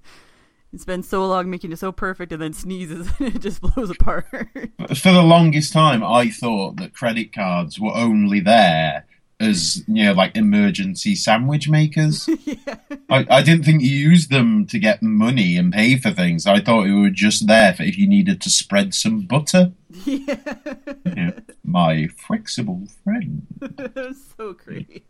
He 0.72 0.78
been 0.86 1.02
so 1.02 1.26
long 1.26 1.50
making 1.50 1.70
it 1.70 1.78
so 1.78 1.92
perfect 1.92 2.32
and 2.32 2.40
then 2.40 2.54
sneezes 2.54 3.08
and 3.18 3.36
it 3.36 3.40
just 3.40 3.60
blows 3.60 3.90
apart. 3.90 4.26
For 4.30 5.12
the 5.12 5.22
longest 5.22 5.72
time, 5.72 6.02
I 6.02 6.30
thought 6.30 6.76
that 6.76 6.94
credit 6.94 7.32
cards 7.32 7.78
were 7.78 7.94
only 7.94 8.40
there 8.40 9.04
as 9.42 9.84
you 9.88 10.04
know, 10.04 10.12
like 10.12 10.36
emergency 10.36 11.14
sandwich 11.14 11.68
makers. 11.68 12.28
I, 13.10 13.26
I 13.28 13.42
didn't 13.42 13.64
think 13.64 13.82
you 13.82 13.90
used 13.90 14.30
them 14.30 14.66
to 14.68 14.78
get 14.78 15.02
money 15.02 15.56
and 15.56 15.72
pay 15.72 15.98
for 15.98 16.12
things. 16.12 16.46
I 16.46 16.60
thought 16.60 16.84
they 16.84 16.92
were 16.92 17.10
just 17.10 17.48
there 17.48 17.74
for 17.74 17.82
if 17.82 17.98
you 17.98 18.08
needed 18.08 18.40
to 18.42 18.50
spread 18.50 18.94
some 18.94 19.22
butter. 19.22 19.72
yeah. 20.04 20.36
Know, 21.04 21.32
my 21.64 22.06
flexible 22.06 22.86
friend. 23.02 23.46
It 23.60 23.94
was 23.94 24.24
so 24.36 24.52
great. 24.52 25.04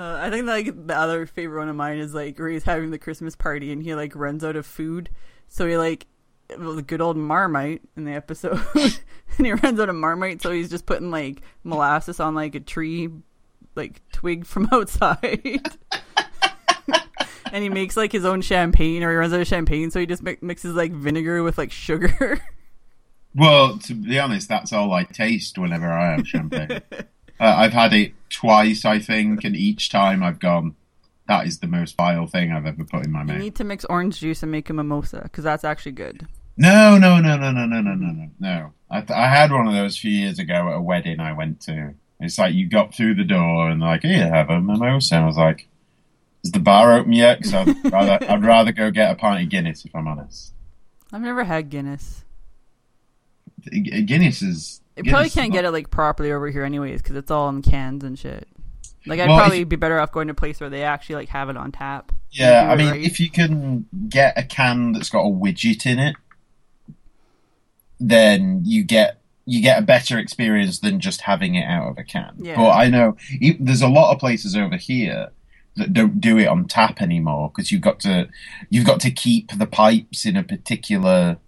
Uh, 0.00 0.18
I 0.18 0.30
think 0.30 0.46
like 0.46 0.86
the 0.86 0.96
other 0.96 1.26
favorite 1.26 1.58
one 1.58 1.68
of 1.68 1.76
mine 1.76 1.98
is 1.98 2.14
like 2.14 2.38
where 2.38 2.48
he's 2.48 2.64
having 2.64 2.90
the 2.90 2.98
Christmas 2.98 3.36
party 3.36 3.70
and 3.70 3.82
he 3.82 3.94
like 3.94 4.16
runs 4.16 4.42
out 4.42 4.56
of 4.56 4.64
food, 4.64 5.10
so 5.46 5.66
he 5.66 5.76
like 5.76 6.06
well, 6.58 6.72
the 6.72 6.80
good 6.80 7.02
old 7.02 7.18
Marmite 7.18 7.82
in 7.98 8.06
the 8.06 8.12
episode, 8.12 8.58
and 8.74 9.46
he 9.46 9.52
runs 9.52 9.78
out 9.78 9.90
of 9.90 9.94
Marmite, 9.96 10.40
so 10.40 10.52
he's 10.52 10.70
just 10.70 10.86
putting 10.86 11.10
like 11.10 11.42
molasses 11.64 12.18
on 12.18 12.34
like 12.34 12.54
a 12.54 12.60
tree, 12.60 13.10
like 13.74 14.00
twig 14.10 14.46
from 14.46 14.68
outside. 14.72 15.60
and 17.52 17.62
he 17.62 17.68
makes 17.68 17.94
like 17.94 18.10
his 18.10 18.24
own 18.24 18.40
champagne, 18.40 19.02
or 19.02 19.10
he 19.10 19.16
runs 19.16 19.34
out 19.34 19.42
of 19.42 19.46
champagne, 19.46 19.90
so 19.90 20.00
he 20.00 20.06
just 20.06 20.22
mi- 20.22 20.38
mixes 20.40 20.74
like 20.74 20.92
vinegar 20.92 21.42
with 21.42 21.58
like 21.58 21.72
sugar. 21.72 22.40
Well, 23.34 23.76
to 23.80 23.94
be 23.94 24.18
honest, 24.18 24.48
that's 24.48 24.72
all 24.72 24.94
I 24.94 25.04
taste 25.04 25.58
whenever 25.58 25.90
I 25.92 26.12
have 26.12 26.26
champagne. 26.26 26.80
Uh, 27.40 27.54
I've 27.56 27.72
had 27.72 27.92
it 27.92 28.12
twice, 28.28 28.84
I 28.84 28.98
think, 28.98 29.44
and 29.44 29.56
each 29.56 29.90
time 29.90 30.22
I've 30.22 30.38
gone, 30.38 30.76
that 31.26 31.46
is 31.46 31.58
the 31.60 31.66
most 31.66 31.96
vile 31.96 32.26
thing 32.26 32.52
I've 32.52 32.66
ever 32.66 32.84
put 32.84 33.04
in 33.04 33.12
my 33.12 33.22
mouth. 33.22 33.36
you 33.36 33.42
need 33.42 33.54
to 33.56 33.64
mix 33.64 33.84
orange 33.86 34.20
juice 34.20 34.42
and 34.42 34.52
make 34.52 34.68
a 34.68 34.72
mimosa 34.72 35.20
because 35.22 35.44
that's 35.44 35.64
actually 35.64 35.92
good. 35.92 36.26
No, 36.56 36.98
no, 36.98 37.20
no, 37.20 37.36
no, 37.38 37.50
no, 37.52 37.64
no, 37.64 37.80
no, 37.80 37.94
no, 37.94 38.12
no, 38.12 38.30
no. 38.38 38.72
I, 38.90 39.04
I 39.08 39.28
had 39.28 39.50
one 39.50 39.66
of 39.66 39.72
those 39.72 39.96
a 39.96 40.00
few 40.00 40.10
years 40.10 40.38
ago 40.38 40.68
at 40.68 40.76
a 40.76 40.80
wedding 40.80 41.18
I 41.18 41.32
went 41.32 41.60
to. 41.62 41.94
It's 42.20 42.38
like 42.38 42.54
you 42.54 42.68
got 42.68 42.94
through 42.94 43.14
the 43.14 43.24
door 43.24 43.70
and 43.70 43.80
like, 43.80 44.02
here, 44.02 44.28
have 44.28 44.50
a 44.50 44.60
mimosa. 44.60 45.14
And 45.14 45.24
I 45.24 45.26
was 45.26 45.38
like, 45.38 45.66
is 46.44 46.52
the 46.52 46.60
bar 46.60 46.92
open 46.92 47.12
yet? 47.12 47.38
Because 47.38 47.54
I'd 47.54 47.84
rather, 47.92 48.18
I'd 48.28 48.44
rather 48.44 48.72
go 48.72 48.90
get 48.90 49.10
a 49.10 49.14
pint 49.14 49.44
of 49.44 49.48
Guinness, 49.48 49.84
if 49.86 49.94
I'm 49.94 50.06
honest. 50.06 50.52
I've 51.12 51.22
never 51.22 51.44
had 51.44 51.70
Guinness. 51.70 52.24
Guinness 53.70 54.42
is. 54.42 54.80
You 55.04 55.10
probably 55.12 55.30
can't 55.30 55.52
get 55.52 55.64
it 55.64 55.70
like 55.70 55.90
properly 55.90 56.32
over 56.32 56.48
here, 56.48 56.64
anyways, 56.64 57.02
because 57.02 57.16
it's 57.16 57.30
all 57.30 57.48
in 57.48 57.62
cans 57.62 58.04
and 58.04 58.18
shit. 58.18 58.46
Like 59.06 59.18
I'd 59.20 59.28
Well, 59.28 59.38
probably 59.38 59.60
you- 59.60 59.66
be 59.66 59.76
better 59.76 59.98
off 59.98 60.12
going 60.12 60.28
to 60.28 60.32
a 60.32 60.34
place 60.34 60.60
where 60.60 60.70
they 60.70 60.82
actually 60.82 61.16
like 61.16 61.28
have 61.30 61.48
it 61.48 61.56
on 61.56 61.72
tap. 61.72 62.12
Yeah, 62.30 62.68
I 62.70 62.76
mean, 62.76 62.90
right. 62.90 63.00
if 63.02 63.18
you 63.18 63.30
can 63.30 63.86
get 64.08 64.38
a 64.38 64.42
can 64.44 64.92
that's 64.92 65.10
got 65.10 65.22
a 65.22 65.30
widget 65.30 65.84
in 65.86 65.98
it, 65.98 66.16
then 67.98 68.62
you 68.64 68.84
get 68.84 69.18
you 69.46 69.60
get 69.62 69.78
a 69.78 69.82
better 69.82 70.18
experience 70.18 70.78
than 70.78 71.00
just 71.00 71.22
having 71.22 71.54
it 71.56 71.64
out 71.64 71.88
of 71.88 71.98
a 71.98 72.04
can. 72.04 72.34
Yeah. 72.38 72.56
But 72.56 72.70
I 72.70 72.88
know 72.88 73.16
there's 73.58 73.82
a 73.82 73.88
lot 73.88 74.12
of 74.12 74.20
places 74.20 74.54
over 74.56 74.76
here 74.76 75.30
that 75.76 75.92
don't 75.92 76.20
do 76.20 76.38
it 76.38 76.46
on 76.46 76.66
tap 76.66 77.00
anymore 77.02 77.50
because 77.50 77.72
you've 77.72 77.80
got 77.80 77.98
to 78.00 78.28
you've 78.68 78.86
got 78.86 79.00
to 79.00 79.10
keep 79.10 79.50
the 79.56 79.66
pipes 79.66 80.24
in 80.24 80.36
a 80.36 80.44
particular 80.44 81.38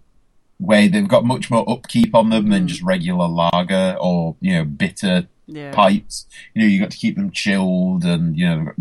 way. 0.59 0.87
They've 0.87 1.07
got 1.07 1.25
much 1.25 1.49
more 1.51 1.69
upkeep 1.69 2.13
on 2.15 2.29
them 2.29 2.49
than 2.49 2.63
Mm. 2.65 2.67
just 2.67 2.81
regular 2.83 3.27
lager 3.27 3.97
or 3.99 4.35
you 4.39 4.53
know 4.53 4.65
bitter 4.65 5.27
Yeah. 5.47 5.71
pipes. 5.73 6.25
You 6.53 6.61
know, 6.61 6.67
you 6.67 6.79
got 6.79 6.91
to 6.91 6.97
keep 6.97 7.15
them 7.15 7.31
chilled, 7.31 8.05
and 8.05 8.37
you 8.37 8.45
know, 8.47 8.71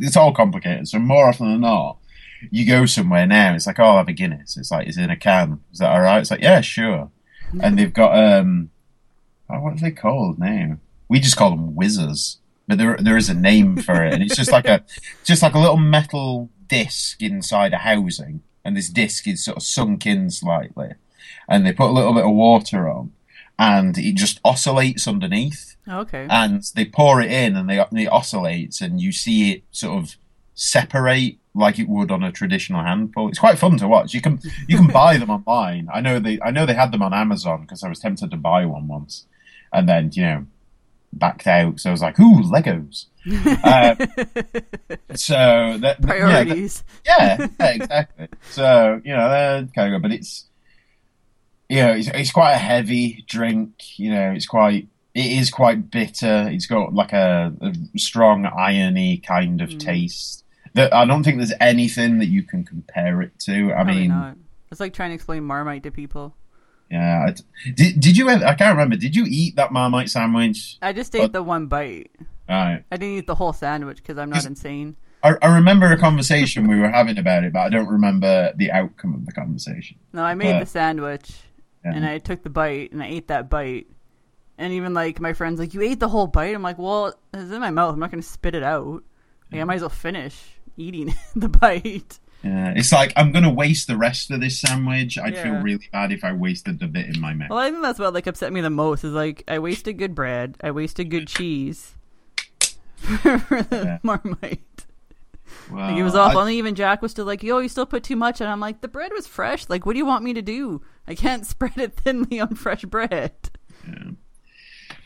it's 0.00 0.16
all 0.16 0.32
complicated. 0.32 0.88
So 0.88 0.98
more 0.98 1.28
often 1.28 1.50
than 1.52 1.60
not, 1.60 1.98
you 2.50 2.66
go 2.66 2.86
somewhere 2.86 3.26
now. 3.26 3.54
It's 3.54 3.66
like, 3.66 3.78
oh, 3.78 3.84
I'll 3.84 3.96
have 3.98 4.08
a 4.08 4.12
Guinness. 4.12 4.56
It's 4.56 4.70
like, 4.70 4.86
it's 4.88 4.96
in 4.98 5.10
a 5.10 5.16
can? 5.16 5.60
Is 5.72 5.78
that 5.78 5.90
all 5.90 6.00
right? 6.00 6.18
It's 6.20 6.30
like, 6.30 6.40
yeah, 6.42 6.60
sure. 6.60 7.10
And 7.60 7.78
they've 7.78 7.92
got 7.92 8.16
um, 8.18 8.70
oh, 9.48 9.60
what 9.60 9.74
are 9.74 9.80
they 9.80 9.90
called 9.90 10.38
now? 10.38 10.76
We 11.08 11.20
just 11.20 11.36
call 11.36 11.50
them 11.50 11.74
whizzers, 11.74 12.36
but 12.66 12.76
there 12.78 12.96
there 13.00 13.16
is 13.16 13.30
a 13.30 13.34
name 13.34 13.78
for 13.78 14.04
it, 14.04 14.12
and 14.12 14.22
it's 14.22 14.36
just 14.36 14.52
like 14.52 14.66
a 14.66 14.84
just 15.24 15.42
like 15.42 15.54
a 15.54 15.58
little 15.58 15.78
metal 15.78 16.50
disc 16.68 17.22
inside 17.22 17.72
a 17.72 17.78
housing. 17.78 18.42
And 18.68 18.76
this 18.76 18.88
disc 18.90 19.26
is 19.26 19.44
sort 19.44 19.56
of 19.56 19.62
sunk 19.62 20.06
in 20.06 20.30
slightly, 20.30 20.90
and 21.48 21.64
they 21.66 21.72
put 21.72 21.88
a 21.90 21.92
little 21.92 22.12
bit 22.14 22.24
of 22.24 22.32
water 22.32 22.88
on, 22.88 23.12
and 23.58 23.96
it 23.98 24.14
just 24.14 24.40
oscillates 24.44 25.08
underneath, 25.08 25.74
oh, 25.88 26.00
Okay. 26.00 26.26
and 26.30 26.62
they 26.76 26.84
pour 26.84 27.20
it 27.20 27.32
in, 27.32 27.56
and 27.56 27.68
they 27.68 27.80
it 27.80 28.12
oscillates, 28.12 28.80
and 28.80 29.00
you 29.00 29.10
see 29.12 29.52
it 29.52 29.62
sort 29.72 29.98
of 30.02 30.16
separate 30.54 31.38
like 31.54 31.78
it 31.78 31.88
would 31.88 32.10
on 32.10 32.22
a 32.22 32.30
traditional 32.32 32.82
hand 32.84 33.12
pull. 33.12 33.28
It's 33.28 33.38
quite 33.38 33.58
fun 33.58 33.78
to 33.78 33.88
watch. 33.88 34.14
You 34.14 34.20
can 34.20 34.40
you 34.68 34.76
can 34.76 34.86
buy 35.02 35.16
them 35.16 35.30
online. 35.30 35.88
I 35.92 36.00
know 36.00 36.18
they 36.18 36.38
I 36.44 36.50
know 36.50 36.66
they 36.66 36.74
had 36.74 36.92
them 36.92 37.02
on 37.02 37.14
Amazon 37.14 37.62
because 37.62 37.82
I 37.82 37.88
was 37.88 37.98
tempted 38.00 38.30
to 38.30 38.36
buy 38.36 38.64
one 38.66 38.86
once, 38.86 39.26
and 39.72 39.88
then 39.88 40.10
you 40.12 40.22
know 40.22 40.46
backed 41.12 41.46
out. 41.46 41.80
So 41.80 41.90
I 41.90 41.92
was 41.92 42.02
like, 42.02 42.18
ooh, 42.20 42.42
Legos. 42.42 43.06
um, 43.28 43.96
so 45.14 45.34
that 45.34 45.78
yeah, 45.78 45.78
that- 45.78 46.00
Priorities. 46.02 46.84
yeah, 47.04 47.46
yeah, 47.60 47.66
exactly. 47.70 48.28
So 48.50 49.00
you 49.04 49.14
know, 49.14 49.28
they're 49.28 49.68
kind 49.74 49.94
of 49.94 50.00
good, 50.00 50.02
but 50.02 50.12
it's 50.12 50.46
you 51.68 51.82
know, 51.82 51.92
it's, 51.92 52.08
it's 52.08 52.32
quite 52.32 52.52
a 52.52 52.58
heavy 52.58 53.24
drink. 53.28 53.98
You 53.98 54.10
know, 54.10 54.30
it's 54.32 54.46
quite 54.46 54.88
it 55.14 55.26
is 55.26 55.50
quite 55.50 55.90
bitter. 55.90 56.48
It's 56.50 56.66
got 56.66 56.94
like 56.94 57.12
a, 57.12 57.52
a 57.60 57.98
strong 57.98 58.46
irony 58.46 59.18
kind 59.18 59.60
of 59.60 59.76
taste. 59.78 60.44
That 60.74 60.94
I 60.94 61.04
don't 61.06 61.24
think 61.24 61.38
there's 61.38 61.52
anything 61.60 62.18
that 62.18 62.26
you 62.28 62.42
can 62.42 62.64
compare 62.64 63.20
it 63.22 63.38
to. 63.40 63.70
I 63.70 63.74
Probably 63.74 63.94
mean, 63.94 64.08
not. 64.10 64.36
It's 64.70 64.80
like 64.80 64.92
trying 64.94 65.10
to 65.10 65.14
explain 65.14 65.44
Marmite 65.44 65.82
to 65.84 65.90
people. 65.90 66.34
Yeah. 66.90 67.26
I, 67.28 67.34
did 67.74 68.00
did 68.00 68.16
you? 68.16 68.28
ever- 68.28 68.44
I 68.46 68.54
can't 68.54 68.76
remember. 68.76 68.96
Did 68.96 69.14
you 69.16 69.24
eat 69.28 69.56
that 69.56 69.72
Marmite 69.72 70.10
sandwich? 70.10 70.78
I 70.82 70.92
just 70.92 71.14
ate 71.14 71.20
What? 71.20 71.32
the 71.32 71.42
one 71.42 71.66
bite. 71.66 72.10
Right. 72.48 72.82
I 72.90 72.96
didn't 72.96 73.16
eat 73.18 73.26
the 73.26 73.34
whole 73.34 73.52
sandwich 73.52 73.98
because 73.98 74.16
I'm 74.18 74.30
not 74.30 74.46
insane. 74.46 74.96
I, 75.22 75.34
I 75.42 75.54
remember 75.56 75.90
a 75.92 75.98
conversation 75.98 76.68
we 76.68 76.78
were 76.78 76.88
having 76.88 77.18
about 77.18 77.44
it, 77.44 77.52
but 77.52 77.60
I 77.60 77.68
don't 77.68 77.88
remember 77.88 78.52
the 78.56 78.70
outcome 78.70 79.14
of 79.14 79.26
the 79.26 79.32
conversation. 79.32 79.98
No, 80.12 80.22
I 80.22 80.34
made 80.34 80.54
Uh, 80.56 80.60
the 80.60 80.66
sandwich 80.66 81.30
yeah. 81.84 81.92
and 81.94 82.06
I 82.06 82.18
took 82.18 82.42
the 82.42 82.50
bite 82.50 82.92
and 82.92 83.02
I 83.02 83.08
ate 83.08 83.28
that 83.28 83.50
bite. 83.50 83.88
And 84.56 84.72
even 84.72 84.94
like 84.94 85.20
my 85.20 85.32
friends 85.34 85.58
like, 85.60 85.74
You 85.74 85.82
ate 85.82 86.00
the 86.00 86.08
whole 86.08 86.26
bite? 86.28 86.54
I'm 86.54 86.62
like, 86.62 86.78
Well, 86.78 87.08
it's 87.34 87.50
in 87.52 87.60
my 87.60 87.70
mouth. 87.70 87.92
I'm 87.94 88.00
not 88.00 88.10
gonna 88.10 88.22
spit 88.22 88.54
it 88.54 88.62
out. 88.62 89.02
Like, 89.52 89.60
I 89.60 89.64
might 89.64 89.74
as 89.76 89.80
well 89.82 89.88
finish 89.90 90.40
eating 90.76 91.12
the 91.36 91.48
bite. 91.48 92.18
Yeah, 92.44 92.72
it's 92.76 92.92
like 92.92 93.12
I'm 93.16 93.32
gonna 93.32 93.52
waste 93.52 93.88
the 93.88 93.96
rest 93.96 94.30
of 94.30 94.40
this 94.40 94.60
sandwich. 94.60 95.18
I'd 95.18 95.36
feel 95.36 95.54
really 95.54 95.88
bad 95.92 96.12
if 96.12 96.22
I 96.22 96.32
wasted 96.32 96.78
the 96.78 96.86
bit 96.86 97.06
in 97.06 97.20
my 97.20 97.34
mouth. 97.34 97.50
Well, 97.50 97.58
I 97.58 97.70
think 97.70 97.82
that's 97.82 97.98
what 97.98 98.14
like 98.14 98.26
upset 98.28 98.52
me 98.52 98.60
the 98.60 98.70
most 98.70 99.02
is 99.04 99.12
like 99.12 99.42
I 99.48 99.58
wasted 99.58 99.98
good 99.98 100.14
bread, 100.14 100.56
I 100.62 100.70
wasted 100.70 101.10
good 101.10 101.26
cheese 101.26 101.94
for 102.98 103.38
the 103.62 103.66
Yeah. 103.72 103.98
Marmite. 104.02 104.60
Well, 105.70 105.90
Like, 105.90 105.98
it 105.98 106.02
was 106.02 106.14
awful. 106.14 106.38
I- 106.40 106.42
and 106.44 106.52
even 106.52 106.74
Jack 106.74 107.02
was 107.02 107.10
still 107.10 107.24
like, 107.26 107.42
"Yo, 107.42 107.58
you 107.58 107.68
still 107.68 107.86
put 107.86 108.04
too 108.04 108.16
much." 108.16 108.40
And 108.40 108.48
I'm 108.48 108.60
like, 108.60 108.80
"The 108.82 108.88
bread 108.88 109.10
was 109.12 109.26
fresh. 109.26 109.68
Like, 109.68 109.84
what 109.84 109.94
do 109.94 109.98
you 109.98 110.06
want 110.06 110.22
me 110.24 110.32
to 110.34 110.42
do? 110.42 110.82
I 111.06 111.14
can't 111.14 111.44
spread 111.54 111.76
it 111.76 111.94
thinly 111.94 112.38
on 112.40 112.54
fresh 112.54 112.84
bread." 112.84 113.32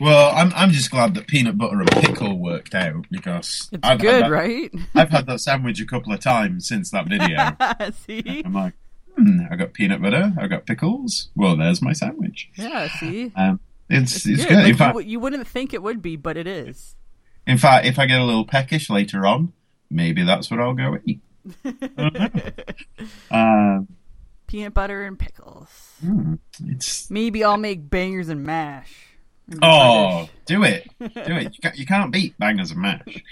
Well, 0.03 0.31
I'm 0.35 0.51
I'm 0.55 0.71
just 0.71 0.91
glad 0.91 1.13
that 1.15 1.27
peanut 1.27 1.57
butter 1.57 1.79
and 1.79 1.89
pickle 1.91 2.37
worked 2.37 2.75
out 2.75 3.05
because 3.09 3.69
It's 3.71 3.79
I've 3.87 3.99
good, 3.99 4.25
that, 4.25 4.31
right? 4.31 4.71
I've 4.93 5.09
had 5.09 5.25
that 5.27 5.39
sandwich 5.39 5.79
a 5.81 5.85
couple 5.85 6.11
of 6.13 6.19
times 6.19 6.67
since 6.67 6.91
that 6.91 7.07
video. 7.07 7.55
see, 8.05 8.41
I'm 8.45 8.53
like, 8.53 8.73
hmm, 9.17 9.41
I 9.49 9.55
got 9.55 9.73
peanut 9.73 10.01
butter, 10.01 10.33
I 10.39 10.47
got 10.47 10.65
pickles. 10.65 11.29
Well, 11.35 11.55
there's 11.55 11.81
my 11.81 11.93
sandwich. 11.93 12.49
yeah, 12.55 12.87
see, 12.99 13.31
Um, 13.35 13.59
it's 13.89 14.25
it's, 14.25 14.45
good. 14.45 14.47
good. 14.49 14.55
Like, 14.55 14.63
in 14.63 14.67
you, 14.69 14.75
fact, 14.75 14.89
w- 14.95 15.07
you 15.09 15.19
wouldn't 15.19 15.47
think 15.47 15.73
it 15.73 15.81
would 15.83 16.01
be, 16.01 16.15
but 16.15 16.37
it 16.37 16.47
is. 16.47 16.95
in 17.47 17.57
fact, 17.57 17.85
if 17.85 17.97
I 17.99 18.05
get 18.05 18.19
a 18.19 18.23
little 18.25 18.45
peckish 18.45 18.89
later 18.89 19.25
on, 19.25 19.53
maybe 19.89 20.23
that's 20.23 20.49
what 20.51 20.59
I'll 20.59 20.73
go 20.73 20.97
eat. 21.05 21.21
um, 23.31 23.87
Peanut 24.47 24.73
butter 24.73 25.03
and 25.03 25.17
pickles. 25.17 25.93
it's 26.65 27.09
Maybe 27.09 27.43
I'll 27.43 27.57
make 27.57 27.89
bangers 27.89 28.29
and 28.29 28.43
mash. 28.43 29.07
Oh, 29.61 30.29
do 30.45 30.63
it, 30.63 30.87
do 30.99 31.05
it. 31.09 31.53
You 31.55 31.59
can't, 31.61 31.77
you 31.77 31.85
can't 31.85 32.11
beat 32.11 32.37
bangers 32.39 32.71
and 32.71 32.81
mash. 32.81 33.23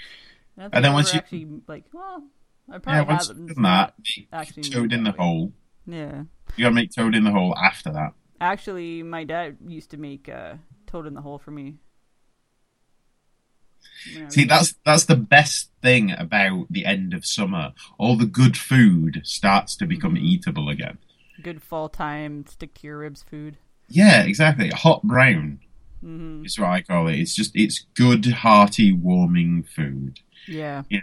And 0.58 0.84
then 0.84 0.92
once 0.92 1.12
you- 1.14 1.18
actually 1.20 1.46
like, 1.66 1.84
well, 1.92 2.22
I 2.70 2.74
Yeah, 2.74 2.78
probably 2.78 3.04
once 3.12 3.28
have 3.28 3.38
you've 3.38 3.54
done 3.54 3.62
that, 3.64 3.94
actually 4.32 4.62
toad 4.64 4.92
in 4.92 5.04
the 5.04 5.12
hole. 5.12 5.52
Yeah. 5.86 6.24
You 6.56 6.64
gotta 6.64 6.74
make 6.74 6.92
toad 6.92 7.14
in 7.14 7.24
the 7.24 7.30
hole 7.32 7.56
after 7.56 7.90
that. 7.92 8.12
Actually, 8.40 9.02
my 9.02 9.24
dad 9.24 9.56
used 9.66 9.90
to 9.90 9.96
make 9.96 10.28
uh, 10.28 10.54
toad 10.86 11.06
in 11.06 11.14
the 11.14 11.22
hole 11.22 11.38
for 11.38 11.50
me. 11.50 11.76
See, 14.28 14.44
that's 14.44 14.74
that's 14.84 15.04
the 15.04 15.16
best 15.16 15.70
thing 15.80 16.10
about 16.12 16.66
the 16.70 16.84
end 16.84 17.14
of 17.14 17.24
summer. 17.26 17.72
All 17.98 18.16
the 18.16 18.26
good 18.26 18.56
food 18.56 19.20
starts 19.24 19.76
to 19.76 19.86
become 19.86 20.14
Mm-hmm. 20.14 20.24
eatable 20.24 20.68
again. 20.68 20.98
good 21.42 21.62
fall 21.62 21.88
time 21.88 22.44
stick 22.46 22.74
to 22.74 22.86
your 22.86 22.98
ribs 22.98 23.22
food. 23.22 23.56
Yeah, 23.88 24.22
exactly. 24.22 24.70
Hot 24.70 25.02
brown 25.02 25.60
Mm-hmm. 26.04 26.44
is 26.44 26.58
what 26.58 26.70
I 26.70 26.82
call 26.82 27.08
it. 27.08 27.18
It's 27.18 27.34
just 27.34 27.52
it's 27.54 27.86
good, 27.94 28.26
hearty, 28.26 28.92
warming 28.92 29.62
food. 29.62 30.20
Yeah. 30.48 30.82
yeah. 30.90 31.00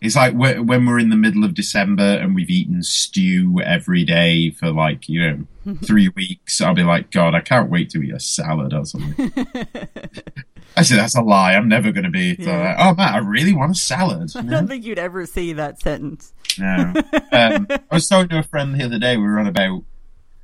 It's 0.00 0.14
like 0.14 0.34
whe- 0.34 0.60
when 0.60 0.86
we're 0.86 0.98
in 0.98 1.08
the 1.08 1.16
middle 1.16 1.42
of 1.44 1.54
December 1.54 2.02
and 2.02 2.34
we've 2.34 2.50
eaten 2.50 2.82
stew 2.82 3.60
every 3.64 4.04
day 4.04 4.50
for 4.50 4.70
like 4.70 5.08
you 5.08 5.46
know 5.64 5.74
three 5.84 6.08
weeks. 6.10 6.60
I'll 6.60 6.74
be 6.74 6.84
like, 6.84 7.10
God, 7.10 7.34
I 7.34 7.40
can't 7.40 7.70
wait 7.70 7.90
to 7.90 8.02
eat 8.02 8.14
a 8.14 8.20
salad 8.20 8.72
or 8.74 8.84
something. 8.84 9.32
Actually, 10.76 10.96
that's 10.98 11.14
a 11.16 11.22
lie. 11.22 11.54
I'm 11.54 11.68
never 11.68 11.90
going 11.90 12.04
to 12.04 12.10
be. 12.10 12.36
Yeah. 12.38 12.58
Like, 12.58 12.76
oh 12.78 12.94
man, 12.94 13.14
I 13.14 13.18
really 13.18 13.54
want 13.54 13.72
a 13.72 13.74
salad. 13.74 14.30
I 14.36 14.42
don't 14.42 14.68
think 14.68 14.84
you'd 14.84 14.98
ever 14.98 15.24
say 15.24 15.54
that 15.54 15.80
sentence. 15.80 16.34
No. 16.58 16.92
Um, 17.32 17.66
I 17.70 17.80
was 17.92 18.08
talking 18.08 18.28
to 18.28 18.38
a 18.38 18.42
friend 18.42 18.78
the 18.78 18.84
other 18.84 18.98
day. 18.98 19.16
We 19.16 19.24
were 19.24 19.38
on 19.38 19.46
about. 19.46 19.84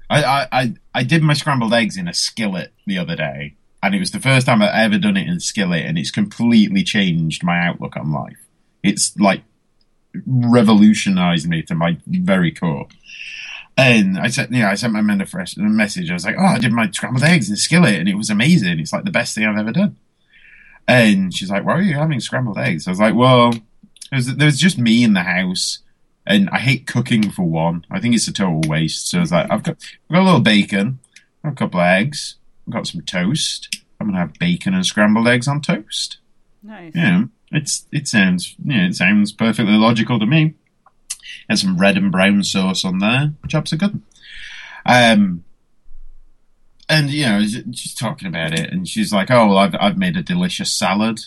I, 0.08 0.22
I, 0.24 0.46
I, 0.52 0.74
I 0.94 1.02
did 1.04 1.22
my 1.22 1.32
scrambled 1.34 1.72
eggs 1.72 1.96
in 1.96 2.06
a 2.08 2.14
skillet 2.14 2.72
the 2.86 2.98
other 2.98 3.16
day, 3.16 3.56
and 3.82 3.94
it 3.94 3.98
was 3.98 4.12
the 4.12 4.20
first 4.20 4.46
time 4.46 4.62
I've 4.62 4.74
ever 4.74 4.98
done 4.98 5.16
it 5.16 5.28
in 5.28 5.40
skillet, 5.40 5.84
and 5.84 5.98
it's 5.98 6.10
completely 6.10 6.84
changed 6.84 7.42
my 7.42 7.58
outlook 7.58 7.96
on 7.96 8.12
life. 8.12 8.38
It's 8.82 9.16
like 9.18 9.42
revolutionized 10.26 11.48
me 11.48 11.62
to 11.62 11.74
my 11.74 11.98
very 12.06 12.52
core. 12.52 12.86
And 13.76 14.18
I 14.18 14.28
said, 14.28 14.50
yeah, 14.50 14.70
I 14.70 14.74
sent 14.74 14.92
my 14.92 15.02
friend 15.02 15.22
a 15.22 15.60
message. 15.62 16.10
I 16.10 16.14
was 16.14 16.26
like, 16.26 16.36
oh, 16.38 16.44
I 16.44 16.58
did 16.58 16.72
my 16.72 16.90
scrambled 16.90 17.24
eggs 17.24 17.48
in 17.48 17.56
skillet, 17.56 17.94
and 17.94 18.08
it 18.08 18.16
was 18.16 18.30
amazing. 18.30 18.78
It's 18.78 18.92
like 18.92 19.04
the 19.04 19.10
best 19.10 19.34
thing 19.34 19.46
I've 19.46 19.58
ever 19.58 19.72
done. 19.72 19.96
And 20.86 21.34
she's 21.34 21.50
like, 21.50 21.64
why 21.64 21.74
are 21.74 21.82
you 21.82 21.94
having 21.94 22.20
scrambled 22.20 22.58
eggs? 22.58 22.86
I 22.86 22.90
was 22.90 23.00
like, 23.00 23.14
well, 23.14 23.54
was, 24.12 24.36
there 24.36 24.46
was 24.46 24.60
just 24.60 24.78
me 24.78 25.02
in 25.02 25.14
the 25.14 25.22
house, 25.22 25.78
and 26.26 26.50
I 26.50 26.58
hate 26.58 26.86
cooking 26.86 27.30
for 27.30 27.44
one. 27.44 27.86
I 27.90 27.98
think 27.98 28.14
it's 28.14 28.28
a 28.28 28.32
total 28.32 28.60
waste. 28.68 29.08
So 29.08 29.18
I 29.18 29.20
was 29.22 29.32
like, 29.32 29.50
I've 29.50 29.62
got, 29.62 29.76
I've 30.10 30.16
got 30.16 30.22
a 30.22 30.24
little 30.24 30.40
bacon, 30.40 30.98
a 31.42 31.52
couple 31.52 31.80
of 31.80 31.86
eggs, 31.86 32.36
I've 32.66 32.72
got 32.72 32.86
some 32.86 33.02
toast. 33.02 33.82
I'm 34.00 34.08
gonna 34.08 34.18
have 34.18 34.34
bacon 34.34 34.74
and 34.74 34.84
scrambled 34.84 35.28
eggs 35.28 35.48
on 35.48 35.60
toast. 35.60 36.18
Nice. 36.62 36.92
Yeah, 36.94 37.24
it's 37.50 37.86
it 37.92 38.08
sounds 38.08 38.54
yeah, 38.64 38.86
it 38.86 38.94
sounds 38.94 39.32
perfectly 39.32 39.74
logical 39.74 40.18
to 40.18 40.26
me. 40.26 40.54
And 41.48 41.58
some 41.58 41.78
red 41.78 41.96
and 41.96 42.12
brown 42.12 42.42
sauce 42.44 42.84
on 42.84 42.98
there. 42.98 43.32
Jobs 43.46 43.72
are 43.72 43.76
good. 43.76 44.00
Um, 44.84 45.44
and 46.88 47.10
you 47.10 47.24
know, 47.24 47.42
just 47.42 47.98
talking 47.98 48.28
about 48.28 48.58
it, 48.58 48.70
and 48.70 48.86
she's 48.88 49.12
like, 49.12 49.30
"Oh, 49.30 49.48
well, 49.48 49.58
I've 49.58 49.74
I've 49.80 49.98
made 49.98 50.16
a 50.16 50.22
delicious 50.22 50.72
salad." 50.72 51.20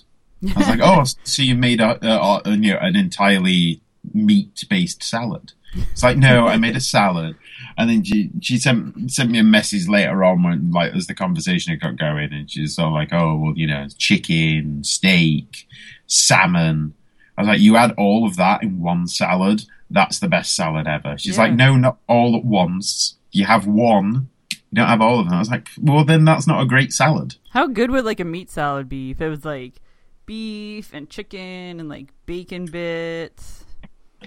I 0.55 0.59
was 0.59 0.67
like, 0.67 0.79
"Oh, 0.83 1.03
so 1.23 1.41
you 1.41 1.55
made 1.55 1.81
a, 1.81 1.97
a, 2.05 2.41
a 2.45 2.51
you 2.51 2.73
know 2.73 2.79
an 2.79 2.95
entirely 2.95 3.81
meat 4.13 4.63
based 4.69 5.03
salad?" 5.03 5.53
It's 5.73 6.03
like, 6.03 6.17
"No, 6.17 6.47
I 6.47 6.57
made 6.57 6.75
a 6.75 6.81
salad." 6.81 7.35
And 7.77 7.89
then 7.89 8.03
she 8.03 8.29
she 8.41 8.57
sent 8.57 9.11
sent 9.11 9.31
me 9.31 9.39
a 9.39 9.43
message 9.43 9.87
later 9.87 10.23
on 10.23 10.43
when 10.43 10.71
like 10.71 10.93
as 10.93 11.07
the 11.07 11.13
conversation 11.13 11.71
had 11.71 11.81
got 11.81 11.97
going, 11.97 12.33
and 12.33 12.49
she's 12.49 12.77
all 12.79 12.93
like, 12.93 13.13
"Oh, 13.13 13.35
well, 13.37 13.53
you 13.55 13.67
know, 13.67 13.87
chicken, 13.97 14.83
steak, 14.83 15.67
salmon." 16.07 16.93
I 17.37 17.41
was 17.41 17.47
like, 17.49 17.59
"You 17.59 17.75
add 17.77 17.91
all 17.97 18.25
of 18.25 18.35
that 18.37 18.63
in 18.63 18.79
one 18.79 19.07
salad. 19.07 19.63
That's 19.89 20.19
the 20.19 20.27
best 20.29 20.55
salad 20.55 20.87
ever." 20.87 21.17
She's 21.17 21.35
Yeah. 21.37 21.43
like, 21.43 21.53
"No, 21.53 21.75
not 21.75 21.97
all 22.07 22.35
at 22.35 22.45
once. 22.45 23.15
You 23.31 23.45
have 23.45 23.67
one. 23.67 24.29
You 24.51 24.57
don't 24.75 24.87
have 24.87 25.01
all 25.01 25.19
of 25.19 25.25
them." 25.25 25.35
I 25.35 25.39
was 25.39 25.49
like, 25.51 25.69
"Well, 25.81 26.05
then 26.05 26.23
that's 26.25 26.47
not 26.47 26.61
a 26.61 26.65
great 26.65 26.93
salad." 26.93 27.35
How 27.51 27.67
good 27.67 27.91
would 27.91 28.05
like 28.05 28.19
a 28.19 28.25
meat 28.25 28.49
salad 28.49 28.87
be 28.89 29.11
if 29.11 29.21
it 29.21 29.29
was 29.29 29.43
like 29.45 29.81
beef 30.25 30.93
and 30.93 31.09
chicken 31.09 31.79
and 31.79 31.89
like 31.89 32.07
bacon 32.25 32.65
bits? 32.65 33.64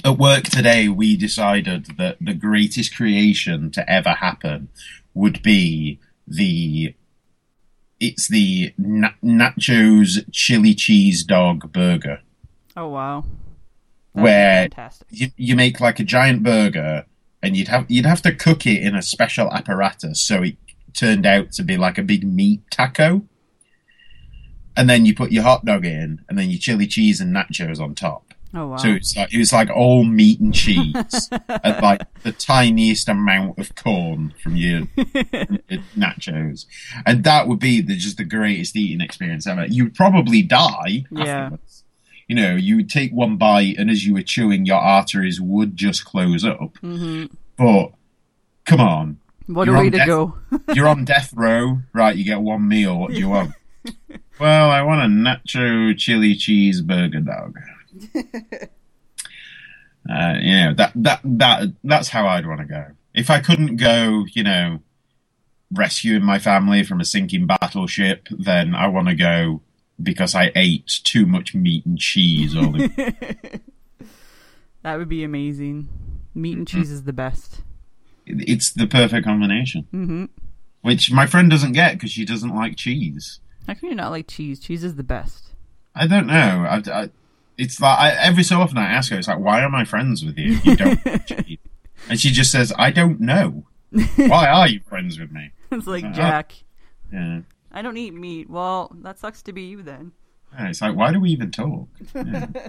At 0.05 0.19
work 0.19 0.45
today, 0.45 0.89
we 0.89 1.17
decided 1.17 1.97
that 1.99 2.17
the 2.21 2.35
greatest 2.35 2.97
creation 2.97 3.71
to 3.73 3.91
ever 3.91 4.11
happen 4.11 4.69
would 5.15 5.43
be 5.43 5.99
the 6.27 6.95
it's 8.01 8.29
the 8.29 8.73
na- 8.79 9.11
nachos 9.25 10.25
chili 10.31 10.75
cheese 10.75 11.25
dog 11.25 11.73
burger. 11.73 12.21
Oh 12.77 12.89
wow. 12.89 13.25
Where 14.13 14.65
fantastic. 14.65 15.09
you, 15.11 15.29
you 15.37 15.57
make 15.57 15.81
like 15.81 15.99
a 15.99 16.05
giant 16.05 16.43
burger 16.43 17.07
and 17.43 17.57
you'd 17.57 17.69
have 17.69 17.87
you'd 17.89 18.07
have 18.07 18.23
to 18.23 18.35
cook 18.35 18.67
it 18.67 18.83
in 18.83 18.95
a 18.95 19.03
special 19.03 19.53
apparatus 19.53 20.21
so 20.21 20.43
it 20.43 20.57
turned 20.95 21.27
out 21.27 21.53
to 21.53 21.63
be 21.63 21.77
like 21.77 21.99
a 21.99 22.03
big 22.03 22.25
meat 22.25 22.63
taco 22.71 23.23
and 24.77 24.89
then 24.89 25.05
you 25.05 25.15
put 25.15 25.31
your 25.33 25.43
hot 25.43 25.65
dog 25.65 25.85
in 25.85 26.25
and 26.29 26.39
then 26.39 26.51
your 26.51 26.59
chili 26.59 26.87
cheese 26.87 27.21
and 27.21 27.35
nachos 27.35 27.81
on 27.81 27.95
top 27.95 28.28
Oh 28.55 28.69
wow. 28.69 28.77
So 28.77 28.89
it's 28.89 29.17
like 29.17 29.33
it 29.33 29.39
was 29.39 29.53
like 29.53 29.69
all 29.71 30.05
meat 30.05 30.41
and 30.41 30.55
cheese 30.55 30.95
and 31.49 31.83
like 31.83 32.01
the 32.23 32.33
tiniest 32.33 33.09
amount 33.09 33.59
of 33.59 33.75
corn 33.75 34.33
from 34.43 34.57
your, 34.57 34.87
from 34.87 35.11
your 35.69 35.83
nachos, 35.97 36.65
and 37.05 37.25
that 37.25 37.47
would 37.47 37.59
be 37.59 37.83
the, 37.83 37.95
just 37.97 38.17
the 38.17 38.25
greatest 38.25 38.75
eating 38.75 39.01
experience 39.01 39.47
ever. 39.47 39.67
You'd 39.67 39.95
probably 39.95 40.43
die. 40.43 41.05
Yeah. 41.11 41.25
Afterwards. 41.25 41.85
You 42.27 42.37
know, 42.37 42.57
you 42.57 42.77
would 42.77 42.91
take 42.91 43.11
one 43.13 43.37
bite, 43.39 43.77
and 43.79 43.91
as 43.91 44.05
you 44.05 44.13
were 44.13 44.23
chewing, 44.23 44.67
your 44.67 44.77
arteries 44.77 45.41
would 45.41 45.77
just 45.77 46.05
close 46.05 46.45
up. 46.45 46.75
Mm-hmm. 46.83 47.27
But 47.57 47.93
come 48.67 48.81
on, 48.81 49.19
what 49.47 49.67
you're 49.67 49.77
a 49.77 49.81
way 49.81 49.91
to 49.91 49.97
death- 49.97 50.07
go. 50.07 50.35
you're 50.75 50.89
on 50.89 51.05
death 51.05 51.33
row, 51.35 51.81
right? 51.93 52.17
You 52.17 52.25
get 52.25 52.41
one 52.41 52.69
meal. 52.69 52.99
What 52.99 53.13
do 53.13 53.19
you 53.19 53.29
want? 53.29 53.53
well, 54.39 54.71
I 54.71 54.83
want 54.83 55.01
a 55.01 55.07
nacho 55.07 55.97
chili 55.97 56.35
cheeseburger 56.35 57.25
dog. 57.25 57.59
uh, 60.11 60.35
you 60.41 60.55
know 60.57 60.75
that 60.75 60.93
that 60.95 61.21
that 61.25 61.63
that's 61.85 62.09
how 62.09 62.27
I'd 62.27 62.47
want 62.47 62.61
to 62.61 62.67
go. 62.67 62.87
If 63.15 63.31
I 63.31 63.41
couldn't 63.41 63.77
go, 63.77 64.25
you 64.33 64.43
know, 64.43 64.81
rescuing 65.73 66.25
my 66.25 66.39
family 66.39 66.83
from 66.85 67.01
a 67.01 67.05
sinking 67.05 67.47
battleship, 67.47 68.29
then 68.31 68.75
I 68.75 68.87
want 68.89 69.09
to 69.09 69.15
go 69.15 69.63
because 70.01 70.35
I 70.35 70.53
ate 70.55 70.87
too 71.05 71.27
much 71.27 71.55
meat 71.55 71.85
and 71.85 71.99
cheese. 71.99 72.57
All 72.57 72.71
the, 72.73 73.61
that 74.83 74.97
would 74.97 75.09
be 75.09 75.25
amazing. 75.25 75.89
Meat 76.35 76.57
and 76.59 76.69
cheese 76.69 76.91
is 76.91 77.03
the 77.05 77.13
best. 77.13 77.63
it's 78.27 78.71
the 78.71 78.87
perfect 78.87 79.25
combination, 79.27 79.89
Mm-hmm. 79.93 80.25
which 80.83 81.11
my 81.11 81.27
friend 81.27 81.51
doesn't 81.51 81.73
get 81.73 81.95
because 81.95 82.13
she 82.13 82.25
doesn't 82.25 82.55
like 82.55 82.77
cheese. 82.77 83.41
How 83.67 83.75
can 83.75 83.89
you 83.89 83.95
not 83.97 84.11
like 84.13 84.29
cheese? 84.29 84.61
Cheese 84.61 84.85
is 84.85 84.95
the 84.95 85.03
best. 85.03 85.53
I 85.95 86.07
don't 86.07 86.27
know. 86.29 86.33
I, 86.69 86.83
I, 86.91 87.11
it's 87.59 87.81
like 87.81 87.99
I, 87.99 88.11
every 88.13 88.43
so 88.45 88.61
often 88.61 88.79
I 88.79 88.87
ask 88.87 89.11
her, 89.11 89.19
it's 89.19 89.29
like, 89.29 89.39
why 89.41 89.61
am 89.63 89.75
I 89.75 89.85
friends 89.85 90.25
with 90.25 90.39
you? 90.39 90.59
You 90.65 90.77
don't. 90.77 91.01
And 92.09 92.19
she 92.19 92.31
just 92.31 92.51
says, 92.53 92.73
I 92.79 92.91
don't 92.91 93.21
know. 93.21 93.65
Why 94.17 94.47
are 94.49 94.69
you 94.69 94.81
friends 94.89 95.19
with 95.19 95.31
me? 95.33 95.51
it's 95.73 95.87
like 95.87 96.05
Uh, 96.05 96.13
Jack. 96.13 96.53
Yeah. 97.13 97.41
I 97.73 97.83
don't 97.83 97.97
eat 97.99 98.15
meat. 98.15 98.49
Well, 98.49 98.91
that 99.03 99.19
sucks 99.19 99.43
to 99.43 99.53
be 99.53 99.63
you 99.63 99.83
then. 99.83 100.13
Yeah, 100.55 100.69
It's 100.69 100.81
like, 100.81 100.97
why 100.97 101.13
do 101.13 101.21
we 101.21 101.31
even 101.31 101.51
talk? 101.51 101.89
Yeah. 102.15 102.47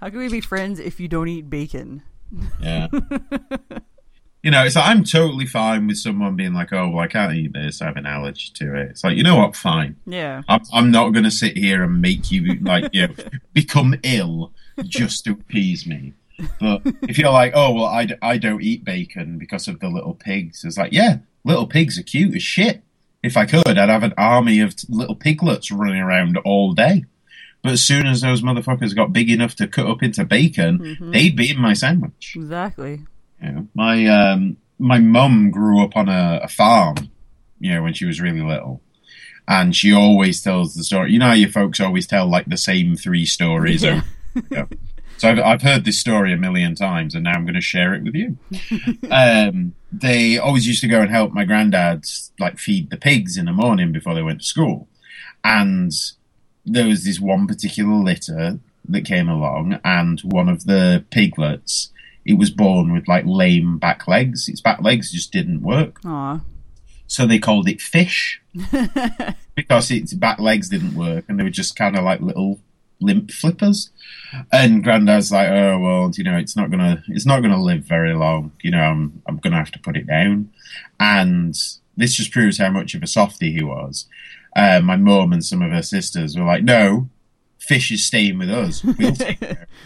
How 0.00 0.10
can 0.10 0.18
we 0.18 0.28
be 0.28 0.40
friends 0.42 0.78
if 0.80 1.00
you 1.00 1.08
don't 1.08 1.28
eat 1.28 1.48
bacon? 1.48 2.02
yeah. 2.60 2.88
You 4.44 4.50
know, 4.50 4.62
it's 4.62 4.76
like 4.76 4.86
I'm 4.86 5.04
totally 5.04 5.46
fine 5.46 5.86
with 5.86 5.96
someone 5.96 6.36
being 6.36 6.52
like, 6.52 6.70
"Oh, 6.70 6.90
well, 6.90 7.02
I 7.02 7.06
can't 7.06 7.32
eat 7.32 7.54
this. 7.54 7.80
I 7.80 7.86
have 7.86 7.96
an 7.96 8.04
allergy 8.04 8.52
to 8.56 8.76
it." 8.76 8.90
It's 8.90 9.02
like, 9.02 9.16
you 9.16 9.22
know 9.22 9.36
what? 9.36 9.56
Fine. 9.56 9.96
Yeah. 10.04 10.42
I'm, 10.46 10.60
I'm 10.70 10.90
not 10.90 11.14
going 11.14 11.24
to 11.24 11.30
sit 11.30 11.56
here 11.56 11.82
and 11.82 12.02
make 12.02 12.30
you 12.30 12.58
like 12.60 12.90
you 12.92 13.08
know 13.08 13.14
become 13.54 13.94
ill 14.02 14.52
just 14.84 15.24
to 15.24 15.32
appease 15.32 15.86
me. 15.86 16.12
But 16.60 16.82
if 17.08 17.16
you're 17.16 17.30
like, 17.30 17.52
oh 17.54 17.72
well, 17.72 17.86
I, 17.86 18.04
d- 18.04 18.16
I 18.20 18.36
don't 18.36 18.62
eat 18.62 18.84
bacon 18.84 19.38
because 19.38 19.66
of 19.66 19.80
the 19.80 19.88
little 19.88 20.14
pigs, 20.14 20.62
it's 20.62 20.76
like, 20.76 20.92
yeah, 20.92 21.18
little 21.44 21.66
pigs 21.66 21.98
are 21.98 22.02
cute 22.02 22.34
as 22.34 22.42
shit. 22.42 22.82
If 23.22 23.38
I 23.38 23.46
could, 23.46 23.66
I'd 23.66 23.88
have 23.88 24.02
an 24.02 24.12
army 24.18 24.60
of 24.60 24.76
t- 24.76 24.86
little 24.90 25.16
piglets 25.16 25.70
running 25.70 26.02
around 26.02 26.36
all 26.44 26.74
day. 26.74 27.06
But 27.62 27.72
as 27.72 27.82
soon 27.82 28.06
as 28.06 28.20
those 28.20 28.42
motherfuckers 28.42 28.94
got 28.94 29.14
big 29.14 29.30
enough 29.30 29.56
to 29.56 29.66
cut 29.66 29.86
up 29.86 30.02
into 30.02 30.26
bacon, 30.26 30.80
mm-hmm. 30.80 31.12
they'd 31.12 31.34
be 31.34 31.50
in 31.50 31.58
my 31.58 31.72
sandwich. 31.72 32.34
Exactly. 32.36 33.00
You 33.44 33.52
know, 33.52 33.68
my 33.74 34.06
um, 34.06 34.56
my 34.78 34.98
mum 34.98 35.50
grew 35.50 35.82
up 35.82 35.96
on 35.96 36.08
a, 36.08 36.40
a 36.44 36.48
farm, 36.48 36.96
you 37.60 37.74
know, 37.74 37.82
when 37.82 37.92
she 37.92 38.04
was 38.06 38.20
really 38.20 38.40
little, 38.40 38.80
and 39.46 39.74
she 39.76 39.92
always 39.92 40.42
tells 40.42 40.74
the 40.74 40.84
story. 40.84 41.12
You 41.12 41.18
know, 41.18 41.26
how 41.28 41.32
your 41.34 41.50
folks 41.50 41.80
always 41.80 42.06
tell 42.06 42.26
like 42.26 42.46
the 42.46 42.56
same 42.56 42.96
three 42.96 43.26
stories. 43.26 43.82
Yeah. 43.82 44.00
over- 44.36 44.46
yeah. 44.50 44.64
So 45.16 45.28
I've, 45.28 45.38
I've 45.38 45.62
heard 45.62 45.84
this 45.84 46.00
story 46.00 46.32
a 46.32 46.36
million 46.36 46.74
times, 46.74 47.14
and 47.14 47.22
now 47.24 47.32
I'm 47.34 47.44
going 47.44 47.54
to 47.54 47.60
share 47.60 47.94
it 47.94 48.02
with 48.02 48.14
you. 48.16 48.36
um, 49.12 49.74
they 49.92 50.38
always 50.38 50.66
used 50.66 50.80
to 50.80 50.88
go 50.88 51.00
and 51.00 51.10
help 51.10 51.32
my 51.32 51.44
granddad 51.44 52.04
like 52.40 52.58
feed 52.58 52.90
the 52.90 52.96
pigs 52.96 53.36
in 53.36 53.44
the 53.44 53.52
morning 53.52 53.92
before 53.92 54.14
they 54.14 54.22
went 54.22 54.40
to 54.40 54.46
school, 54.46 54.88
and 55.44 55.92
there 56.66 56.86
was 56.88 57.04
this 57.04 57.20
one 57.20 57.46
particular 57.46 57.94
litter 57.94 58.58
that 58.88 59.04
came 59.04 59.28
along, 59.28 59.78
and 59.84 60.20
one 60.22 60.48
of 60.48 60.64
the 60.64 61.04
piglets, 61.10 61.90
it 62.24 62.34
was 62.38 62.50
born 62.50 62.92
with 62.92 63.08
like 63.08 63.24
lame 63.26 63.78
back 63.78 64.06
legs. 64.08 64.48
Its 64.48 64.60
back 64.60 64.80
legs 64.82 65.12
just 65.12 65.32
didn't 65.32 65.62
work, 65.62 66.00
Aw. 66.04 66.40
so 67.06 67.26
they 67.26 67.38
called 67.38 67.68
it 67.68 67.80
fish 67.80 68.40
because 69.54 69.90
its 69.90 70.14
back 70.14 70.38
legs 70.38 70.68
didn't 70.68 70.94
work, 70.94 71.24
and 71.28 71.38
they 71.38 71.44
were 71.44 71.50
just 71.50 71.76
kind 71.76 71.96
of 71.96 72.04
like 72.04 72.20
little 72.20 72.60
limp 73.00 73.30
flippers. 73.30 73.90
And 74.52 74.82
Granddad's 74.82 75.30
like, 75.32 75.48
"Oh 75.48 75.78
well, 75.78 76.10
you 76.16 76.24
know, 76.24 76.36
it's 76.36 76.56
not 76.56 76.70
gonna, 76.70 77.02
it's 77.08 77.26
not 77.26 77.40
gonna 77.40 77.62
live 77.62 77.82
very 77.84 78.14
long. 78.14 78.52
You 78.62 78.70
know, 78.70 78.80
I'm, 78.80 79.22
I'm 79.26 79.36
gonna 79.38 79.58
have 79.58 79.72
to 79.72 79.78
put 79.78 79.96
it 79.96 80.06
down." 80.06 80.50
And 80.98 81.54
this 81.96 82.14
just 82.14 82.32
proves 82.32 82.58
how 82.58 82.70
much 82.70 82.94
of 82.94 83.02
a 83.02 83.06
softy 83.06 83.52
he 83.52 83.62
was. 83.62 84.06
Uh, 84.56 84.80
my 84.82 84.96
mum 84.96 85.32
and 85.32 85.44
some 85.44 85.62
of 85.62 85.72
her 85.72 85.82
sisters 85.82 86.36
were 86.36 86.44
like, 86.44 86.64
"No, 86.64 87.08
fish 87.58 87.90
is 87.92 88.04
staying 88.04 88.38
with 88.38 88.50
us. 88.50 88.82
We'll 88.82 89.12
take 89.12 89.40
care." 89.40 89.66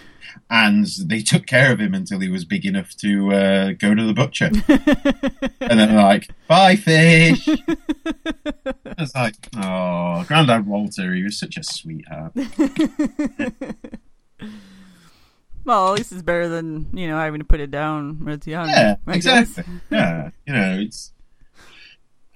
of 0.50 0.56
him." 0.56 0.76
And 0.78 0.86
they 1.08 1.20
took 1.20 1.46
care 1.46 1.72
of 1.72 1.80
him 1.80 1.94
until 1.94 2.20
he 2.20 2.28
was 2.28 2.44
big 2.44 2.64
enough 2.64 2.96
to 2.98 3.32
uh, 3.32 3.72
go 3.72 3.94
to 3.94 4.04
the 4.04 4.14
butcher. 4.14 4.46
and 5.60 5.78
then 5.78 5.88
they're 5.88 5.96
like, 5.96 6.28
"Bye, 6.46 6.76
fish." 6.76 7.48
It's 8.98 9.14
like, 9.14 9.34
oh, 9.56 10.24
Grandad 10.26 10.66
Walter, 10.66 11.14
he 11.14 11.22
was 11.22 11.38
such 11.38 11.56
a 11.56 11.62
sweetheart. 11.62 12.32
Well, 15.68 15.88
at 15.92 15.98
least 15.98 16.12
it's 16.12 16.22
better 16.22 16.48
than 16.48 16.88
you 16.94 17.08
know 17.08 17.18
having 17.18 17.40
to 17.40 17.44
put 17.44 17.60
it 17.60 17.70
down 17.70 18.24
when 18.24 18.32
it's 18.32 18.46
young. 18.46 18.70
Yeah, 18.70 18.96
exactly. 19.06 19.64
Yeah, 19.90 20.30
you 20.46 20.54
know, 20.54 20.78
it's. 20.80 21.12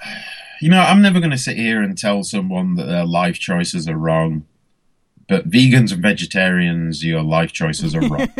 You 0.61 0.69
know, 0.69 0.81
I'm 0.81 1.03
never 1.03 1.19
going 1.19 1.33
to 1.33 1.39
sit 1.39 1.57
here 1.57 1.83
and 1.83 1.99
tell 1.99 2.23
someone 2.23 2.77
that 2.77 2.85
their 2.85 3.05
life 3.05 3.41
choices 3.41 3.89
are 3.89 3.99
wrong, 3.99 4.47
but 5.28 5.49
vegans 5.49 5.93
and 5.93 6.03
vegetarians, 6.03 7.05
your 7.05 7.23
life 7.23 7.53
choices 7.53 7.94
are 7.94 8.01
wrong. 8.01 8.28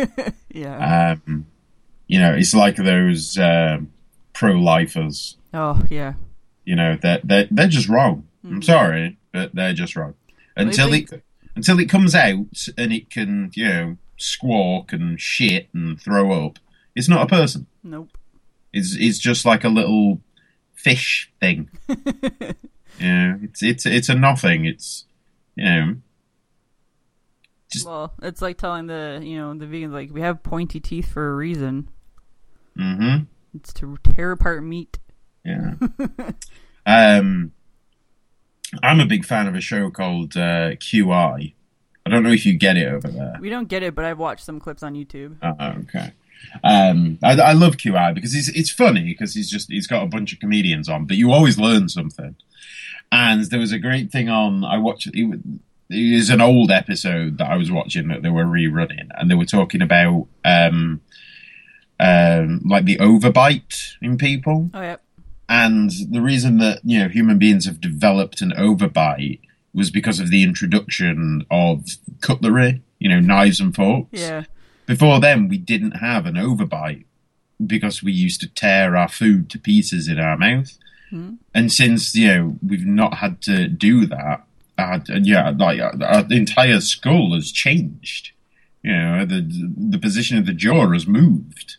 Yeah. 0.53 1.15
um, 1.25 1.47
you 2.07 2.19
know, 2.19 2.33
it's 2.35 2.53
like 2.53 2.75
those 2.75 3.37
um 3.39 3.91
pro-lifers. 4.33 5.37
oh 5.53 5.81
yeah. 5.89 6.13
You 6.65 6.75
know, 6.75 6.97
they're 7.01 7.21
they're, 7.23 7.47
they're 7.49 7.67
just 7.67 7.89
wrong. 7.89 8.27
I'm 8.45 8.61
sorry, 8.61 9.17
but 9.31 9.55
they're 9.55 9.73
just 9.73 9.95
wrong. 9.95 10.13
Until 10.55 10.91
think- 10.91 11.11
it 11.11 11.23
until 11.55 11.79
it 11.79 11.89
comes 11.89 12.13
out 12.15 12.67
and 12.77 12.91
it 12.93 13.09
can, 13.09 13.51
you 13.55 13.67
know, 13.67 13.97
squawk 14.17 14.91
and 14.93 15.19
shit 15.19 15.69
and 15.73 15.99
throw 16.01 16.45
up, 16.45 16.59
it's 16.95 17.09
not 17.09 17.23
a 17.23 17.27
person. 17.27 17.65
Nope. 17.83 18.09
It's 18.71 18.95
it's 18.99 19.17
just 19.19 19.45
like 19.45 19.63
a 19.63 19.69
little 19.69 20.19
fish 20.75 21.31
thing. 21.39 21.69
yeah, 22.99 23.37
it's 23.41 23.63
it's 23.63 23.85
it's 23.85 24.09
a 24.09 24.15
nothing. 24.15 24.65
It's 24.65 25.05
you 25.55 25.65
know, 25.65 25.95
Just- 27.73 27.85
Well, 27.85 28.13
it's 28.21 28.41
like 28.41 28.57
telling 28.57 28.87
the 28.87 29.19
you 29.23 29.37
know 29.37 29.53
the 29.53 29.65
vegans 29.65 29.91
like 29.91 30.11
we 30.11 30.21
have 30.21 30.41
pointy 30.43 30.79
teeth 30.79 31.11
for 31.11 31.31
a 31.31 31.35
reason. 31.35 31.89
Mm 32.77 32.97
hmm 32.97 33.23
It's 33.55 33.73
to 33.73 33.97
tear 34.03 34.31
apart 34.31 34.63
meat. 34.63 34.99
yeah. 35.45 35.73
um, 36.85 37.51
I'm 38.81 38.99
a 38.99 39.05
big 39.05 39.25
fan 39.25 39.47
of 39.47 39.55
a 39.55 39.61
show 39.61 39.89
called 39.91 40.35
uh, 40.35 40.71
QI. 40.77 41.53
I 42.05 42.09
don't 42.09 42.23
know 42.23 42.31
if 42.31 42.45
you 42.45 42.53
get 42.57 42.75
it 42.77 42.91
over 42.91 43.07
there. 43.07 43.37
We 43.39 43.49
don't 43.49 43.67
get 43.67 43.83
it, 43.83 43.93
but 43.95 44.03
I've 44.05 44.17
watched 44.19 44.43
some 44.43 44.59
clips 44.59 44.83
on 44.83 44.93
YouTube. 44.95 45.37
Oh, 45.41 45.67
okay. 45.83 46.11
Um, 46.63 47.19
I, 47.23 47.39
I 47.39 47.51
love 47.53 47.77
QI 47.77 48.13
because 48.13 48.35
it's 48.35 48.49
it's 48.49 48.69
funny 48.71 49.03
because 49.03 49.33
he's 49.33 49.49
just 49.49 49.69
he's 49.71 49.87
got 49.87 50.03
a 50.03 50.07
bunch 50.07 50.33
of 50.33 50.39
comedians 50.39 50.89
on, 50.89 51.05
but 51.05 51.15
you 51.17 51.31
always 51.31 51.57
learn 51.57 51.87
something. 51.87 52.35
And 53.11 53.43
there 53.45 53.59
was 53.59 53.71
a 53.71 53.79
great 53.79 54.11
thing 54.11 54.27
on. 54.27 54.65
I 54.65 54.77
watched. 54.79 55.07
It, 55.13 55.39
it 55.89 56.15
was 56.15 56.29
an 56.29 56.41
old 56.41 56.71
episode 56.71 57.37
that 57.37 57.49
I 57.49 57.57
was 57.57 57.71
watching 57.71 58.07
that 58.07 58.21
they 58.21 58.29
were 58.29 58.45
rerunning, 58.45 59.09
and 59.15 59.29
they 59.29 59.35
were 59.35 59.45
talking 59.45 59.81
about 59.81 60.27
um, 60.43 61.01
um, 61.99 62.61
like 62.65 62.85
the 62.85 62.97
overbite 62.97 63.93
in 64.01 64.17
people. 64.17 64.69
Oh 64.73 64.81
yeah. 64.81 64.97
And 65.49 65.91
the 66.09 66.21
reason 66.21 66.57
that 66.59 66.79
you 66.83 66.99
know 66.99 67.09
human 67.09 67.37
beings 67.37 67.65
have 67.65 67.81
developed 67.81 68.41
an 68.41 68.51
overbite 68.51 69.41
was 69.73 69.91
because 69.91 70.19
of 70.19 70.29
the 70.29 70.43
introduction 70.43 71.45
of 71.49 71.85
cutlery, 72.21 72.81
you 72.99 73.09
know, 73.09 73.19
knives 73.19 73.59
and 73.59 73.75
forks. 73.75 74.19
Yeah. 74.19 74.43
Before 74.85 75.19
then, 75.19 75.47
we 75.47 75.57
didn't 75.57 75.97
have 75.97 76.25
an 76.25 76.35
overbite 76.35 77.05
because 77.65 78.03
we 78.03 78.11
used 78.11 78.41
to 78.41 78.47
tear 78.47 78.95
our 78.95 79.07
food 79.07 79.49
to 79.49 79.59
pieces 79.59 80.07
in 80.07 80.19
our 80.19 80.37
mouth. 80.37 80.77
And 81.53 81.71
since 81.71 82.15
you 82.15 82.27
know 82.27 82.57
we've 82.65 82.85
not 82.85 83.15
had 83.15 83.41
to 83.43 83.67
do 83.67 84.05
that, 84.07 84.43
Uh, 84.77 84.81
our, 85.09 85.17
yeah, 85.21 85.51
like 85.51 85.79
uh, 85.79 85.91
our, 86.01 86.03
our 86.03 86.19
uh, 86.19 86.27
entire 86.29 86.81
skull 86.81 87.33
has 87.33 87.51
changed. 87.51 88.31
You 88.83 88.91
know, 88.91 89.25
the 89.25 89.41
the 89.77 89.99
position 89.99 90.37
of 90.37 90.45
the 90.45 90.53
jaw 90.53 90.91
has 90.91 91.07
moved. 91.07 91.77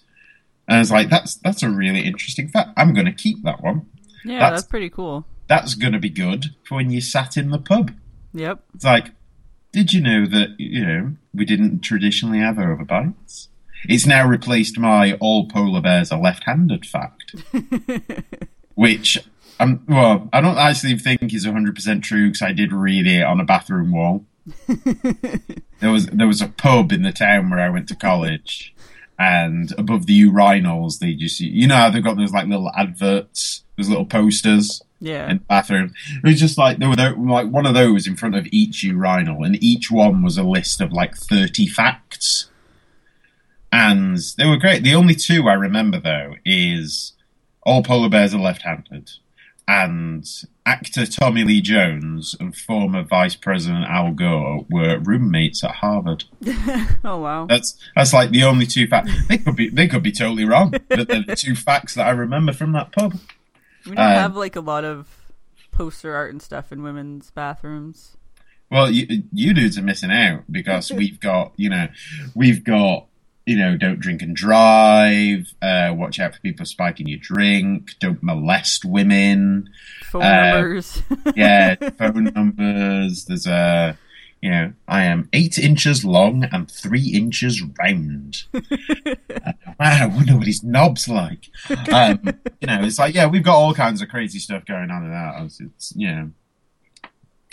And 0.66 0.80
it's 0.80 0.90
like, 0.90 1.10
that's 1.10 1.34
that's 1.36 1.62
a 1.62 1.68
really 1.70 2.00
interesting 2.00 2.48
fact. 2.48 2.70
I'm 2.76 2.94
going 2.94 3.06
to 3.06 3.12
keep 3.12 3.42
that 3.42 3.62
one. 3.62 3.86
Yeah, 4.24 4.38
That's- 4.38 4.62
that's, 4.62 4.70
pretty 4.70 4.90
cool. 4.90 5.26
That's 5.46 5.74
going 5.74 5.92
to 5.92 5.98
be 5.98 6.08
good 6.08 6.54
for 6.64 6.76
when 6.76 6.90
you 6.90 7.02
sat 7.02 7.36
in 7.36 7.50
the 7.50 7.58
pub. 7.58 7.90
Yep. 8.32 8.64
It's 8.74 8.84
like, 8.84 9.10
Did 9.72 9.92
you 9.92 10.00
know 10.00 10.24
that 10.26 10.58
you 10.58 10.86
know 10.86 11.16
we 11.34 11.44
didn't 11.44 11.80
traditionally 11.80 12.38
have 12.38 12.56
overbites? 12.56 13.48
It's 13.86 14.06
now 14.06 14.26
replaced 14.26 14.78
my 14.78 15.12
all 15.20 15.46
polar 15.46 15.82
bears 15.82 16.10
are 16.10 16.18
left-handed 16.18 16.86
fact, 16.86 17.34
which 18.74 19.22
um, 19.60 19.84
well, 19.88 20.28
I 20.32 20.40
don't 20.40 20.58
actually 20.58 20.98
think 20.98 21.32
is 21.34 21.46
100% 21.46 22.02
true 22.02 22.28
because 22.28 22.42
I 22.42 22.52
did 22.52 22.72
read 22.72 23.06
it 23.06 23.22
on 23.22 23.40
a 23.40 23.44
bathroom 23.44 23.92
wall. 23.92 24.24
there 25.80 25.90
was 25.90 26.06
there 26.08 26.26
was 26.26 26.42
a 26.42 26.48
pub 26.48 26.92
in 26.92 27.02
the 27.02 27.12
town 27.12 27.48
where 27.50 27.60
I 27.60 27.70
went 27.70 27.88
to 27.88 27.96
college, 27.96 28.74
and 29.18 29.72
above 29.78 30.04
the 30.06 30.22
urinals, 30.24 30.98
they 30.98 31.14
just 31.14 31.40
you 31.40 31.66
know 31.66 31.76
how 31.76 31.90
they've 31.90 32.04
got 32.04 32.16
those 32.18 32.32
like 32.32 32.46
little 32.46 32.70
adverts, 32.76 33.64
those 33.78 33.88
little 33.88 34.04
posters 34.04 34.82
Yeah. 35.00 35.30
in 35.30 35.38
the 35.38 35.44
bathroom. 35.44 35.94
It 36.22 36.28
was 36.28 36.38
just 36.40 36.58
like 36.58 36.76
there 36.78 36.90
were 36.90 36.96
like 36.96 37.48
one 37.48 37.64
of 37.64 37.72
those 37.72 38.06
in 38.06 38.16
front 38.16 38.34
of 38.34 38.46
each 38.52 38.82
urinal, 38.84 39.44
and 39.44 39.62
each 39.62 39.90
one 39.90 40.22
was 40.22 40.36
a 40.36 40.42
list 40.42 40.80
of 40.82 40.92
like 40.92 41.16
30 41.16 41.66
facts, 41.68 42.50
and 43.72 44.18
they 44.36 44.46
were 44.46 44.58
great. 44.58 44.82
The 44.82 44.94
only 44.94 45.14
two 45.14 45.48
I 45.48 45.54
remember 45.54 45.98
though 46.00 46.34
is 46.44 47.12
all 47.62 47.82
polar 47.82 48.10
bears 48.10 48.34
are 48.34 48.38
left-handed, 48.40 49.10
and 49.66 50.26
actor 50.66 51.06
Tommy 51.06 51.44
Lee 51.44 51.60
Jones 51.60 52.36
and 52.38 52.54
former 52.54 53.02
Vice 53.02 53.34
President 53.34 53.84
Al 53.86 54.12
Gore 54.12 54.66
were 54.70 54.98
roommates 54.98 55.64
at 55.64 55.76
Harvard. 55.76 56.24
oh 57.04 57.18
wow. 57.18 57.46
That's 57.46 57.76
that's 57.94 58.12
like 58.12 58.30
the 58.30 58.44
only 58.44 58.66
two 58.66 58.86
facts. 58.86 59.10
They 59.28 59.38
could 59.38 59.56
be 59.56 59.68
they 59.70 59.88
could 59.88 60.02
be 60.02 60.12
totally 60.12 60.44
wrong, 60.44 60.70
but 60.70 61.08
they're 61.08 61.22
the 61.22 61.36
two 61.38 61.54
facts 61.54 61.94
that 61.94 62.06
I 62.06 62.10
remember 62.10 62.52
from 62.52 62.72
that 62.72 62.92
pub. 62.92 63.14
We 63.86 63.94
don't 63.94 63.98
uh, 63.98 64.14
have 64.14 64.36
like 64.36 64.56
a 64.56 64.60
lot 64.60 64.84
of 64.84 65.08
poster 65.70 66.14
art 66.14 66.30
and 66.30 66.40
stuff 66.40 66.72
in 66.72 66.82
women's 66.82 67.30
bathrooms. 67.30 68.16
Well, 68.70 68.90
you, 68.90 69.24
you 69.32 69.54
dudes 69.54 69.78
are 69.78 69.82
missing 69.82 70.10
out 70.10 70.44
because 70.50 70.90
we've 70.92 71.20
got, 71.20 71.52
you 71.56 71.68
know, 71.70 71.88
we've 72.34 72.64
got, 72.64 73.06
you 73.46 73.56
know, 73.56 73.76
don't 73.76 74.00
drink 74.00 74.22
and 74.22 74.34
drive, 74.34 75.52
uh, 75.60 75.92
watch 75.94 76.18
out 76.18 76.34
for 76.34 76.40
people 76.40 76.64
spiking 76.64 77.06
your 77.06 77.18
drink, 77.18 77.90
don't 78.00 78.22
molest 78.22 78.84
women, 78.84 79.68
Phone 80.06 80.22
Uh, 80.22 80.52
numbers. 80.52 81.02
yeah, 81.36 81.74
phone 81.98 82.24
numbers. 82.24 83.24
There's 83.26 83.46
a, 83.46 83.98
you 84.40 84.50
know, 84.50 84.72
I 84.88 85.04
am 85.04 85.28
eight 85.32 85.58
inches 85.58 86.04
long 86.04 86.44
and 86.44 86.70
three 86.70 87.08
inches 87.08 87.62
round. 87.78 88.44
Uh, 89.46 89.52
wow, 89.66 89.74
I 90.04 90.06
wonder 90.06 90.36
what 90.36 90.46
his 90.46 90.62
knob's 90.62 91.08
like. 91.08 91.50
Um, 91.92 92.20
you 92.60 92.66
know, 92.66 92.82
it's 92.82 92.98
like, 92.98 93.14
yeah, 93.14 93.26
we've 93.26 93.42
got 93.42 93.56
all 93.56 93.74
kinds 93.74 94.00
of 94.00 94.08
crazy 94.08 94.38
stuff 94.38 94.64
going 94.64 94.90
on 94.90 95.04
in 95.04 95.10
that. 95.10 95.42
It's, 95.42 95.60
it's 95.60 95.92
you 95.96 96.06
know, 96.10 96.30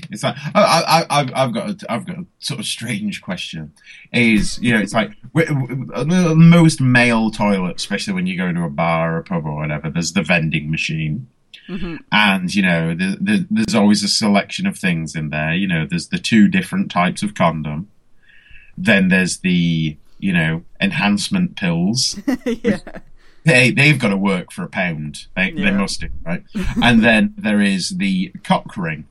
it's 0.09 0.23
like 0.23 0.35
oh, 0.55 0.61
I, 0.61 1.05
I, 1.09 1.19
I've, 1.21 1.31
I've 1.35 1.53
got, 1.53 1.69
a, 1.69 1.91
I've 1.91 2.05
got 2.05 2.17
a 2.17 2.25
sort 2.39 2.59
of 2.59 2.65
strange 2.65 3.21
question. 3.21 3.73
Is 4.11 4.59
you 4.59 4.73
know, 4.73 4.79
it's 4.79 4.93
like 4.93 5.11
most 5.33 6.81
male 6.81 7.31
toilets, 7.31 7.83
especially 7.83 8.13
when 8.13 8.27
you 8.27 8.37
go 8.37 8.51
to 8.51 8.63
a 8.63 8.69
bar 8.69 9.15
or 9.15 9.19
a 9.19 9.23
pub 9.23 9.45
or 9.45 9.55
whatever. 9.55 9.89
There's 9.89 10.13
the 10.13 10.23
vending 10.23 10.71
machine. 10.71 11.27
Mm-hmm. 11.67 11.97
And 12.11 12.53
you 12.53 12.63
know 12.63 12.93
the, 12.93 13.17
the, 13.21 13.47
there's 13.49 13.75
always 13.75 14.03
a 14.03 14.07
selection 14.07 14.65
of 14.67 14.77
things 14.77 15.15
in 15.15 15.29
there. 15.29 15.53
You 15.53 15.67
know 15.67 15.85
there's 15.89 16.07
the 16.07 16.17
two 16.17 16.47
different 16.47 16.91
types 16.91 17.23
of 17.23 17.35
condom. 17.35 17.89
Then 18.77 19.09
there's 19.09 19.37
the 19.39 19.97
you 20.19 20.33
know 20.33 20.63
enhancement 20.79 21.55
pills. 21.55 22.19
Yeah. 22.45 22.79
they 23.43 23.71
they've 23.71 23.97
got 23.97 24.09
to 24.09 24.17
work 24.17 24.51
for 24.51 24.63
a 24.63 24.69
pound. 24.69 25.25
They, 25.35 25.51
they 25.51 25.71
must 25.71 26.01
do 26.01 26.09
right? 26.23 26.43
And 26.83 27.03
then 27.03 27.33
there 27.37 27.59
is 27.59 27.89
the 27.89 28.31
cock 28.43 28.77
ring 28.77 29.07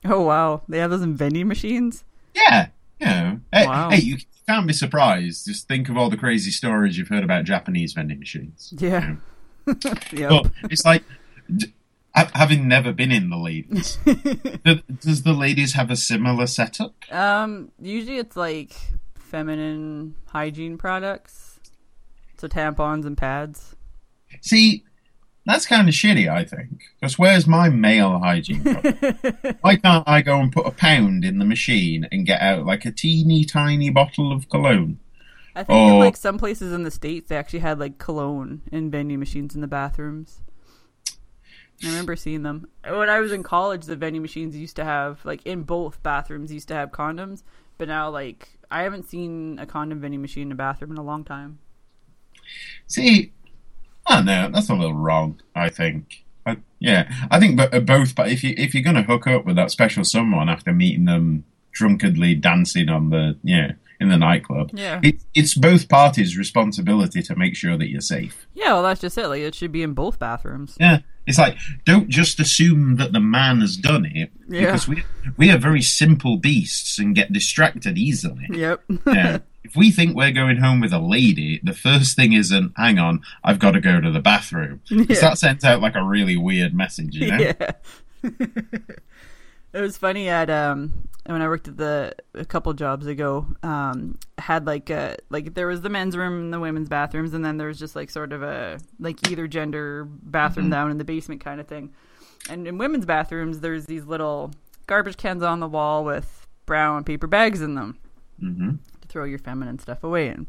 Oh 0.04 0.22
wow. 0.22 0.62
They 0.68 0.78
have 0.78 0.90
those 0.90 1.02
in 1.02 1.16
vending 1.16 1.48
machines. 1.48 2.04
yeah 2.34 2.68
you 3.00 3.06
know 3.06 3.40
hey, 3.52 3.66
Wow. 3.66 3.90
hey 3.90 4.00
you 4.00 4.16
can't 4.48 4.66
be 4.66 4.72
surprised 4.72 5.46
just 5.46 5.68
think 5.68 5.88
of 5.88 5.96
all 5.96 6.10
the 6.10 6.16
crazy 6.16 6.50
stories 6.50 6.98
you've 6.98 7.08
heard 7.08 7.22
about 7.22 7.44
japanese 7.44 7.92
vending 7.92 8.18
machines 8.18 8.72
Yeah. 8.76 9.16
yep. 10.12 10.30
But 10.30 10.50
it's 10.70 10.84
like, 10.84 11.04
having 12.14 12.66
never 12.68 12.92
been 12.92 13.12
in 13.12 13.28
the 13.30 13.36
ladies, 13.36 13.98
does 15.00 15.22
the 15.22 15.34
ladies 15.34 15.74
have 15.74 15.90
a 15.90 15.96
similar 15.96 16.46
setup? 16.46 16.94
Um, 17.12 17.70
usually 17.80 18.16
it's 18.16 18.34
like 18.36 18.72
feminine 19.14 20.14
hygiene 20.28 20.78
products. 20.78 21.60
So 22.38 22.48
tampons 22.48 23.04
and 23.04 23.16
pads. 23.16 23.76
See, 24.40 24.84
that's 25.46 25.66
kind 25.66 25.88
of 25.88 25.94
shitty, 25.94 26.28
I 26.28 26.44
think. 26.44 26.82
Because 27.00 27.18
where's 27.18 27.46
my 27.46 27.68
male 27.70 28.18
hygiene? 28.18 28.62
Why 29.62 29.76
can't 29.76 30.06
I 30.06 30.20
go 30.22 30.38
and 30.40 30.52
put 30.52 30.66
a 30.66 30.70
pound 30.70 31.24
in 31.24 31.38
the 31.38 31.44
machine 31.44 32.06
and 32.12 32.26
get 32.26 32.40
out 32.42 32.66
like 32.66 32.84
a 32.84 32.92
teeny 32.92 33.44
tiny 33.44 33.88
bottle 33.90 34.32
of 34.32 34.48
cologne? 34.50 34.98
I 35.56 35.64
think 35.64 35.88
in 35.88 35.94
Oh. 35.94 35.98
like 35.98 36.16
some 36.16 36.38
places 36.38 36.72
in 36.72 36.82
the 36.84 36.90
states 36.90 37.28
they 37.30 37.36
actually 37.36 37.58
had 37.60 37.78
like 37.78 37.98
cologne 37.98 38.62
in 38.70 38.90
vending 38.90 39.18
machines 39.18 39.54
in 39.54 39.60
the 39.60 39.66
bathrooms. 39.66 40.40
I 41.82 41.86
remember 41.88 42.16
seeing 42.16 42.42
them 42.42 42.66
when 42.86 43.08
I 43.08 43.20
was 43.20 43.32
in 43.32 43.42
college. 43.42 43.86
The 43.86 43.96
vending 43.96 44.22
machines 44.22 44.56
used 44.56 44.76
to 44.76 44.84
have 44.84 45.24
like 45.24 45.44
in 45.46 45.62
both 45.62 46.02
bathrooms 46.02 46.52
used 46.52 46.68
to 46.68 46.74
have 46.74 46.90
condoms, 46.90 47.42
but 47.78 47.88
now 47.88 48.10
like 48.10 48.50
I 48.70 48.82
haven't 48.82 49.08
seen 49.08 49.58
a 49.58 49.66
condom 49.66 50.00
vending 50.00 50.20
machine 50.20 50.48
in 50.48 50.52
a 50.52 50.56
bathroom 50.56 50.90
in 50.90 50.98
a 50.98 51.02
long 51.02 51.24
time. 51.24 51.58
See, 52.86 53.32
I 54.08 54.22
know. 54.22 54.50
That's 54.52 54.68
a 54.70 54.74
little 54.74 54.94
wrong. 54.94 55.40
I 55.54 55.68
think. 55.68 56.24
I, 56.46 56.56
yeah, 56.78 57.12
I 57.30 57.38
think 57.38 57.56
but 57.56 57.74
uh, 57.74 57.80
both. 57.80 58.14
But 58.14 58.30
if 58.30 58.42
you 58.42 58.54
if 58.56 58.74
you're 58.74 58.82
gonna 58.82 59.02
hook 59.02 59.26
up 59.26 59.44
with 59.44 59.56
that 59.56 59.70
special 59.70 60.04
someone 60.04 60.48
after 60.48 60.72
meeting 60.72 61.04
them 61.04 61.44
drunkenly 61.72 62.34
dancing 62.34 62.88
on 62.88 63.10
the 63.10 63.38
yeah 63.42 63.72
in 64.00 64.08
the 64.08 64.16
nightclub, 64.16 64.70
Yeah. 64.72 65.00
it, 65.02 65.16
it's 65.34 65.54
both 65.54 65.88
parties' 65.88 66.38
responsibility 66.38 67.20
to 67.20 67.34
make 67.34 67.56
sure 67.56 67.76
that 67.76 67.88
you're 67.88 68.00
safe. 68.00 68.46
Yeah, 68.54 68.74
well 68.74 68.82
that's 68.84 69.00
just 69.00 69.18
it. 69.18 69.26
Like 69.26 69.40
it 69.42 69.54
should 69.56 69.72
be 69.72 69.82
in 69.82 69.92
both 69.92 70.18
bathrooms. 70.20 70.76
Yeah, 70.80 71.00
it's 71.26 71.36
like 71.38 71.58
don't 71.84 72.08
just 72.08 72.38
assume 72.40 72.96
that 72.96 73.12
the 73.12 73.20
man 73.20 73.60
has 73.60 73.76
done 73.76 74.06
it 74.06 74.30
Yeah. 74.48 74.66
because 74.66 74.86
we 74.88 75.02
we 75.36 75.50
are 75.50 75.58
very 75.58 75.82
simple 75.82 76.36
beasts 76.36 76.98
and 76.98 77.14
get 77.14 77.32
distracted 77.32 77.98
easily. 77.98 78.46
Yep. 78.50 78.84
Yeah. 79.06 79.38
If 79.68 79.76
we 79.76 79.90
think 79.90 80.16
we're 80.16 80.32
going 80.32 80.58
home 80.58 80.80
with 80.80 80.92
a 80.92 80.98
lady, 80.98 81.60
the 81.62 81.74
first 81.74 82.16
thing 82.16 82.32
isn't, 82.32 82.72
hang 82.76 82.98
on, 82.98 83.20
I've 83.44 83.58
got 83.58 83.72
to 83.72 83.80
go 83.80 84.00
to 84.00 84.10
the 84.10 84.20
bathroom. 84.20 84.80
Because 84.88 85.20
Yeah. 85.22 85.28
that 85.30 85.38
sends 85.38 85.64
out 85.64 85.80
like 85.82 85.94
a 85.94 86.02
really 86.02 86.36
weird 86.36 86.74
message, 86.74 87.14
you 87.14 87.26
know? 87.26 87.38
yeah. 87.38 87.72
it 88.22 89.80
was 89.80 89.96
funny 89.96 90.28
at 90.28 90.48
um 90.50 91.08
when 91.26 91.42
I 91.42 91.48
worked 91.48 91.68
at 91.68 91.76
the 91.76 92.14
a 92.34 92.44
couple 92.44 92.72
jobs 92.72 93.06
ago, 93.06 93.46
um 93.62 94.18
had 94.38 94.66
like 94.66 94.88
a 94.90 95.16
like 95.30 95.54
there 95.54 95.66
was 95.66 95.82
the 95.82 95.90
men's 95.90 96.16
room 96.16 96.40
and 96.40 96.52
the 96.52 96.60
women's 96.60 96.88
bathrooms 96.88 97.34
and 97.34 97.44
then 97.44 97.58
there 97.58 97.68
was 97.68 97.78
just 97.78 97.94
like 97.94 98.10
sort 98.10 98.32
of 98.32 98.42
a 98.42 98.78
like 98.98 99.28
either 99.30 99.46
gender 99.46 100.06
bathroom 100.08 100.70
down 100.70 100.90
in 100.90 100.98
the 100.98 101.04
basement 101.04 101.42
kind 101.44 101.60
of 101.60 101.68
thing. 101.68 101.92
And 102.48 102.66
in 102.66 102.78
women's 102.78 103.04
bathrooms 103.04 103.60
there's 103.60 103.86
these 103.86 104.04
little 104.06 104.52
garbage 104.86 105.16
cans 105.18 105.42
on 105.42 105.60
the 105.60 105.68
wall 105.68 106.04
with 106.04 106.46
brown 106.64 107.04
paper 107.04 107.26
bags 107.26 107.60
in 107.60 107.74
them 107.74 107.98
hmm 108.40 108.70
to 108.70 108.87
throw 109.08 109.24
your 109.24 109.38
feminine 109.38 109.78
stuff 109.78 110.04
away 110.04 110.28
in. 110.28 110.46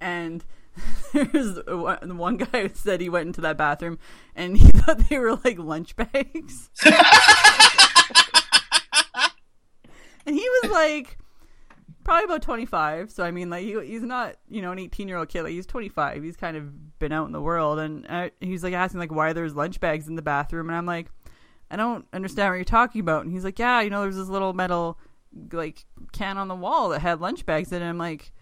And 0.00 0.44
there's 1.12 1.58
one 1.66 2.18
one 2.18 2.36
guy 2.36 2.62
who 2.62 2.70
said 2.74 3.00
he 3.00 3.08
went 3.08 3.26
into 3.26 3.40
that 3.42 3.56
bathroom 3.56 3.98
and 4.34 4.56
he 4.56 4.68
thought 4.72 4.98
they 5.08 5.18
were 5.18 5.34
like 5.44 5.58
lunch 5.58 5.96
bags. 5.96 6.70
and 10.26 10.34
he 10.34 10.48
was 10.62 10.70
like 10.70 11.18
probably 12.04 12.24
about 12.24 12.42
25. 12.42 13.10
So 13.10 13.22
I 13.22 13.30
mean 13.30 13.50
like 13.50 13.64
he, 13.64 13.78
he's 13.84 14.02
not, 14.02 14.36
you 14.48 14.62
know, 14.62 14.72
an 14.72 14.78
18-year-old 14.78 15.28
kid. 15.28 15.42
Like 15.42 15.52
he's 15.52 15.66
25. 15.66 16.22
He's 16.22 16.36
kind 16.36 16.56
of 16.56 16.98
been 16.98 17.12
out 17.12 17.26
in 17.26 17.32
the 17.32 17.42
world 17.42 17.78
and 17.78 18.06
uh, 18.08 18.30
he's 18.40 18.64
like 18.64 18.74
asking 18.74 19.00
like 19.00 19.12
why 19.12 19.32
there's 19.32 19.54
lunch 19.54 19.80
bags 19.80 20.08
in 20.08 20.16
the 20.16 20.22
bathroom 20.22 20.68
and 20.68 20.76
I'm 20.76 20.86
like 20.86 21.10
I 21.70 21.76
don't 21.76 22.06
understand 22.12 22.50
what 22.50 22.56
you're 22.56 22.64
talking 22.64 23.00
about. 23.00 23.24
And 23.24 23.32
he's 23.32 23.44
like, 23.44 23.58
"Yeah, 23.58 23.80
you 23.80 23.88
know, 23.88 24.02
there's 24.02 24.16
this 24.16 24.28
little 24.28 24.52
metal 24.52 24.98
like 25.52 25.84
can 26.12 26.38
on 26.38 26.48
the 26.48 26.54
wall 26.54 26.90
that 26.90 27.00
had 27.00 27.20
lunch 27.20 27.44
bags 27.46 27.72
in 27.72 27.82
it." 27.82 27.88
I'm 27.88 27.98
like, 27.98 28.32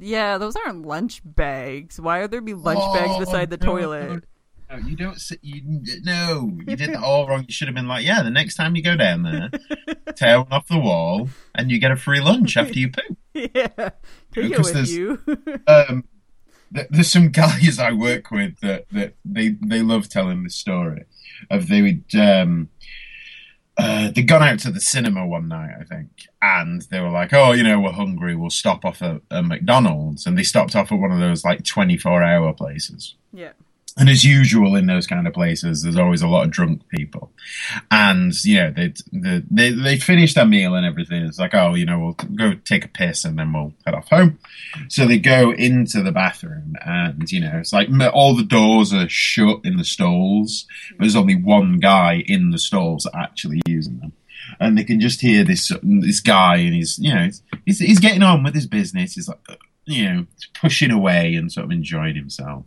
"Yeah, 0.00 0.38
those 0.38 0.56
aren't 0.56 0.86
lunch 0.86 1.20
bags. 1.24 2.00
Why 2.00 2.20
would 2.20 2.30
there 2.30 2.40
be 2.40 2.54
lunch 2.54 2.80
bags 2.94 3.12
Oh, 3.14 3.18
beside 3.20 3.50
the 3.50 3.56
no, 3.58 3.66
toilet?" 3.66 4.24
No, 4.70 4.76
you 4.76 4.94
don't. 4.96 5.20
You, 5.42 5.82
no, 6.04 6.52
you 6.66 6.76
did 6.76 6.90
that 6.90 7.02
all 7.02 7.26
wrong. 7.26 7.44
You 7.48 7.52
should 7.52 7.66
have 7.66 7.74
been 7.74 7.88
like, 7.88 8.04
yeah, 8.04 8.22
the 8.22 8.30
next 8.30 8.54
time 8.54 8.76
you 8.76 8.82
go 8.82 8.94
down 8.96 9.22
there, 9.24 9.50
tear 10.14 10.38
one 10.38 10.52
off 10.52 10.68
the 10.68 10.78
wall, 10.78 11.28
and 11.56 11.72
you 11.72 11.80
get 11.80 11.90
a 11.90 11.96
free 11.96 12.20
lunch 12.20 12.56
after 12.56 12.78
you 12.78 12.90
poo. 12.92 13.16
yeah, 13.34 13.90
take 14.32 14.52
it 14.52 14.58
with 14.58 14.72
there's- 14.72 14.92
you. 14.92 15.20
um, 15.66 16.04
there's 16.70 17.10
some 17.10 17.30
guys 17.30 17.80
I 17.80 17.90
work 17.90 18.30
with 18.30 18.60
that, 18.60 18.86
that 18.92 19.14
they 19.24 19.56
they 19.60 19.82
love 19.82 20.08
telling 20.08 20.44
this 20.44 20.54
story 20.54 21.04
of 21.50 21.66
they 21.66 21.82
would 21.82 22.04
um, 22.14 22.68
uh, 23.80 24.10
they'd 24.14 24.28
gone 24.28 24.42
out 24.42 24.58
to 24.60 24.70
the 24.70 24.80
cinema 24.80 25.26
one 25.26 25.48
night 25.48 25.74
I 25.80 25.84
think 25.84 26.08
and 26.42 26.82
they 26.90 27.00
were 27.00 27.10
like 27.10 27.32
oh 27.32 27.52
you 27.52 27.62
know 27.62 27.80
we're 27.80 27.92
hungry 27.92 28.36
we'll 28.36 28.50
stop 28.50 28.84
off 28.84 29.02
at 29.02 29.20
a 29.30 29.42
McDonald's. 29.42 30.26
And 30.26 30.38
they 30.38 30.42
stopped 30.42 30.74
off 30.76 30.92
at 30.92 30.98
one 30.98 31.12
of 31.12 31.18
those 31.18 31.44
like 31.44 31.64
24 31.64 32.22
hour 32.22 32.52
places. 32.52 33.14
Yeah, 33.32 33.52
and 33.96 34.08
as 34.08 34.24
usual 34.24 34.76
in 34.76 34.86
those 34.86 35.06
kind 35.06 35.26
of 35.26 35.34
places, 35.34 35.82
there's 35.82 35.96
always 35.96 36.22
a 36.22 36.28
lot 36.28 36.44
of 36.44 36.50
drunk 36.50 36.88
people, 36.88 37.32
and 37.90 38.32
you 38.44 38.56
know 38.56 38.70
they 38.70 38.92
they 39.12 39.70
they, 39.70 39.98
finish 39.98 40.34
their 40.34 40.46
meal 40.46 40.74
and 40.74 40.86
everything. 40.86 41.24
It's 41.24 41.38
like, 41.38 41.54
oh, 41.54 41.74
you 41.74 41.86
know, 41.86 41.98
we'll 41.98 42.12
go 42.34 42.54
take 42.54 42.84
a 42.84 42.88
piss 42.88 43.24
and 43.24 43.38
then 43.38 43.52
we'll 43.52 43.74
head 43.84 43.94
off 43.94 44.08
home. 44.08 44.38
So 44.88 45.06
they 45.06 45.18
go 45.18 45.52
into 45.52 46.02
the 46.02 46.12
bathroom, 46.12 46.76
and 46.84 47.30
you 47.30 47.40
know, 47.40 47.58
it's 47.58 47.72
like 47.72 47.88
all 48.12 48.36
the 48.36 48.44
doors 48.44 48.92
are 48.92 49.08
shut 49.08 49.60
in 49.64 49.76
the 49.76 49.84
stalls. 49.84 50.66
There's 50.98 51.16
only 51.16 51.36
one 51.36 51.78
guy 51.78 52.24
in 52.26 52.50
the 52.50 52.58
stalls 52.58 53.06
actually 53.14 53.60
using 53.66 53.98
them 53.98 54.12
and 54.58 54.76
they 54.76 54.84
can 54.84 55.00
just 55.00 55.20
hear 55.20 55.44
this 55.44 55.70
this 55.82 56.20
guy, 56.20 56.56
and 56.56 56.74
he's 56.74 56.98
you 56.98 57.14
know 57.14 57.28
he's 57.64 57.78
he's 57.78 58.00
getting 58.00 58.22
on 58.22 58.42
with 58.42 58.54
his 58.54 58.66
business. 58.66 59.14
He's 59.14 59.28
like 59.28 59.38
you 59.90 60.08
know 60.12 60.26
pushing 60.54 60.90
away 60.90 61.34
and 61.34 61.50
sort 61.52 61.64
of 61.66 61.70
enjoying 61.72 62.16
himself, 62.16 62.66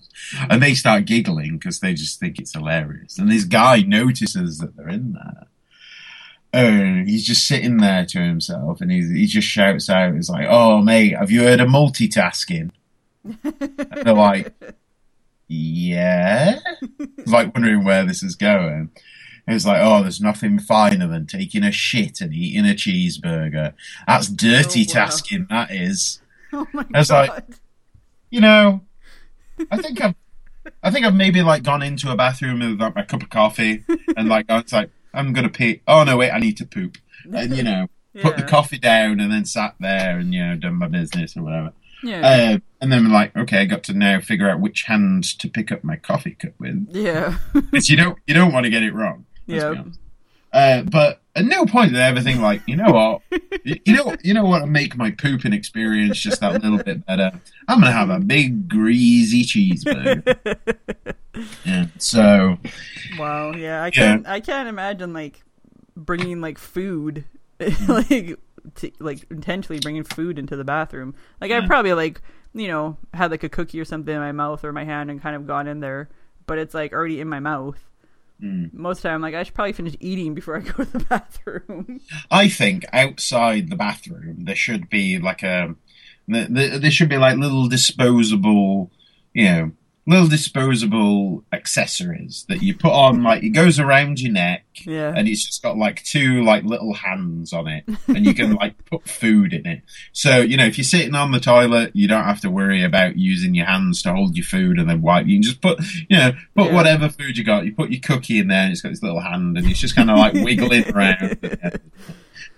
and 0.50 0.62
they 0.62 0.74
start 0.74 1.06
giggling 1.06 1.58
because 1.58 1.80
they 1.80 1.94
just 1.94 2.20
think 2.20 2.40
it's 2.40 2.54
hilarious. 2.54 3.18
And 3.18 3.32
this 3.32 3.46
guy 3.46 3.82
notices 3.82 4.60
that 4.60 4.76
they're 4.76 4.90
in 4.90 5.14
there. 5.14 5.48
Oh, 6.56 7.04
he's 7.06 7.26
just 7.26 7.48
sitting 7.48 7.78
there 7.78 8.06
to 8.06 8.20
himself, 8.20 8.82
and 8.82 8.92
he 8.92 9.02
he 9.02 9.26
just 9.26 9.48
shouts 9.48 9.90
out, 9.90 10.14
"He's 10.16 10.30
like, 10.30 10.48
oh 10.50 10.82
mate, 10.82 11.18
have 11.18 11.32
you 11.32 11.42
heard 11.44 11.60
of 11.60 11.70
multitasking?" 11.70 12.72
they're 13.24 14.14
like, 14.14 14.54
"Yeah," 15.48 16.60
like 17.26 17.54
wondering 17.54 17.84
where 17.84 18.06
this 18.06 18.22
is 18.22 18.36
going. 18.36 18.92
It 19.46 19.54
was 19.54 19.66
like, 19.66 19.82
oh, 19.82 20.02
there's 20.02 20.22
nothing 20.22 20.58
finer 20.58 21.06
than 21.08 21.26
taking 21.26 21.64
a 21.64 21.72
shit 21.72 22.22
and 22.22 22.34
eating 22.34 22.66
a 22.66 22.74
cheeseburger. 22.74 23.74
That's 24.08 24.30
oh, 24.32 24.36
dirty 24.36 24.82
Oh, 24.82 24.86
wow. 24.88 25.06
tasking, 25.06 25.48
that 25.50 25.70
is. 25.70 26.22
Oh 26.58 26.68
my 26.74 26.86
I 26.94 27.00
was 27.00 27.10
god. 27.10 27.30
like- 27.30 27.44
You 28.30 28.42
know, 28.42 28.82
I 29.72 29.78
think 29.78 30.02
I've, 30.02 30.16
I 30.82 30.90
think 30.92 31.06
I've 31.06 31.16
maybe 31.16 31.42
like 31.44 31.64
gone 31.64 31.82
into 31.84 32.12
a 32.12 32.16
bathroom 32.16 32.60
with 32.60 32.80
like 32.80 32.96
my 32.96 33.04
cup 33.04 33.22
of 33.24 33.30
coffee 33.30 33.84
and 34.18 34.28
like 34.30 34.50
I 34.50 34.62
was 34.62 34.72
like, 34.74 34.90
I'm 35.14 35.34
gonna 35.34 35.50
pee. 35.50 35.82
Oh 35.88 36.04
no, 36.04 36.18
wait, 36.18 36.32
I 36.32 36.40
need 36.40 36.58
to 36.58 36.66
poop. 36.66 36.98
And 37.34 37.56
you 37.56 37.64
know, 37.64 37.88
put 38.22 38.38
the 38.38 38.44
coffee 38.44 38.78
down 38.80 39.20
and 39.20 39.32
then 39.32 39.46
sat 39.46 39.76
there 39.80 40.18
and 40.18 40.34
you 40.34 40.44
know 40.46 40.56
done 40.56 40.76
my 40.76 40.88
business 40.88 41.36
or 41.38 41.44
whatever. 41.44 41.74
yeah. 42.04 42.28
Uh, 42.56 42.58
and 42.82 42.92
then 42.92 43.12
like, 43.12 43.36
okay, 43.38 43.60
I 43.60 43.66
got 43.66 43.84
to 43.84 43.94
now 43.94 44.20
figure 44.20 44.50
out 44.50 44.60
which 44.60 44.84
hand 44.84 45.24
to 45.40 45.48
pick 45.50 45.72
up 45.72 45.84
my 45.84 45.96
coffee 45.96 46.36
cup 46.36 46.52
with. 46.60 46.88
yeah. 46.92 47.38
Because 47.54 47.90
you 47.90 47.98
don't 47.98 48.18
you 48.28 48.34
don't 48.34 48.52
want 48.52 48.64
to 48.66 48.70
get 48.70 48.84
it 48.84 48.94
wrong. 48.94 49.26
let's 49.48 49.64
be 49.64 49.70
Yep. 49.70 49.78
honest. 49.78 50.00
Uh, 50.52 50.82
but 50.84 51.22
at 51.36 51.46
no 51.46 51.66
point 51.66 51.92
did 51.92 52.00
I 52.00 52.08
ever 52.08 52.22
think 52.22 52.40
like, 52.40 52.62
you 52.68 52.76
know 52.76 52.92
what, 52.92 53.42
you 53.64 53.80
you 53.86 53.96
know, 53.96 54.16
you 54.24 54.34
know 54.34 54.46
what 54.46 54.62
will 54.62 54.68
make 54.68 54.96
my 54.96 55.12
pooping 55.12 55.54
experience 55.54 56.20
just 56.20 56.42
that 56.42 56.62
little 56.62 56.82
bit 56.82 57.06
better. 57.06 57.32
I'm 57.68 57.80
gonna 57.80 57.92
have 57.92 58.10
a 58.10 58.20
big 58.20 58.70
greasy 58.70 59.44
cheeseburger. 59.44 61.16
yeah. 61.66 61.88
So 61.98 62.58
Wow. 63.18 63.54
Yeah. 63.54 63.84
I 63.84 63.90
can't. 63.90 64.28
I 64.28 64.40
can't 64.40 64.70
imagine 64.70 65.14
like 65.14 65.44
bringing 65.96 66.42
like 66.42 66.58
food, 66.58 67.26
mm. 67.60 67.88
like 67.88 68.40
t- 68.76 68.94
like 69.00 69.26
intentionally 69.32 69.80
bringing 69.80 70.04
food 70.04 70.38
into 70.38 70.56
the 70.56 70.64
bathroom. 70.64 71.16
Like 71.42 71.52
I 71.52 71.62
mm. 71.62 71.68
probably 71.68 71.94
like 71.94 72.22
you 72.54 72.68
know 72.68 72.98
had 73.14 73.32
like 73.32 73.44
a 73.44 73.50
cookie 73.50 73.80
or 73.80 73.86
something 73.86 74.14
in 74.14 74.22
my 74.22 74.32
mouth 74.32 74.64
or 74.64 74.72
my 74.72 74.84
hand 74.84 75.10
and 75.10 75.22
kind 75.22 75.36
of 75.36 75.48
gone 75.48 75.68
in 75.68 75.80
there, 75.80 76.10
but 76.46 76.60
it's 76.60 76.76
like 76.76 76.94
already 76.94 77.20
in 77.20 77.28
my 77.28 77.40
mouth. 77.40 77.80
Mm. 78.44 78.74
Most 78.74 78.98
of 78.98 79.04
the 79.04 79.10
time, 79.10 79.22
like 79.22 79.36
I 79.36 79.44
should 79.44 79.54
probably 79.54 79.74
finish 79.74 79.96
eating 80.00 80.34
before 80.34 80.58
I 80.58 80.60
go 80.60 80.84
to 80.84 80.92
the 80.92 81.06
bathroom. 81.10 82.02
I 82.30 82.50
think 82.50 82.86
outside 82.92 83.70
the 83.70 83.78
bathroom 83.78 84.44
there 84.44 84.56
should 84.56 84.90
be 84.90 85.18
like 85.20 85.44
a 85.44 85.76
th- 86.30 86.54
th- 86.54 86.82
there 86.82 86.92
should 86.92 87.10
be 87.10 87.18
like 87.18 87.38
little 87.38 87.68
disposable, 87.70 88.92
you 89.34 89.46
know, 89.46 89.72
little 90.06 90.28
disposable 90.28 91.44
accessories 91.54 92.46
that 92.50 92.62
you 92.62 92.76
put 92.76 92.92
on. 92.92 93.24
Like 93.24 93.42
it 93.44 93.50
goes 93.50 93.80
around 93.80 94.20
your 94.20 94.34
neck. 94.34 94.66
Yeah. 94.86 95.14
and 95.16 95.28
it's 95.28 95.46
just 95.46 95.62
got 95.62 95.78
like 95.78 96.04
two 96.04 96.44
like 96.44 96.64
little 96.64 96.96
hands 96.96 97.54
on 97.54 97.68
it 97.68 97.84
and 98.08 98.26
you 98.26 98.34
can 98.34 98.54
like 98.62 98.74
put 98.86 99.08
food 99.08 99.54
in 99.54 99.68
it 99.68 99.84
so 100.14 100.40
you 100.42 100.58
know 100.58 100.66
if 100.66 100.80
you're 100.80 100.84
sitting 100.84 101.14
on 101.14 101.32
the 101.32 101.40
toilet 101.40 101.92
you 101.94 102.08
don't 102.08 102.24
have 102.24 102.42
to 102.42 102.50
worry 102.50 102.84
about 102.84 103.16
using 103.16 103.54
your 103.54 103.68
hands 103.68 104.02
to 104.02 104.12
hold 104.12 104.36
your 104.36 104.44
food 104.44 104.80
and 104.80 104.90
then 104.90 105.00
wipe 105.04 105.28
you 105.28 105.36
can 105.36 105.44
just 105.44 105.62
put 105.62 105.78
you 106.10 106.18
know 106.18 106.32
put 106.56 106.66
Yeah. 106.72 106.74
whatever 106.74 107.08
food 107.08 107.38
you 107.38 107.44
got 107.44 107.66
you 107.66 107.76
put 107.76 107.92
your 107.92 108.02
cookie 108.02 108.40
in 108.40 108.48
there 108.48 108.64
and 108.64 108.72
it's 108.72 108.82
got 108.82 108.90
this 108.90 109.04
little 109.04 109.20
hand 109.22 109.60
and 109.60 109.70
it's 109.70 109.80
just 109.80 109.96
kind 109.96 110.10
of 110.10 110.18
like 110.18 110.34
wiggling 110.34 110.90
around 110.96 111.38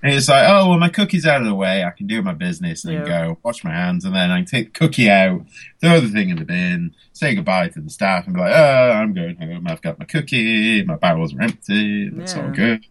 and 0.06 0.14
it's 0.14 0.30
like 0.30 0.48
oh 0.48 0.70
well 0.70 0.78
my 0.80 0.88
cookie's 0.90 1.26
out 1.26 1.42
of 1.42 1.48
the 1.48 1.56
way. 1.56 1.84
I 1.84 1.90
can 1.90 2.06
do 2.08 2.22
my 2.22 2.34
business 2.34 2.86
and 2.86 2.94
Yeah. 2.94 3.06
go 3.06 3.38
wash 3.44 3.64
my 3.64 3.72
hands 3.72 4.06
and 4.06 4.16
then 4.16 4.30
i 4.32 4.38
can 4.38 4.46
take 4.46 4.74
the 4.74 4.80
cookie 4.80 5.10
out 5.10 5.42
throw 5.82 6.00
the 6.00 6.10
thing 6.10 6.30
in 6.30 6.38
the 6.38 6.46
bin 6.46 6.94
say 7.14 7.34
goodbye 7.36 7.70
to 7.70 7.82
the 7.82 7.90
staff 7.90 8.26
and 8.26 8.36
be 8.36 8.40
like 8.42 8.54
oh 8.56 8.92
i'm 8.92 9.14
going 9.14 9.36
home. 9.38 9.66
I've 9.68 9.82
got 9.82 9.98
my 10.00 10.06
cookie. 10.06 10.84
My 10.84 10.96
bowels 10.96 11.34
are 11.34 11.42
empty. 11.42 12.10
That's 12.10 12.36
all 12.36 12.52
good. 12.52 12.86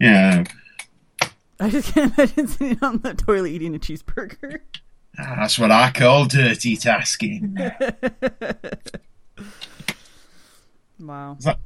Yeah. 0.00 0.44
I 1.60 1.70
just 1.70 1.92
can't 1.94 2.12
imagine 2.16 2.46
sitting 2.48 2.78
on 2.82 2.98
the 2.98 3.14
toilet 3.14 3.48
eating 3.50 3.74
a 3.74 3.78
cheeseburger. 3.78 4.60
Ah, 5.18 5.34
that's 5.40 5.58
what 5.58 5.70
i 5.72 5.90
call 5.90 6.26
dirty 6.26 6.76
tasking. 6.76 7.56
Wow. 11.00 11.34
it's 11.36 11.46
like, 11.46 11.58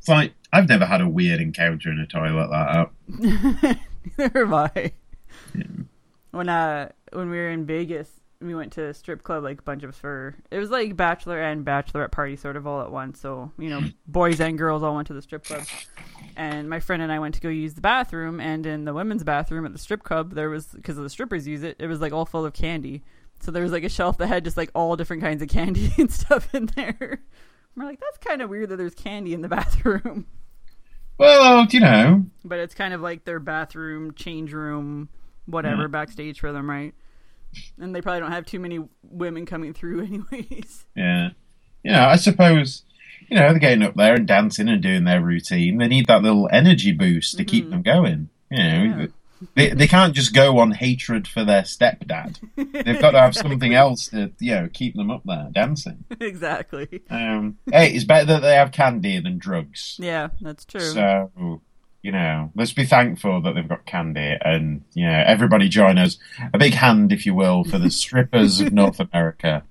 it's 0.00 0.08
like 0.08 0.32
i've 0.52 0.68
never 0.68 0.84
had 0.84 1.00
a 1.00 1.08
weird 1.08 1.40
encounter 1.40 1.90
in 1.92 2.00
a 2.00 2.06
toilet 2.08 2.50
like 2.50 2.88
that 3.20 3.78
Neither 4.18 4.46
have 4.46 4.52
I. 4.52 4.92
When 6.30 6.48
uh 6.48 6.90
when 7.12 7.30
we 7.30 7.36
were 7.36 7.50
in 7.50 7.66
Vegas, 7.66 8.08
we 8.40 8.54
went 8.54 8.72
to 8.72 8.84
a 8.84 8.94
strip 8.94 9.22
club 9.22 9.44
like 9.44 9.58
a 9.60 9.62
bunch 9.62 9.82
of 9.82 9.90
us 9.90 9.98
for 9.98 10.36
it 10.50 10.58
was 10.58 10.70
like 10.70 10.96
bachelor 10.96 11.40
and 11.40 11.64
bachelorette 11.64 12.12
party 12.12 12.36
sort 12.36 12.56
of 12.56 12.66
all 12.66 12.80
at 12.80 12.90
once. 12.90 13.20
So 13.20 13.52
you 13.58 13.68
know, 13.68 13.82
boys 14.06 14.40
and 14.40 14.56
girls 14.56 14.82
all 14.82 14.94
went 14.94 15.08
to 15.08 15.14
the 15.14 15.22
strip 15.22 15.44
club. 15.44 15.64
And 16.36 16.70
my 16.70 16.80
friend 16.80 17.02
and 17.02 17.12
I 17.12 17.18
went 17.18 17.34
to 17.34 17.40
go 17.40 17.48
use 17.48 17.74
the 17.74 17.80
bathroom, 17.80 18.40
and 18.40 18.64
in 18.64 18.84
the 18.84 18.94
women's 18.94 19.24
bathroom 19.24 19.66
at 19.66 19.72
the 19.72 19.78
strip 19.78 20.02
club, 20.02 20.34
there 20.34 20.48
was 20.48 20.66
because 20.66 20.96
the 20.96 21.10
strippers 21.10 21.46
use 21.46 21.62
it, 21.62 21.76
it 21.78 21.86
was 21.86 22.00
like 22.00 22.12
all 22.12 22.24
full 22.24 22.46
of 22.46 22.52
candy. 22.52 23.02
So 23.40 23.50
there 23.50 23.62
was 23.62 23.72
like 23.72 23.84
a 23.84 23.88
shelf 23.88 24.18
that 24.18 24.28
had 24.28 24.44
just 24.44 24.56
like 24.56 24.70
all 24.74 24.96
different 24.96 25.22
kinds 25.22 25.42
of 25.42 25.48
candy 25.48 25.92
and 25.98 26.10
stuff 26.10 26.54
in 26.54 26.66
there. 26.76 27.22
We're 27.74 27.84
like, 27.84 28.00
that's 28.00 28.18
kind 28.18 28.42
of 28.42 28.50
weird 28.50 28.68
that 28.70 28.76
there's 28.76 28.94
candy 28.94 29.32
in 29.34 29.42
the 29.42 29.48
bathroom. 29.48 30.26
Well 31.20 31.66
you 31.70 31.80
know 31.80 32.24
But 32.44 32.58
it's 32.58 32.74
kind 32.74 32.94
of 32.94 33.00
like 33.00 33.24
their 33.24 33.40
bathroom, 33.40 34.14
change 34.14 34.52
room, 34.52 35.08
whatever, 35.46 35.88
mm. 35.88 35.92
backstage 35.92 36.40
for 36.40 36.52
them, 36.52 36.68
right? 36.68 36.94
And 37.78 37.94
they 37.94 38.00
probably 38.00 38.20
don't 38.20 38.32
have 38.32 38.46
too 38.46 38.60
many 38.60 38.80
women 39.02 39.46
coming 39.46 39.74
through, 39.74 40.00
anyways. 40.32 40.86
Yeah. 40.96 41.30
You 41.82 41.92
know, 41.92 42.06
I 42.06 42.16
suppose, 42.16 42.82
you 43.28 43.36
know, 43.36 43.50
they're 43.50 43.58
getting 43.58 43.82
up 43.82 43.94
there 43.94 44.14
and 44.14 44.26
dancing 44.26 44.68
and 44.68 44.82
doing 44.82 45.04
their 45.04 45.20
routine. 45.20 45.78
They 45.78 45.88
need 45.88 46.06
that 46.06 46.22
little 46.22 46.48
energy 46.52 46.92
boost 46.92 47.36
to 47.36 47.44
keep 47.44 47.64
mm-hmm. 47.64 47.70
them 47.70 47.82
going. 47.82 48.28
You 48.50 48.58
know, 48.58 48.82
Yeah. 48.82 49.06
They, 49.54 49.70
they 49.70 49.86
can't 49.86 50.14
just 50.14 50.34
go 50.34 50.58
on 50.58 50.72
hatred 50.72 51.26
for 51.26 51.44
their 51.44 51.62
stepdad. 51.62 52.38
They've 52.56 53.00
got 53.00 53.12
to 53.12 53.20
have 53.20 53.34
something 53.36 53.74
else 53.74 54.08
to, 54.08 54.32
you 54.38 54.54
know, 54.54 54.68
keep 54.72 54.94
them 54.94 55.10
up 55.10 55.22
there 55.24 55.48
dancing. 55.52 56.04
exactly. 56.20 57.02
Um, 57.08 57.58
hey, 57.70 57.92
it's 57.92 58.04
better 58.04 58.26
that 58.26 58.40
they 58.40 58.54
have 58.54 58.72
candy 58.72 59.20
than 59.20 59.38
drugs. 59.38 59.96
Yeah, 59.98 60.28
that's 60.40 60.64
true. 60.64 60.80
So, 60.80 61.60
you 62.02 62.12
know, 62.12 62.50
let's 62.54 62.72
be 62.72 62.84
thankful 62.84 63.42
that 63.42 63.54
they've 63.54 63.68
got 63.68 63.86
candy 63.86 64.36
and, 64.40 64.84
you 64.94 65.06
know, 65.06 65.22
everybody 65.26 65.68
join 65.68 65.98
us. 65.98 66.18
A 66.52 66.58
big 66.58 66.74
hand, 66.74 67.12
if 67.12 67.26
you 67.26 67.34
will, 67.34 67.64
for 67.64 67.78
the 67.78 67.90
strippers 67.90 68.60
of 68.60 68.72
North 68.72 69.00
America. 69.00 69.64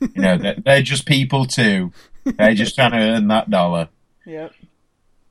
You 0.00 0.22
know, 0.22 0.38
they're, 0.38 0.56
they're 0.64 0.82
just 0.82 1.06
people 1.06 1.46
too. 1.46 1.92
They're 2.24 2.54
just 2.54 2.74
trying 2.74 2.92
to 2.92 2.98
earn 2.98 3.28
that 3.28 3.50
dollar. 3.50 3.88
Yep. 4.24 4.52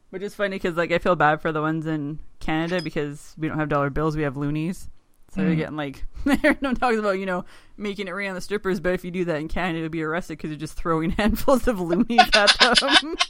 Which 0.09 0.21
is 0.23 0.33
funny 0.33 0.55
because 0.55 0.75
like 0.75 0.91
I 0.91 0.97
feel 0.97 1.15
bad 1.15 1.41
for 1.41 1.51
the 1.51 1.61
ones 1.61 1.85
in 1.85 2.19
Canada 2.45 2.81
because 2.81 3.33
we 3.37 3.47
don't 3.47 3.59
have 3.59 3.69
dollar 3.69 3.89
bills, 3.89 4.15
we 4.15 4.23
have 4.23 4.37
loonies. 4.37 4.89
So 5.33 5.41
they're 5.41 5.51
mm. 5.51 5.57
getting 5.57 5.75
like 5.75 6.05
they're 6.25 6.57
no 6.61 6.73
talking 6.73 6.99
about 6.99 7.19
you 7.19 7.25
know 7.25 7.45
making 7.77 8.07
it 8.07 8.11
rain 8.11 8.29
on 8.29 8.35
the 8.35 8.41
strippers, 8.41 8.79
but 8.79 8.93
if 8.93 9.03
you 9.03 9.11
do 9.11 9.25
that 9.25 9.37
in 9.37 9.47
Canada, 9.47 9.79
you'll 9.79 9.89
be 9.89 10.03
arrested 10.03 10.37
because 10.37 10.49
you're 10.49 10.59
just 10.59 10.75
throwing 10.75 11.09
handfuls 11.17 11.67
of 11.67 11.79
loonies 11.79 12.29
at 12.33 12.57
them. 12.59 13.15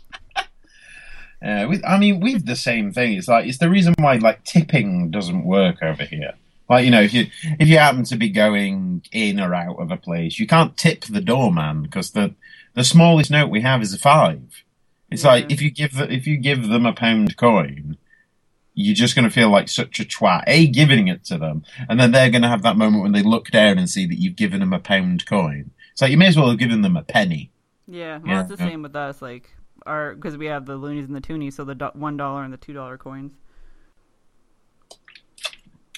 We, 1.41 1.83
I 1.83 1.99
mean, 1.99 2.21
we've 2.21 2.43
the 2.43 2.55
same 2.55 2.91
thing. 2.91 3.13
It's 3.13 3.27
like 3.27 3.45
it's 3.45 3.59
the 3.59 3.69
reason 3.69 3.93
why 3.99 4.15
like 4.15 4.43
tipping 4.45 5.11
doesn't 5.11 5.45
work 5.45 5.83
over 5.83 6.03
here. 6.03 6.33
Like 6.67 6.85
you 6.85 6.91
know, 6.91 7.01
if 7.01 7.13
you 7.13 7.27
if 7.59 7.67
you 7.67 7.77
happen 7.77 8.03
to 8.05 8.15
be 8.15 8.29
going 8.29 9.03
in 9.11 9.39
or 9.39 9.53
out 9.53 9.79
of 9.79 9.91
a 9.91 9.97
place, 9.97 10.39
you 10.39 10.47
can't 10.47 10.75
tip 10.75 11.05
the 11.05 11.21
doorman 11.21 11.83
because 11.83 12.11
the 12.11 12.33
the 12.73 12.83
smallest 12.83 13.29
note 13.29 13.49
we 13.51 13.61
have 13.61 13.83
is 13.83 13.93
a 13.93 13.99
five. 13.99 14.63
It's 15.11 15.23
Yeah. 15.23 15.31
like 15.31 15.51
if 15.51 15.61
you 15.61 15.69
give 15.69 15.93
the, 15.93 16.11
if 16.11 16.25
you 16.25 16.37
give 16.37 16.67
them 16.67 16.85
a 16.85 16.93
pound 16.93 17.37
coin, 17.37 17.97
you're 18.75 18.93
just 18.93 19.15
going 19.15 19.27
to 19.27 19.33
feel 19.33 19.49
like 19.49 19.69
such 19.69 19.99
a 19.99 20.05
twat. 20.05 20.43
A 20.47 20.67
giving 20.67 21.07
it 21.07 21.23
to 21.25 21.37
them, 21.37 21.63
and 21.89 21.99
then 21.99 22.11
they're 22.11 22.29
going 22.29 22.41
to 22.43 22.47
have 22.47 22.61
that 22.63 22.77
moment 22.77 23.03
when 23.03 23.13
they 23.13 23.23
look 23.23 23.49
down 23.49 23.77
and 23.77 23.89
see 23.89 24.05
that 24.05 24.19
you've 24.19 24.35
given 24.35 24.59
them 24.59 24.73
a 24.73 24.79
pound 24.79 25.25
coin. 25.25 25.71
So 25.95 26.05
you 26.05 26.17
may 26.17 26.27
as 26.27 26.37
well 26.37 26.49
have 26.49 26.59
given 26.59 26.81
them 26.81 26.97
a 26.97 27.01
penny. 27.01 27.51
yeah, 27.87 28.17
well, 28.17 28.27
Yeah, 28.27 28.41
it's 28.41 28.49
the 28.49 28.57
same 28.57 28.81
with 28.83 28.95
us. 28.95 29.21
Like 29.21 29.49
our 29.85 30.13
because 30.13 30.37
we 30.37 30.47
have 30.47 30.65
the 30.65 30.75
loonies 30.75 31.05
and 31.05 31.15
the 31.15 31.21
toonies, 31.21 31.53
so 31.53 31.63
the 31.63 31.91
one 31.93 32.17
dollar 32.17 32.43
and 32.43 32.53
the 32.53 32.57
two 32.57 32.73
dollar 32.73 32.97
coins. 32.97 33.31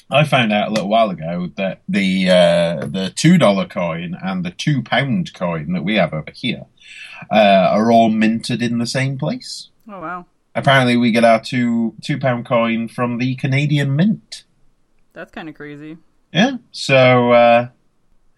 I 0.09 0.23
found 0.23 0.53
out 0.53 0.69
a 0.69 0.71
little 0.71 0.87
while 0.87 1.09
ago 1.09 1.49
that 1.57 1.81
the 1.89 2.29
uh, 2.29 2.85
the 2.85 3.11
two 3.13 3.37
dollar 3.37 3.65
coin 3.65 4.15
and 4.21 4.45
the 4.45 4.51
two 4.51 4.81
pound 4.81 5.33
coin 5.33 5.73
that 5.73 5.83
we 5.83 5.95
have 5.95 6.13
over 6.13 6.31
here 6.33 6.65
uh, 7.29 7.69
are 7.71 7.91
all 7.91 8.09
minted 8.09 8.61
in 8.61 8.77
the 8.77 8.85
same 8.85 9.17
place. 9.17 9.69
Oh 9.89 9.99
wow, 9.99 10.25
Apparently, 10.57 10.97
we 10.97 11.11
get 11.11 11.23
our 11.23 11.39
two 11.39 11.93
two 12.01 12.17
pound 12.19 12.45
coin 12.45 12.87
from 12.87 13.19
the 13.19 13.35
Canadian 13.35 13.95
Mint. 13.95 14.43
that's 15.13 15.31
kind 15.31 15.47
of 15.47 15.55
crazy. 15.55 15.97
Yeah, 16.33 16.57
so 16.71 17.31
uh, 17.31 17.69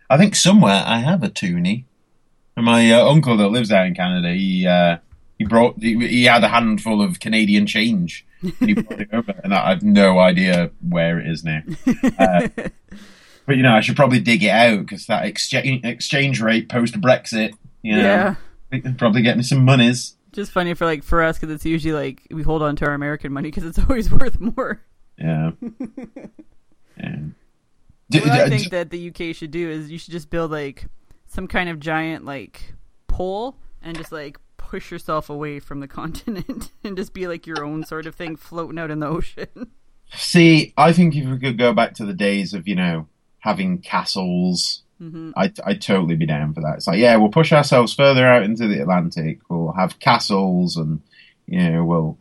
I 0.10 0.18
think 0.18 0.36
somewhere 0.36 0.84
I 0.86 1.00
have 1.00 1.24
a 1.24 1.30
toonie. 1.30 1.86
And 2.56 2.66
my 2.66 2.92
uh, 2.92 3.06
uncle 3.10 3.38
that 3.38 3.48
lives 3.50 3.72
out 3.72 3.88
in 3.88 3.96
Canada, 3.96 4.34
he 4.34 4.68
uh, 4.68 4.98
he 5.38 5.46
brought 5.46 5.82
he, 5.82 5.96
he 6.08 6.24
had 6.26 6.44
a 6.44 6.50
handful 6.50 7.02
of 7.02 7.20
Canadian 7.20 7.66
change. 7.66 8.26
And 8.42 8.54
he 8.70 8.74
brought 8.74 9.02
it 9.02 9.10
over, 9.14 9.34
and 9.44 9.54
I 9.54 9.70
have 9.70 9.82
no 9.84 10.20
idea 10.20 10.72
where 10.88 11.20
it 11.20 11.28
is 11.28 11.44
now. 11.44 11.62
Uh, 12.20 12.48
but 13.46 13.56
you 13.58 13.64
know, 13.64 13.74
I 13.74 13.80
should 13.82 13.96
probably 13.96 14.20
dig 14.20 14.44
it 14.44 14.50
out 14.50 14.80
because 14.82 15.08
that 15.08 15.26
exchange 15.26 15.84
exchange 15.86 16.42
rate 16.42 16.68
post 16.70 17.00
Brexit, 17.02 17.54
you 17.82 17.96
know, 17.96 18.36
Yeah. 18.72 18.92
probably 18.98 19.22
get 19.22 19.36
me 19.38 19.44
some 19.44 19.64
monies. 19.66 20.16
Just 20.40 20.54
funny 20.54 20.74
for 20.74 20.86
like 20.86 21.04
for 21.04 21.22
us 21.22 21.38
because 21.38 21.54
it's 21.54 21.66
usually 21.66 21.94
like 21.94 22.26
we 22.32 22.44
hold 22.44 22.62
on 22.62 22.78
to 22.78 22.86
our 22.86 22.94
American 22.94 23.34
money 23.34 23.50
because 23.50 23.66
it's 23.66 23.78
always 23.90 24.10
worth 24.10 24.40
more. 24.40 24.82
Yeah. 25.18 25.52
yeah. 26.98 27.16
What 28.10 28.30
I 28.30 28.48
think 28.48 28.70
that 28.70 28.90
the 28.90 29.10
UK 29.10 29.36
should 29.36 29.52
do 29.52 29.70
is 29.70 29.92
you 29.92 29.98
should 29.98 30.14
just 30.14 30.30
build 30.30 30.50
like 30.50 30.86
some 31.28 31.46
kind 31.46 31.70
of 31.70 31.82
giant 31.82 32.24
like 32.24 32.74
pole 33.08 33.58
and 33.82 33.98
just 33.98 34.14
like 34.14 34.38
push 34.56 34.92
yourself 34.92 35.30
away 35.30 35.60
from 35.60 35.82
the 35.82 35.88
continent 36.00 36.72
and 36.86 36.96
just 36.96 37.14
be 37.14 37.28
like 37.28 37.46
your 37.46 37.66
own 37.66 37.84
sort 37.84 38.06
of 38.06 38.16
thing 38.16 38.38
floating 38.38 38.80
out 38.80 38.92
in 38.92 39.02
the 39.02 39.08
ocean. 39.08 39.72
See, 40.14 40.74
I 40.78 40.94
think 40.94 41.18
if 41.18 41.28
we 41.28 41.38
could 41.38 41.58
go 41.58 41.74
back 41.74 41.96
to 41.96 42.06
the 42.06 42.14
days 42.14 42.54
of, 42.54 42.66
you 42.66 42.76
know, 42.76 43.08
having 43.40 43.80
castles, 43.80 44.84
Mm-hmm. 45.02 45.32
I'd, 45.36 45.60
I'd 45.62 45.82
totally 45.82 46.16
be 46.16 46.26
down 46.26 46.54
for 46.54 46.62
that. 46.62 46.76
It's 46.76 46.88
like, 46.88 47.00
yeah, 47.00 47.16
we'll 47.16 47.30
push 47.30 47.52
ourselves 47.52 47.94
further 47.94 48.28
out 48.28 48.44
into 48.44 48.68
the 48.68 48.82
Atlantic. 48.82 49.40
We'll 49.50 49.74
have 49.74 50.00
castles 50.00 50.76
and, 50.76 51.02
you 51.48 51.70
know, 51.70 51.86
we'll, 51.86 52.18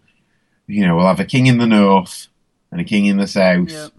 you 0.67 0.87
know, 0.87 0.97
we'll 0.97 1.07
have 1.07 1.21
a 1.21 1.25
king 1.25 1.47
in 1.47 1.59
the 1.59 1.67
north 1.67 2.29
and 2.71 2.81
a 2.81 2.85
king 2.85 3.07
in 3.07 3.17
the 3.17 3.27
south. 3.27 3.71
Yep. 3.71 3.93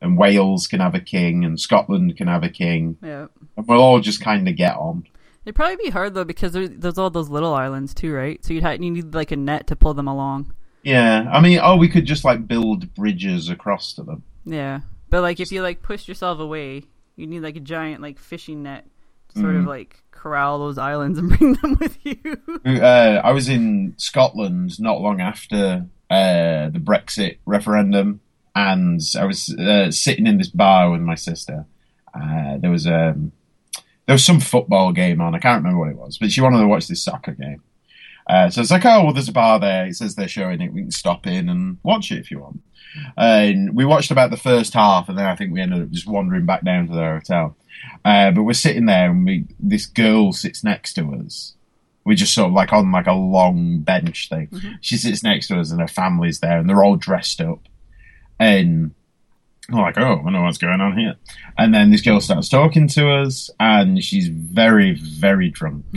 And 0.00 0.16
Wales 0.16 0.66
can 0.66 0.80
have 0.80 0.94
a 0.94 1.00
king 1.00 1.44
and 1.44 1.60
Scotland 1.60 2.16
can 2.16 2.28
have 2.28 2.44
a 2.44 2.48
king. 2.48 2.96
Yeah. 3.02 3.26
And 3.56 3.66
we'll 3.66 3.80
all 3.80 4.00
just 4.00 4.20
kind 4.20 4.48
of 4.48 4.56
get 4.56 4.76
on. 4.76 5.06
It'd 5.44 5.56
probably 5.56 5.76
be 5.76 5.90
hard 5.90 6.14
though 6.14 6.24
because 6.24 6.52
there's, 6.52 6.70
there's 6.70 6.98
all 6.98 7.10
those 7.10 7.28
little 7.28 7.54
islands 7.54 7.94
too, 7.94 8.12
right? 8.12 8.44
So 8.44 8.54
you'd 8.54 8.62
have, 8.62 8.82
you 8.82 8.90
need 8.90 9.14
like 9.14 9.32
a 9.32 9.36
net 9.36 9.66
to 9.68 9.76
pull 9.76 9.94
them 9.94 10.08
along. 10.08 10.54
Yeah. 10.82 11.28
I 11.32 11.40
mean, 11.40 11.60
oh, 11.62 11.76
we 11.76 11.88
could 11.88 12.06
just 12.06 12.24
like 12.24 12.46
build 12.46 12.94
bridges 12.94 13.48
across 13.48 13.92
to 13.94 14.02
them. 14.02 14.22
Yeah, 14.44 14.80
but 15.10 15.20
like 15.20 15.40
if 15.40 15.52
you 15.52 15.60
like 15.60 15.82
push 15.82 16.08
yourself 16.08 16.38
away, 16.38 16.84
you 17.18 17.26
need 17.26 17.40
like 17.40 17.56
a 17.56 17.60
giant 17.60 18.00
like 18.00 18.18
fishing 18.18 18.62
net 18.62 18.86
to 19.30 19.40
sort 19.40 19.56
of 19.56 19.64
like 19.64 20.02
corral 20.12 20.58
those 20.58 20.78
islands 20.78 21.18
and 21.18 21.28
bring 21.38 21.54
them 21.54 21.76
with 21.80 21.98
you. 22.04 22.38
Uh, 22.64 23.20
I 23.22 23.32
was 23.32 23.48
in 23.48 23.94
Scotland 23.98 24.80
not 24.80 25.00
long 25.00 25.20
after 25.20 25.86
uh, 26.10 26.68
the 26.70 26.78
Brexit 26.78 27.38
referendum, 27.44 28.20
and 28.54 29.00
I 29.18 29.24
was 29.24 29.54
uh, 29.54 29.90
sitting 29.90 30.26
in 30.26 30.38
this 30.38 30.48
bar 30.48 30.90
with 30.90 31.00
my 31.00 31.16
sister. 31.16 31.66
Uh, 32.14 32.58
there 32.58 32.70
was 32.70 32.86
um, 32.86 33.32
there 34.06 34.14
was 34.14 34.24
some 34.24 34.40
football 34.40 34.92
game 34.92 35.20
on. 35.20 35.34
I 35.34 35.38
can't 35.38 35.62
remember 35.62 35.80
what 35.80 35.90
it 35.90 35.98
was, 35.98 36.18
but 36.18 36.30
she 36.30 36.40
wanted 36.40 36.60
to 36.60 36.68
watch 36.68 36.86
this 36.86 37.02
soccer 37.02 37.32
game. 37.32 37.62
Uh, 38.28 38.50
so 38.50 38.60
it's 38.60 38.70
like, 38.70 38.84
oh, 38.84 39.04
well, 39.04 39.12
there's 39.12 39.28
a 39.28 39.32
bar 39.32 39.58
there. 39.58 39.86
It 39.86 39.96
says 39.96 40.14
they're 40.14 40.28
showing 40.28 40.60
it. 40.60 40.72
We 40.72 40.82
can 40.82 40.90
stop 40.90 41.26
in 41.26 41.48
and 41.48 41.78
watch 41.82 42.12
it 42.12 42.18
if 42.18 42.30
you 42.30 42.40
want. 42.40 42.60
And 43.16 43.74
we 43.74 43.84
watched 43.84 44.10
about 44.10 44.30
the 44.30 44.36
first 44.36 44.74
half, 44.74 45.08
and 45.08 45.18
then 45.18 45.26
I 45.26 45.36
think 45.36 45.52
we 45.52 45.60
ended 45.60 45.82
up 45.82 45.90
just 45.90 46.06
wandering 46.06 46.46
back 46.46 46.64
down 46.64 46.88
to 46.88 46.94
the 46.94 47.00
hotel. 47.00 47.56
Uh, 48.04 48.30
but 48.30 48.42
we're 48.42 48.52
sitting 48.52 48.86
there, 48.86 49.10
and 49.10 49.24
we 49.24 49.44
this 49.60 49.86
girl 49.86 50.32
sits 50.32 50.64
next 50.64 50.94
to 50.94 51.14
us. 51.14 51.54
We're 52.04 52.16
just 52.16 52.34
sort 52.34 52.48
of 52.48 52.54
like 52.54 52.72
on 52.72 52.90
like 52.90 53.06
a 53.06 53.12
long 53.12 53.80
bench 53.80 54.28
thing. 54.28 54.48
She 54.80 54.96
sits 54.96 55.22
next 55.22 55.48
to 55.48 55.60
us, 55.60 55.70
and 55.70 55.80
her 55.80 55.88
family's 55.88 56.40
there, 56.40 56.58
and 56.58 56.68
they're 56.68 56.84
all 56.84 56.96
dressed 56.96 57.40
up. 57.40 57.60
And 58.40 58.94
I'm 59.70 59.80
like, 59.80 59.98
oh, 59.98 60.22
I 60.26 60.30
know 60.30 60.42
what's 60.42 60.58
going 60.58 60.80
on 60.80 60.96
here. 60.96 61.16
And 61.58 61.74
then 61.74 61.90
this 61.90 62.00
girl 62.00 62.20
starts 62.20 62.48
talking 62.48 62.88
to 62.88 63.10
us, 63.10 63.50
and 63.60 64.02
she's 64.02 64.28
very, 64.28 64.94
very 64.94 65.50
drunk 65.50 65.84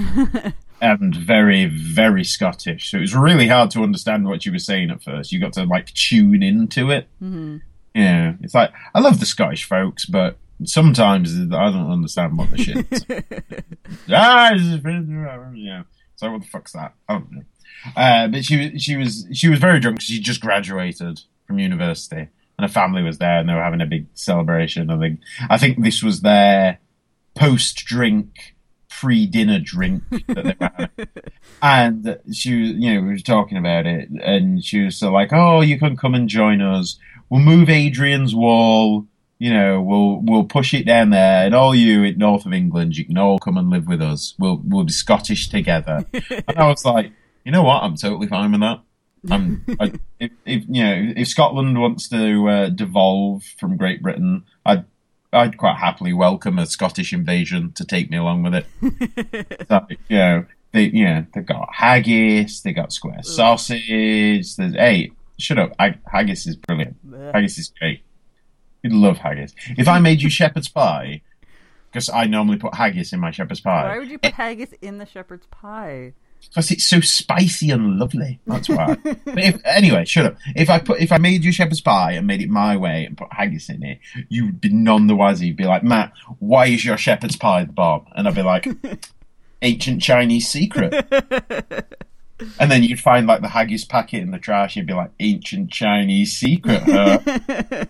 and 0.81 1.15
very, 1.15 1.65
very 1.65 2.23
Scottish. 2.23 2.89
So 2.89 2.97
it 2.97 3.01
was 3.01 3.15
really 3.15 3.47
hard 3.47 3.71
to 3.71 3.83
understand 3.83 4.27
what 4.27 4.43
she 4.43 4.49
was 4.49 4.65
saying 4.65 4.89
at 4.89 5.03
first. 5.03 5.31
You 5.31 5.39
got 5.39 5.53
to 5.53 5.63
like 5.63 5.93
tune 5.93 6.41
into 6.41 6.89
it. 6.91 7.07
Mm-hmm. 7.21 7.57
Yeah, 7.93 8.33
it's 8.41 8.53
like 8.53 8.71
I 8.93 8.99
love 8.99 9.19
the 9.19 9.25
Scottish 9.25 9.65
folks, 9.65 10.05
but 10.05 10.37
sometimes 10.63 11.33
I 11.37 11.71
don't 11.71 11.91
understand 11.91 12.37
what 12.37 12.49
the 12.51 12.57
shit. 12.57 12.87
is. 12.91 13.05
ah, 14.11 14.51
yeah. 15.53 15.83
So 16.15 16.31
what 16.31 16.41
the 16.41 16.47
fuck's 16.47 16.73
that? 16.73 16.93
I 17.07 17.13
don't 17.13 17.31
know. 17.31 17.43
Uh, 17.95 18.27
but 18.27 18.45
she 18.45 18.77
she 18.79 18.95
was 18.97 19.27
she 19.33 19.49
was 19.49 19.59
very 19.59 19.79
drunk. 19.79 20.01
She 20.01 20.19
just 20.19 20.41
graduated 20.41 21.21
from 21.45 21.59
university, 21.59 22.15
and 22.17 22.29
her 22.59 22.67
family 22.67 23.03
was 23.03 23.17
there, 23.17 23.39
and 23.39 23.49
they 23.49 23.53
were 23.53 23.63
having 23.63 23.81
a 23.81 23.85
big 23.85 24.07
celebration. 24.13 24.89
I 24.89 24.99
think 24.99 25.19
I 25.49 25.57
think 25.57 25.83
this 25.83 26.01
was 26.01 26.21
their 26.21 26.79
post 27.35 27.77
drink, 27.85 28.55
pre 29.01 29.25
dinner 29.25 29.59
drink 29.59 30.03
that 30.11 30.27
they 30.27 30.55
were 30.59 30.69
having. 30.77 31.07
And 31.63 32.17
she, 32.33 32.59
was- 32.61 32.71
you 32.71 32.93
know, 32.93 33.01
we 33.01 33.07
were 33.09 33.17
talking 33.17 33.57
about 33.57 33.85
it, 33.85 34.09
and 34.09 34.63
she 34.63 34.83
was 34.85 34.97
so 34.97 35.11
like, 35.11 35.31
"Oh, 35.33 35.61
you 35.61 35.77
can 35.77 35.95
come 35.97 36.15
and 36.15 36.27
join 36.29 36.61
us. 36.61 36.97
We'll 37.29 37.41
move 37.41 37.67
Hadrian's 37.67 38.33
wall. 38.33 39.05
You 39.37 39.53
know, 39.53 39.81
we'll 39.81 40.21
we'll 40.23 40.43
push 40.45 40.73
it 40.73 40.85
down 40.85 41.09
there, 41.11 41.45
and 41.45 41.53
all 41.55 41.73
you 41.75 42.03
in 42.03 42.17
north 42.17 42.45
of 42.45 42.53
England, 42.53 42.97
you 42.97 43.05
can 43.05 43.17
all 43.17 43.37
come 43.39 43.57
and 43.57 43.69
live 43.69 43.87
with 43.87 44.01
us. 44.01 44.33
We'll 44.39 44.61
we'll 44.63 44.85
be 44.85 44.91
Scottish 44.91 45.49
together." 45.49 46.05
and 46.13 46.57
I 46.57 46.67
was 46.67 46.85
like, 46.85 47.11
"You 47.45 47.51
know 47.51 47.63
what? 47.63 47.83
I'm 47.83 47.95
totally 47.95 48.27
fine 48.27 48.51
with 48.51 48.61
that." 48.61 48.81
I'm, 49.29 49.63
I, 49.79 49.93
if, 50.19 50.31
if 50.47 50.63
you 50.67 50.83
know, 50.83 51.13
if 51.15 51.27
Scotland 51.27 51.79
wants 51.79 52.09
to 52.09 52.49
uh, 52.49 52.69
devolve 52.69 53.43
from 53.59 53.77
Great 53.77 54.01
Britain, 54.01 54.45
I'd 55.33 55.57
quite 55.57 55.77
happily 55.77 56.13
welcome 56.13 56.59
a 56.59 56.65
Scottish 56.65 57.13
invasion 57.13 57.71
to 57.73 57.85
take 57.85 58.09
me 58.09 58.17
along 58.17 58.43
with 58.43 58.55
it. 58.55 59.65
so, 59.69 59.87
you 60.09 60.17
know, 60.17 60.45
they 60.73 60.85
yeah, 60.85 61.23
they've 61.33 61.45
got 61.45 61.69
haggis, 61.73 62.61
they 62.61 62.73
got 62.73 62.91
square 62.93 63.23
sausage. 63.23 64.55
There's 64.55 64.73
hey, 64.73 65.11
shut 65.39 65.57
up, 65.57 65.73
Hag- 65.79 65.99
haggis 66.05 66.47
is 66.47 66.55
brilliant. 66.55 66.97
Haggis 67.33 67.57
is 67.57 67.71
great. 67.79 68.03
You'd 68.83 68.93
love 68.93 69.17
haggis. 69.19 69.53
If 69.77 69.87
I 69.87 69.99
made 69.99 70.21
you 70.21 70.29
shepherd's 70.29 70.67
pie, 70.67 71.21
because 71.91 72.09
I 72.09 72.25
normally 72.25 72.57
put 72.57 72.73
haggis 72.75 73.13
in 73.13 73.19
my 73.19 73.31
shepherd's 73.31 73.61
pie, 73.61 73.89
Why 73.89 73.99
would 73.99 74.09
you 74.09 74.17
put 74.17 74.33
haggis 74.33 74.73
in 74.81 74.97
the 74.97 75.05
shepherd's 75.05 75.45
pie? 75.47 76.13
Because 76.49 76.69
it's 76.71 76.83
so 76.83 76.99
spicy 76.99 77.69
and 77.69 77.97
lovely. 77.97 78.39
That's 78.45 78.67
why. 78.67 78.95
but 79.03 79.19
if, 79.37 79.61
anyway, 79.63 80.03
shut 80.05 80.25
up. 80.25 80.37
If 80.55 80.69
I 80.69 80.79
put 80.79 80.99
if 80.99 81.11
I 81.11 81.17
made 81.17 81.45
you 81.45 81.51
shepherd's 81.51 81.81
pie 81.81 82.11
and 82.13 82.27
made 82.27 82.41
it 82.41 82.49
my 82.49 82.75
way 82.75 83.05
and 83.05 83.17
put 83.17 83.31
haggis 83.31 83.69
in 83.69 83.83
it, 83.83 83.99
you'd 84.29 84.59
be 84.59 84.69
none 84.69 85.07
the 85.07 85.15
wiser. 85.15 85.45
You'd 85.45 85.55
be 85.57 85.65
like, 85.65 85.83
Mat, 85.83 86.11
why 86.39 86.65
is 86.67 86.83
your 86.83 86.97
shepherd's 86.97 87.37
pie 87.37 87.63
the 87.63 87.71
bomb? 87.71 88.05
And 88.15 88.27
I'd 88.27 88.35
be 88.35 88.41
like, 88.41 88.67
ancient 89.61 90.01
Chinese 90.01 90.47
secret. 90.49 90.93
and 92.59 92.71
then 92.71 92.83
you'd 92.83 92.99
find 92.99 93.27
like 93.27 93.41
the 93.41 93.47
haggis 93.47 93.85
packet 93.85 94.21
in 94.21 94.31
the 94.31 94.39
trash. 94.39 94.75
You'd 94.75 94.87
be 94.87 94.93
like, 94.93 95.11
ancient 95.19 95.71
Chinese 95.71 96.35
secret. 96.37 96.81
huh?" 96.85 97.19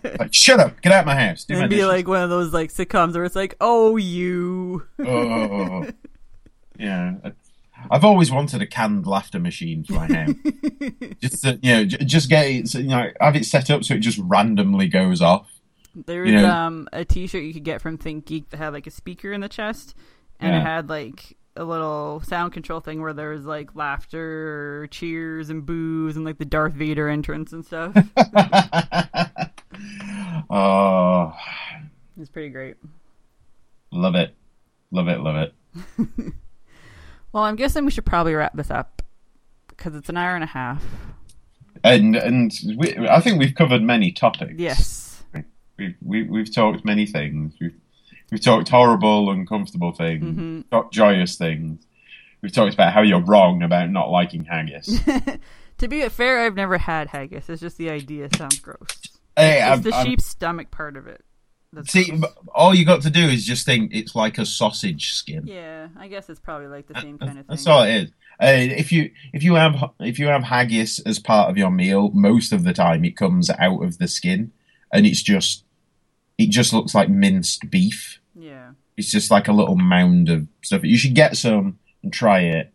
like, 0.20 0.32
shut 0.34 0.60
up, 0.60 0.80
get 0.82 0.92
out 0.92 1.00
of 1.00 1.06
my 1.06 1.16
house. 1.16 1.44
Do 1.44 1.54
It'd 1.54 1.70
be 1.70 1.76
dishes." 1.76 1.88
like 1.88 2.06
one 2.06 2.22
of 2.22 2.30
those 2.30 2.52
like 2.52 2.72
sitcoms 2.72 3.14
where 3.14 3.24
it's 3.24 3.36
like, 3.36 3.56
oh, 3.60 3.96
you. 3.96 4.86
oh, 5.00 5.86
yeah. 6.78 7.14
I've 7.92 8.04
always 8.04 8.32
wanted 8.32 8.62
a 8.62 8.66
canned 8.66 9.06
laughter 9.06 9.38
machine 9.38 9.84
for 9.84 9.92
my 9.92 10.06
house. 10.06 10.34
just 11.20 11.42
to, 11.44 11.58
you 11.62 11.72
know, 11.74 11.84
j- 11.84 12.04
just 12.04 12.30
get 12.30 12.46
it, 12.46 12.68
so, 12.68 12.78
you 12.78 12.88
know, 12.88 13.10
have 13.20 13.36
it 13.36 13.44
set 13.44 13.70
up 13.70 13.84
so 13.84 13.94
it 13.94 13.98
just 13.98 14.18
randomly 14.18 14.88
goes 14.88 15.20
off. 15.20 15.48
There 15.94 16.22
was 16.22 16.30
You 16.30 16.38
know- 16.38 16.50
um 16.50 16.88
a 16.92 17.04
T-shirt 17.04 17.42
you 17.42 17.52
could 17.52 17.64
get 17.64 17.82
from 17.82 17.98
ThinkGeek 17.98 18.48
that 18.50 18.56
had 18.56 18.72
like 18.72 18.86
a 18.86 18.90
speaker 18.90 19.30
in 19.32 19.42
the 19.42 19.48
chest, 19.48 19.94
and 20.40 20.56
it 20.56 20.60
had 20.62 20.88
like 20.88 21.36
a 21.54 21.64
little 21.64 22.22
sound 22.24 22.54
control 22.54 22.80
thing 22.80 23.02
where 23.02 23.12
there 23.12 23.28
was 23.28 23.44
like 23.44 23.76
laughter, 23.76 24.88
cheers, 24.90 25.50
and 25.50 25.66
boos, 25.66 26.16
and 26.16 26.24
like 26.24 26.38
the 26.38 26.46
Darth 26.46 26.72
Vader 26.72 27.10
entrance 27.10 27.52
and 27.52 27.62
stuff. 27.62 27.92
oh, 30.50 31.34
it's 32.18 32.30
pretty 32.30 32.48
great. 32.48 32.76
love 33.90 34.14
it, 34.14 34.34
love 34.90 35.08
it, 35.08 35.20
love 35.20 35.36
it. 35.36 35.52
Well, 37.32 37.44
I'm 37.44 37.56
guessing 37.56 37.84
we 37.84 37.90
should 37.90 38.06
probably 38.06 38.34
wrap 38.34 38.54
this 38.54 38.70
up 38.70 39.02
because 39.68 39.94
it's 39.94 40.08
an 40.08 40.16
hour 40.16 40.34
and 40.34 40.44
a 40.44 40.48
half. 40.48 40.84
And 41.84 42.14
and 42.14 42.52
we, 42.76 42.96
I 43.08 43.20
think 43.20 43.38
we've 43.38 43.54
covered 43.54 43.82
many 43.82 44.12
topics. 44.12 44.54
Yes. 44.56 45.24
we've 45.78 45.94
we, 46.02 46.22
we've 46.24 46.54
talked 46.54 46.84
many 46.84 47.06
things. 47.06 47.54
We've 47.60 47.74
we've 48.30 48.40
talked 48.42 48.68
horrible, 48.68 49.30
uncomfortable 49.30 49.92
things, 49.92 50.22
Mm-hmm. 50.24 50.60
talked 50.70 50.92
joyous 50.94 51.36
things. 51.36 51.84
We've 52.42 52.52
talked 52.52 52.74
about 52.74 52.92
how 52.92 53.02
you're 53.02 53.20
wrong 53.22 53.62
about 53.62 53.90
not 53.90 54.10
liking 54.10 54.44
haggis. 54.44 55.00
To 55.78 55.88
be 55.88 56.06
fair, 56.10 56.40
I've 56.42 56.54
never 56.54 56.78
had 56.78 57.08
haggis. 57.08 57.48
It's 57.48 57.60
just 57.60 57.76
the 57.76 57.90
idea 57.90 58.28
sounds 58.36 58.60
gross. 58.60 58.86
hey, 59.36 59.54
It's 59.56 59.64
I'm- 59.64 59.82
the 59.82 60.04
sheep's 60.04 60.24
stomach 60.26 60.70
part 60.70 60.96
of 60.96 61.08
it. 61.08 61.24
That's 61.72 61.90
See, 61.90 62.12
all 62.54 62.74
you 62.74 62.84
got 62.84 63.02
to 63.02 63.10
do 63.10 63.20
is 63.20 63.46
just 63.46 63.64
think 63.64 63.94
it's 63.94 64.14
like 64.14 64.36
a 64.36 64.44
sausage 64.44 65.12
skin. 65.12 65.46
Yeah, 65.46 65.88
I 65.96 66.08
guess 66.08 66.28
it's 66.28 66.40
probably 66.40 66.66
like 66.66 66.86
the 66.86 67.00
same 67.00 67.18
kind 67.18 67.38
of 67.38 67.46
thing. 67.46 67.46
That's 67.48 67.66
all 67.66 67.82
it 67.82 67.94
is. 67.94 68.10
Uh, 68.40 68.74
if 68.76 68.92
you 68.92 69.10
if 69.32 69.42
you 69.42 69.54
have 69.54 69.90
if 70.00 70.18
you 70.18 70.26
have 70.26 70.42
haggis 70.42 70.98
as 71.00 71.18
part 71.18 71.48
of 71.48 71.56
your 71.56 71.70
meal, 71.70 72.10
most 72.12 72.52
of 72.52 72.64
the 72.64 72.72
time 72.72 73.04
it 73.04 73.16
comes 73.16 73.48
out 73.50 73.82
of 73.82 73.98
the 73.98 74.08
skin, 74.08 74.52
and 74.92 75.06
it's 75.06 75.22
just 75.22 75.64
it 76.38 76.50
just 76.50 76.72
looks 76.72 76.94
like 76.94 77.08
minced 77.08 77.70
beef. 77.70 78.20
Yeah. 78.34 78.72
It's 78.96 79.10
just 79.10 79.30
like 79.30 79.48
a 79.48 79.52
little 79.52 79.76
mound 79.76 80.28
of 80.28 80.48
stuff. 80.62 80.84
You 80.84 80.98
should 80.98 81.14
get 81.14 81.36
some 81.36 81.78
and 82.02 82.12
try 82.12 82.40
it, 82.40 82.72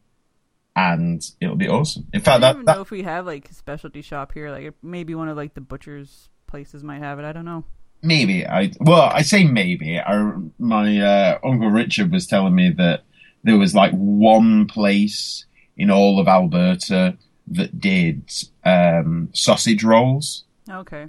and 0.75 1.23
it'll 1.39 1.55
be 1.55 1.67
awesome. 1.67 2.07
In 2.13 2.21
fact, 2.21 2.37
I 2.37 2.39
don't 2.39 2.55
even 2.55 2.65
that, 2.65 2.75
know 2.77 2.81
if 2.81 2.91
we 2.91 3.03
have 3.03 3.25
like 3.25 3.49
a 3.49 3.53
specialty 3.53 4.01
shop 4.01 4.33
here. 4.33 4.49
Like 4.49 4.73
maybe 4.81 5.13
one 5.13 5.29
of 5.29 5.37
like 5.37 5.53
the 5.53 5.61
butcher's 5.61 6.29
places 6.47 6.83
might 6.83 6.99
have 6.99 7.19
it. 7.19 7.25
I 7.25 7.33
don't 7.33 7.45
know. 7.45 7.65
Maybe 8.07 8.45
I 8.45 8.71
well 8.79 9.09
I 9.13 9.21
say 9.21 9.43
maybe. 9.43 9.99
I, 9.99 10.33
my 10.57 10.99
uh, 10.99 11.39
uncle 11.43 11.69
Richard 11.69 12.11
was 12.11 12.25
telling 12.27 12.55
me 12.55 12.71
that 12.71 13.03
there 13.43 13.57
was 13.57 13.75
like 13.75 13.91
one 13.91 14.67
place 14.67 15.45
in 15.75 15.91
all 15.91 16.19
of 16.19 16.27
Alberta 16.27 17.17
that 17.47 17.79
did 17.79 18.23
um, 18.65 19.29
sausage 19.33 19.83
rolls. 19.83 20.43
Okay. 20.69 21.07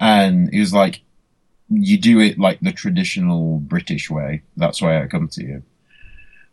and 0.00 0.52
he 0.52 0.60
was 0.60 0.74
like, 0.74 1.00
"You 1.70 1.96
do 1.98 2.20
it 2.20 2.38
like 2.38 2.60
the 2.60 2.72
traditional 2.72 3.58
British 3.60 4.10
way. 4.10 4.42
That's 4.56 4.82
why 4.82 5.02
I 5.02 5.06
come 5.06 5.28
to 5.28 5.42
you." 5.42 5.62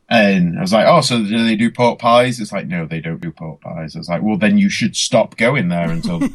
And 0.08 0.58
I 0.58 0.62
was 0.62 0.72
like, 0.72 0.86
"Oh, 0.88 1.02
so 1.02 1.18
do 1.24 1.44
they 1.44 1.56
do 1.58 1.72
pork 1.72 2.00
pies?" 2.00 2.40
It's 2.40 2.54
like, 2.54 2.68
"No, 2.68 2.86
they 2.86 3.02
don't 3.02 3.20
do 3.22 3.32
pork 3.32 3.62
pies." 3.62 3.96
I 3.96 4.00
was 4.00 4.08
like, 4.10 4.22
"Well, 4.22 4.38
then 4.38 4.58
you 4.58 4.70
should 4.70 4.96
stop 4.96 5.36
going 5.38 5.70
there 5.70 5.90
until." 5.90 6.20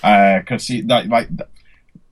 Because 0.00 0.66
he 0.68 0.80
like 0.82 1.06
like 1.08 1.28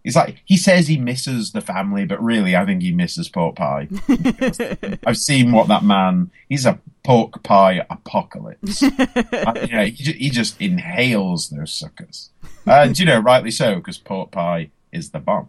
it's 0.05 0.17
like 0.17 0.43
he 0.45 0.57
says 0.59 0.87
he 0.87 0.99
misses 0.99 1.53
the 1.53 1.61
family, 1.61 2.05
but 2.05 2.23
really, 2.23 2.55
I 2.55 2.65
think 2.67 2.83
he 2.83 2.93
misses 2.93 3.29
pork 3.29 3.57
pie. 3.57 3.89
I've 5.07 5.17
seen 5.19 5.51
what 5.53 5.69
that 5.69 5.83
man. 5.83 6.31
He's 6.49 6.67
a 6.67 6.79
pork 7.03 7.43
pie 7.43 7.85
apocalypse. 7.91 8.83
Uh, 9.35 9.67
yeah, 9.71 9.85
he, 9.85 10.13
he 10.13 10.31
just 10.31 10.61
inhales 10.61 11.51
those 11.51 11.73
suckers, 11.73 12.31
and 12.67 12.99
you 12.99 13.05
know, 13.05 13.19
rightly 13.19 13.51
so, 13.51 13.77
because 13.77 13.99
pork 13.99 14.31
pie 14.31 14.71
is 14.93 15.11
the 15.11 15.19
bomb. 15.19 15.49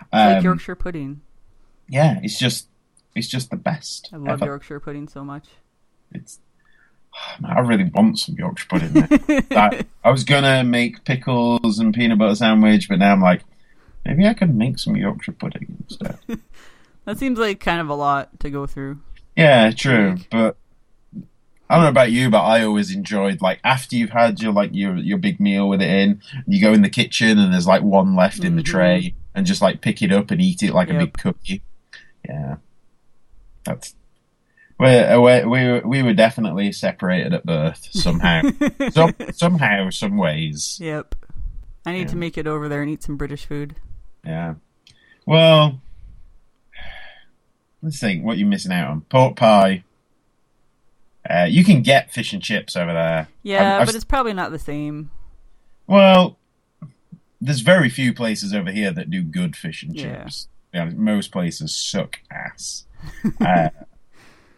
It's 0.00 0.12
like 0.12 0.36
Um, 0.38 0.44
Yorkshire 0.44 0.74
pudding. 0.76 1.20
yeah, 1.88 2.20
it's 2.22 2.38
just, 2.38 2.68
it's 3.14 3.28
just 3.28 3.50
the 3.50 3.56
best. 3.56 4.08
I 4.12 4.16
love 4.16 4.40
ever. 4.42 4.46
Yorkshire 4.46 4.80
pudding 4.80 5.08
so 5.08 5.24
much. 5.24 5.46
It's, 6.12 6.38
I 7.44 7.60
really 7.60 7.84
want 7.92 8.18
some 8.18 8.36
Yorkshire 8.36 8.66
pudding. 8.68 9.46
I, 9.50 9.84
I 10.02 10.10
was 10.10 10.24
gonna 10.24 10.64
make 10.64 11.04
pickles 11.04 11.78
and 11.78 11.92
peanut 11.92 12.18
butter 12.18 12.34
sandwich, 12.36 12.88
but 12.88 12.98
now 12.98 13.12
I'm 13.12 13.20
like, 13.20 13.42
maybe 14.04 14.26
I 14.26 14.34
could 14.34 14.54
make 14.54 14.78
some 14.78 14.96
Yorkshire 14.96 15.32
pudding 15.32 15.76
instead. 15.88 16.18
That 17.06 17.18
seems 17.18 17.38
like 17.38 17.60
kind 17.60 17.82
of 17.82 17.90
a 17.90 17.94
lot 17.94 18.40
to 18.40 18.48
go 18.48 18.66
through. 18.66 18.98
Yeah, 19.36 19.70
true, 19.72 20.16
but 20.30 20.56
I 21.68 21.74
don't 21.74 21.82
know 21.84 21.88
about 21.90 22.12
you, 22.12 22.30
but 22.30 22.40
I 22.42 22.64
always 22.64 22.94
enjoyed 22.94 23.42
like 23.42 23.60
after 23.62 23.94
you've 23.94 24.08
had 24.08 24.40
your 24.40 24.54
like 24.54 24.70
your 24.72 24.96
your 24.96 25.18
big 25.18 25.38
meal 25.38 25.68
with 25.68 25.82
it 25.82 25.90
in, 25.90 26.22
you 26.46 26.62
go 26.62 26.72
in 26.72 26.80
the 26.80 26.88
kitchen 26.88 27.38
and 27.38 27.52
there's 27.52 27.66
like 27.66 27.82
one 27.82 28.16
left 28.16 28.42
in 28.42 28.56
the 28.56 28.62
Mhm. 28.62 28.66
tray, 28.66 29.14
and 29.34 29.44
just 29.44 29.60
like 29.60 29.82
pick 29.82 30.00
it 30.00 30.12
up 30.12 30.30
and 30.30 30.40
eat 30.40 30.62
it 30.62 30.72
like 30.72 30.88
a 30.88 30.94
big 30.94 31.12
cookie. 31.12 31.60
Yeah, 32.26 32.56
that's. 33.64 33.94
We 34.80 34.86
we 34.86 35.44
we 35.44 35.68
were, 35.70 35.82
we 35.84 36.02
were 36.02 36.14
definitely 36.14 36.72
separated 36.72 37.34
at 37.34 37.44
birth 37.44 37.86
somehow, 37.92 38.42
some, 38.92 39.14
somehow, 39.34 39.90
some 39.90 40.16
ways. 40.16 40.78
Yep. 40.80 41.14
I 41.84 41.92
need 41.92 42.00
Yeah. 42.00 42.06
to 42.06 42.16
make 42.16 42.38
it 42.38 42.46
over 42.46 42.66
there 42.66 42.80
and 42.80 42.90
eat 42.90 43.02
some 43.02 43.18
British 43.18 43.44
food. 43.44 43.76
Yeah. 44.24 44.54
Well, 45.26 45.80
let's 47.82 47.98
think. 48.00 48.24
What 48.24 48.38
you're 48.38 48.48
missing 48.48 48.72
out 48.72 48.90
on? 48.90 49.00
Pork 49.02 49.36
pie. 49.36 49.84
Uh, 51.28 51.46
you 51.48 51.64
can 51.64 51.82
get 51.82 52.12
fish 52.12 52.32
and 52.32 52.42
chips 52.42 52.76
over 52.76 52.92
there. 52.92 53.28
Yeah, 53.42 53.60
I've- 53.60 53.80
I've 53.82 53.86
but 53.86 53.94
it's 53.94 54.04
probably 54.04 54.34
not 54.34 54.50
the 54.50 54.58
same. 54.58 55.10
Well, 55.86 56.38
there's 57.40 57.60
very 57.60 57.88
few 57.88 58.12
places 58.14 58.54
over 58.54 58.70
here 58.70 58.90
that 58.90 59.10
do 59.10 59.22
good 59.22 59.56
fish 59.56 59.82
and 59.82 59.96
chips. 59.96 60.48
Yeah, 60.72 60.86
most 60.90 61.30
places 61.30 61.74
suck 61.74 62.20
ass. 62.30 62.84
uh, 63.40 63.68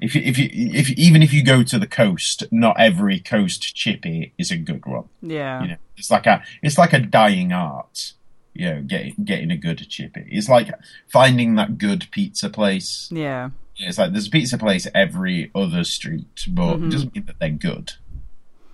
if 0.01 0.15
you, 0.15 0.23
if 0.23 0.39
you, 0.39 0.49
if 0.53 0.91
even 0.91 1.23
if 1.23 1.33
you 1.33 1.43
go 1.45 1.63
to 1.63 1.79
the 1.79 1.87
coast, 1.87 2.45
not 2.51 2.79
every 2.79 3.19
coast 3.21 3.75
chippy 3.75 4.33
is 4.39 4.51
a 4.51 4.57
good 4.57 4.85
one. 4.87 5.09
Yeah. 5.23 5.63
You 5.63 5.69
know, 5.69 5.77
it's 5.97 6.11
like 6.11 6.27
a 6.27 6.43
it's 6.63 6.79
like 6.79 6.93
a 6.93 7.01
dying 7.01 7.53
art. 7.53 8.13
You 8.59 8.75
know, 8.75 8.83
getting 8.83 9.15
getting 9.25 9.51
a 9.51 9.57
good 9.57 9.79
chippy. 9.89 10.25
It's 10.31 10.49
like 10.49 10.71
finding 11.09 11.55
that 11.57 11.79
good 11.79 12.09
pizza 12.11 12.49
place. 12.51 13.09
Yeah. 13.13 13.51
It's 13.77 13.99
like 13.99 14.13
there's 14.13 14.29
a 14.29 14.31
pizza 14.31 14.57
place 14.59 14.87
every 14.95 15.51
other 15.55 15.85
street, 15.85 16.47
but 16.49 16.77
Mhm. 16.77 16.87
it 16.87 16.91
doesn't 16.91 17.15
mean 17.15 17.25
that 17.27 17.39
they're 17.39 17.51
good. 17.51 17.93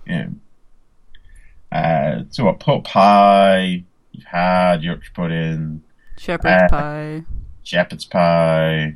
Yeah. 0.07 0.27
Uh, 1.71 2.23
so 2.29 2.45
what? 2.45 2.59
Pork 2.59 2.85
pie. 2.85 3.83
You've 4.11 4.25
had 4.25 4.83
Yorkshire 4.83 5.11
pudding, 5.15 5.81
Shepherd's 6.17 6.63
Uh, 6.63 6.67
pie, 6.69 7.23
shepherd's 7.63 8.05
pie. 8.05 8.95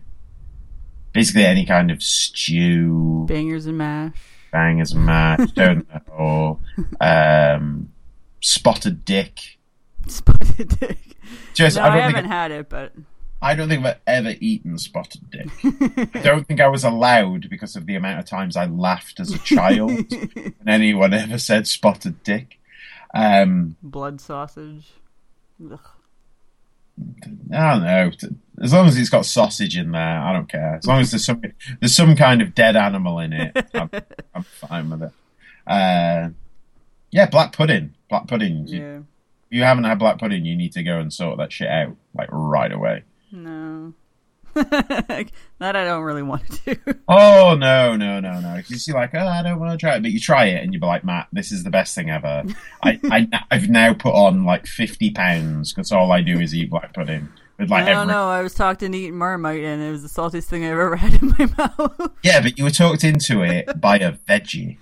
Basically 1.12 1.44
any 1.46 1.66
kind 1.66 1.90
of 1.90 2.04
stew, 2.04 3.26
bangers 3.28 3.66
and 3.66 3.80
mash. 3.80 4.14
bangers 4.52 4.92
and 4.92 5.06
mash, 5.06 5.52
don't 5.54 5.88
know. 6.08 6.60
Um, 7.02 7.90
spotted 8.42 9.04
dick. 9.06 9.57
Spotted 10.10 10.80
dick. 10.80 11.18
Just 11.54 11.78
no, 11.78 11.84
I 11.84 11.86
I, 11.86 11.90
don't 11.90 12.00
haven't 12.02 12.16
think 12.16 12.28
had 12.28 12.52
it, 12.52 12.70
but 12.70 12.94
I 13.42 13.56
don't 13.56 13.70
think 13.70 13.86
I've 13.86 14.00
ever 14.08 14.34
eaten 14.40 14.78
spotted 14.78 15.30
dick. 15.30 15.50
I 16.16 16.22
don't 16.22 16.48
think 16.48 16.60
I 16.60 16.68
was 16.68 16.84
allowed 16.84 17.50
because 17.50 17.76
of 17.76 17.86
the 17.86 17.96
amount 17.96 18.20
of 18.20 18.26
times 18.26 18.56
I 18.56 18.66
laughed 18.66 19.20
as 19.20 19.32
a 19.32 19.38
child 19.40 19.90
when 20.34 20.54
anyone 20.68 21.14
ever 21.14 21.38
said 21.38 21.68
spotted 21.68 22.24
dick. 22.24 22.60
Um, 23.14 23.78
blood 23.84 24.22
sausage. 24.22 24.94
Ugh. 25.64 25.80
I 27.54 27.74
don't 27.74 27.84
know. 27.84 28.12
As 28.62 28.74
long 28.74 28.88
as 28.88 28.98
it's 28.98 29.10
got 29.10 29.26
sausage 29.26 29.78
in 29.78 29.92
there, 29.92 30.20
I 30.20 30.34
don't 30.34 30.50
care. 30.50 30.76
As 30.76 30.88
long 30.88 31.02
as 31.02 31.12
there's 31.12 31.26
some 31.26 31.42
there's 31.80 31.96
some 31.96 32.16
kind 32.16 32.42
of 32.42 32.56
dead 32.56 32.76
animal 32.76 33.20
in 33.20 33.34
it, 33.34 33.68
I'm, 33.74 33.90
I'm 34.34 34.44
fine 34.44 34.90
with 34.90 35.04
it. 35.04 35.12
Uh, 35.68 36.30
yeah, 37.12 37.30
black 37.30 37.54
pudding. 37.54 37.94
Black 38.10 38.28
pudding. 38.28 38.66
Yeah. 38.68 39.00
If 39.00 39.04
you 39.50 39.64
haven't 39.64 39.86
had 39.86 40.00
black 40.00 40.20
pudding, 40.20 40.46
you 40.46 40.56
need 40.56 40.74
to 40.74 40.84
go 40.84 41.00
and 41.00 41.14
sort 41.14 41.38
that 41.38 41.52
shit 41.52 41.70
out 41.70 41.96
like 42.14 42.30
right 42.32 42.72
away. 42.72 43.04
No. 43.32 43.94
that 44.54 45.32
I 45.60 45.84
don't 45.84 46.04
really 46.04 46.24
want 46.24 46.50
to 46.50 46.76
do. 46.76 46.94
Oh 47.08 47.56
no, 47.58 47.96
no, 47.96 48.20
no, 48.20 48.40
no! 48.42 48.60
You 48.68 48.78
see, 48.78 48.92
like, 48.92 49.12
oh, 49.14 49.26
I 49.26 49.42
don't 49.42 49.60
want 49.60 49.72
to 49.72 49.78
try 49.78 49.96
it, 49.96 50.02
but 50.02 50.12
you 50.12 50.20
try 50.20 50.46
it, 50.46 50.64
and 50.64 50.74
you'd 50.74 50.82
be 50.82 50.88
like, 50.88 51.06
Mat, 51.06 51.28
this 51.32 51.52
is 51.52 51.64
the 51.64 51.70
best 51.70 51.96
thing 51.96 52.10
ever. 52.10 52.44
I, 52.84 53.00
I, 53.06 53.28
I've 53.50 53.70
now 53.70 53.94
put 53.94 54.14
on 54.14 54.44
like 54.46 54.66
fifty 54.66 55.12
pounds 55.12 55.72
because 55.72 55.92
all 55.92 56.12
I 56.12 56.22
do 56.22 56.40
is 56.40 56.54
eat 56.54 56.70
black 56.70 56.94
pudding 56.94 57.30
with 57.58 57.70
like 57.70 57.84
I 57.84 57.90
don't 57.90 58.02
every. 58.02 58.14
know. 58.14 58.30
I 58.30 58.42
was 58.42 58.54
talked 58.54 58.84
into 58.84 58.98
eating 58.98 59.18
Marmite, 59.18 59.64
and 59.64 59.82
it 59.82 59.92
was 59.92 60.02
the 60.02 60.10
saltiest 60.10 60.46
thing 60.46 60.66
I've 60.66 60.72
ever 60.72 60.96
had 60.98 61.22
in 61.22 61.36
my 61.38 61.46
mouth. 61.58 62.12
Yeah, 62.24 62.42
but 62.42 62.58
you 62.58 62.64
were 62.64 62.72
talked 62.72 63.04
into 63.04 63.42
it 63.44 63.80
by 63.80 64.00
a 64.00 64.14
veggie. 64.14 64.78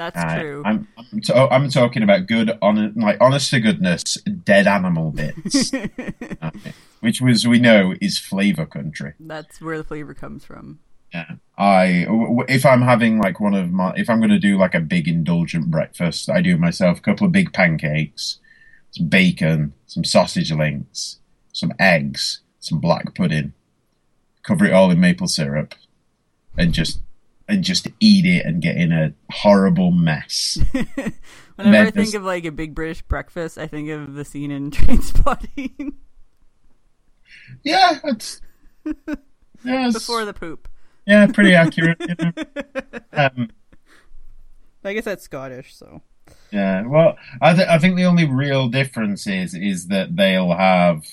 That's 0.00 0.16
Uh, 0.16 0.40
true. 0.40 0.62
I'm, 0.64 0.88
I'm, 0.96 1.20
to- 1.20 1.48
I'm 1.52 1.68
talking 1.68 2.02
about 2.02 2.26
good, 2.26 2.56
on, 2.62 2.94
like 2.94 3.18
honest 3.20 3.50
to 3.50 3.60
goodness, 3.60 4.14
dead 4.44 4.66
animal 4.66 5.10
bits, 5.10 5.74
Okay. 6.42 6.72
which 7.00 7.20
was 7.20 7.46
we 7.46 7.58
know 7.58 7.94
is 8.00 8.18
flavor 8.18 8.64
country. 8.64 9.12
That's 9.20 9.60
where 9.60 9.76
the 9.76 9.84
flavor 9.84 10.14
comes 10.14 10.42
from. 10.46 10.78
Yeah. 11.12 11.32
I 11.58 12.04
w- 12.06 12.44
if 12.48 12.64
I'm 12.64 12.80
having 12.80 13.18
like 13.20 13.40
one 13.40 13.52
of 13.52 13.70
my 13.70 13.92
if 13.94 14.08
I'm 14.08 14.20
going 14.20 14.30
to 14.30 14.38
do 14.38 14.56
like 14.56 14.74
a 14.74 14.80
big 14.80 15.06
indulgent 15.06 15.70
breakfast, 15.70 16.30
I 16.30 16.40
do 16.40 16.56
myself 16.56 16.98
a 16.98 17.02
couple 17.02 17.26
of 17.26 17.32
big 17.32 17.52
pancakes, 17.52 18.38
some 18.92 19.08
bacon, 19.08 19.74
some 19.86 20.04
sausage 20.04 20.50
links, 20.50 21.18
some 21.52 21.74
eggs, 21.78 22.40
some 22.58 22.78
black 22.80 23.14
pudding, 23.14 23.52
cover 24.44 24.64
it 24.64 24.72
all 24.72 24.90
in 24.90 24.98
maple 24.98 25.28
syrup, 25.28 25.74
and 26.56 26.72
just 26.72 27.00
and 27.50 27.62
just 27.64 27.88
eat 28.00 28.24
it 28.24 28.46
and 28.46 28.62
get 28.62 28.76
in 28.76 28.92
a 28.92 29.12
horrible 29.30 29.90
mess. 29.90 30.58
Whenever 30.72 31.12
then 31.56 31.74
I 31.74 31.84
think 31.84 31.94
there's- 31.94 32.14
of 32.14 32.22
like 32.24 32.44
a 32.46 32.52
big 32.52 32.74
British 32.74 33.02
breakfast, 33.02 33.58
I 33.58 33.66
think 33.66 33.90
of 33.90 34.14
the 34.14 34.24
scene 34.24 34.50
in 34.50 34.70
Trainspotting 34.70 35.94
yeah, 37.64 37.98
it's 38.04 38.40
yeah, 38.84 38.92
it's- 39.64 39.92
before 39.94 40.24
the 40.24 40.32
poop. 40.32 40.68
yeah, 41.06 41.26
pretty 41.26 41.54
accurate. 41.54 41.98
You 42.00 42.14
know? 42.18 42.32
um, 43.12 43.50
I 44.84 44.92
guess 44.94 45.04
that's 45.04 45.24
Scottish, 45.24 45.74
so 45.74 46.00
Yeah, 46.50 46.86
well, 46.86 47.16
I, 47.42 47.54
th- 47.54 47.68
I 47.68 47.78
think 47.78 47.96
the 47.96 48.04
only 48.04 48.24
real 48.26 48.68
difference 48.68 49.26
is 49.26 49.54
is 49.54 49.88
that 49.88 50.16
they'll 50.16 50.52
have 50.52 51.04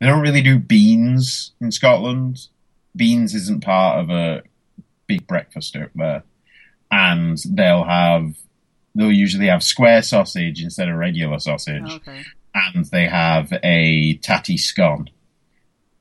they 0.00 0.06
don't 0.06 0.22
really 0.22 0.42
do 0.42 0.58
beans 0.58 1.52
in 1.60 1.70
Scotland. 1.70 2.48
Beans 2.96 3.34
isn't 3.34 3.62
part 3.62 4.00
of 4.00 4.10
a 4.10 4.42
big 5.06 5.26
breakfast 5.26 5.76
out 5.76 5.90
there, 5.94 6.22
and 6.90 7.38
they'll 7.48 7.84
have 7.84 8.34
they'll 8.94 9.12
usually 9.12 9.46
have 9.46 9.62
square 9.62 10.02
sausage 10.02 10.62
instead 10.62 10.88
of 10.88 10.96
regular 10.96 11.38
sausage, 11.38 11.90
okay. 11.90 12.22
and 12.54 12.84
they 12.86 13.06
have 13.06 13.52
a 13.62 14.16
tatty 14.18 14.56
scone. 14.56 15.10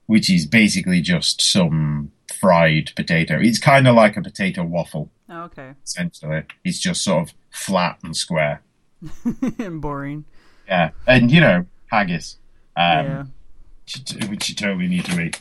which 0.07 0.29
is 0.29 0.45
basically 0.45 1.01
just 1.01 1.41
some 1.41 2.11
fried 2.39 2.91
potato. 2.95 3.39
It's 3.41 3.57
kind 3.59 3.87
of 3.87 3.95
like 3.95 4.15
a 4.17 4.21
potato 4.21 4.63
waffle, 4.63 5.09
Oh, 5.29 5.43
okay. 5.45 5.73
essentially. 5.83 6.43
It's 6.63 6.77
just 6.79 7.03
sort 7.03 7.27
of 7.29 7.35
flat 7.51 7.97
and 8.03 8.15
square. 8.15 8.61
And 9.59 9.81
boring. 9.81 10.25
Yeah, 10.67 10.91
and 11.07 11.31
you 11.31 11.41
know 11.41 11.65
haggis, 11.91 12.37
um, 12.77 13.05
yeah. 13.05 13.23
which, 13.83 14.13
you- 14.13 14.27
which 14.29 14.49
you 14.49 14.55
totally 14.55 14.87
need 14.87 15.05
to 15.05 15.19
eat. 15.21 15.37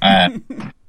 Uh, 0.00 0.30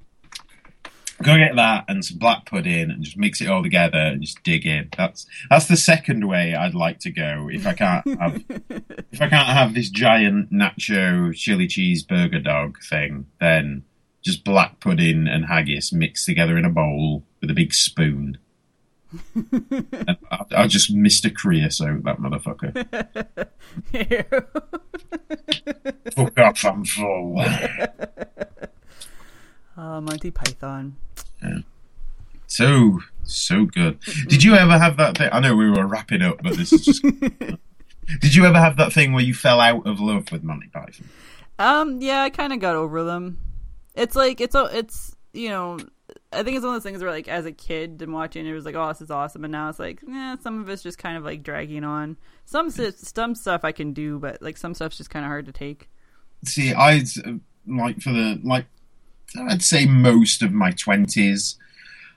go 1.24 1.38
get 1.38 1.56
that 1.56 1.86
and 1.88 2.04
some 2.04 2.18
black 2.18 2.46
pudding 2.46 2.92
and 2.92 3.04
just 3.04 3.18
mix 3.18 3.42
it 3.42 3.50
all 3.50 3.64
together 3.64 3.98
and 3.98 4.22
just 4.22 4.44
dig 4.44 4.66
in. 4.66 4.90
That's 4.98 5.26
that's 5.50 5.68
the 5.68 5.78
second 5.78 6.28
way 6.28 6.56
I'd 6.56 6.76
like 6.76 7.00
to 7.00 7.12
go 7.12 7.50
if 7.52 7.66
I 7.66 7.74
can't 7.74 8.06
have 8.20 8.44
if 9.12 9.22
I 9.22 9.28
can't 9.28 9.48
have 9.48 9.74
this 9.74 9.90
giant 9.90 10.52
nacho 10.52 11.34
chili 11.36 11.68
cheese 11.68 12.04
burger 12.04 12.40
dog 12.40 12.78
thing. 12.84 13.26
Then 13.40 13.84
just 14.24 14.44
black 14.44 14.80
pudding 14.80 15.28
and 15.28 15.46
haggis 15.46 15.92
mixed 15.92 16.26
together 16.26 16.58
in 16.58 16.66
a 16.66 16.70
bowl 16.70 17.24
with 17.42 17.50
a 17.50 17.54
big 17.54 17.74
spoon. 17.74 18.38
and 19.36 20.18
I'll, 20.32 20.48
I'll 20.56 20.68
just 20.68 20.96
Mr. 20.96 21.34
Creosote 21.34 22.04
that 22.04 22.18
motherfucker. 22.18 22.74
Fuck 26.16 26.40
off, 26.40 26.66
I'm 26.66 26.86
full. 26.86 27.44
Uh, 29.78 30.02
Monty 30.02 30.32
Python. 30.32 30.96
Yeah. 31.42 31.60
So 32.48 33.00
so 33.24 33.66
good. 33.66 34.00
Did 34.28 34.44
you 34.44 34.56
ever 34.56 34.78
have 34.78 34.98
that 34.98 35.18
thing? 35.18 35.30
I 35.32 35.40
know 35.40 35.56
we 35.56 35.70
were 35.70 35.88
wrapping 35.88 36.22
up, 36.22 36.42
but 36.44 36.56
this 36.56 36.74
is 36.74 36.86
just. 36.86 37.04
Did 38.20 38.36
you 38.36 38.46
ever 38.46 38.60
have 38.60 38.78
that 38.78 38.92
thing 38.92 39.14
where 39.14 39.24
you 39.24 39.34
fell 39.34 39.62
out 39.62 39.88
of 39.88 40.00
love 40.02 40.32
with 40.32 40.44
Monty 40.44 40.68
Python? 40.68 41.08
Um, 41.58 42.02
yeah, 42.02 42.22
I 42.22 42.30
kind 42.30 42.52
of 42.52 42.60
got 42.60 42.76
over 42.76 43.04
them. 43.04 43.38
It's 43.96 44.16
like 44.16 44.42
it's 44.42 44.56
a, 44.56 44.70
it's 44.74 45.16
you 45.32 45.50
know, 45.50 45.80
I 46.32 46.44
think 46.44 46.58
it's 46.58 46.66
one 46.66 46.76
of 46.76 46.84
those 46.84 46.90
things 46.90 47.02
where 47.02 47.12
like 47.12 47.28
as 47.28 47.46
a 47.46 47.52
kid 47.52 48.02
and 48.02 48.14
watching 48.14 48.46
it 48.46 48.54
was 48.54 48.66
like, 48.66 48.76
oh, 48.76 48.88
this 48.90 49.02
is 49.02 49.12
awesome, 49.12 49.46
and 49.46 49.52
now 49.52 49.70
it's 49.70 49.80
like, 49.80 50.02
yeah, 50.08 50.36
some 50.42 50.62
of 50.62 50.70
it's 50.70 50.84
just 50.84 50.98
kind 50.98 51.18
of 51.18 51.24
like 51.24 51.44
dragging 51.44 51.84
on. 51.84 52.18
Some 52.46 52.70
some 52.70 53.36
stuff 53.36 53.62
I 53.64 53.72
can 53.72 53.94
do, 53.94 54.20
but 54.20 54.42
like 54.42 54.58
some 54.58 54.74
stuff's 54.74 54.98
just 54.98 55.10
kind 55.10 55.26
of 55.26 55.30
hard 55.30 55.46
to 55.46 55.52
take. 55.52 55.90
See, 56.44 56.74
uh, 56.74 57.00
like 57.68 58.02
for 58.02 58.12
the 58.12 58.40
like, 58.44 58.66
I'd 59.50 59.64
say 59.64 59.86
most 59.86 60.42
of 60.42 60.52
my 60.52 60.72
twenties, 60.72 61.58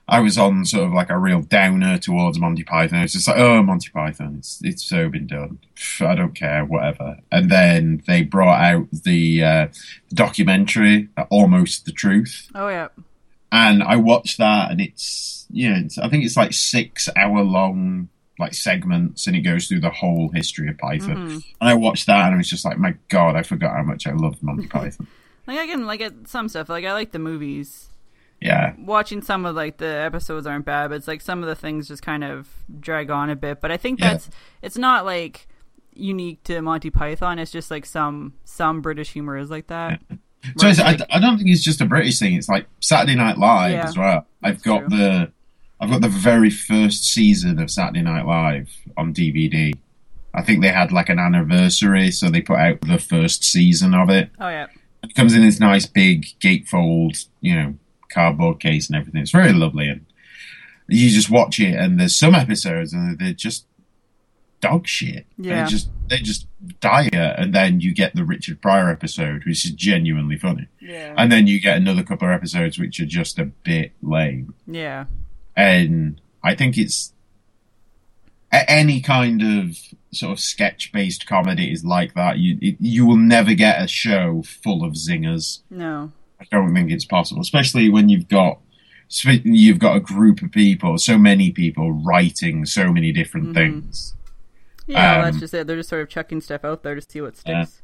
I 0.07 0.21
was 0.21 0.37
on 0.37 0.63
sort 0.65 0.85
of 0.85 0.93
like 0.93 1.09
a 1.09 1.17
real 1.17 1.41
downer 1.41 1.97
towards 1.97 2.39
Monty 2.39 2.63
Python. 2.63 3.01
It's 3.01 3.13
just 3.13 3.27
like, 3.27 3.37
oh, 3.37 3.61
Monty 3.61 3.89
Python, 3.89 4.35
it's 4.39 4.61
it's 4.63 4.83
so 4.83 5.09
been 5.09 5.27
done. 5.27 5.59
I 5.99 6.15
don't 6.15 6.33
care, 6.33 6.63
whatever. 6.63 7.17
And 7.31 7.51
then 7.51 8.03
they 8.07 8.23
brought 8.23 8.61
out 8.61 8.87
the 8.91 9.43
uh, 9.43 9.67
documentary, 10.13 11.09
uh, 11.17 11.25
Almost 11.29 11.85
the 11.85 11.91
Truth. 11.91 12.49
Oh 12.55 12.69
yeah, 12.69 12.87
and 13.51 13.83
I 13.83 13.97
watched 13.97 14.37
that, 14.37 14.71
and 14.71 14.79
it's 14.79 15.45
you 15.49 15.69
know, 15.69 15.81
it's, 15.85 15.97
I 15.97 16.09
think 16.09 16.25
it's 16.25 16.37
like 16.37 16.53
six 16.53 17.09
hour 17.15 17.41
long 17.41 18.09
like 18.39 18.53
segments, 18.53 19.27
and 19.27 19.35
it 19.35 19.41
goes 19.41 19.67
through 19.67 19.79
the 19.79 19.89
whole 19.89 20.29
history 20.29 20.69
of 20.69 20.77
Python. 20.77 21.15
Mm-hmm. 21.15 21.39
And 21.59 21.69
I 21.69 21.73
watched 21.73 22.05
that, 22.07 22.25
and 22.27 22.35
I 22.35 22.37
was 22.37 22.49
just 22.49 22.65
like, 22.65 22.77
my 22.77 22.95
god, 23.09 23.35
I 23.35 23.43
forgot 23.43 23.75
how 23.75 23.83
much 23.83 24.07
I 24.07 24.13
loved 24.13 24.43
Monty 24.43 24.67
Python. 24.69 25.07
Like 25.47 25.57
I 25.59 25.65
can 25.67 25.85
like 25.85 26.01
at 26.01 26.27
some 26.27 26.49
stuff. 26.49 26.69
Like 26.69 26.85
I 26.85 26.93
like 26.93 27.11
the 27.11 27.19
movies. 27.19 27.89
Yeah, 28.39 28.75
Watching 28.77 29.23
some 29.23 29.47
of 29.47 29.55
like 29.55 29.77
the 29.77 29.87
episodes 29.87 30.45
aren't 30.45 30.65
bad, 30.65 30.89
but 30.89 30.95
it's 30.97 31.07
like 31.07 31.21
some 31.21 31.41
of 31.41 31.47
the 31.49 31.55
things 31.55 31.87
just 31.87 32.03
kind 32.03 32.23
of 32.23 32.47
drag 32.79 33.09
on 33.09 33.31
a 33.31 33.35
bit. 33.35 33.61
But 33.61 33.71
I 33.71 33.77
think 33.77 33.99
Yeah. 33.99 34.11
that's 34.13 34.29
it's 34.61 34.77
not 34.77 35.05
like 35.05 35.47
unique 35.95 36.43
to 36.43 36.61
Monty 36.61 36.91
Python. 36.91 37.39
It's 37.39 37.51
just 37.51 37.71
like 37.71 37.85
some 37.85 38.33
some 38.43 38.81
British 38.81 39.11
humor 39.13 39.37
is 39.37 39.49
like 39.49 39.67
that. 39.67 40.01
so 40.57 40.67
it's, 40.67 40.79
Right, 40.79 41.01
I, 41.09 41.17
I 41.17 41.19
don't 41.19 41.37
think 41.37 41.49
it's 41.49 41.63
just 41.63 41.81
a 41.81 41.85
British 41.85 42.19
thing. 42.19 42.35
It's 42.35 42.47
like 42.47 42.67
Saturday 42.79 43.15
Night 43.15 43.39
Live 43.39 43.71
Yeah, 43.71 43.87
as 43.87 43.97
well. 43.97 44.27
I've 44.43 44.61
got 44.61 44.81
true. 44.87 44.89
the 44.97 45.31
I've 45.79 45.89
got 45.89 46.01
the 46.01 46.09
very 46.09 46.51
first 46.51 47.05
season 47.05 47.57
of 47.59 47.71
Saturday 47.71 48.03
Night 48.03 48.25
Live 48.27 48.69
on 48.97 49.13
DVD. 49.15 49.73
I 50.35 50.43
think 50.43 50.61
they 50.61 50.69
had 50.69 50.91
like 50.91 51.09
an 51.09 51.17
anniversary, 51.17 52.11
so 52.11 52.29
they 52.29 52.41
put 52.41 52.57
out 52.57 52.81
the 52.81 52.99
first 52.99 53.43
season 53.43 53.95
of 53.95 54.11
it. 54.11 54.29
Oh 54.39 54.49
yeah. 54.49 54.67
It 55.09 55.15
comes 55.15 55.33
in 55.35 55.41
this 55.41 55.59
nice 55.59 55.85
big 55.85 56.25
gatefold, 56.39 57.27
you 57.41 57.55
know, 57.55 57.75
cardboard 58.09 58.59
case 58.59 58.87
and 58.87 58.95
everything. 58.95 59.21
It's 59.21 59.31
very 59.31 59.53
lovely, 59.53 59.87
and 59.89 60.05
you 60.87 61.09
just 61.09 61.29
watch 61.29 61.59
it. 61.59 61.75
And 61.75 61.99
there's 61.99 62.15
some 62.17 62.35
episodes, 62.35 62.93
and 62.93 63.17
they're 63.19 63.33
just 63.33 63.65
dog 64.59 64.87
shit. 64.87 65.25
Yeah. 65.37 65.63
they 65.63 65.69
just 65.69 65.89
they 66.07 66.17
just 66.17 66.47
dire, 66.79 67.35
and 67.37 67.53
then 67.53 67.79
you 67.81 67.93
get 67.93 68.15
the 68.15 68.23
Richard 68.23 68.61
Pryor 68.61 68.89
episode, 68.89 69.43
which 69.45 69.65
is 69.65 69.71
genuinely 69.71 70.37
funny, 70.37 70.67
Yeah. 70.79 71.13
and 71.17 71.31
then 71.31 71.47
you 71.47 71.59
get 71.59 71.77
another 71.77 72.03
couple 72.03 72.27
of 72.27 72.33
episodes 72.33 72.79
which 72.79 72.99
are 72.99 73.05
just 73.05 73.37
a 73.39 73.45
bit 73.45 73.91
lame. 74.01 74.53
yeah. 74.65 75.05
And 75.55 76.21
I 76.43 76.53
think 76.55 76.77
it's 76.77 77.13
any 78.51 79.01
kind 79.01 79.41
of 79.41 79.77
sort 80.11 80.31
of 80.31 80.39
sketch 80.39 80.91
based 80.91 81.27
comedy 81.27 81.71
is 81.71 81.83
like 81.83 82.13
that. 82.13 82.37
You 82.39 82.57
it, 82.61 82.77
you 82.79 83.05
will 83.05 83.17
never 83.17 83.53
get 83.53 83.81
a 83.81 83.87
show 83.87 84.41
full 84.43 84.83
of 84.83 84.93
zingers. 84.93 85.61
No. 85.69 86.11
I 86.39 86.45
don't 86.51 86.73
think 86.73 86.91
it's 86.91 87.05
possible, 87.05 87.41
especially 87.41 87.89
when 87.89 88.09
you've 88.09 88.27
got 88.27 88.59
you've 89.23 89.79
got 89.79 89.95
a 89.95 89.99
group 90.01 90.41
of 90.41 90.51
people, 90.51 90.97
so 90.97 91.17
many 91.17 91.51
people 91.51 91.91
writing 91.91 92.65
so 92.65 92.91
many 92.91 93.11
different 93.11 93.53
things. 93.53 94.15
Yeah, 94.85 95.17
Um, 95.17 95.21
that's 95.23 95.39
just 95.39 95.53
it. 95.53 95.67
They're 95.67 95.77
just 95.77 95.89
sort 95.89 96.01
of 96.01 96.09
chucking 96.09 96.41
stuff 96.41 96.63
out 96.63 96.83
there 96.83 96.95
to 96.95 97.01
see 97.01 97.21
what 97.21 97.37
sticks. 97.37 97.81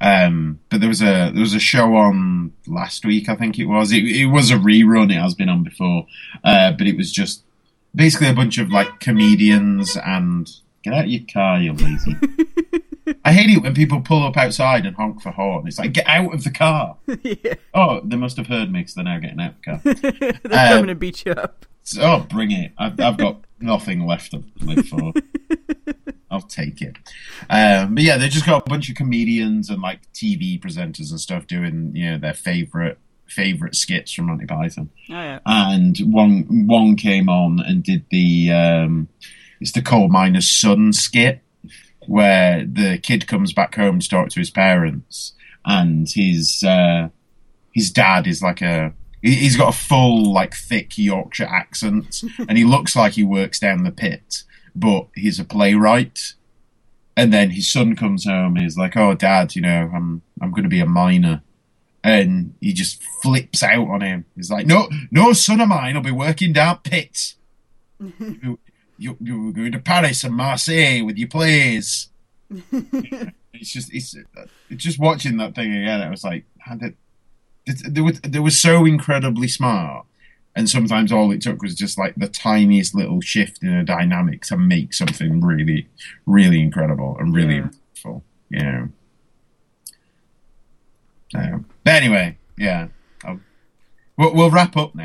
Um, 0.00 0.58
but 0.68 0.80
there 0.80 0.88
was 0.88 1.00
a 1.00 1.30
there 1.32 1.40
was 1.42 1.54
a 1.54 1.60
show 1.60 1.94
on 1.94 2.52
last 2.66 3.04
week, 3.04 3.28
I 3.28 3.36
think 3.36 3.58
it 3.58 3.66
was. 3.66 3.92
It, 3.92 4.04
it 4.04 4.26
was 4.26 4.50
a 4.50 4.56
rerun. 4.56 5.12
It 5.12 5.20
has 5.20 5.34
been 5.34 5.48
on 5.48 5.62
before, 5.62 6.06
uh, 6.42 6.72
but 6.72 6.88
it 6.88 6.96
was 6.96 7.12
just 7.12 7.44
basically 7.94 8.28
a 8.28 8.34
bunch 8.34 8.58
of 8.58 8.70
like 8.70 9.00
comedians 9.00 9.96
and 9.96 10.48
get 10.82 10.94
out 10.94 11.04
of 11.04 11.10
your 11.10 11.22
car, 11.32 11.60
you 11.60 11.72
lazy. 11.72 12.16
I 13.24 13.32
hate 13.32 13.50
it 13.50 13.62
when 13.62 13.74
people 13.74 14.00
pull 14.00 14.24
up 14.24 14.36
outside 14.36 14.86
and 14.86 14.94
honk 14.96 15.22
for 15.22 15.30
horn. 15.30 15.66
It's 15.66 15.78
like 15.78 15.92
get 15.92 16.06
out 16.06 16.32
of 16.34 16.44
the 16.44 16.50
car. 16.50 16.96
yeah. 17.22 17.54
Oh, 17.74 18.00
they 18.04 18.16
must 18.16 18.36
have 18.36 18.46
heard 18.46 18.70
me 18.72 18.80
because 18.80 18.94
they're 18.94 19.04
now 19.04 19.18
getting 19.18 19.40
out 19.40 19.54
of 19.66 19.82
the 19.82 19.94
car. 19.94 20.32
They're 20.44 20.66
Um, 20.66 20.68
coming 20.74 20.86
to 20.88 20.94
beat 20.94 21.24
you 21.26 21.32
up. 21.32 21.66
So, 21.84 22.00
oh, 22.00 22.26
bring 22.30 22.52
it! 22.52 22.70
I've, 22.78 22.98
I've 23.00 23.16
got 23.18 23.42
nothing 23.58 24.06
left 24.06 24.30
to 24.30 24.44
live 24.60 24.86
for. 24.86 25.12
I'll 26.30 26.40
take 26.42 26.80
it. 26.80 26.96
Um, 27.50 27.96
but 27.96 28.04
yeah, 28.04 28.16
they 28.18 28.28
just 28.28 28.46
got 28.46 28.64
a 28.64 28.70
bunch 28.70 28.88
of 28.88 28.94
comedians 28.94 29.68
and 29.68 29.82
like 29.82 30.00
TV 30.12 30.60
presenters 30.60 31.10
and 31.10 31.20
stuff 31.20 31.48
doing 31.48 31.90
you 31.94 32.12
know 32.12 32.18
their 32.18 32.34
favorite 32.34 32.98
favorite 33.32 33.74
skits 33.74 34.12
from 34.12 34.26
Monty 34.26 34.46
Python. 34.46 34.90
Oh 35.10 35.12
yeah. 35.14 35.38
And 35.46 35.96
one 35.98 36.66
one 36.66 36.96
came 36.96 37.28
on 37.28 37.60
and 37.60 37.82
did 37.82 38.04
the 38.10 38.52
um, 38.52 39.08
it's 39.60 39.72
the 39.72 39.82
coal 39.82 40.08
miner's 40.08 40.48
son 40.48 40.92
skit 40.92 41.40
where 42.06 42.64
the 42.64 42.98
kid 42.98 43.26
comes 43.26 43.52
back 43.52 43.74
home 43.76 44.00
to 44.00 44.08
talk 44.08 44.28
to 44.30 44.40
his 44.40 44.50
parents 44.50 45.34
and 45.64 46.08
his 46.10 46.62
uh, 46.64 47.08
his 47.72 47.90
dad 47.90 48.26
is 48.26 48.42
like 48.42 48.60
a 48.60 48.92
he- 49.22 49.36
he's 49.36 49.56
got 49.56 49.74
a 49.74 49.78
full 49.78 50.32
like 50.32 50.54
thick 50.54 50.98
Yorkshire 50.98 51.46
accent 51.48 52.22
and 52.48 52.58
he 52.58 52.64
looks 52.64 52.96
like 52.96 53.12
he 53.12 53.22
works 53.24 53.58
down 53.60 53.84
the 53.84 53.92
pit 53.92 54.42
but 54.74 55.06
he's 55.14 55.38
a 55.38 55.44
playwright 55.44 56.34
and 57.16 57.32
then 57.32 57.50
his 57.50 57.70
son 57.70 57.94
comes 57.94 58.24
home 58.24 58.56
and 58.56 58.64
he's 58.64 58.76
like 58.78 58.96
oh 58.96 59.14
dad 59.14 59.54
you 59.54 59.62
know 59.62 59.90
I'm 59.94 60.22
I'm 60.40 60.50
going 60.50 60.64
to 60.64 60.68
be 60.68 60.80
a 60.80 60.86
miner 60.86 61.42
and 62.04 62.54
he 62.60 62.72
just 62.72 63.02
flips 63.22 63.62
out 63.62 63.88
on 63.88 64.00
him 64.00 64.24
he's 64.36 64.50
like 64.50 64.66
no 64.66 64.88
no 65.10 65.32
son 65.32 65.60
of 65.60 65.68
mine 65.68 65.94
will 65.94 66.02
be 66.02 66.10
working 66.10 66.52
down 66.52 66.78
pits 66.78 67.36
you, 68.00 68.58
you, 68.98 69.16
you're 69.20 69.52
going 69.52 69.72
to 69.72 69.78
Paris 69.78 70.24
and 70.24 70.34
Marseille 70.34 71.04
with 71.04 71.16
your 71.16 71.28
plays 71.28 72.08
it's 73.54 73.72
just 73.72 73.92
it's, 73.94 74.14
it's 74.68 74.82
just 74.82 74.98
watching 74.98 75.36
that 75.38 75.54
thing 75.54 75.72
again. 75.74 76.02
I 76.02 76.10
was 76.10 76.22
like, 76.24 76.44
they 77.88 78.00
were 78.02 78.12
they 78.12 78.40
were 78.40 78.50
so 78.50 78.84
incredibly 78.84 79.48
smart, 79.48 80.04
and 80.54 80.68
sometimes 80.68 81.12
all 81.12 81.32
it 81.32 81.40
took 81.40 81.62
was 81.62 81.74
just 81.74 81.96
like 81.96 82.14
the 82.16 82.28
tiniest 82.28 82.94
little 82.94 83.20
shift 83.22 83.62
in 83.62 83.72
a 83.72 83.84
dynamic 83.84 84.42
to 84.46 84.56
make 84.58 84.92
something 84.92 85.40
really, 85.40 85.88
really 86.26 86.60
incredible 86.60 87.16
and 87.18 87.34
really 87.34 87.56
Yeah. 87.56 87.68
impactful. 88.04 88.22
You 88.50 88.62
know. 88.62 88.88
Um, 91.34 91.64
anyway, 91.86 92.38
yeah, 92.56 92.88
I'll, 93.24 93.40
we'll, 94.16 94.34
we'll 94.34 94.50
wrap 94.50 94.76
up 94.76 94.94
now. 94.94 95.04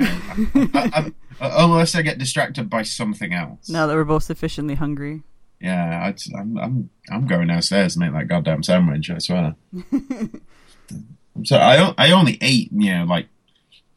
I, 0.74 0.92
I, 0.94 1.12
I, 1.40 1.64
unless 1.64 1.96
I 1.96 2.02
get 2.02 2.18
distracted 2.18 2.70
by 2.70 2.84
something 2.84 3.34
else. 3.34 3.70
Now 3.70 3.88
that 3.88 3.96
we're 3.96 4.04
both 4.04 4.24
sufficiently 4.24 4.76
hungry. 4.76 5.24
Yeah, 5.60 6.06
I'd, 6.06 6.20
I'm 6.38 6.58
I'm 6.58 6.90
I'm 7.10 7.28
going 7.28 7.48
downstairs 7.48 7.94
to 7.94 8.00
make 8.00 8.14
that 8.14 8.28
goddamn 8.28 8.64
sandwich. 8.64 9.10
I 9.10 9.18
swear. 9.18 9.56
so 11.44 11.58
I 11.58 12.12
only 12.12 12.38
ate 12.42 12.72
you 12.72 12.94
know 12.94 13.06
like 13.06 13.28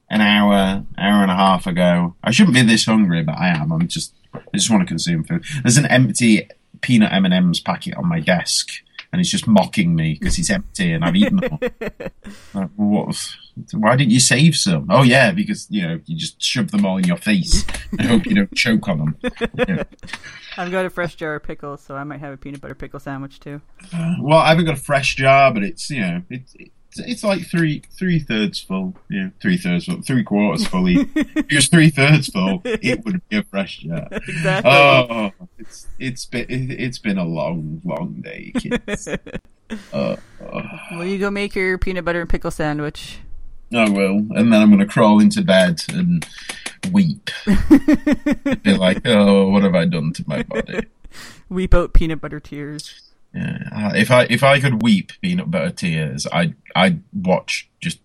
an 0.08 0.20
hour 0.20 0.84
hour 0.98 1.22
and 1.22 1.30
a 1.30 1.36
half 1.36 1.66
ago. 1.66 2.16
I 2.24 2.30
shouldn't 2.30 2.54
be 2.54 2.62
this 2.62 2.86
hungry, 2.86 3.22
but 3.22 3.36
I 3.36 3.48
am. 3.48 3.72
I'm 3.72 3.88
just 3.88 4.14
I 4.34 4.40
just 4.54 4.70
want 4.70 4.82
to 4.82 4.86
consume 4.86 5.24
food. 5.24 5.44
There's 5.62 5.76
an 5.76 5.86
empty 5.86 6.48
peanut 6.80 7.12
M 7.12 7.24
and 7.24 7.34
M's 7.34 7.60
packet 7.60 7.94
on 7.94 8.08
my 8.08 8.20
desk 8.20 8.70
and 9.12 9.20
it's 9.20 9.30
just 9.30 9.46
mocking 9.46 9.94
me 9.94 10.16
because 10.18 10.38
it's 10.38 10.50
empty 10.50 10.92
and 10.92 11.04
I've 11.04 11.16
eaten 11.16 11.38
them. 11.38 11.58
Like, 11.60 12.12
uh, 12.54 12.66
what? 12.76 13.36
Why 13.72 13.96
didn't 13.96 14.12
you 14.12 14.20
save 14.20 14.56
some? 14.56 14.86
Oh 14.90 15.02
yeah, 15.02 15.32
because 15.32 15.66
you 15.70 15.82
know 15.82 16.00
you 16.06 16.16
just 16.16 16.40
shove 16.40 16.70
them 16.70 16.86
all 16.86 16.96
in 16.96 17.04
your 17.04 17.16
face 17.16 17.64
and 17.92 18.02
hope 18.02 18.26
you 18.26 18.34
don't 18.34 18.54
choke 18.54 18.88
on 18.88 18.98
them. 18.98 19.16
You 19.66 19.74
know. 19.76 19.84
I've 20.56 20.70
got 20.70 20.86
a 20.86 20.90
fresh 20.90 21.16
jar 21.16 21.34
of 21.34 21.42
pickles, 21.42 21.82
so 21.82 21.96
I 21.96 22.04
might 22.04 22.20
have 22.20 22.32
a 22.32 22.36
peanut 22.36 22.60
butter 22.60 22.74
pickle 22.74 23.00
sandwich 23.00 23.40
too. 23.40 23.60
Uh, 23.92 24.14
well, 24.20 24.38
I 24.38 24.48
haven't 24.50 24.64
got 24.64 24.78
a 24.78 24.80
fresh 24.80 25.16
jar, 25.16 25.52
but 25.52 25.62
it's 25.64 25.90
you 25.90 26.00
know 26.00 26.22
it's 26.30 26.54
it's, 26.58 26.70
it's 26.96 27.22
like 27.24 27.46
three 27.46 27.82
three 27.98 28.18
thirds 28.18 28.60
full. 28.60 28.94
Yeah, 29.08 29.28
three 29.40 29.56
thirds 29.56 29.86
full, 29.86 30.02
three 30.02 30.22
quarters 30.24 30.66
fully. 30.66 30.96
if 31.14 31.36
it 31.36 31.54
was 31.54 31.68
three 31.68 31.90
thirds 31.90 32.28
full, 32.28 32.62
it 32.64 33.04
would 33.04 33.26
be 33.28 33.38
a 33.38 33.42
fresh 33.44 33.78
jar. 33.78 34.08
Exactly. 34.28 34.70
Oh, 34.70 35.30
it's 35.58 35.86
it's 35.98 36.26
been 36.26 36.70
it's 36.70 36.98
been 36.98 37.18
a 37.18 37.24
long 37.24 37.80
long 37.84 38.20
day, 38.22 38.52
kids. 38.58 39.08
uh, 39.92 40.16
Well, 40.90 41.04
you 41.04 41.18
go 41.18 41.30
make 41.30 41.54
your 41.54 41.78
peanut 41.78 42.04
butter 42.04 42.20
and 42.20 42.30
pickle 42.30 42.50
sandwich. 42.50 43.18
I 43.72 43.88
will, 43.88 44.26
and 44.34 44.52
then 44.52 44.60
I'm 44.60 44.68
going 44.68 44.80
to 44.80 44.86
crawl 44.86 45.20
into 45.20 45.42
bed 45.42 45.80
and 45.90 46.26
weep. 46.90 47.30
be 48.64 48.76
like, 48.76 49.06
oh, 49.06 49.48
what 49.48 49.62
have 49.62 49.76
I 49.76 49.84
done 49.84 50.12
to 50.14 50.24
my 50.26 50.42
body? 50.42 50.86
Weep 51.48 51.72
out 51.72 51.92
peanut 51.92 52.20
butter 52.20 52.40
tears. 52.40 53.00
Yeah, 53.34 53.58
uh, 53.72 53.92
if 53.94 54.10
I 54.10 54.26
if 54.28 54.42
I 54.42 54.60
could 54.60 54.82
weep 54.82 55.12
peanut 55.22 55.50
butter 55.50 55.70
tears, 55.70 56.26
I'd 56.32 56.54
I'd 56.74 57.02
watch 57.12 57.68
just 57.80 58.00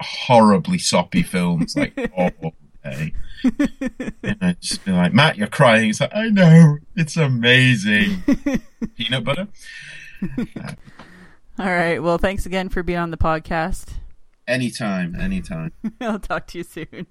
horribly 0.00 0.78
soppy 0.78 1.22
films 1.22 1.76
like 1.76 1.96
all 2.16 2.54
day. 2.82 3.12
You 3.42 4.34
know, 4.40 4.54
just 4.60 4.84
be 4.84 4.92
like, 4.92 5.12
Mat, 5.12 5.36
you're 5.36 5.46
crying. 5.46 5.90
It's 5.90 6.00
like, 6.00 6.14
I 6.14 6.28
know, 6.28 6.78
it's 6.96 7.16
amazing. 7.16 8.22
peanut 8.96 9.24
butter. 9.24 9.48
All 11.58 11.66
right. 11.66 12.02
Well, 12.02 12.18
thanks 12.18 12.44
again 12.44 12.68
for 12.68 12.82
being 12.82 12.98
on 12.98 13.10
the 13.10 13.16
podcast. 13.16 13.94
Anytime, 14.46 15.14
anytime. 15.14 15.72
I'll 16.00 16.18
talk 16.18 16.46
to 16.48 16.58
you 16.58 16.64
soon. 16.64 17.06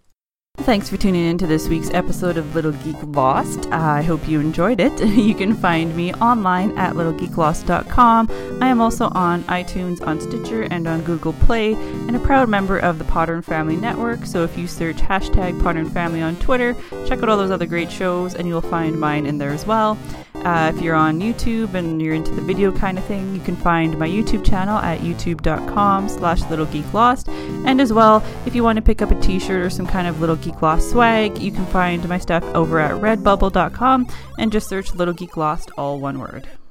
Thanks 0.60 0.90
for 0.90 0.98
tuning 0.98 1.26
in 1.26 1.38
to 1.40 1.48
this 1.48 1.68
week's 1.68 1.91
episode 1.91 2.38
of 2.38 2.56
Little 2.56 2.72
Geek 2.72 2.95
Lost. 3.03 3.68
I 3.72 4.02
hope 4.02 4.27
you 4.27 4.40
enjoyed 4.40 4.80
it. 4.80 4.94
You 5.26 5.36
can 5.36 5.56
find 5.56 5.95
me 5.95 6.14
online 6.15 6.77
at 6.77 6.94
littlegeeklost.com. 6.94 8.61
I 8.61 8.68
am 8.68 8.82
also 8.82 9.10
on 9.10 9.44
iTunes, 9.44 10.06
on 10.06 10.19
Stitcher, 10.19 10.64
and 10.64 10.88
on 10.88 11.02
Google 11.03 11.34
Play, 11.34 11.73
and 11.73 12.15
a 12.15 12.19
proud 12.19 12.48
member 12.48 12.77
of 12.77 12.99
the 12.99 13.06
Potter 13.06 13.34
and 13.36 13.45
Family 13.45 13.76
Network. 13.76 14.26
So 14.26 14.44
if 14.44 14.57
you 14.57 14.68
search 14.68 14.98
hashtag 14.98 15.61
Potter 15.61 15.80
and 15.80 15.91
Family 15.91 16.22
on 16.22 16.36
Twitter, 16.38 16.76
check 17.06 17.22
out 17.22 17.30
all 17.30 17.38
those 17.38 17.52
other 17.52 17.65
great 17.65 17.91
shows, 17.91 18.34
and 18.34 18.48
you'll 18.48 18.61
find 18.61 18.99
mine 18.99 19.26
in 19.26 19.38
there 19.38 19.52
as 19.52 19.65
well. 19.65 19.98
Uh, 20.45 20.72
if 20.76 20.80
you're 20.80 20.95
on 20.95 21.19
YouTube 21.19 21.73
and 21.73 21.99
you're 21.99 22.14
into 22.14 22.30
the 22.32 22.41
video 22.41 22.72
kind 22.72 22.99
of 22.99 23.06
thing, 23.06 23.34
you 23.34 23.41
can 23.41 23.56
find 23.56 23.98
my 23.98 24.07
YouTube 24.07 24.45
channel 24.45 24.77
at 24.77 24.99
youtube.com 24.99 26.07
slash 26.07 26.41
littlegeeklost. 26.44 27.27
And 27.65 27.82
as 27.82 27.91
well, 27.91 28.23
if 28.45 28.53
you 28.53 28.64
want 28.64 28.76
to 28.76 28.82
pick 28.84 29.02
up 29.02 29.10
a 29.10 29.19
t-shirt 29.22 29.60
or 29.60 29.72
some 29.72 29.88
kind 29.88 30.07
of 30.07 30.19
Little 30.19 30.36
Geek 30.45 30.61
Lost 30.61 30.91
swag, 30.91 31.39
you 31.39 31.51
can 31.51 31.65
find 31.65 32.07
my 32.07 32.19
stuff 32.19 32.43
over 32.53 32.80
at 32.80 32.91
redbubble.com 33.01 34.07
and 34.38 34.51
just 34.51 34.69
search 34.69 34.93
Little 34.93 35.15
Geek 35.15 35.35
Lost, 35.35 35.72
all 35.76 35.99
one 35.99 36.19
word. 36.19 36.47